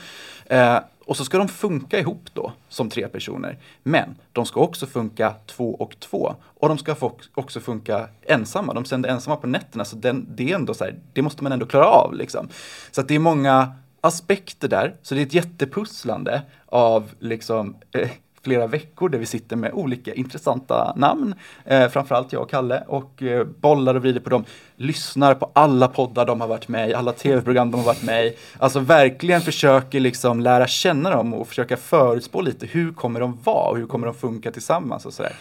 Eh, 0.46 0.78
och 1.06 1.16
så 1.16 1.24
ska 1.24 1.38
de 1.38 1.48
funka 1.48 1.98
ihop 1.98 2.28
då 2.32 2.52
som 2.68 2.90
tre 2.90 3.08
personer. 3.08 3.58
Men 3.82 4.14
de 4.32 4.46
ska 4.46 4.60
också 4.60 4.86
funka 4.86 5.34
två 5.46 5.74
och 5.74 6.00
två. 6.00 6.34
Och 6.42 6.68
de 6.68 6.78
ska 6.78 6.96
också 7.34 7.60
funka 7.60 8.08
ensamma. 8.22 8.74
De 8.74 8.84
sänder 8.84 9.08
ensamma 9.08 9.36
på 9.36 9.46
nätterna, 9.46 9.84
så 9.84 9.96
den, 9.96 10.26
det 10.34 10.50
är 10.50 10.54
ändå 10.54 10.74
så 10.74 10.84
här, 10.84 10.98
det 11.12 11.22
måste 11.22 11.42
man 11.42 11.52
ändå 11.52 11.66
klara 11.66 11.86
av 11.86 12.14
liksom. 12.14 12.48
Så 12.90 13.00
att 13.00 13.08
det 13.08 13.14
är 13.14 13.18
många 13.18 13.72
aspekter 14.00 14.68
där, 14.68 14.94
så 15.02 15.14
det 15.14 15.20
är 15.20 15.26
ett 15.26 15.34
jättepusslande 15.34 16.42
av 16.66 17.10
liksom 17.18 17.76
eh, 17.92 18.10
flera 18.42 18.66
veckor 18.66 19.08
där 19.08 19.18
vi 19.18 19.26
sitter 19.26 19.56
med 19.56 19.72
olika 19.72 20.14
intressanta 20.14 20.92
namn, 20.96 21.34
eh, 21.64 21.88
framförallt 21.88 22.32
jag 22.32 22.42
och 22.42 22.50
Kalle, 22.50 22.84
och 22.88 23.22
eh, 23.22 23.44
bollar 23.44 23.94
och 23.94 24.02
vrider 24.02 24.20
på 24.20 24.30
dem, 24.30 24.44
lyssnar 24.76 25.34
på 25.34 25.50
alla 25.52 25.88
poddar 25.88 26.26
de 26.26 26.40
har 26.40 26.48
varit 26.48 26.68
med 26.68 26.90
i, 26.90 26.94
alla 26.94 27.12
tv-program 27.12 27.70
de 27.70 27.76
har 27.76 27.86
varit 27.86 28.02
med 28.02 28.26
i, 28.26 28.36
alltså 28.58 28.80
verkligen 28.80 29.40
försöker 29.40 30.00
liksom 30.00 30.40
lära 30.40 30.66
känna 30.66 31.10
dem 31.10 31.34
och 31.34 31.48
försöka 31.48 31.76
förutspå 31.76 32.40
lite, 32.40 32.66
hur 32.66 32.92
kommer 32.92 33.20
de 33.20 33.38
vara 33.44 33.70
och 33.70 33.78
hur 33.78 33.86
kommer 33.86 34.06
de 34.06 34.14
funka 34.14 34.50
tillsammans 34.50 35.06
och 35.06 35.12
sådär. 35.12 35.32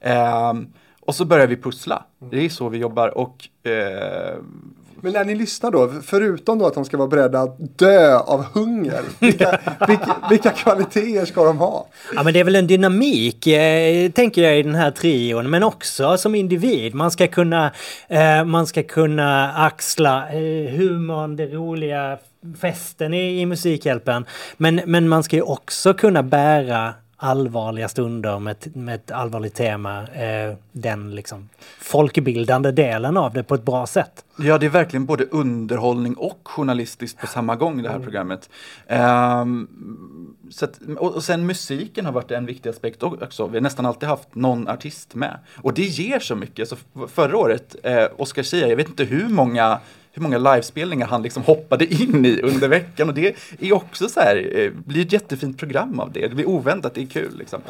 Eh, 0.00 0.52
och 1.00 1.14
så 1.14 1.24
börjar 1.24 1.46
vi 1.46 1.56
pussla. 1.56 2.04
Det 2.30 2.44
är 2.44 2.48
så 2.48 2.68
vi 2.68 2.78
jobbar 2.78 3.18
och 3.18 3.68
eh, 3.68 4.36
men 5.04 5.12
när 5.12 5.24
ni 5.24 5.34
lyssnar 5.34 5.70
då, 5.70 5.92
förutom 6.02 6.58
då 6.58 6.66
att 6.66 6.74
de 6.74 6.84
ska 6.84 6.96
vara 6.96 7.08
beredda 7.08 7.40
att 7.40 7.78
dö 7.78 8.18
av 8.18 8.44
hunger, 8.44 9.02
vilka, 9.20 9.60
vilka, 9.88 10.16
vilka 10.30 10.50
kvaliteter 10.50 11.24
ska 11.24 11.44
de 11.44 11.58
ha? 11.58 11.86
Ja 12.14 12.22
men 12.22 12.32
det 12.32 12.40
är 12.40 12.44
väl 12.44 12.56
en 12.56 12.66
dynamik, 12.66 13.46
eh, 13.46 14.10
tänker 14.10 14.42
jag 14.42 14.58
i 14.58 14.62
den 14.62 14.74
här 14.74 14.90
trion, 14.90 15.50
men 15.50 15.62
också 15.62 16.16
som 16.16 16.34
individ. 16.34 16.94
Man 16.94 17.10
ska 17.10 17.26
kunna, 17.26 17.72
eh, 18.08 18.44
man 18.44 18.66
ska 18.66 18.82
kunna 18.82 19.52
axla 19.52 20.28
eh, 20.28 20.70
humorn, 20.70 21.36
det 21.36 21.46
roliga, 21.46 22.18
festen 22.60 23.14
i, 23.14 23.40
i 23.40 23.46
Musikhjälpen. 23.46 24.24
Men, 24.56 24.80
men 24.86 25.08
man 25.08 25.22
ska 25.22 25.36
ju 25.36 25.42
också 25.42 25.94
kunna 25.94 26.22
bära 26.22 26.94
allvarliga 27.16 27.88
stunder 27.88 28.38
med, 28.38 28.52
ett, 28.52 28.74
med 28.74 28.94
ett 28.94 29.10
allvarligt 29.10 29.54
tema, 29.54 30.06
eh, 30.08 30.54
den 30.72 31.14
liksom 31.14 31.48
folkbildande 31.78 32.70
delen 32.70 33.16
av 33.16 33.32
det 33.32 33.42
på 33.42 33.54
ett 33.54 33.64
bra 33.64 33.86
sätt. 33.86 34.24
Ja, 34.36 34.58
det 34.58 34.66
är 34.66 34.70
verkligen 34.70 35.06
både 35.06 35.24
underhållning 35.24 36.14
och 36.14 36.40
journalistiskt 36.42 37.20
på 37.20 37.26
samma 37.26 37.56
gång 37.56 37.82
det 37.82 37.88
här 37.88 37.96
mm. 37.96 38.04
programmet. 38.04 38.50
Um, 38.88 40.36
så 40.50 40.64
att, 40.64 40.80
och, 40.98 41.14
och 41.14 41.24
sen 41.24 41.46
musiken 41.46 42.06
har 42.06 42.12
varit 42.12 42.30
en 42.30 42.46
viktig 42.46 42.70
aspekt 42.70 43.02
också. 43.02 43.46
Vi 43.46 43.56
har 43.56 43.62
nästan 43.62 43.86
alltid 43.86 44.08
haft 44.08 44.34
någon 44.34 44.68
artist 44.68 45.14
med. 45.14 45.38
Och 45.56 45.74
det 45.74 45.82
ger 45.82 46.18
så 46.18 46.36
mycket. 46.36 46.68
Så 46.68 46.76
förra 47.08 47.36
året, 47.36 47.76
eh, 47.82 48.04
Oscar 48.16 48.42
Sia, 48.42 48.68
jag 48.68 48.76
vet 48.76 48.88
inte 48.88 49.04
hur 49.04 49.28
många 49.28 49.80
hur 50.14 50.22
många 50.22 50.38
livespelningar 50.38 51.06
han 51.06 51.22
liksom 51.22 51.42
hoppade 51.42 51.94
in 51.94 52.24
i 52.24 52.40
under 52.42 52.68
veckan 52.68 53.08
och 53.08 53.14
det 53.14 53.36
är 53.60 53.72
också 53.72 54.08
så 54.08 54.20
här, 54.20 54.58
eh, 54.58 54.70
blir 54.70 55.02
ett 55.02 55.12
jättefint 55.12 55.58
program 55.58 56.00
av 56.00 56.12
det. 56.12 56.28
Det 56.28 56.34
blir 56.34 56.48
oväntat, 56.48 56.94
det 56.94 57.02
är 57.02 57.06
kul 57.06 57.38
liksom. 57.38 57.60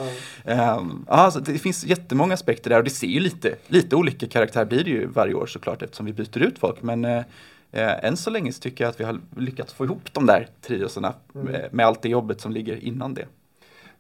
Mm. 0.45 0.79
Um, 0.79 1.07
alltså, 1.09 1.41
det 1.41 1.59
finns 1.59 1.85
jättemånga 1.85 2.35
aspekter 2.35 2.71
där 2.71 2.79
och 2.79 2.85
det 2.85 2.91
ser 2.91 3.07
ju 3.07 3.21
lite, 3.21 3.55
lite 3.67 3.97
olika 3.97 4.27
karaktär 4.27 4.65
blir 4.65 4.85
det 4.85 4.91
ju 4.91 5.07
varje 5.07 5.35
år 5.35 5.47
såklart 5.47 5.83
eftersom 5.83 6.07
vi 6.07 6.13
byter 6.13 6.39
ut 6.39 6.59
folk. 6.59 6.83
Men 6.83 7.05
uh, 7.05 7.23
än 7.73 8.17
så 8.17 8.31
länge 8.31 8.53
så 8.53 8.61
tycker 8.61 8.85
jag 8.85 8.91
att 8.91 9.01
vi 9.01 9.05
har 9.05 9.21
lyckats 9.37 9.73
få 9.73 9.85
ihop 9.85 10.13
de 10.13 10.27
där 10.27 10.49
triosorna 10.67 11.15
mm. 11.35 11.47
med, 11.47 11.69
med 11.73 11.87
allt 11.87 12.03
det 12.03 12.09
jobbet 12.09 12.41
som 12.41 12.53
ligger 12.53 12.85
innan 12.85 13.15
det. 13.15 13.27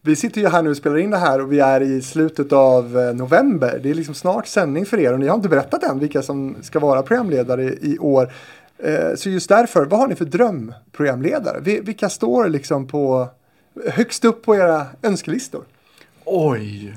Vi 0.06 0.16
sitter 0.16 0.40
ju 0.40 0.48
här 0.48 0.62
nu 0.62 0.70
och 0.70 0.76
spelar 0.76 0.98
in 0.98 1.10
det 1.10 1.16
här 1.16 1.40
och 1.40 1.52
vi 1.52 1.60
är 1.60 1.80
i 1.80 2.02
slutet 2.02 2.52
av 2.52 2.98
eh, 2.98 3.14
november. 3.14 3.80
Det 3.82 3.90
är 3.90 3.94
liksom 3.94 4.14
snart 4.14 4.46
sändning 4.46 4.86
för 4.86 5.00
er 5.00 5.12
och 5.12 5.20
ni 5.20 5.26
har 5.26 5.34
inte 5.34 5.48
berättat 5.48 5.82
än 5.82 5.98
vilka 5.98 6.22
som 6.22 6.56
ska 6.62 6.78
vara 6.78 7.02
programledare 7.02 7.62
i 7.64 7.98
år. 8.00 8.32
Eh, 8.78 9.14
så 9.16 9.30
just 9.30 9.48
därför, 9.48 9.84
vad 9.84 10.00
har 10.00 10.08
ni 10.08 10.14
för 10.14 10.24
drömprogramledare? 10.24 11.60
Vilka 11.60 12.08
står 12.08 12.48
liksom 12.48 12.86
på 12.86 13.28
högst 13.90 14.24
upp 14.24 14.44
på 14.44 14.56
era 14.56 14.86
önskelistor? 15.02 15.64
Oj! 16.24 16.94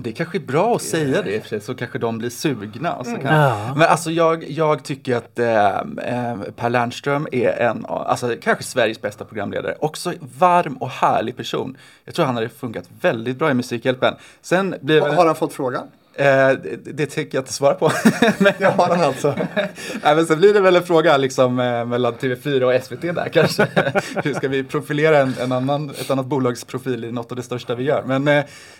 Det 0.00 0.10
är 0.10 0.14
kanske 0.14 0.38
är 0.38 0.40
bra 0.40 0.76
att 0.76 0.82
säga 0.82 1.22
det 1.22 1.34
i 1.34 1.38
och 1.38 1.42
för 1.42 1.48
sig, 1.48 1.60
så 1.60 1.74
kanske 1.74 1.98
de 1.98 2.18
blir 2.18 2.30
sugna. 2.30 2.94
och 2.94 3.06
Så 3.06 3.16
kan... 3.16 3.34
Ja. 3.34 3.74
Men 3.76 3.88
alltså 3.88 4.10
jag, 4.10 4.50
jag 4.50 4.84
tycker 4.84 5.16
att 5.16 5.38
eh, 5.38 5.66
eh, 5.68 6.36
Per 6.56 6.70
Lernström 6.70 7.26
är 7.32 7.48
en, 7.48 7.84
av- 7.84 8.06
alltså 8.06 8.34
kanske 8.42 8.64
Sveriges 8.64 9.00
bästa 9.00 9.24
programledare. 9.24 9.74
Också 9.80 10.12
varm 10.38 10.76
och 10.76 10.90
härlig 10.90 11.36
person. 11.36 11.76
Jag 12.04 12.14
tror 12.14 12.26
han 12.26 12.34
hade 12.34 12.48
funkat 12.48 12.84
väldigt 13.00 13.38
bra 13.38 13.50
i 13.50 13.54
Musikhjälpen. 13.54 14.14
Sen 14.42 14.74
blir 14.80 15.00
Har, 15.00 15.08
väl, 15.08 15.16
har 15.16 15.26
han 15.26 15.34
fått 15.34 15.52
frågan? 15.52 15.86
Eh, 16.18 16.50
det, 16.84 17.06
tänker 17.06 17.38
jag 17.38 17.42
inte 17.42 17.52
svara 17.52 17.74
på. 17.74 17.90
men, 18.38 18.52
Det 18.58 18.64
har 18.64 18.88
han 18.88 19.00
alltså. 19.00 19.34
Nej, 20.02 20.16
men 20.16 20.26
sen 20.26 20.38
blir 20.38 20.54
det 20.54 20.60
väl 20.60 20.76
en 20.76 20.82
fråga 20.82 21.16
liksom, 21.16 21.60
eh, 21.60 21.84
mellan 21.84 22.14
TV4 22.14 22.62
och 22.62 22.84
SVT 22.84 23.00
där 23.02 23.28
kanske. 23.28 23.66
Hur 24.24 24.34
ska 24.34 24.48
vi 24.48 24.64
profilera 24.64 25.18
en, 25.18 25.34
en 25.40 25.52
annan, 25.52 25.90
ett 25.90 26.10
annat 26.10 26.26
bolags 26.26 26.64
profil 26.64 27.04
i 27.04 27.12
något 27.12 27.30
av 27.32 27.36
det 27.36 27.42
största 27.42 27.74
vi 27.74 27.84
gör? 27.84 28.02
Men 28.06 28.28
eh, 28.28 28.36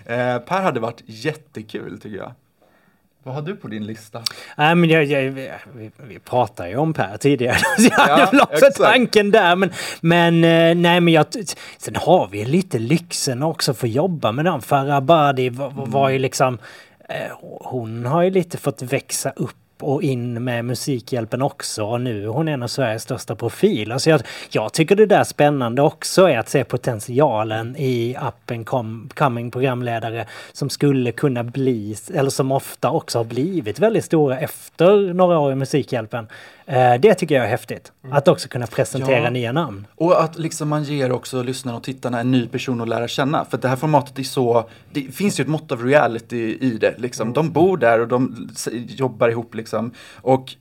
eh, 0.07 0.39
Per 0.39 0.61
hade 0.62 0.80
varit 0.80 1.03
jättekul 1.07 2.01
tycker 2.01 2.16
jag. 2.16 2.32
Vad 3.22 3.34
har 3.34 3.43
du 3.43 3.57
på 3.57 3.68
din 3.68 3.86
lista? 3.86 4.22
Nej, 4.57 4.74
men 4.74 4.91
jag, 4.91 5.05
jag, 5.05 5.20
vi, 5.30 5.51
vi, 5.74 5.91
vi 6.09 6.18
pratade 6.18 6.68
ju 6.68 6.76
om 6.76 6.93
Per 6.95 7.16
tidigare. 7.16 7.57
Så 7.78 7.82
jag 7.91 7.91
hade 7.99 8.22
Ja, 8.22 8.28
väl 8.30 8.41
också 8.41 8.66
exakt. 8.66 8.93
tanken 8.93 9.30
där. 9.30 9.57
Men, 9.57 9.70
men 10.01 10.41
nej, 10.82 11.01
men 11.01 11.09
jag, 11.09 11.26
sen 11.78 11.97
har 11.97 12.28
vi 12.28 12.45
lite 12.45 12.78
lyxen 12.78 13.43
också 13.43 13.74
för 13.74 13.86
att 13.86 13.93
jobba 13.93 14.32
med 14.32 14.45
den. 14.45 14.61
Farah 14.61 14.97
Abadi 14.97 15.49
var, 15.49 15.70
var- 15.70 15.86
var 15.86 16.09
ju 16.09 16.18
liksom... 16.18 16.59
Eh, 17.09 17.33
hon 17.61 18.07
har 18.07 18.23
ju 18.23 18.31
lite 18.31 18.59
fått 18.59 18.83
växa 18.83 19.31
upp 19.37 19.57
och 19.83 20.03
in 20.03 20.45
med 20.45 20.65
Musikhjälpen 20.65 21.43
också. 21.43 21.85
Och 21.85 22.01
nu 22.01 22.25
är 22.25 22.27
hon 22.27 22.49
en 22.49 22.63
av 22.63 22.69
Sveriges 22.69 23.03
största 23.03 23.35
profiler. 23.35 23.87
Så 23.87 23.93
alltså, 23.93 24.11
jag, 24.11 24.21
jag 24.51 24.73
tycker 24.73 24.97
det 24.97 25.07
där 25.07 25.25
spännande 25.25 25.83
också 25.83 26.29
är 26.29 26.39
att 26.39 26.49
se 26.49 26.65
potentialen 26.65 27.77
i 27.79 28.17
appen 28.19 28.65
com, 28.65 29.09
coming 29.15 29.51
programledare 29.51 30.27
som 30.53 30.71
skulle 30.71 31.13
kunna 31.13 31.45
bli, 31.45 31.97
eller 32.15 32.31
som 32.31 32.53
ofta 32.53 32.91
också 32.91 33.19
har 33.19 33.25
blivit 33.25 33.79
väldigt 33.79 34.05
stora 34.05 34.39
efter 34.39 35.15
några 35.15 35.39
år 35.39 35.53
i 35.53 35.55
Musikhjälpen. 35.55 36.29
Eh, 36.71 36.95
det 37.01 37.14
tycker 37.14 37.35
jag 37.35 37.45
är 37.45 37.49
häftigt. 37.49 37.93
Att 38.11 38.29
också 38.29 38.49
kunna 38.49 38.66
presentera 38.66 39.19
Ja. 39.25 39.31
nya 39.31 39.53
namn. 39.53 39.87
Och 39.95 40.23
att 40.25 40.39
liksom 40.39 40.69
man 40.69 40.85
ger 40.85 41.12
också 41.12 41.43
lyssnarna 41.43 41.79
och 41.79 41.85
tittarna 41.85 42.21
en 42.21 42.31
ny 42.31 42.47
person 42.47 42.81
att 42.81 42.89
lära 42.89 43.09
känna. 43.09 43.45
För 43.45 43.59
det 43.59 43.69
här 43.69 43.77
formatet 43.77 44.19
är 44.19 44.23
så, 44.23 44.69
det 44.93 45.01
finns 45.03 45.41
ju 45.41 45.43
ett 45.43 45.49
mått 45.49 45.73
av 45.73 45.85
reality 45.85 46.59
i 46.61 46.79
det. 46.81 46.95
Liksom. 46.99 47.33
De 47.33 47.51
bor 47.51 47.77
där 47.77 48.01
och 48.01 48.09
de 48.09 48.49
jobbar 48.89 49.29
ihop 49.29 49.55
liksom. 49.55 49.93
Och 50.14 50.55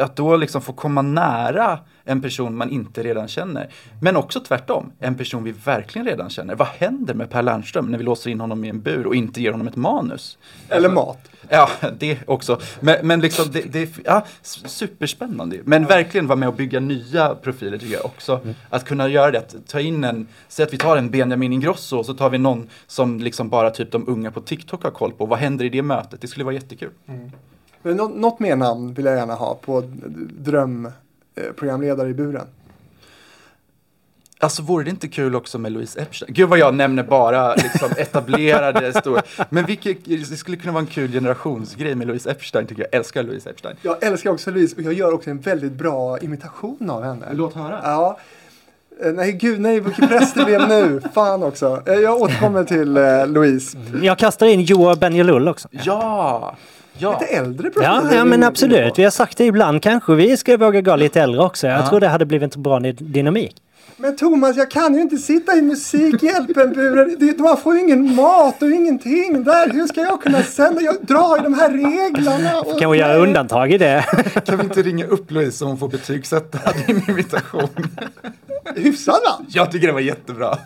att 0.00 0.16
då 0.16 0.36
liksom 0.36 0.62
få 0.62 0.72
komma 0.72 1.02
nära 1.02 1.78
en 2.04 2.22
person 2.22 2.56
man 2.56 2.70
inte 2.70 3.02
redan 3.02 3.28
känner. 3.28 3.68
Men 4.00 4.16
också 4.16 4.40
tvärtom, 4.40 4.92
en 4.98 5.14
person 5.14 5.44
vi 5.44 5.52
verkligen 5.52 6.06
redan 6.06 6.30
känner. 6.30 6.54
Vad 6.54 6.68
händer 6.68 7.14
med 7.14 7.30
Per 7.30 7.42
Lernström 7.42 7.86
när 7.86 7.98
vi 7.98 8.04
låser 8.04 8.30
in 8.30 8.40
honom 8.40 8.64
i 8.64 8.68
en 8.68 8.80
bur 8.80 9.06
och 9.06 9.14
inte 9.14 9.42
ger 9.42 9.52
honom 9.52 9.68
ett 9.68 9.76
manus? 9.76 10.38
Eller 10.68 10.88
mat. 10.88 11.18
Ja, 11.48 11.70
det 11.98 12.18
också. 12.26 12.60
Men, 12.80 13.06
men 13.06 13.20
liksom, 13.20 13.44
det, 13.52 13.72
det 13.72 13.82
är 13.82 13.88
ja, 14.04 14.26
superspännande. 14.42 15.58
Men 15.64 15.84
verkligen 15.84 16.26
vara 16.26 16.36
med 16.36 16.48
och 16.48 16.54
bygga 16.54 16.80
nya 16.80 17.34
profiler 17.34 17.78
tycker 17.78 17.94
jag 17.94 18.04
också. 18.04 18.40
Att 18.70 18.84
kunna 18.84 19.08
göra 19.08 19.30
det, 19.30 19.38
att 19.38 19.54
ta 19.68 19.80
in 19.80 20.04
en, 20.04 20.28
säg 20.48 20.62
att 20.62 20.72
vi 20.72 20.78
tar 20.78 20.96
en 20.96 21.10
Benjamin 21.10 21.52
Ingrosso 21.52 21.98
och 21.98 22.06
så 22.06 22.14
tar 22.14 22.30
vi 22.30 22.38
någon 22.38 22.68
som 22.86 23.20
liksom 23.20 23.48
bara 23.48 23.70
typ 23.70 23.92
de 23.92 24.08
unga 24.08 24.30
på 24.30 24.40
TikTok 24.40 24.82
har 24.82 24.90
koll 24.90 25.12
på. 25.12 25.26
Vad 25.26 25.38
händer 25.38 25.64
i 25.64 25.68
det 25.68 25.82
mötet? 25.82 26.20
Det 26.20 26.26
skulle 26.26 26.44
vara 26.44 26.54
jättekul. 26.54 26.90
Men 27.04 27.32
nå- 27.94 28.08
något 28.08 28.40
mer 28.40 28.56
namn 28.56 28.94
vill 28.94 29.04
jag 29.04 29.16
gärna 29.16 29.34
ha 29.34 29.54
på 29.54 29.82
drömprogramledare 30.38 32.08
i 32.08 32.14
buren. 32.14 32.46
Alltså 34.38 34.62
vore 34.62 34.84
det 34.84 34.90
inte 34.90 35.08
kul 35.08 35.34
också 35.34 35.58
med 35.58 35.72
Louise 35.72 36.00
Epstein? 36.00 36.34
Gud 36.34 36.48
vad 36.48 36.58
jag 36.58 36.74
nämner 36.74 37.02
bara 37.02 37.54
liksom 37.54 37.90
etablerade 37.98 38.92
stora. 39.00 39.22
Men 39.50 39.66
vilket, 39.66 40.04
det 40.04 40.36
skulle 40.36 40.56
kunna 40.56 40.72
vara 40.72 40.80
en 40.80 40.86
kul 40.86 41.12
generationsgrej 41.12 41.94
med 41.94 42.06
Louise 42.06 42.30
Epstein 42.30 42.66
tycker 42.66 42.82
jag. 42.82 42.88
Jag 42.92 42.98
älskar 42.98 43.22
Louise 43.22 43.50
Epstein. 43.50 43.76
Jag 43.82 44.02
älskar 44.04 44.30
också 44.30 44.50
Louise 44.50 44.76
och 44.76 44.82
jag 44.82 44.92
gör 44.92 45.12
också 45.12 45.30
en 45.30 45.38
väldigt 45.40 45.72
bra 45.72 46.18
imitation 46.18 46.90
av 46.90 47.02
henne. 47.04 47.26
Låt 47.32 47.54
höra. 47.54 47.80
Ja. 47.82 48.18
Eh, 49.04 49.12
Nej, 49.12 49.32
gud 49.32 49.60
nej, 49.60 49.80
vilken 49.80 50.08
press 50.08 50.32
det 50.32 50.44
blev 50.44 50.68
nu. 50.68 51.00
Fan 51.14 51.42
också. 51.42 51.82
Eh, 51.86 51.94
Jag 51.94 52.20
återkommer 52.22 52.64
till 52.64 52.96
eh, 52.96 53.26
Louise. 53.26 53.78
Jag 54.02 54.18
kastar 54.18 54.46
in 54.46 54.60
Joa 54.62 54.96
Benjelul 54.96 55.48
också. 55.48 55.68
Ja! 55.70 56.56
Ja! 56.98 57.18
Lite 57.20 57.32
äldre. 57.34 57.70
Ja, 57.82 58.02
ja 58.12 58.24
men 58.24 58.42
absolut. 58.44 58.98
Vi 58.98 59.04
har 59.04 59.10
sagt 59.10 59.38
det 59.38 59.44
ibland. 59.44 59.82
Kanske 59.82 60.14
vi 60.14 60.36
ska 60.36 60.56
våga 60.56 60.80
gå 60.80 60.96
lite 60.96 61.20
äldre 61.20 61.42
också. 61.42 61.66
Jag 61.66 61.80
Ja. 61.80 61.88
tror 61.88 62.00
det 62.00 62.08
hade 62.08 62.26
blivit 62.26 62.56
en 62.56 62.62
bra 62.62 62.80
dynamik. 62.80 63.56
Men 63.98 64.16
Thomas, 64.16 64.56
jag 64.56 64.70
kan 64.70 64.94
ju 64.94 65.00
inte 65.00 65.16
sitta 65.16 65.54
i 65.56 65.62
Musikhjälpen-buren. 65.62 67.34
Man 67.38 67.56
får 67.56 67.74
ju 67.74 67.80
ingen 67.80 68.14
mat 68.14 68.62
och 68.62 68.70
ingenting 68.70 69.44
där. 69.44 69.70
Hur 69.72 69.86
ska 69.86 70.00
jag 70.00 70.22
kunna 70.22 70.42
sända? 70.42 70.80
Jag 70.80 70.94
drar 71.00 71.38
i 71.38 71.42
de 71.42 71.54
här 71.54 71.70
reglerna. 71.70 72.60
och- 72.60 72.78
Kan 72.80 72.90
vi 72.90 72.98
göra 72.98 73.16
undantag 73.16 73.72
i 73.72 73.78
det? 73.78 74.04
Kan 74.46 74.56
vi 74.58 74.64
inte 74.64 74.82
ringa 74.82 75.04
upp 75.06 75.30
Louise 75.30 75.58
så 75.58 75.64
hon 75.64 75.78
får 75.78 75.88
betygsätta 75.88 76.58
din 76.86 77.02
invitation? 77.08 77.68
Hyfsad 78.76 79.20
va? 79.24 79.44
Jag 79.48 79.72
tycker 79.72 79.86
det 79.86 79.92
var 79.92 80.00
jättebra. 80.00 80.58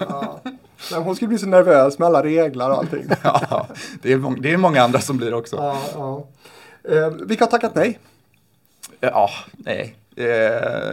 Nej, 0.92 1.00
Hon 1.00 1.16
skulle 1.16 1.28
bli 1.28 1.38
så 1.38 1.46
nervös 1.46 1.98
med 1.98 2.06
alla 2.06 2.22
regler 2.22 2.70
och 2.70 2.78
allting. 2.78 3.04
Ja, 3.22 3.66
det 4.02 4.12
är, 4.12 4.16
många, 4.16 4.36
det 4.40 4.52
är 4.52 4.56
många 4.56 4.82
andra 4.82 5.00
som 5.00 5.16
blir 5.16 5.34
också. 5.34 5.56
Ja, 5.56 5.78
ja. 5.94 6.26
Eh, 6.90 7.08
vilka 7.08 7.44
har 7.44 7.50
tackat 7.50 7.74
nej? 7.74 7.98
Ja, 9.00 9.30
nej. 9.52 9.96
Eh, 10.16 10.24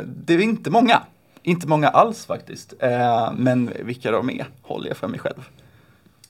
det 0.05 0.34
är 0.34 0.39
inte 0.39 0.70
många. 0.70 1.01
Inte 1.41 1.68
många 1.68 1.88
alls 1.88 2.26
faktiskt. 2.26 2.74
Eh, 2.80 3.32
men 3.38 3.72
vilka 3.80 4.11
de 4.11 4.30
är 4.30 4.47
håller 4.61 4.88
jag 4.88 4.97
för 4.97 5.07
mig 5.07 5.20
själv. 5.20 5.49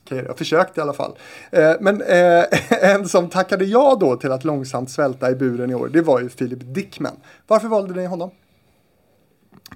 Okej, 0.06 0.24
jag 0.28 0.38
försökte 0.38 0.80
i 0.80 0.84
alla 0.84 0.94
fall. 0.94 1.16
Eh, 1.52 1.72
men 1.80 2.02
eh, 2.02 2.44
en 2.82 3.10
som 3.10 3.30
tackade 3.30 3.66
ja 3.66 3.98
då 4.00 4.16
till 4.16 4.32
att 4.32 4.44
långsamt 4.44 4.92
svälta 4.92 5.32
i 5.32 5.36
buren 5.36 5.72
i 5.72 5.76
år, 5.76 5.90
det 5.94 6.02
var 6.02 6.20
ju 6.22 6.30
Philip 6.30 6.60
Dickman. 6.62 7.16
Varför 7.48 7.68
valde 7.68 7.94
ni 7.94 8.06
honom? 8.06 8.32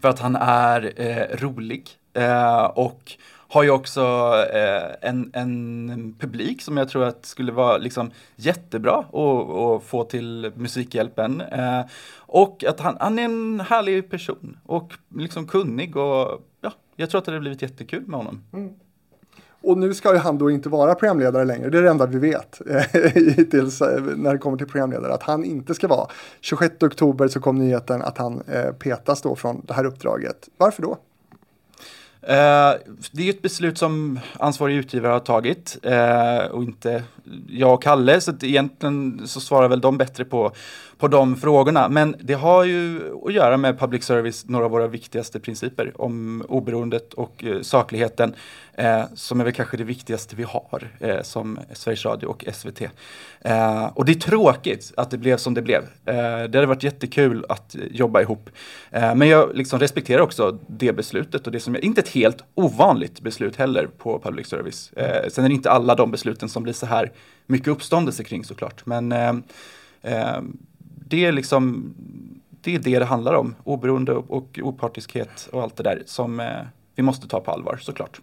För 0.01 0.09
att 0.09 0.19
han 0.19 0.35
är 0.35 0.93
eh, 0.95 1.37
rolig 1.37 1.89
eh, 2.13 2.63
och 2.63 3.17
har 3.47 3.63
ju 3.63 3.69
också 3.69 4.01
eh, 4.53 5.09
en, 5.09 5.31
en 5.33 6.15
publik 6.19 6.61
som 6.61 6.77
jag 6.77 6.89
tror 6.89 7.03
att 7.03 7.25
skulle 7.25 7.51
vara 7.51 7.77
liksom 7.77 8.11
jättebra 8.35 8.99
att 8.99 9.49
att 9.49 9.83
få 9.83 10.03
till 10.03 10.51
Musikhjälpen. 10.55 11.41
Eh, 11.41 11.81
och 12.17 12.63
att 12.63 12.79
han, 12.79 12.97
han 12.99 13.19
är 13.19 13.23
en 13.23 13.59
härlig 13.59 14.09
person 14.09 14.57
och 14.65 14.93
liksom 15.15 15.47
kunnig 15.47 15.97
och 15.97 16.41
ja, 16.61 16.71
jag 16.95 17.09
tror 17.09 17.19
att 17.19 17.25
det 17.25 17.31
hade 17.31 17.39
blivit 17.39 17.61
jättekul 17.61 18.07
med 18.07 18.17
honom. 18.17 18.43
Mm. 18.53 18.73
Och 19.63 19.77
nu 19.77 19.93
ska 19.93 20.13
ju 20.13 20.19
han 20.19 20.37
då 20.37 20.51
inte 20.51 20.69
vara 20.69 20.95
programledare 20.95 21.45
längre, 21.45 21.69
det 21.69 21.77
är 21.77 21.81
det 21.81 21.89
enda 21.89 22.05
vi 22.05 22.19
vet 22.19 22.61
eh, 22.69 23.01
hittills 23.35 23.81
eh, 23.81 24.01
när 24.01 24.33
det 24.33 24.37
kommer 24.37 24.57
till 24.57 24.67
programledare, 24.67 25.13
att 25.13 25.23
han 25.23 25.43
inte 25.43 25.73
ska 25.73 25.87
vara. 25.87 26.07
26 26.41 26.83
oktober 26.83 27.27
så 27.27 27.39
kom 27.39 27.57
nyheten 27.57 28.01
att 28.01 28.17
han 28.17 28.41
eh, 28.47 28.71
petas 28.71 29.21
då 29.21 29.35
från 29.35 29.61
det 29.65 29.73
här 29.73 29.85
uppdraget. 29.85 30.49
Varför 30.57 30.81
då? 30.81 30.97
Eh, 32.23 32.73
det 33.11 33.21
är 33.21 33.25
ju 33.25 33.29
ett 33.29 33.41
beslut 33.41 33.77
som 33.77 34.19
ansvarig 34.39 34.75
utgivare 34.75 35.11
har 35.11 35.19
tagit 35.19 35.77
eh, 35.83 36.51
och 36.51 36.63
inte 36.63 37.03
jag 37.49 37.73
och 37.73 37.83
Kalle, 37.83 38.21
så 38.21 38.33
egentligen 38.41 39.21
så 39.25 39.39
svarar 39.39 39.67
väl 39.67 39.81
de 39.81 39.97
bättre 39.97 40.25
på, 40.25 40.51
på 41.01 41.07
de 41.07 41.35
frågorna. 41.35 41.89
Men 41.89 42.15
det 42.19 42.33
har 42.33 42.63
ju 42.63 43.13
att 43.25 43.33
göra 43.33 43.57
med 43.57 43.79
public 43.79 44.03
service, 44.03 44.45
några 44.47 44.65
av 44.65 44.71
våra 44.71 44.87
viktigaste 44.87 45.39
principer 45.39 46.01
om 46.01 46.43
oberoendet 46.49 47.13
och 47.13 47.43
eh, 47.43 47.61
sakligheten, 47.61 48.35
eh, 48.73 49.03
som 49.15 49.39
är 49.39 49.43
väl 49.43 49.53
kanske 49.53 49.77
det 49.77 49.83
viktigaste 49.83 50.35
vi 50.35 50.43
har 50.43 50.87
eh, 50.99 51.21
som 51.21 51.59
Sveriges 51.73 52.05
Radio 52.05 52.27
och 52.27 52.45
SVT. 52.53 52.81
Eh, 53.41 53.85
och 53.85 54.05
det 54.05 54.11
är 54.11 54.19
tråkigt 54.19 54.91
att 54.97 55.11
det 55.11 55.17
blev 55.17 55.37
som 55.37 55.53
det 55.53 55.61
blev. 55.61 55.81
Eh, 55.81 56.15
det 56.49 56.57
hade 56.57 56.65
varit 56.65 56.83
jättekul 56.83 57.45
att 57.49 57.75
jobba 57.91 58.21
ihop. 58.21 58.49
Eh, 58.91 59.15
men 59.15 59.27
jag 59.27 59.55
liksom 59.55 59.79
respekterar 59.79 60.21
också 60.21 60.59
det 60.67 60.93
beslutet 60.93 61.45
och 61.45 61.51
det 61.51 61.59
som 61.59 61.75
är, 61.75 61.85
inte 61.85 62.01
ett 62.01 62.09
helt 62.09 62.43
ovanligt 62.55 63.21
beslut 63.21 63.55
heller 63.55 63.87
på 63.97 64.19
public 64.19 64.47
service. 64.47 64.91
Eh, 64.93 65.29
sen 65.29 65.45
är 65.45 65.49
det 65.49 65.55
inte 65.55 65.71
alla 65.71 65.95
de 65.95 66.11
besluten 66.11 66.49
som 66.49 66.63
blir 66.63 66.73
så 66.73 66.85
här 66.85 67.11
mycket 67.45 67.67
uppståndelse 67.67 68.23
kring 68.23 68.43
såklart. 68.43 68.85
Men 68.85 69.11
eh, 69.11 69.33
eh, 70.01 70.41
det 71.11 71.25
är 71.25 71.31
liksom 71.31 71.93
det 72.61 72.75
är 72.75 72.79
det 72.79 72.99
det 72.99 73.05
handlar 73.05 73.33
om. 73.33 73.55
Oberoende 73.63 74.13
och, 74.13 74.59
opartiskhet 74.63 75.49
och 75.51 75.61
allt 75.61 75.75
det 75.75 75.83
där 75.83 76.03
som 76.05 76.39
eh, 76.39 76.45
vi 76.95 77.03
måste 77.03 77.27
ta 77.27 77.39
på 77.39 77.51
allvar 77.51 77.79
såklart. 77.81 78.21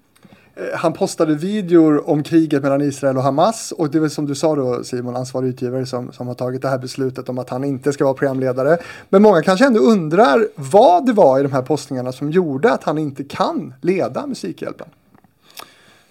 Eh, 0.54 0.62
han 0.74 0.92
postade 0.92 1.34
videor 1.34 2.10
om 2.10 2.22
kriget 2.22 2.62
mellan 2.62 2.82
Israel 2.82 3.16
och 3.16 3.22
Hamas 3.22 3.72
och 3.72 3.90
det 3.90 3.98
är 3.98 4.00
väl 4.00 4.10
som 4.10 4.26
du 4.26 4.34
sa 4.34 4.54
då 4.54 4.84
Simon, 4.84 5.16
ansvarig 5.16 5.48
utgivare 5.48 5.86
som, 5.86 6.12
som 6.12 6.26
har 6.26 6.34
tagit 6.34 6.62
det 6.62 6.68
här 6.68 6.78
beslutet 6.78 7.28
om 7.28 7.38
att 7.38 7.50
han 7.50 7.64
inte 7.64 7.92
ska 7.92 8.04
vara 8.04 8.14
programledare. 8.14 8.78
Men 9.08 9.22
många 9.22 9.42
kanske 9.42 9.66
ändå 9.66 9.80
undrar 9.80 10.48
vad 10.54 11.06
det 11.06 11.12
var 11.12 11.40
i 11.40 11.42
de 11.42 11.52
här 11.52 11.62
postningarna 11.62 12.12
som 12.12 12.30
gjorde 12.30 12.72
att 12.72 12.84
han 12.84 12.98
inte 12.98 13.24
kan 13.24 13.74
leda 13.80 14.26
Musikhjälpen. 14.26 14.88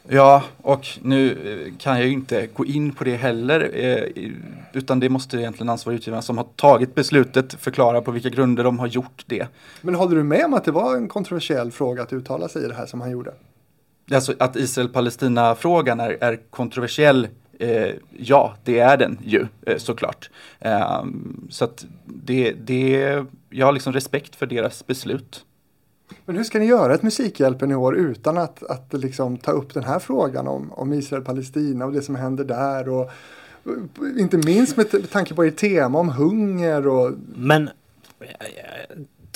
Ja, 0.10 0.43
och 0.62 0.88
nu 1.01 1.32
eh, 1.32 1.78
kan 1.78 1.97
jag 1.97 2.05
ju 2.05 2.12
inte 2.12 2.47
gå 2.47 2.66
in 2.66 2.91
på 2.91 3.03
det 3.03 3.16
heller. 3.16 3.70
Eh, 3.74 4.24
utan 4.74 4.99
det 4.99 5.10
måste 5.10 5.38
egentligen 5.38 5.70
ansvariga 5.70 5.97
utgivaren 5.97 6.24
som 6.24 6.38
har 6.38 6.47
tagit 6.55 6.95
beslutet 6.95 7.53
förklara 7.53 8.01
på 8.01 8.12
vilka 8.12 8.30
grunder 8.30 8.64
de 8.64 8.80
har 8.80 8.88
gjort 8.88 9.24
det. 9.26 9.47
Men 9.82 9.95
håller 9.95 10.16
du 10.16 10.24
med 10.24 10.45
om 10.45 10.53
att 10.53 10.64
det 10.64 10.72
var 10.72 10.95
en 10.95 11.08
kontroversiell 11.08 11.72
fråga 11.72 12.03
att 12.03 12.14
uttala 12.14 12.47
sig 12.47 12.66
i 12.66 12.68
det 12.68 12.74
här 12.74 12.86
som 12.86 13.01
han 13.01 13.12
gjorde? 13.12 13.34
Alltså 14.12 14.34
att 14.39 14.55
Israel-Palestina-frågan 14.55 15.99
är, 15.99 16.18
är 16.22 16.39
kontroversiell 16.49 17.28
Eh, 17.60 17.93
ja, 18.18 18.55
det 18.64 18.80
är 18.80 18.97
den 18.97 19.18
ju 19.24 19.47
eh, 19.66 19.78
såklart. 19.78 20.30
Eh, 20.60 21.03
så 21.49 21.66
att 21.66 21.86
det, 22.05 22.51
det, 22.51 23.26
jag 23.49 23.66
har 23.66 23.74
liksom 23.74 23.93
respekt 23.93 24.36
för 24.36 24.45
deras 24.45 24.88
beslut. 24.88 25.45
Men 26.26 26.36
hur 26.36 26.43
ska 26.43 26.60
ni 26.60 26.66
göra 26.66 26.93
ett 26.93 27.03
Musikhjälpen 27.03 27.72
i 27.72 27.76
år 27.76 27.95
utan 27.95 28.38
att, 28.38 28.64
att 28.64 28.93
liksom 28.93 29.38
ta 29.38 29.51
upp 29.51 29.74
den 29.74 29.84
här 29.84 29.99
frågan 29.99 30.47
om, 30.47 30.74
om 30.74 30.93
Israel-Palestina 30.93 31.86
och 31.86 31.93
det 31.93 32.01
som 32.01 32.16
händer 32.16 32.43
där 32.43 32.89
och 32.89 33.12
inte 34.20 34.38
minst 34.38 34.78
med 34.78 35.12
tanke 35.12 35.34
på 35.34 35.43
ert 35.43 35.58
tema 35.58 35.99
om 35.99 36.10
hunger 36.10 36.88
och... 36.88 37.12
Men 37.36 37.70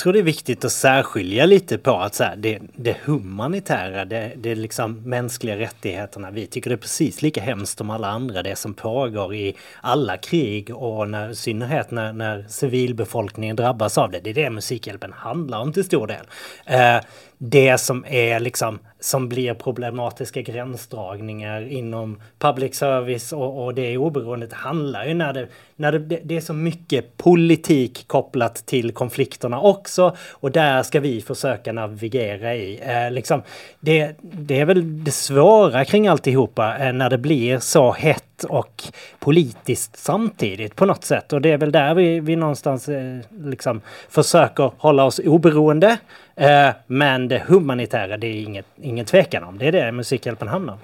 tror 0.02 0.14
det 0.14 0.20
är 0.20 0.24
viktigt 0.24 0.66
att 0.66 0.72
särskilja 0.72 1.45
lite 1.45 1.78
på 1.78 1.97
att 1.97 2.16
så 2.16 2.24
här, 2.24 2.36
det, 2.36 2.60
det 2.76 2.97
humanitära, 3.06 4.06
det, 4.06 4.32
det 4.36 4.56
liksom 4.56 5.02
mänskliga 5.10 5.58
rättigheterna. 5.58 6.32
Vi 6.32 6.47
tycker 6.47 6.70
det 6.70 6.76
är 6.76 6.78
precis 6.78 7.22
lika 7.22 7.41
hemskt 7.41 7.78
som 7.78 7.89
alla 7.89 8.08
andra, 8.08 8.43
det 8.43 8.56
som 8.56 8.74
pågår 8.74 9.36
i 9.36 9.56
alla 9.82 10.18
krig 10.18 10.76
och 10.76 11.10
när, 11.10 11.30
i 11.30 11.36
synnerhet 11.36 11.91
när, 11.91 12.14
när 12.14 12.45
civilbefolkningen 12.49 13.56
drabbas 13.56 13.97
av 13.97 14.12
det. 14.12 14.20
Det 14.20 14.30
är 14.30 14.34
det 14.34 14.49
Musikhjälpen 14.49 15.14
handlar 15.14 15.60
om 15.60 15.74
till 15.74 15.84
stor 15.84 16.08
del. 16.08 16.26
Eh, 16.66 17.04
det 17.43 17.77
som 17.77 18.05
är 18.07 18.39
liksom 18.39 18.79
som 18.99 19.29
blir 19.29 19.53
problematiska 19.53 20.41
gränsdragningar 20.41 21.67
inom 21.71 22.21
public 22.39 22.75
service 22.75 23.33
och, 23.33 23.65
och 23.65 23.73
det 23.73 23.97
oberoendet 23.97 24.53
handlar 24.53 25.05
ju 25.05 25.13
när 25.13 25.33
det, 25.33 25.47
när 25.75 25.91
det, 25.91 26.19
det 26.23 26.37
är 26.37 26.41
så 26.41 26.53
mycket 26.53 27.17
politik 27.17 28.07
kopplat 28.07 28.55
till 28.65 28.91
konflikterna 28.91 29.61
också 29.61 30.15
och 30.31 30.51
där 30.51 30.83
ska 30.83 30.99
vi 30.99 31.21
försöka 31.21 31.73
navigera 31.73 32.55
i. 32.55 32.79
Eh, 32.83 33.11
liksom, 33.11 33.41
det, 33.79 34.15
det 34.21 34.59
är 34.59 34.65
väl 34.65 35.03
det 35.03 35.11
svåra 35.11 35.85
kring 35.85 36.07
alltihopa 36.07 36.77
eh, 36.77 36.93
när 36.93 37.09
det 37.09 37.17
blir 37.17 37.59
så 37.59 37.91
hett 37.91 38.43
och 38.49 38.83
politiskt 39.19 39.97
samtidigt 39.97 40.75
på 40.75 40.85
något 40.85 41.03
sätt. 41.03 41.33
Och 41.33 41.41
det 41.41 41.51
är 41.51 41.57
väl 41.57 41.71
där 41.71 41.95
vi, 41.95 42.19
vi 42.19 42.35
någonstans 42.35 42.89
eh, 42.89 43.19
liksom 43.43 43.81
försöker 44.09 44.71
hålla 44.77 45.03
oss 45.03 45.19
oberoende. 45.25 45.97
Eh, 46.36 46.69
men 46.88 47.27
det 47.27 47.43
humanitära, 47.47 48.17
det 48.17 48.27
är 48.27 48.41
inget, 48.41 48.65
ingen 48.82 49.05
tvekan 49.05 49.43
om. 49.43 49.57
Det 49.57 49.67
är 49.67 49.71
det 49.71 49.91
Musikhjälpen 49.91 50.47
hamnar. 50.47 50.77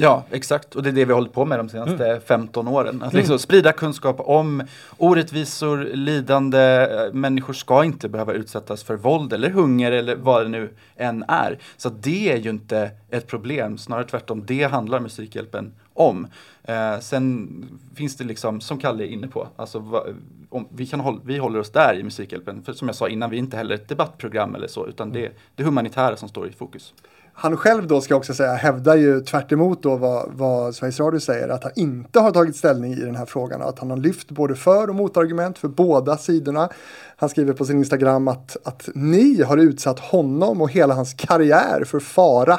Ja, 0.00 0.24
exakt. 0.30 0.74
Och 0.74 0.82
det 0.82 0.88
är 0.88 0.92
det 0.92 1.04
vi 1.04 1.12
har 1.12 1.20
hållit 1.20 1.32
på 1.32 1.44
med 1.44 1.58
de 1.58 1.68
senaste 1.68 2.06
mm. 2.06 2.20
15 2.20 2.68
åren. 2.68 3.02
Att 3.02 3.12
liksom 3.12 3.32
mm. 3.32 3.38
sprida 3.38 3.72
kunskap 3.72 4.16
om 4.20 4.62
orättvisor, 4.96 5.84
lidande. 5.84 6.88
Människor 7.12 7.52
ska 7.52 7.84
inte 7.84 8.08
behöva 8.08 8.32
utsättas 8.32 8.82
för 8.82 8.96
våld 8.96 9.32
eller 9.32 9.50
hunger 9.50 9.92
eller 9.92 10.16
vad 10.16 10.44
det 10.44 10.48
nu 10.48 10.70
än 10.96 11.24
är. 11.28 11.58
Så 11.76 11.88
det 11.88 12.32
är 12.32 12.36
ju 12.36 12.50
inte 12.50 12.90
ett 13.10 13.26
problem, 13.26 13.78
snarare 13.78 14.04
tvärtom. 14.04 14.44
Det 14.46 14.62
handlar 14.62 15.00
Musikhjälpen 15.00 15.72
om. 15.98 16.26
Eh, 16.62 16.98
sen 17.00 17.48
finns 17.94 18.16
det 18.16 18.24
liksom, 18.24 18.60
som 18.60 18.78
Kalle 18.78 19.04
är 19.04 19.08
inne 19.08 19.28
på, 19.28 19.48
alltså, 19.56 19.78
va, 19.78 20.02
om, 20.50 20.68
vi, 20.70 20.86
kan 20.86 21.00
håll, 21.00 21.20
vi 21.24 21.38
håller 21.38 21.58
oss 21.58 21.70
där 21.70 21.94
i 21.94 22.02
Musikhjälpen. 22.02 22.62
För 22.62 22.72
som 22.72 22.88
jag 22.88 22.94
sa 22.94 23.08
innan, 23.08 23.30
vi 23.30 23.36
är 23.36 23.38
inte 23.38 23.56
heller 23.56 23.74
ett 23.74 23.88
debattprogram 23.88 24.54
eller 24.54 24.68
så, 24.68 24.86
utan 24.86 25.12
det 25.12 25.26
är 25.26 25.32
det 25.54 25.62
humanitära 25.62 26.16
som 26.16 26.28
står 26.28 26.48
i 26.48 26.52
fokus. 26.52 26.94
Han 27.40 27.56
själv 27.56 27.86
då 27.86 28.00
ska 28.00 28.14
jag 28.14 28.18
också 28.18 28.34
säga 28.34 28.54
hävdar 28.54 28.96
ju 28.96 29.20
tvärt 29.20 29.50
då 29.82 29.96
vad, 29.96 30.30
vad 30.32 30.74
Sveriges 30.74 31.00
Radio 31.00 31.20
säger 31.20 31.48
att 31.48 31.64
han 31.64 31.72
inte 31.76 32.20
har 32.20 32.30
tagit 32.30 32.56
ställning 32.56 32.92
i 32.92 33.00
den 33.00 33.16
här 33.16 33.26
frågan 33.26 33.62
och 33.62 33.68
att 33.68 33.78
han 33.78 33.90
har 33.90 33.96
lyft 33.96 34.30
både 34.30 34.54
för 34.54 34.88
och 34.88 34.94
motargument 34.94 35.58
för 35.58 35.68
båda 35.68 36.16
sidorna. 36.16 36.68
Han 37.16 37.28
skriver 37.28 37.52
på 37.52 37.64
sin 37.64 37.78
Instagram 37.78 38.28
att, 38.28 38.56
att 38.64 38.88
ni 38.94 39.42
har 39.42 39.56
utsatt 39.56 39.98
honom 39.98 40.62
och 40.62 40.70
hela 40.70 40.94
hans 40.94 41.14
karriär 41.14 41.84
för 41.84 42.00
fara 42.00 42.58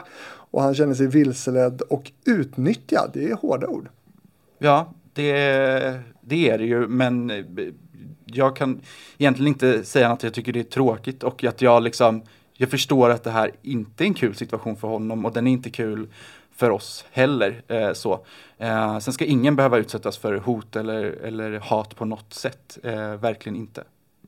och 0.51 0.61
han 0.61 0.75
känner 0.75 0.93
sig 0.93 1.07
vilseledd 1.07 1.81
och 1.81 2.11
utnyttjad. 2.25 3.11
Det 3.13 3.29
är 3.29 3.35
hårda 3.35 3.67
ord. 3.67 3.89
Ja, 4.57 4.93
det, 5.13 5.33
det 6.21 6.49
är 6.49 6.57
det 6.57 6.65
ju, 6.65 6.87
men 6.87 7.31
jag 8.25 8.55
kan 8.55 8.81
egentligen 9.17 9.47
inte 9.47 9.83
säga 9.83 10.11
att 10.11 10.23
jag 10.23 10.33
tycker 10.33 10.53
det 10.53 10.59
är 10.59 10.63
tråkigt 10.63 11.23
och 11.23 11.43
att 11.43 11.61
jag 11.61 11.83
liksom 11.83 12.21
jag 12.61 12.69
förstår 12.69 13.09
att 13.09 13.23
det 13.23 13.31
här 13.31 13.51
inte 13.61 14.03
är 14.03 14.05
en 14.05 14.13
kul 14.13 14.35
situation 14.35 14.75
för 14.75 14.87
honom 14.87 15.25
och 15.25 15.33
den 15.33 15.47
är 15.47 15.51
inte 15.51 15.69
kul 15.69 16.07
för 16.51 16.69
oss 16.69 17.05
heller. 17.11 17.63
Eh, 17.67 17.93
så. 17.93 18.25
Eh, 18.57 18.99
sen 18.99 19.13
ska 19.13 19.25
ingen 19.25 19.55
behöva 19.55 19.77
utsättas 19.77 20.17
för 20.17 20.37
hot 20.37 20.75
eller, 20.75 21.03
eller 21.03 21.59
hat 21.59 21.95
på 21.95 22.05
något 22.05 22.33
sätt. 22.33 22.77
Eh, 22.83 23.15
verkligen 23.15 23.55
inte. 23.55 23.83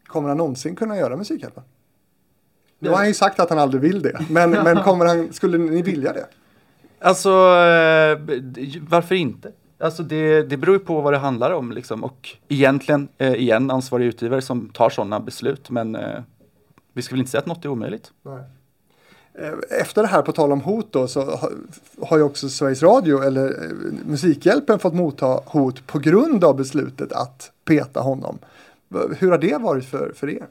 Kommer 0.06 0.30
han 0.30 0.38
någonsin 0.38 0.76
kunna 0.76 0.98
göra 0.98 1.18
Musikhjälpen? 1.18 1.64
Nu 2.82 2.90
har 2.90 2.98
han 2.98 3.08
ju 3.08 3.14
sagt 3.14 3.40
att 3.40 3.50
han 3.50 3.60
aldrig 3.60 3.82
vill 3.82 4.02
det. 4.02 4.26
Men, 4.30 4.52
men 4.52 4.84
kommer 4.84 5.06
han, 5.06 5.34
skulle 5.34 5.58
ni 5.58 5.82
vilja 5.82 6.14
det? 6.14 6.26
Alltså, 7.00 7.30
eh, 7.30 8.20
varför 8.90 9.16
inte? 9.16 9.52
Alltså 9.80 10.04
det, 10.04 10.44
det 10.44 10.58
beror 10.58 10.76
ju 10.76 10.80
på 10.80 11.02
vad 11.02 11.14
det 11.14 11.18
handlar 11.18 11.52
om 11.52 11.72
liksom. 11.72 12.04
Och 12.04 12.30
egentligen, 12.48 13.08
eh, 13.18 13.34
igen, 13.34 13.72
ansvarig 13.72 14.06
utgivare 14.06 14.42
som 14.42 14.70
tar 14.70 14.90
sådana 14.90 15.20
beslut. 15.20 15.70
Men 15.70 15.96
eh, 15.96 16.20
vi 16.94 17.02
ska 17.02 17.14
väl 17.14 17.20
inte 17.20 17.32
säga 17.32 17.40
att 17.40 17.48
något 17.48 17.66
är 17.66 17.70
omöjligt. 17.70 18.12
Nej. 18.22 18.44
Eh, 19.34 19.80
efter 19.82 20.02
det 20.02 20.08
här, 20.08 20.22
på 20.22 20.32
tal 20.32 20.52
om 20.52 20.62
hot 20.62 20.88
då, 20.92 21.08
så 21.08 21.40
har 22.02 22.18
ju 22.18 22.24
också 22.24 22.50
Sveriges 22.50 22.84
Radio 22.84 23.24
eller 23.24 23.48
eh, 23.48 23.72
Musikhjälpen 24.06 24.80
fått 24.80 24.94
motta 24.94 25.40
hot 25.46 25.88
på 25.88 26.00
grund 26.00 26.44
av 26.44 26.56
beslutet 26.56 27.12
att 27.12 27.52
peta 27.66 28.00
honom. 28.00 28.40
Hur 29.18 29.32
har 29.32 29.38
det 29.38 29.62
varit 29.62 29.86
för, 29.86 30.14
för 30.16 30.30
er? 30.30 30.48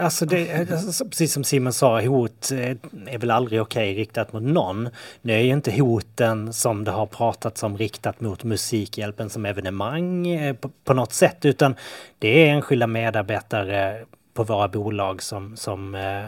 Alltså, 0.00 0.26
det, 0.26 0.70
alltså, 0.72 1.04
precis 1.04 1.32
som 1.32 1.44
Simon 1.44 1.72
sa, 1.72 2.00
hot 2.00 2.50
eh, 2.52 2.70
är 3.06 3.18
väl 3.18 3.30
aldrig 3.30 3.62
okej 3.62 3.90
okay 3.90 4.00
riktat 4.00 4.32
mot 4.32 4.42
någon. 4.42 4.88
Nu 5.22 5.32
är 5.32 5.38
ju 5.38 5.52
inte 5.52 5.80
hoten 5.80 6.52
som 6.52 6.84
det 6.84 6.90
har 6.90 7.06
pratats 7.06 7.62
om 7.62 7.78
riktat 7.78 8.20
mot 8.20 8.44
Musikhjälpen 8.44 9.30
som 9.30 9.46
evenemang 9.46 10.28
eh, 10.28 10.54
på, 10.54 10.70
på 10.84 10.94
något 10.94 11.12
sätt, 11.12 11.44
utan 11.44 11.74
det 12.18 12.28
är 12.28 12.54
enskilda 12.54 12.86
medarbetare 12.86 14.04
på 14.34 14.44
våra 14.44 14.68
bolag 14.68 15.22
som, 15.22 15.56
som 15.56 15.94
eh, 15.94 16.24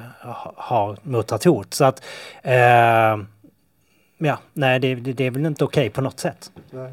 har 0.56 0.98
mottagit 1.02 1.44
hot. 1.44 1.74
Så 1.74 1.84
att, 1.84 2.02
eh, 2.42 3.18
ja, 4.18 4.38
nej, 4.52 4.80
det, 4.80 4.94
det, 4.94 5.24
är 5.24 5.30
väl 5.30 5.46
inte 5.46 5.64
okej 5.64 5.80
okay 5.80 5.90
på 5.90 6.00
något 6.00 6.20
sätt. 6.20 6.52
Nej. 6.70 6.92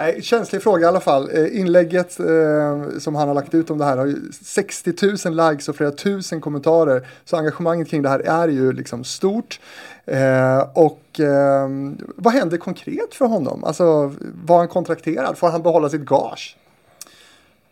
Nej, 0.00 0.22
känslig 0.22 0.62
fråga 0.62 0.82
i 0.82 0.88
alla 0.88 1.00
fall. 1.00 1.30
Eh, 1.32 1.60
inlägget 1.60 2.20
eh, 2.20 2.98
som 2.98 3.14
han 3.14 3.28
har 3.28 3.34
lagt 3.34 3.54
ut 3.54 3.70
om 3.70 3.78
det 3.78 3.84
här 3.84 3.96
har 3.96 4.06
ju 4.06 4.16
60 4.42 4.92
000 5.28 5.50
likes 5.50 5.68
och 5.68 5.76
flera 5.76 5.90
tusen 5.90 6.40
kommentarer. 6.40 7.08
Så 7.24 7.36
engagemanget 7.36 7.88
kring 7.88 8.02
det 8.02 8.08
här 8.08 8.20
är 8.20 8.48
ju 8.48 8.72
liksom 8.72 9.04
stort. 9.04 9.60
Eh, 10.04 10.58
och 10.74 11.20
eh, 11.20 11.68
vad 12.16 12.32
händer 12.32 12.56
konkret 12.56 13.14
för 13.14 13.26
honom? 13.26 13.64
Alltså, 13.64 14.14
var 14.44 14.58
han 14.58 14.68
kontrakterad? 14.68 15.38
Får 15.38 15.50
han 15.50 15.62
behålla 15.62 15.88
sitt 15.88 16.04
gage? 16.04 16.56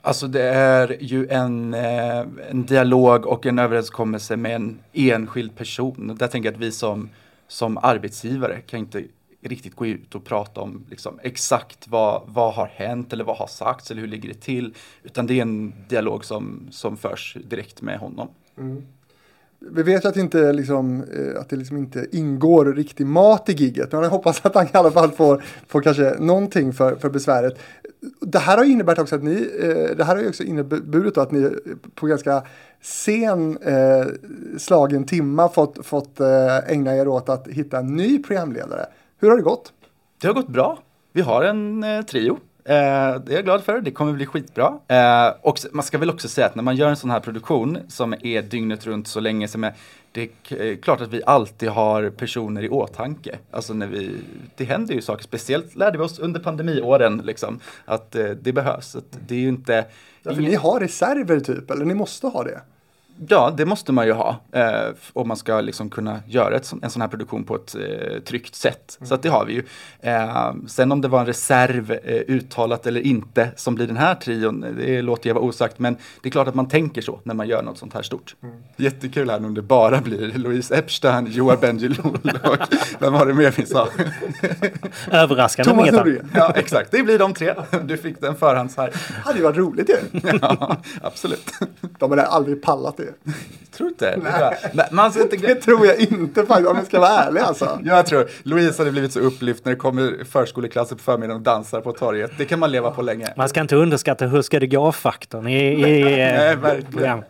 Alltså 0.02 0.26
det 0.26 0.42
är 0.42 0.96
ju 1.00 1.28
en, 1.28 1.74
eh, 1.74 2.18
en 2.50 2.66
dialog 2.66 3.26
och 3.26 3.46
en 3.46 3.58
överenskommelse 3.58 4.36
med 4.36 4.54
en 4.54 4.78
enskild 4.92 5.56
person. 5.56 6.16
Där 6.18 6.26
tänker 6.26 6.48
jag 6.48 6.54
att 6.54 6.60
vi 6.60 6.72
som, 6.72 7.10
som 7.48 7.78
arbetsgivare 7.78 8.60
kan 8.60 8.80
inte 8.80 9.04
riktigt 9.48 9.76
gå 9.76 9.86
ut 9.86 10.14
och 10.14 10.24
prata 10.24 10.60
om 10.60 10.84
liksom, 10.90 11.18
exakt 11.22 11.88
vad, 11.88 12.22
vad 12.26 12.54
har 12.54 12.66
hänt 12.66 13.12
eller 13.12 13.24
vad 13.24 13.36
har 13.36 13.46
sagts 13.46 13.90
eller 13.90 14.00
hur 14.00 14.08
ligger 14.08 14.28
det 14.28 14.40
till. 14.40 14.74
Utan 15.02 15.26
det 15.26 15.34
är 15.34 15.42
en 15.42 15.72
dialog 15.88 16.24
som, 16.24 16.68
som 16.70 16.96
förs 16.96 17.36
direkt 17.44 17.82
med 17.82 17.98
honom. 17.98 18.28
Mm. 18.58 18.82
Vi 19.60 19.82
vet 19.82 20.04
ju 20.04 20.08
att, 20.08 20.16
inte, 20.16 20.52
liksom, 20.52 21.02
eh, 21.02 21.40
att 21.40 21.48
det 21.48 21.56
liksom 21.56 21.76
inte 21.76 22.06
ingår 22.12 22.64
riktig 22.64 23.06
mat 23.06 23.48
i 23.48 23.52
gigget. 23.52 23.92
Men 23.92 24.02
jag 24.02 24.10
hoppas 24.10 24.46
att 24.46 24.54
han 24.54 24.66
i 24.66 24.70
alla 24.72 24.90
fall 24.90 25.10
får, 25.10 25.44
får 25.66 25.82
kanske 25.82 26.16
någonting 26.18 26.72
för, 26.72 26.96
för 26.96 27.10
besväret. 27.10 27.58
Det 28.20 28.38
här 28.38 28.56
har 28.56 28.64
inneburit 28.64 28.98
också 28.98 29.14
att 29.14 29.22
ni, 29.22 29.50
eh, 29.62 29.96
det 29.96 30.04
här 30.04 30.16
har 30.16 30.28
också 30.28 30.42
inneburit 30.42 31.18
att 31.18 31.30
ni 31.30 31.50
på 31.94 32.06
ganska 32.06 32.42
sen 32.80 33.56
eh, 33.56 34.06
slagen 34.58 35.04
timma 35.04 35.48
fått, 35.48 35.86
fått 35.86 36.20
eh, 36.20 36.58
ägna 36.72 36.96
er 36.96 37.08
åt 37.08 37.28
att 37.28 37.48
hitta 37.48 37.78
en 37.78 37.96
ny 37.96 38.22
programledare. 38.22 38.86
Hur 39.20 39.28
har 39.28 39.36
det 39.36 39.42
gått? 39.42 39.72
Det 40.20 40.26
har 40.26 40.34
gått 40.34 40.48
bra. 40.48 40.78
Vi 41.12 41.20
har 41.20 41.44
en 41.44 41.84
eh, 41.84 42.02
trio. 42.02 42.32
Eh, 42.64 42.74
det 43.24 43.32
är 43.32 43.32
jag 43.32 43.44
glad 43.44 43.64
för. 43.64 43.80
Det 43.80 43.90
kommer 43.90 44.12
bli 44.12 44.26
skitbra. 44.26 44.78
Eh, 44.88 45.34
och 45.40 45.58
man 45.72 45.84
ska 45.84 45.98
väl 45.98 46.10
också 46.10 46.28
säga 46.28 46.46
att 46.46 46.54
när 46.54 46.62
man 46.62 46.76
gör 46.76 46.88
en 46.88 46.96
sån 46.96 47.10
här 47.10 47.20
produktion 47.20 47.78
som 47.88 48.14
är 48.22 48.42
dygnet 48.42 48.86
runt 48.86 49.08
så 49.08 49.20
länge 49.20 49.48
som 49.48 49.64
är 49.64 49.74
det 50.12 50.30
är 50.48 50.62
eh, 50.62 50.76
klart 50.76 51.00
att 51.00 51.12
vi 51.12 51.22
alltid 51.26 51.68
har 51.68 52.10
personer 52.10 52.62
i 52.62 52.68
åtanke. 52.68 53.38
Alltså 53.50 53.74
när 53.74 53.86
vi, 53.86 54.10
det 54.56 54.64
händer 54.64 54.94
ju 54.94 55.00
saker, 55.00 55.24
speciellt 55.24 55.76
lärde 55.76 55.98
vi 55.98 56.04
oss 56.04 56.18
under 56.18 56.40
pandemiåren 56.40 57.22
liksom, 57.24 57.60
att 57.84 58.14
eh, 58.14 58.24
det 58.24 58.52
behövs. 58.52 58.96
Att 58.96 59.18
det 59.28 59.34
är 59.34 59.38
ju 59.38 59.48
inte... 59.48 59.84
Ja, 60.22 60.30
för 60.30 60.40
ingen... 60.40 60.50
Ni 60.50 60.56
har 60.56 60.80
reserver 60.80 61.40
typ, 61.40 61.70
eller 61.70 61.84
ni 61.84 61.94
måste 61.94 62.26
ha 62.26 62.44
det? 62.44 62.60
Ja, 63.28 63.54
det 63.56 63.64
måste 63.64 63.92
man 63.92 64.06
ju 64.06 64.12
ha 64.12 64.36
eh, 64.52 64.94
om 65.12 65.28
man 65.28 65.36
ska 65.36 65.60
liksom 65.60 65.90
kunna 65.90 66.20
göra 66.26 66.56
ett, 66.56 66.72
en 66.82 66.90
sån 66.90 67.02
här 67.02 67.08
produktion 67.08 67.44
på 67.44 67.54
ett 67.56 67.74
eh, 67.74 68.18
tryggt 68.20 68.54
sätt. 68.54 68.98
Så 69.02 69.14
att 69.14 69.22
det 69.22 69.28
har 69.28 69.44
vi 69.44 69.52
ju. 69.52 69.62
Eh, 70.00 70.54
sen 70.66 70.92
om 70.92 71.00
det 71.00 71.08
var 71.08 71.20
en 71.20 71.26
reserv 71.26 71.92
eh, 72.04 72.22
uttalat 72.28 72.86
eller 72.86 73.00
inte 73.00 73.50
som 73.56 73.74
blir 73.74 73.86
den 73.86 73.96
här 73.96 74.14
trion, 74.14 74.66
det 74.78 75.02
låter 75.02 75.30
jag 75.30 75.34
vara 75.34 75.44
osagt. 75.44 75.78
Men 75.78 75.96
det 76.22 76.28
är 76.28 76.30
klart 76.30 76.48
att 76.48 76.54
man 76.54 76.68
tänker 76.68 77.02
så 77.02 77.20
när 77.22 77.34
man 77.34 77.48
gör 77.48 77.62
något 77.62 77.78
sånt 77.78 77.94
här 77.94 78.02
stort. 78.02 78.36
Jättekul 78.76 79.30
här 79.30 79.36
om 79.44 79.54
det 79.54 79.62
bara 79.62 80.00
blir 80.00 80.32
Louise 80.38 80.76
Epstein, 80.76 81.26
Joar 81.26 81.56
Bendjelloul 81.56 82.18
och 82.44 82.56
vem 82.98 83.12
var 83.12 83.26
det 83.26 83.34
mer 83.34 83.54
vi 83.56 83.66
sa? 83.66 83.88
Överraskande 85.10 85.70
Thomas. 85.70 85.92
Norén. 85.92 86.30
ja, 86.34 86.52
exakt. 86.56 86.90
Det 86.90 87.02
blir 87.02 87.18
de 87.18 87.34
tre. 87.34 87.54
Du 87.84 87.96
fick 87.96 88.20
den 88.20 88.36
förhands 88.36 88.76
här. 88.76 88.92
hade 89.24 89.38
ju 89.38 89.44
varit 89.44 89.56
roligt 89.56 89.88
ju. 89.88 90.20
Ja, 90.42 90.76
absolut. 91.02 91.50
De 91.98 92.10
hade 92.10 92.26
aldrig 92.26 92.62
pallat 92.62 92.96
det. 92.96 93.07
Tror 93.76 93.88
inte. 93.88 94.16
Det 94.16 94.28
är 94.28 94.40
bara- 94.40 94.54
Nej, 94.72 94.88
man 94.92 95.12
ska 95.12 95.22
inte 95.22 95.36
Det 95.36 95.54
tror 95.54 95.86
jag 95.86 96.00
inte 96.00 96.46
faktiskt, 96.46 96.68
om 96.70 96.76
jag 96.76 96.86
ska 96.86 97.00
vara 97.00 97.10
ärlig 97.10 97.40
alltså. 97.40 97.80
Jag 97.84 98.06
tror 98.06 98.28
Louise 98.42 98.80
hade 98.82 98.90
blivit 98.92 99.12
så 99.12 99.20
upplyft 99.20 99.64
när 99.64 99.72
det 99.72 99.78
kommer 99.78 100.24
förskoleklasser 100.24 100.96
på 100.96 101.02
förmiddagen 101.02 101.36
och 101.36 101.42
dansar 101.42 101.80
på 101.80 101.92
torget. 101.92 102.30
Det 102.38 102.44
kan 102.44 102.58
man 102.58 102.72
leva 102.72 102.90
på 102.90 103.02
länge. 103.02 103.32
Man 103.36 103.48
ska 103.48 103.60
inte 103.60 103.76
underskatta 103.76 104.26
hur 104.26 104.42
ska 104.42 104.60
det 104.60 104.66
gå-faktorn 104.66 105.48
i, 105.48 105.72
i 105.72 105.76
Nej, 105.82 106.50
eh, 106.50 106.56
verkligen. 106.58 107.22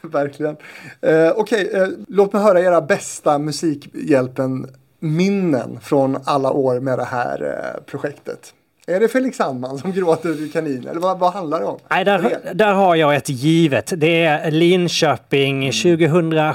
Verkligen. 0.00 0.56
Eh, 1.00 1.28
Okej, 1.36 1.70
eh, 1.74 1.86
låt 2.08 2.32
mig 2.32 2.42
höra 2.42 2.60
era 2.60 2.80
bästa 2.80 3.38
Musikhjälpen-minnen 3.38 5.78
från 5.82 6.18
alla 6.24 6.50
år 6.50 6.80
med 6.80 6.98
det 6.98 7.04
här 7.04 7.42
eh, 7.42 7.80
projektet. 7.84 8.54
Är 8.88 9.00
det 9.00 9.08
Felix 9.08 9.36
Sandman 9.36 9.78
som 9.78 9.92
gråter 9.92 10.44
i 10.44 10.48
kanin? 10.48 10.88
Eller 10.88 11.00
vad, 11.00 11.18
vad 11.18 11.32
handlar 11.32 11.60
det 11.60 11.66
om? 11.66 11.78
Nej, 11.90 12.04
där, 12.04 12.38
där 12.54 12.72
har 12.74 12.94
jag 12.94 13.16
ett 13.16 13.28
givet. 13.28 13.92
Det 13.96 14.24
är 14.24 14.50
Linköping 14.50 15.72
2000... 15.72 16.54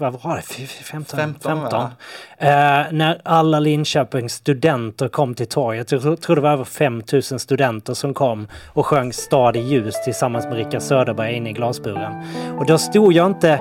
Vad 0.00 0.22
var 0.22 0.36
det? 0.36 0.42
F- 0.64 0.80
15? 0.84 1.18
15, 1.18 1.60
15. 1.60 1.70
va? 1.70 1.90
Eh, 2.38 2.92
när 2.92 3.20
alla 3.24 3.60
Linköpings 3.60 4.32
studenter 4.32 5.08
kom 5.08 5.34
till 5.34 5.46
torget. 5.46 5.92
Jag 5.92 6.02
tror, 6.02 6.16
tror 6.16 6.36
det 6.36 6.42
var 6.42 6.50
över 6.50 6.64
5000 6.64 7.38
studenter 7.38 7.94
som 7.94 8.14
kom 8.14 8.48
och 8.72 8.86
sjöng 8.86 9.12
Stad 9.12 9.56
i 9.56 9.60
ljus 9.60 9.94
tillsammans 10.04 10.44
med 10.46 10.56
Rickard 10.56 10.82
Söderberg 10.82 11.34
inne 11.36 11.50
i 11.50 11.52
glasburen. 11.52 12.12
Och 12.58 12.66
då 12.66 12.78
stod 12.78 13.12
jag 13.12 13.26
inte... 13.26 13.60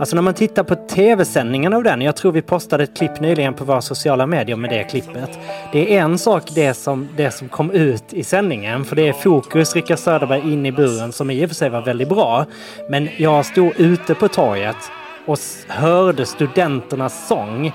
Alltså 0.00 0.16
när 0.16 0.22
man 0.22 0.34
tittar 0.34 0.62
på 0.62 0.74
tv-sändningen 0.74 1.72
av 1.72 1.82
den, 1.82 2.02
jag 2.02 2.16
tror 2.16 2.32
vi 2.32 2.42
postade 2.42 2.82
ett 2.84 2.96
klipp 2.96 3.20
nyligen 3.20 3.54
på 3.54 3.64
våra 3.64 3.80
sociala 3.82 4.26
medier 4.26 4.56
med 4.56 4.70
det 4.70 4.84
klippet. 4.84 5.38
Det 5.72 5.96
är 5.96 6.00
en 6.02 6.18
sak 6.18 6.42
det 6.54 6.74
som, 6.74 7.08
det 7.16 7.30
som 7.30 7.48
kom 7.48 7.70
ut 7.70 8.04
i 8.12 8.24
sändningen, 8.24 8.84
för 8.84 8.96
det 8.96 9.08
är 9.08 9.12
fokus 9.12 9.74
Rickard 9.74 9.98
Söderberg 9.98 10.52
in 10.52 10.66
i 10.66 10.72
buren 10.72 11.12
som 11.12 11.30
i 11.30 11.44
och 11.44 11.48
för 11.48 11.54
sig 11.54 11.70
var 11.70 11.82
väldigt 11.82 12.08
bra. 12.08 12.46
Men 12.90 13.08
jag 13.16 13.46
stod 13.46 13.80
ute 13.80 14.14
på 14.14 14.28
torget 14.28 14.76
och 15.26 15.38
hörde 15.68 16.26
studenternas 16.26 17.28
sång. 17.28 17.72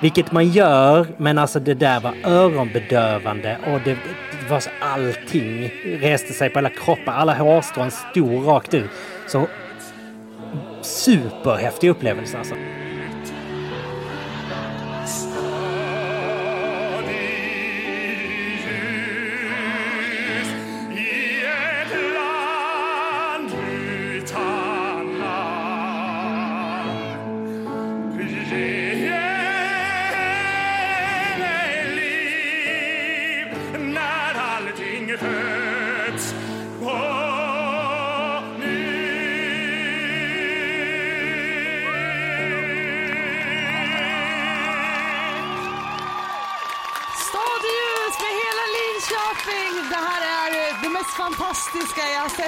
Vilket 0.00 0.32
man 0.32 0.48
gör, 0.48 1.06
men 1.16 1.38
alltså 1.38 1.60
det 1.60 1.74
där 1.74 2.00
var 2.00 2.14
öronbedövande 2.24 3.58
och 3.66 3.80
det, 3.84 3.94
det 4.42 4.50
var 4.50 4.60
så 4.60 4.70
allting 4.80 5.70
reste 5.84 6.32
sig 6.32 6.50
på 6.50 6.58
alla 6.58 6.70
kroppar. 6.70 7.12
Alla 7.12 7.34
hårstrån 7.34 7.90
stod 7.90 8.46
rakt 8.46 8.74
ut. 8.74 8.90
Så 9.26 9.46
superhäftig 10.82 11.90
upplevelse 11.90 12.38
alltså. 12.38 12.54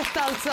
Rätt 0.05 0.23
alltså. 0.23 0.51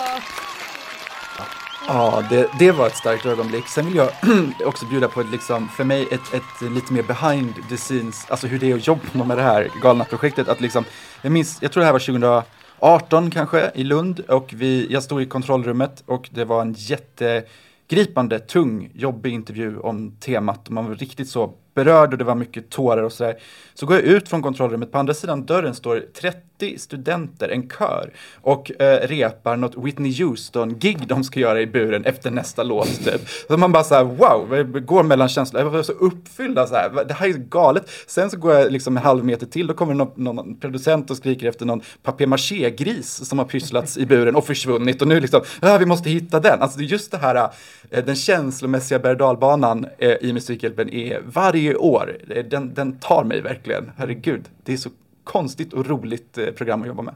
Ja, 1.88 2.24
det, 2.30 2.50
det 2.58 2.72
var 2.72 2.86
ett 2.86 2.96
starkt 2.96 3.26
ögonblick. 3.26 3.68
Sen 3.68 3.86
vill 3.86 3.94
jag 3.94 4.10
också 4.64 4.86
bjuda 4.86 5.08
på 5.08 5.20
ett, 5.20 5.30
liksom, 5.30 5.68
för 5.68 5.84
mig 5.84 6.08
ett, 6.10 6.34
ett 6.34 6.72
lite 6.72 6.92
mer 6.92 7.02
behind 7.02 7.54
the 7.68 7.76
scenes, 7.76 8.30
alltså 8.30 8.46
hur 8.46 8.58
det 8.58 8.70
är 8.70 8.74
att 8.74 8.86
jobba 8.86 9.24
med 9.24 9.36
det 9.36 9.42
här 9.42 9.68
galna 9.82 10.04
projektet. 10.04 10.48
Att 10.48 10.60
liksom, 10.60 10.84
jag 11.22 11.32
minns, 11.32 11.58
jag 11.62 11.72
tror 11.72 11.80
det 11.80 11.84
här 11.84 11.92
var 11.92 12.42
2018 12.78 13.30
kanske 13.30 13.70
i 13.74 13.84
Lund 13.84 14.20
och 14.20 14.54
vi, 14.56 14.86
jag 14.90 15.02
stod 15.02 15.22
i 15.22 15.26
kontrollrummet 15.26 16.02
och 16.06 16.28
det 16.32 16.44
var 16.44 16.62
en 16.62 16.74
jättegripande, 16.78 18.38
tung, 18.38 18.90
jobbig 18.94 19.32
intervju 19.32 19.78
om 19.78 20.16
temat. 20.20 20.70
Man 20.70 20.86
var 20.86 20.94
riktigt 20.94 21.28
så 21.28 21.54
berörd 21.74 22.12
och 22.12 22.18
det 22.18 22.24
var 22.24 22.34
mycket 22.34 22.70
tårar 22.70 23.02
och 23.02 23.12
sådär. 23.12 23.34
Så 23.74 23.86
går 23.86 23.96
jag 23.96 24.04
ut 24.04 24.28
från 24.28 24.42
kontrollrummet, 24.42 24.92
på 24.92 24.98
andra 24.98 25.14
sidan 25.14 25.46
dörren 25.46 25.74
står 25.74 26.00
30 26.20 26.40
studenter, 26.78 27.48
en 27.48 27.68
kör, 27.68 28.10
och 28.40 28.82
eh, 28.82 29.08
repar 29.08 29.56
något 29.56 29.76
Whitney 29.76 30.12
Houston-gig 30.12 31.06
de 31.06 31.24
ska 31.24 31.40
göra 31.40 31.60
i 31.60 31.66
buren 31.66 32.04
efter 32.04 32.30
nästa 32.30 32.62
låt. 32.62 33.04
Typ. 33.04 33.20
Så 33.48 33.56
man 33.56 33.72
bara 33.72 33.84
så 33.84 33.94
här, 33.94 34.04
wow, 34.04 34.80
går 34.80 35.02
mellan 35.02 35.28
känslor, 35.28 35.62
jag 35.62 35.70
var 35.70 35.82
så 35.82 35.92
uppfyllda 35.92 36.66
så 36.66 36.74
här, 36.74 37.04
det 37.08 37.14
här 37.14 37.28
är 37.28 37.32
galet. 37.32 37.90
Sen 38.06 38.30
så 38.30 38.36
går 38.36 38.54
jag 38.54 38.72
liksom 38.72 38.96
en 38.96 39.02
halv 39.02 39.24
meter 39.24 39.46
till, 39.46 39.66
då 39.66 39.74
kommer 39.74 39.94
någon, 39.94 40.10
någon 40.14 40.60
producent 40.60 41.10
och 41.10 41.16
skriker 41.16 41.48
efter 41.48 41.66
någon 41.66 41.82
papier-maché-gris 42.02 43.24
som 43.24 43.38
har 43.38 43.46
pysslats 43.46 43.98
i 43.98 44.06
buren 44.06 44.36
och 44.36 44.46
försvunnit 44.46 45.02
och 45.02 45.08
nu 45.08 45.20
liksom, 45.20 45.40
ah, 45.60 45.78
vi 45.78 45.86
måste 45.86 46.10
hitta 46.10 46.40
den. 46.40 46.62
Alltså 46.62 46.80
just 46.80 47.10
det 47.10 47.18
här, 47.18 47.50
eh, 47.90 48.04
den 48.04 48.16
känslomässiga 48.16 48.98
berg 48.98 49.12
och 49.12 49.18
dalbanan 49.18 49.86
eh, 49.98 50.16
i 50.20 50.32
Musikhjälpen 50.32 50.94
är 50.94 51.20
varje 51.26 51.76
år, 51.76 52.16
eh, 52.28 52.44
den, 52.44 52.74
den 52.74 52.98
tar 52.98 53.24
mig 53.24 53.40
verkligen, 53.40 53.90
herregud, 53.96 54.44
det 54.64 54.72
är 54.72 54.76
så 54.76 54.90
konstigt 55.24 55.72
och 55.72 55.86
roligt 55.86 56.38
eh, 56.38 56.50
program 56.50 56.82
att 56.82 56.88
jobba 56.88 57.02
med. 57.02 57.14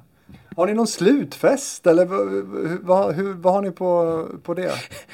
Har 0.56 0.66
ni 0.66 0.74
någon 0.74 0.86
slutfest 0.86 1.86
eller 1.86 2.04
vad, 2.82 3.14
hur, 3.14 3.34
vad 3.34 3.54
har 3.54 3.62
ni 3.62 3.70
på, 3.70 4.24
på 4.42 4.54
det? 4.54 4.72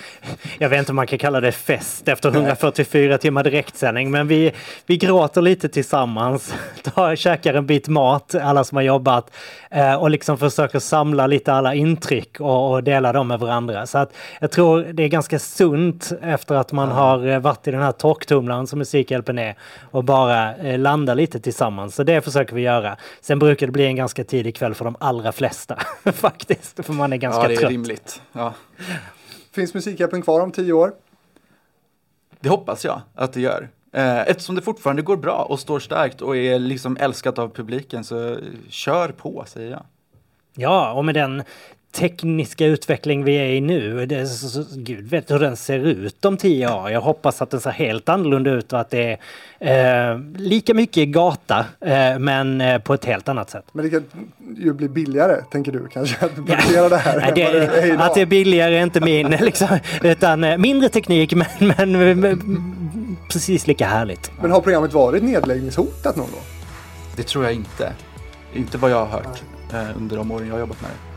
Jag 0.58 0.68
vet 0.68 0.78
inte 0.78 0.92
om 0.92 0.96
man 0.96 1.06
kan 1.06 1.18
kalla 1.18 1.40
det 1.40 1.52
fest 1.52 2.08
efter 2.08 2.28
144 2.28 3.18
timmar 3.18 3.44
direktsändning, 3.44 4.10
men 4.10 4.28
vi, 4.28 4.52
vi 4.86 4.96
gråter 4.96 5.42
lite 5.42 5.68
tillsammans, 5.68 6.54
tar, 6.82 7.16
käkar 7.16 7.54
en 7.54 7.66
bit 7.66 7.88
mat, 7.88 8.34
alla 8.34 8.64
som 8.64 8.76
har 8.76 8.82
jobbat, 8.82 9.30
eh, 9.70 9.94
och 9.94 10.10
liksom 10.10 10.38
försöker 10.38 10.78
samla 10.78 11.26
lite 11.26 11.52
alla 11.52 11.74
intryck 11.74 12.40
och, 12.40 12.72
och 12.72 12.84
dela 12.84 13.12
dem 13.12 13.28
med 13.28 13.40
varandra. 13.40 13.86
Så 13.86 13.98
att 13.98 14.14
jag 14.40 14.50
tror 14.50 14.82
det 14.92 15.02
är 15.02 15.08
ganska 15.08 15.38
sunt 15.38 16.12
efter 16.22 16.54
att 16.54 16.72
man 16.72 16.88
har 16.88 17.26
eh, 17.26 17.38
varit 17.38 17.68
i 17.68 17.70
den 17.70 17.82
här 17.82 17.92
torktumlaren 17.92 18.66
som 18.66 18.78
Musikhjälpen 18.78 19.38
är 19.38 19.54
och 19.90 20.04
bara 20.04 20.56
eh, 20.56 20.78
landa 20.78 21.14
lite 21.14 21.40
tillsammans. 21.40 21.94
Så 21.94 22.02
det 22.02 22.20
försöker 22.20 22.54
vi 22.54 22.62
göra. 22.62 22.96
Sen 23.20 23.38
brukar 23.38 23.66
det 23.66 23.72
bli 23.72 23.86
en 23.86 23.96
ganska 23.96 24.24
tidig 24.24 24.56
kväll 24.56 24.74
för 24.74 24.84
de 24.84 24.96
allra 25.00 25.31
flesta 25.32 25.78
faktiskt, 26.12 26.84
för 26.86 26.92
man 26.92 27.12
är 27.12 27.16
ganska 27.16 27.42
ja, 27.42 27.48
det 27.48 27.54
är 27.54 27.58
trött. 27.58 27.70
rimligt. 27.70 28.22
Ja. 28.32 28.54
Finns 29.52 29.74
Musikhjälpen 29.74 30.22
kvar 30.22 30.40
om 30.40 30.52
tio 30.52 30.72
år? 30.72 30.92
Det 32.40 32.48
hoppas 32.48 32.84
jag 32.84 33.00
att 33.14 33.32
det 33.32 33.40
gör. 33.40 33.68
Eh, 33.92 34.20
Eftersom 34.20 34.54
det 34.54 34.62
fortfarande 34.62 35.02
går 35.02 35.16
bra 35.16 35.46
och 35.48 35.60
står 35.60 35.80
starkt 35.80 36.22
och 36.22 36.36
är 36.36 36.58
liksom 36.58 36.96
älskat 36.96 37.38
av 37.38 37.48
publiken 37.48 38.04
så 38.04 38.38
kör 38.68 39.08
på 39.08 39.44
säger 39.46 39.70
jag. 39.70 39.82
Ja, 40.54 40.92
och 40.92 41.04
med 41.04 41.14
den 41.14 41.42
tekniska 41.92 42.66
utveckling 42.66 43.24
vi 43.24 43.34
är 43.36 43.46
i 43.46 43.60
nu, 43.60 44.06
det 44.06 44.16
är 44.16 44.26
så, 44.26 44.48
så, 44.48 44.64
gud 44.76 45.08
vet 45.08 45.30
hur 45.30 45.38
den 45.38 45.56
ser 45.56 45.78
ut 45.78 46.24
om 46.24 46.36
tio 46.36 46.74
år. 46.74 46.90
Jag 46.90 47.00
hoppas 47.00 47.42
att 47.42 47.50
den 47.50 47.60
ser 47.60 47.70
helt 47.70 48.08
annorlunda 48.08 48.50
ut 48.50 48.72
och 48.72 48.80
att 48.80 48.90
det 48.90 49.18
är 49.58 50.12
eh, 50.12 50.20
lika 50.36 50.74
mycket 50.74 51.08
gata, 51.08 51.66
eh, 51.80 52.18
men 52.18 52.60
eh, 52.60 52.78
på 52.78 52.94
ett 52.94 53.04
helt 53.04 53.28
annat 53.28 53.50
sätt. 53.50 53.64
Men 53.72 53.84
det 53.84 53.90
kan 53.90 54.04
ju 54.56 54.72
bli 54.72 54.88
billigare, 54.88 55.42
tänker 55.50 55.72
du 55.72 55.88
kanske, 55.88 56.24
att 56.24 56.34
producera 56.34 56.88
det 56.88 56.96
här 56.96 57.32
det 57.34 57.50
det, 57.50 57.96
att 57.98 58.14
det 58.14 58.20
är 58.20 58.26
billigare 58.26 58.76
är 58.76 58.82
inte 58.82 59.00
min, 59.00 59.30
liksom, 59.40 59.78
utan 60.02 60.44
eh, 60.44 60.58
mindre 60.58 60.88
teknik 60.88 61.34
men, 61.58 61.92
men, 61.92 62.20
men 62.20 63.16
precis 63.32 63.66
lika 63.66 63.86
härligt. 63.86 64.30
Men 64.42 64.50
har 64.50 64.60
programmet 64.60 64.92
varit 64.92 65.22
nedläggningshotat 65.22 66.16
någon 66.16 66.30
gång? 66.30 66.44
Det 67.16 67.22
tror 67.22 67.44
jag 67.44 67.54
inte. 67.54 67.92
Inte 68.54 68.78
vad 68.78 68.90
jag 68.90 69.06
har 69.06 69.06
hört 69.06 69.42
eh, 69.72 69.96
under 69.96 70.16
de 70.16 70.30
åren 70.30 70.46
jag 70.46 70.54
har 70.54 70.60
jobbat 70.60 70.82
med 70.82 70.90
det. 70.90 71.11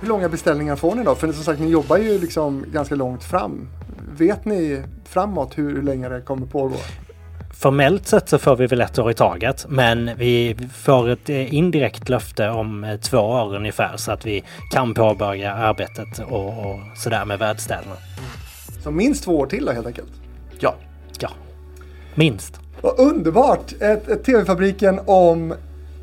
Hur 0.00 0.08
långa 0.08 0.28
beställningar 0.28 0.76
får 0.76 0.94
ni 0.94 1.04
då? 1.04 1.14
För 1.14 1.32
som 1.32 1.44
sagt, 1.44 1.60
ni 1.60 1.70
jobbar 1.70 1.96
ju 1.96 2.18
liksom 2.18 2.64
ganska 2.72 2.94
långt 2.94 3.24
fram. 3.24 3.68
Vet 4.18 4.44
ni 4.44 4.82
framåt 5.04 5.58
hur, 5.58 5.82
länge 5.82 6.08
det 6.08 6.20
kommer 6.20 6.46
pågå? 6.46 6.76
formellt 7.58 8.06
sett 8.06 8.28
så 8.28 8.38
får 8.38 8.56
vi 8.56 8.66
väl 8.66 8.80
ett 8.80 8.98
år 8.98 9.10
i 9.10 9.14
taget. 9.14 9.66
Men 9.68 10.10
vi 10.16 10.56
får 10.74 11.08
ett 11.08 11.28
eh, 11.28 11.54
indirekt 11.54 12.08
löfte 12.08 12.48
om 12.48 12.84
eh, 12.84 12.96
två 13.00 13.18
år 13.18 13.56
ungefär 13.56 13.96
så 13.96 14.12
att 14.12 14.26
vi 14.26 14.44
kan 14.72 14.94
påbörja 14.94 15.52
arbetet 15.52 16.18
och, 16.18 16.48
och 16.48 16.78
sådär 16.96 17.24
med 17.24 17.38
värdstäderna. 17.38 17.96
Så 18.82 18.90
minst 18.90 19.24
två 19.24 19.38
år 19.38 19.46
till 19.46 19.64
då 19.64 19.72
helt 19.72 19.86
enkelt. 19.86 20.12
Ja. 20.58 20.74
Ja, 21.20 21.30
minst. 22.14 22.60
Vad 22.80 22.98
underbart! 22.98 23.72
Ett, 23.80 24.08
ett 24.08 24.24
TV-fabriken 24.24 25.00
om 25.06 25.54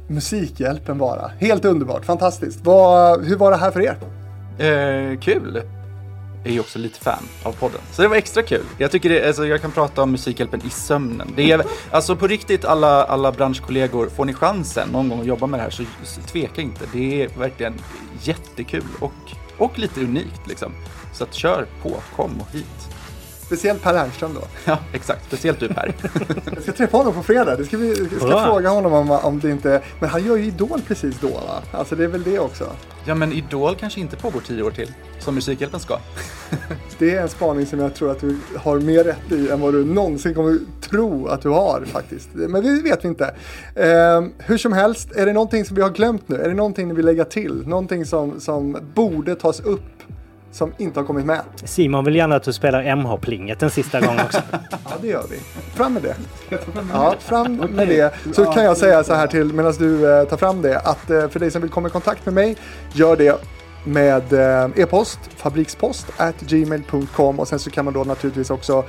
Musikhjälpen 0.07 0.97
bara. 0.97 1.31
Helt 1.39 1.65
underbart, 1.65 2.05
fantastiskt. 2.05 2.59
Vad, 2.63 3.25
hur 3.25 3.35
var 3.35 3.51
det 3.51 3.57
här 3.57 3.71
för 3.71 3.81
er? 3.81 3.97
Eh, 4.57 5.19
kul. 5.19 5.61
Jag 6.43 6.51
är 6.51 6.53
ju 6.53 6.59
också 6.59 6.79
lite 6.79 6.99
fan 6.99 7.23
av 7.43 7.51
podden. 7.51 7.81
Så 7.91 8.01
det 8.01 8.07
var 8.07 8.15
extra 8.15 8.43
kul. 8.43 8.63
Jag 8.77 8.91
tycker 8.91 9.09
det, 9.09 9.27
alltså, 9.27 9.47
jag 9.47 9.61
kan 9.61 9.71
prata 9.71 10.01
om 10.03 10.11
Musikhjälpen 10.11 10.61
i 10.65 10.69
sömnen. 10.69 11.33
Det 11.35 11.51
är, 11.51 11.63
alltså 11.91 12.15
på 12.15 12.27
riktigt 12.27 12.65
alla, 12.65 13.03
alla 13.03 13.31
branschkollegor, 13.31 14.09
får 14.09 14.25
ni 14.25 14.33
chansen 14.33 14.89
någon 14.89 15.09
gång 15.09 15.19
att 15.19 15.25
jobba 15.25 15.47
med 15.47 15.59
det 15.59 15.63
här 15.63 15.69
så, 15.69 15.83
så 16.03 16.21
tveka 16.21 16.61
inte. 16.61 16.85
Det 16.93 17.23
är 17.23 17.29
verkligen 17.39 17.73
jättekul 18.21 18.83
och, 18.99 19.11
och 19.57 19.79
lite 19.79 19.99
unikt 19.99 20.47
liksom. 20.47 20.71
Så 21.13 21.23
att 21.23 21.33
kör 21.33 21.65
på, 21.81 21.95
kom 22.15 22.31
och 22.41 22.51
hit. 22.51 22.94
Speciellt 23.45 23.81
Per 23.83 23.93
Ernström 23.93 24.33
då. 24.33 24.41
Ja, 24.65 24.79
exakt. 24.93 25.25
Speciellt 25.27 25.59
du 25.59 25.67
Per. 25.67 25.93
Jag 26.53 26.63
ska 26.63 26.71
träffa 26.71 26.97
honom 26.97 27.13
på 27.13 27.23
fredag. 27.23 27.55
Det 27.55 27.65
ska 27.65 27.77
vi 27.77 27.87
jag 27.87 28.07
ska 28.17 28.27
Bra. 28.27 28.45
fråga 28.45 28.69
honom 28.69 28.93
om, 28.93 29.11
om 29.11 29.39
det 29.39 29.49
inte... 29.51 29.81
Men 29.99 30.09
han 30.09 30.25
gör 30.25 30.35
ju 30.35 30.45
Idol 30.45 30.81
precis 30.87 31.19
då 31.19 31.27
va? 31.27 31.61
Alltså 31.71 31.95
det 31.95 32.03
är 32.03 32.07
väl 32.07 32.23
det 32.23 32.39
också. 32.39 32.65
ja, 33.05 33.15
men 33.15 33.31
Idol 33.33 33.75
kanske 33.75 33.99
inte 33.99 34.15
pågår 34.15 34.39
tio 34.39 34.63
år 34.63 34.71
till, 34.71 34.91
som 35.19 35.35
Musikhjälpen 35.35 35.79
ska. 35.79 35.97
Det 36.97 37.15
är 37.15 37.21
en 37.21 37.29
spaning 37.29 37.65
som 37.65 37.79
jag 37.79 37.95
tror 37.95 38.11
att 38.11 38.19
du 38.21 38.37
har 38.57 38.79
mer 38.79 39.03
rätt 39.03 39.31
i 39.31 39.49
än 39.49 39.61
vad 39.61 39.73
du 39.73 39.85
någonsin 39.85 40.33
kommer 40.33 40.59
tro 40.81 41.27
att 41.27 41.41
du 41.41 41.49
har 41.49 41.85
faktiskt. 41.85 42.29
Men 42.33 42.63
det 42.63 42.81
vet 42.81 43.03
vi 43.03 43.07
inte. 43.07 43.35
Eh, 43.75 44.23
hur 44.37 44.57
som 44.57 44.73
helst, 44.73 45.11
är 45.15 45.25
det 45.25 45.33
någonting 45.33 45.65
som 45.65 45.75
vi 45.75 45.81
har 45.81 45.89
glömt 45.89 46.29
nu? 46.29 46.35
Är 46.35 46.49
det 46.49 46.55
någonting 46.55 46.87
ni 46.87 46.93
vill 46.93 47.05
lägga 47.05 47.25
till? 47.25 47.67
Någonting 47.67 48.05
som, 48.05 48.39
som 48.39 48.77
borde 48.93 49.35
tas 49.35 49.59
upp 49.59 49.81
som 50.55 50.73
inte 50.77 50.99
har 50.99 51.07
kommit 51.07 51.25
med? 51.25 51.41
Simon 51.63 52.05
vill 52.05 52.15
gärna 52.15 52.35
att 52.35 52.43
du 52.43 52.53
spelar 52.53 52.95
MH-plinget 52.95 53.63
en 53.63 53.69
sista 53.69 54.01
gång 54.01 54.19
också. 54.25 54.41
Ja, 54.71 54.91
det 55.01 55.07
gör 55.07 55.25
vi. 55.29 55.39
Fram 55.75 55.93
med 55.93 56.03
det. 56.03 56.15
Ja, 56.93 57.15
fram 57.19 57.55
med 57.55 57.87
det. 57.87 58.13
Så 58.35 58.45
kan 58.45 58.63
jag 58.63 58.77
säga 58.77 59.03
så 59.03 59.13
här 59.13 59.27
till 59.27 59.53
medan 59.53 59.73
du 59.79 60.19
eh, 60.19 60.27
tar 60.27 60.37
fram 60.37 60.61
det 60.61 60.79
att 60.79 61.09
eh, 61.09 61.27
för 61.29 61.39
dig 61.39 61.51
som 61.51 61.61
vill 61.61 61.71
komma 61.71 61.87
i 61.87 61.91
kontakt 61.91 62.25
med 62.25 62.33
mig, 62.33 62.55
gör 62.93 63.15
det 63.15 63.41
med 63.83 64.33
eh, 64.33 64.69
e-post, 64.75 65.19
fabrikspost 65.35 66.07
at 66.17 66.41
gmail.com 66.41 67.39
och 67.39 67.47
sen 67.47 67.59
så 67.59 67.69
kan 67.69 67.85
man 67.85 67.93
då 67.93 68.03
naturligtvis 68.03 68.49
också 68.49 68.83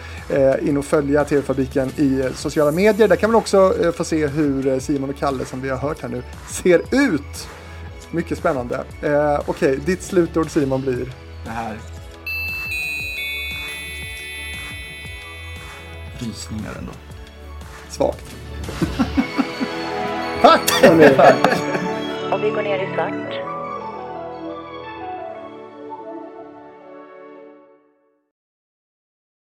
in 0.62 0.76
och 0.76 0.84
följa 0.84 1.24
TV-fabriken 1.24 1.88
i 1.96 2.22
sociala 2.34 2.70
medier. 2.70 3.08
Där 3.08 3.16
kan 3.16 3.30
man 3.30 3.38
också 3.38 3.74
få 3.96 4.04
se 4.04 4.26
hur 4.26 4.80
Simon 4.80 5.10
och 5.10 5.16
Kalle 5.16 5.44
som 5.44 5.60
vi 5.60 5.68
har 5.68 5.76
hört 5.76 6.02
här 6.02 6.08
nu 6.08 6.22
ser 6.48 6.78
ut. 6.90 7.48
Mycket 8.10 8.38
spännande. 8.38 8.84
Eh, 9.02 9.40
Okej, 9.46 9.78
ditt 9.86 10.02
slutord 10.02 10.50
Simon 10.50 10.82
blir? 10.82 11.25
Det 11.46 11.52
här. 11.52 11.78
Rysningar 16.18 16.72
ändå. 16.78 16.92
Svagt. 17.88 18.36
Tack! 20.42 20.70
Och 22.32 22.44
vi 22.44 22.50
går 22.50 22.62
ner 22.62 22.78
i 22.78 22.94
svart. 22.94 23.55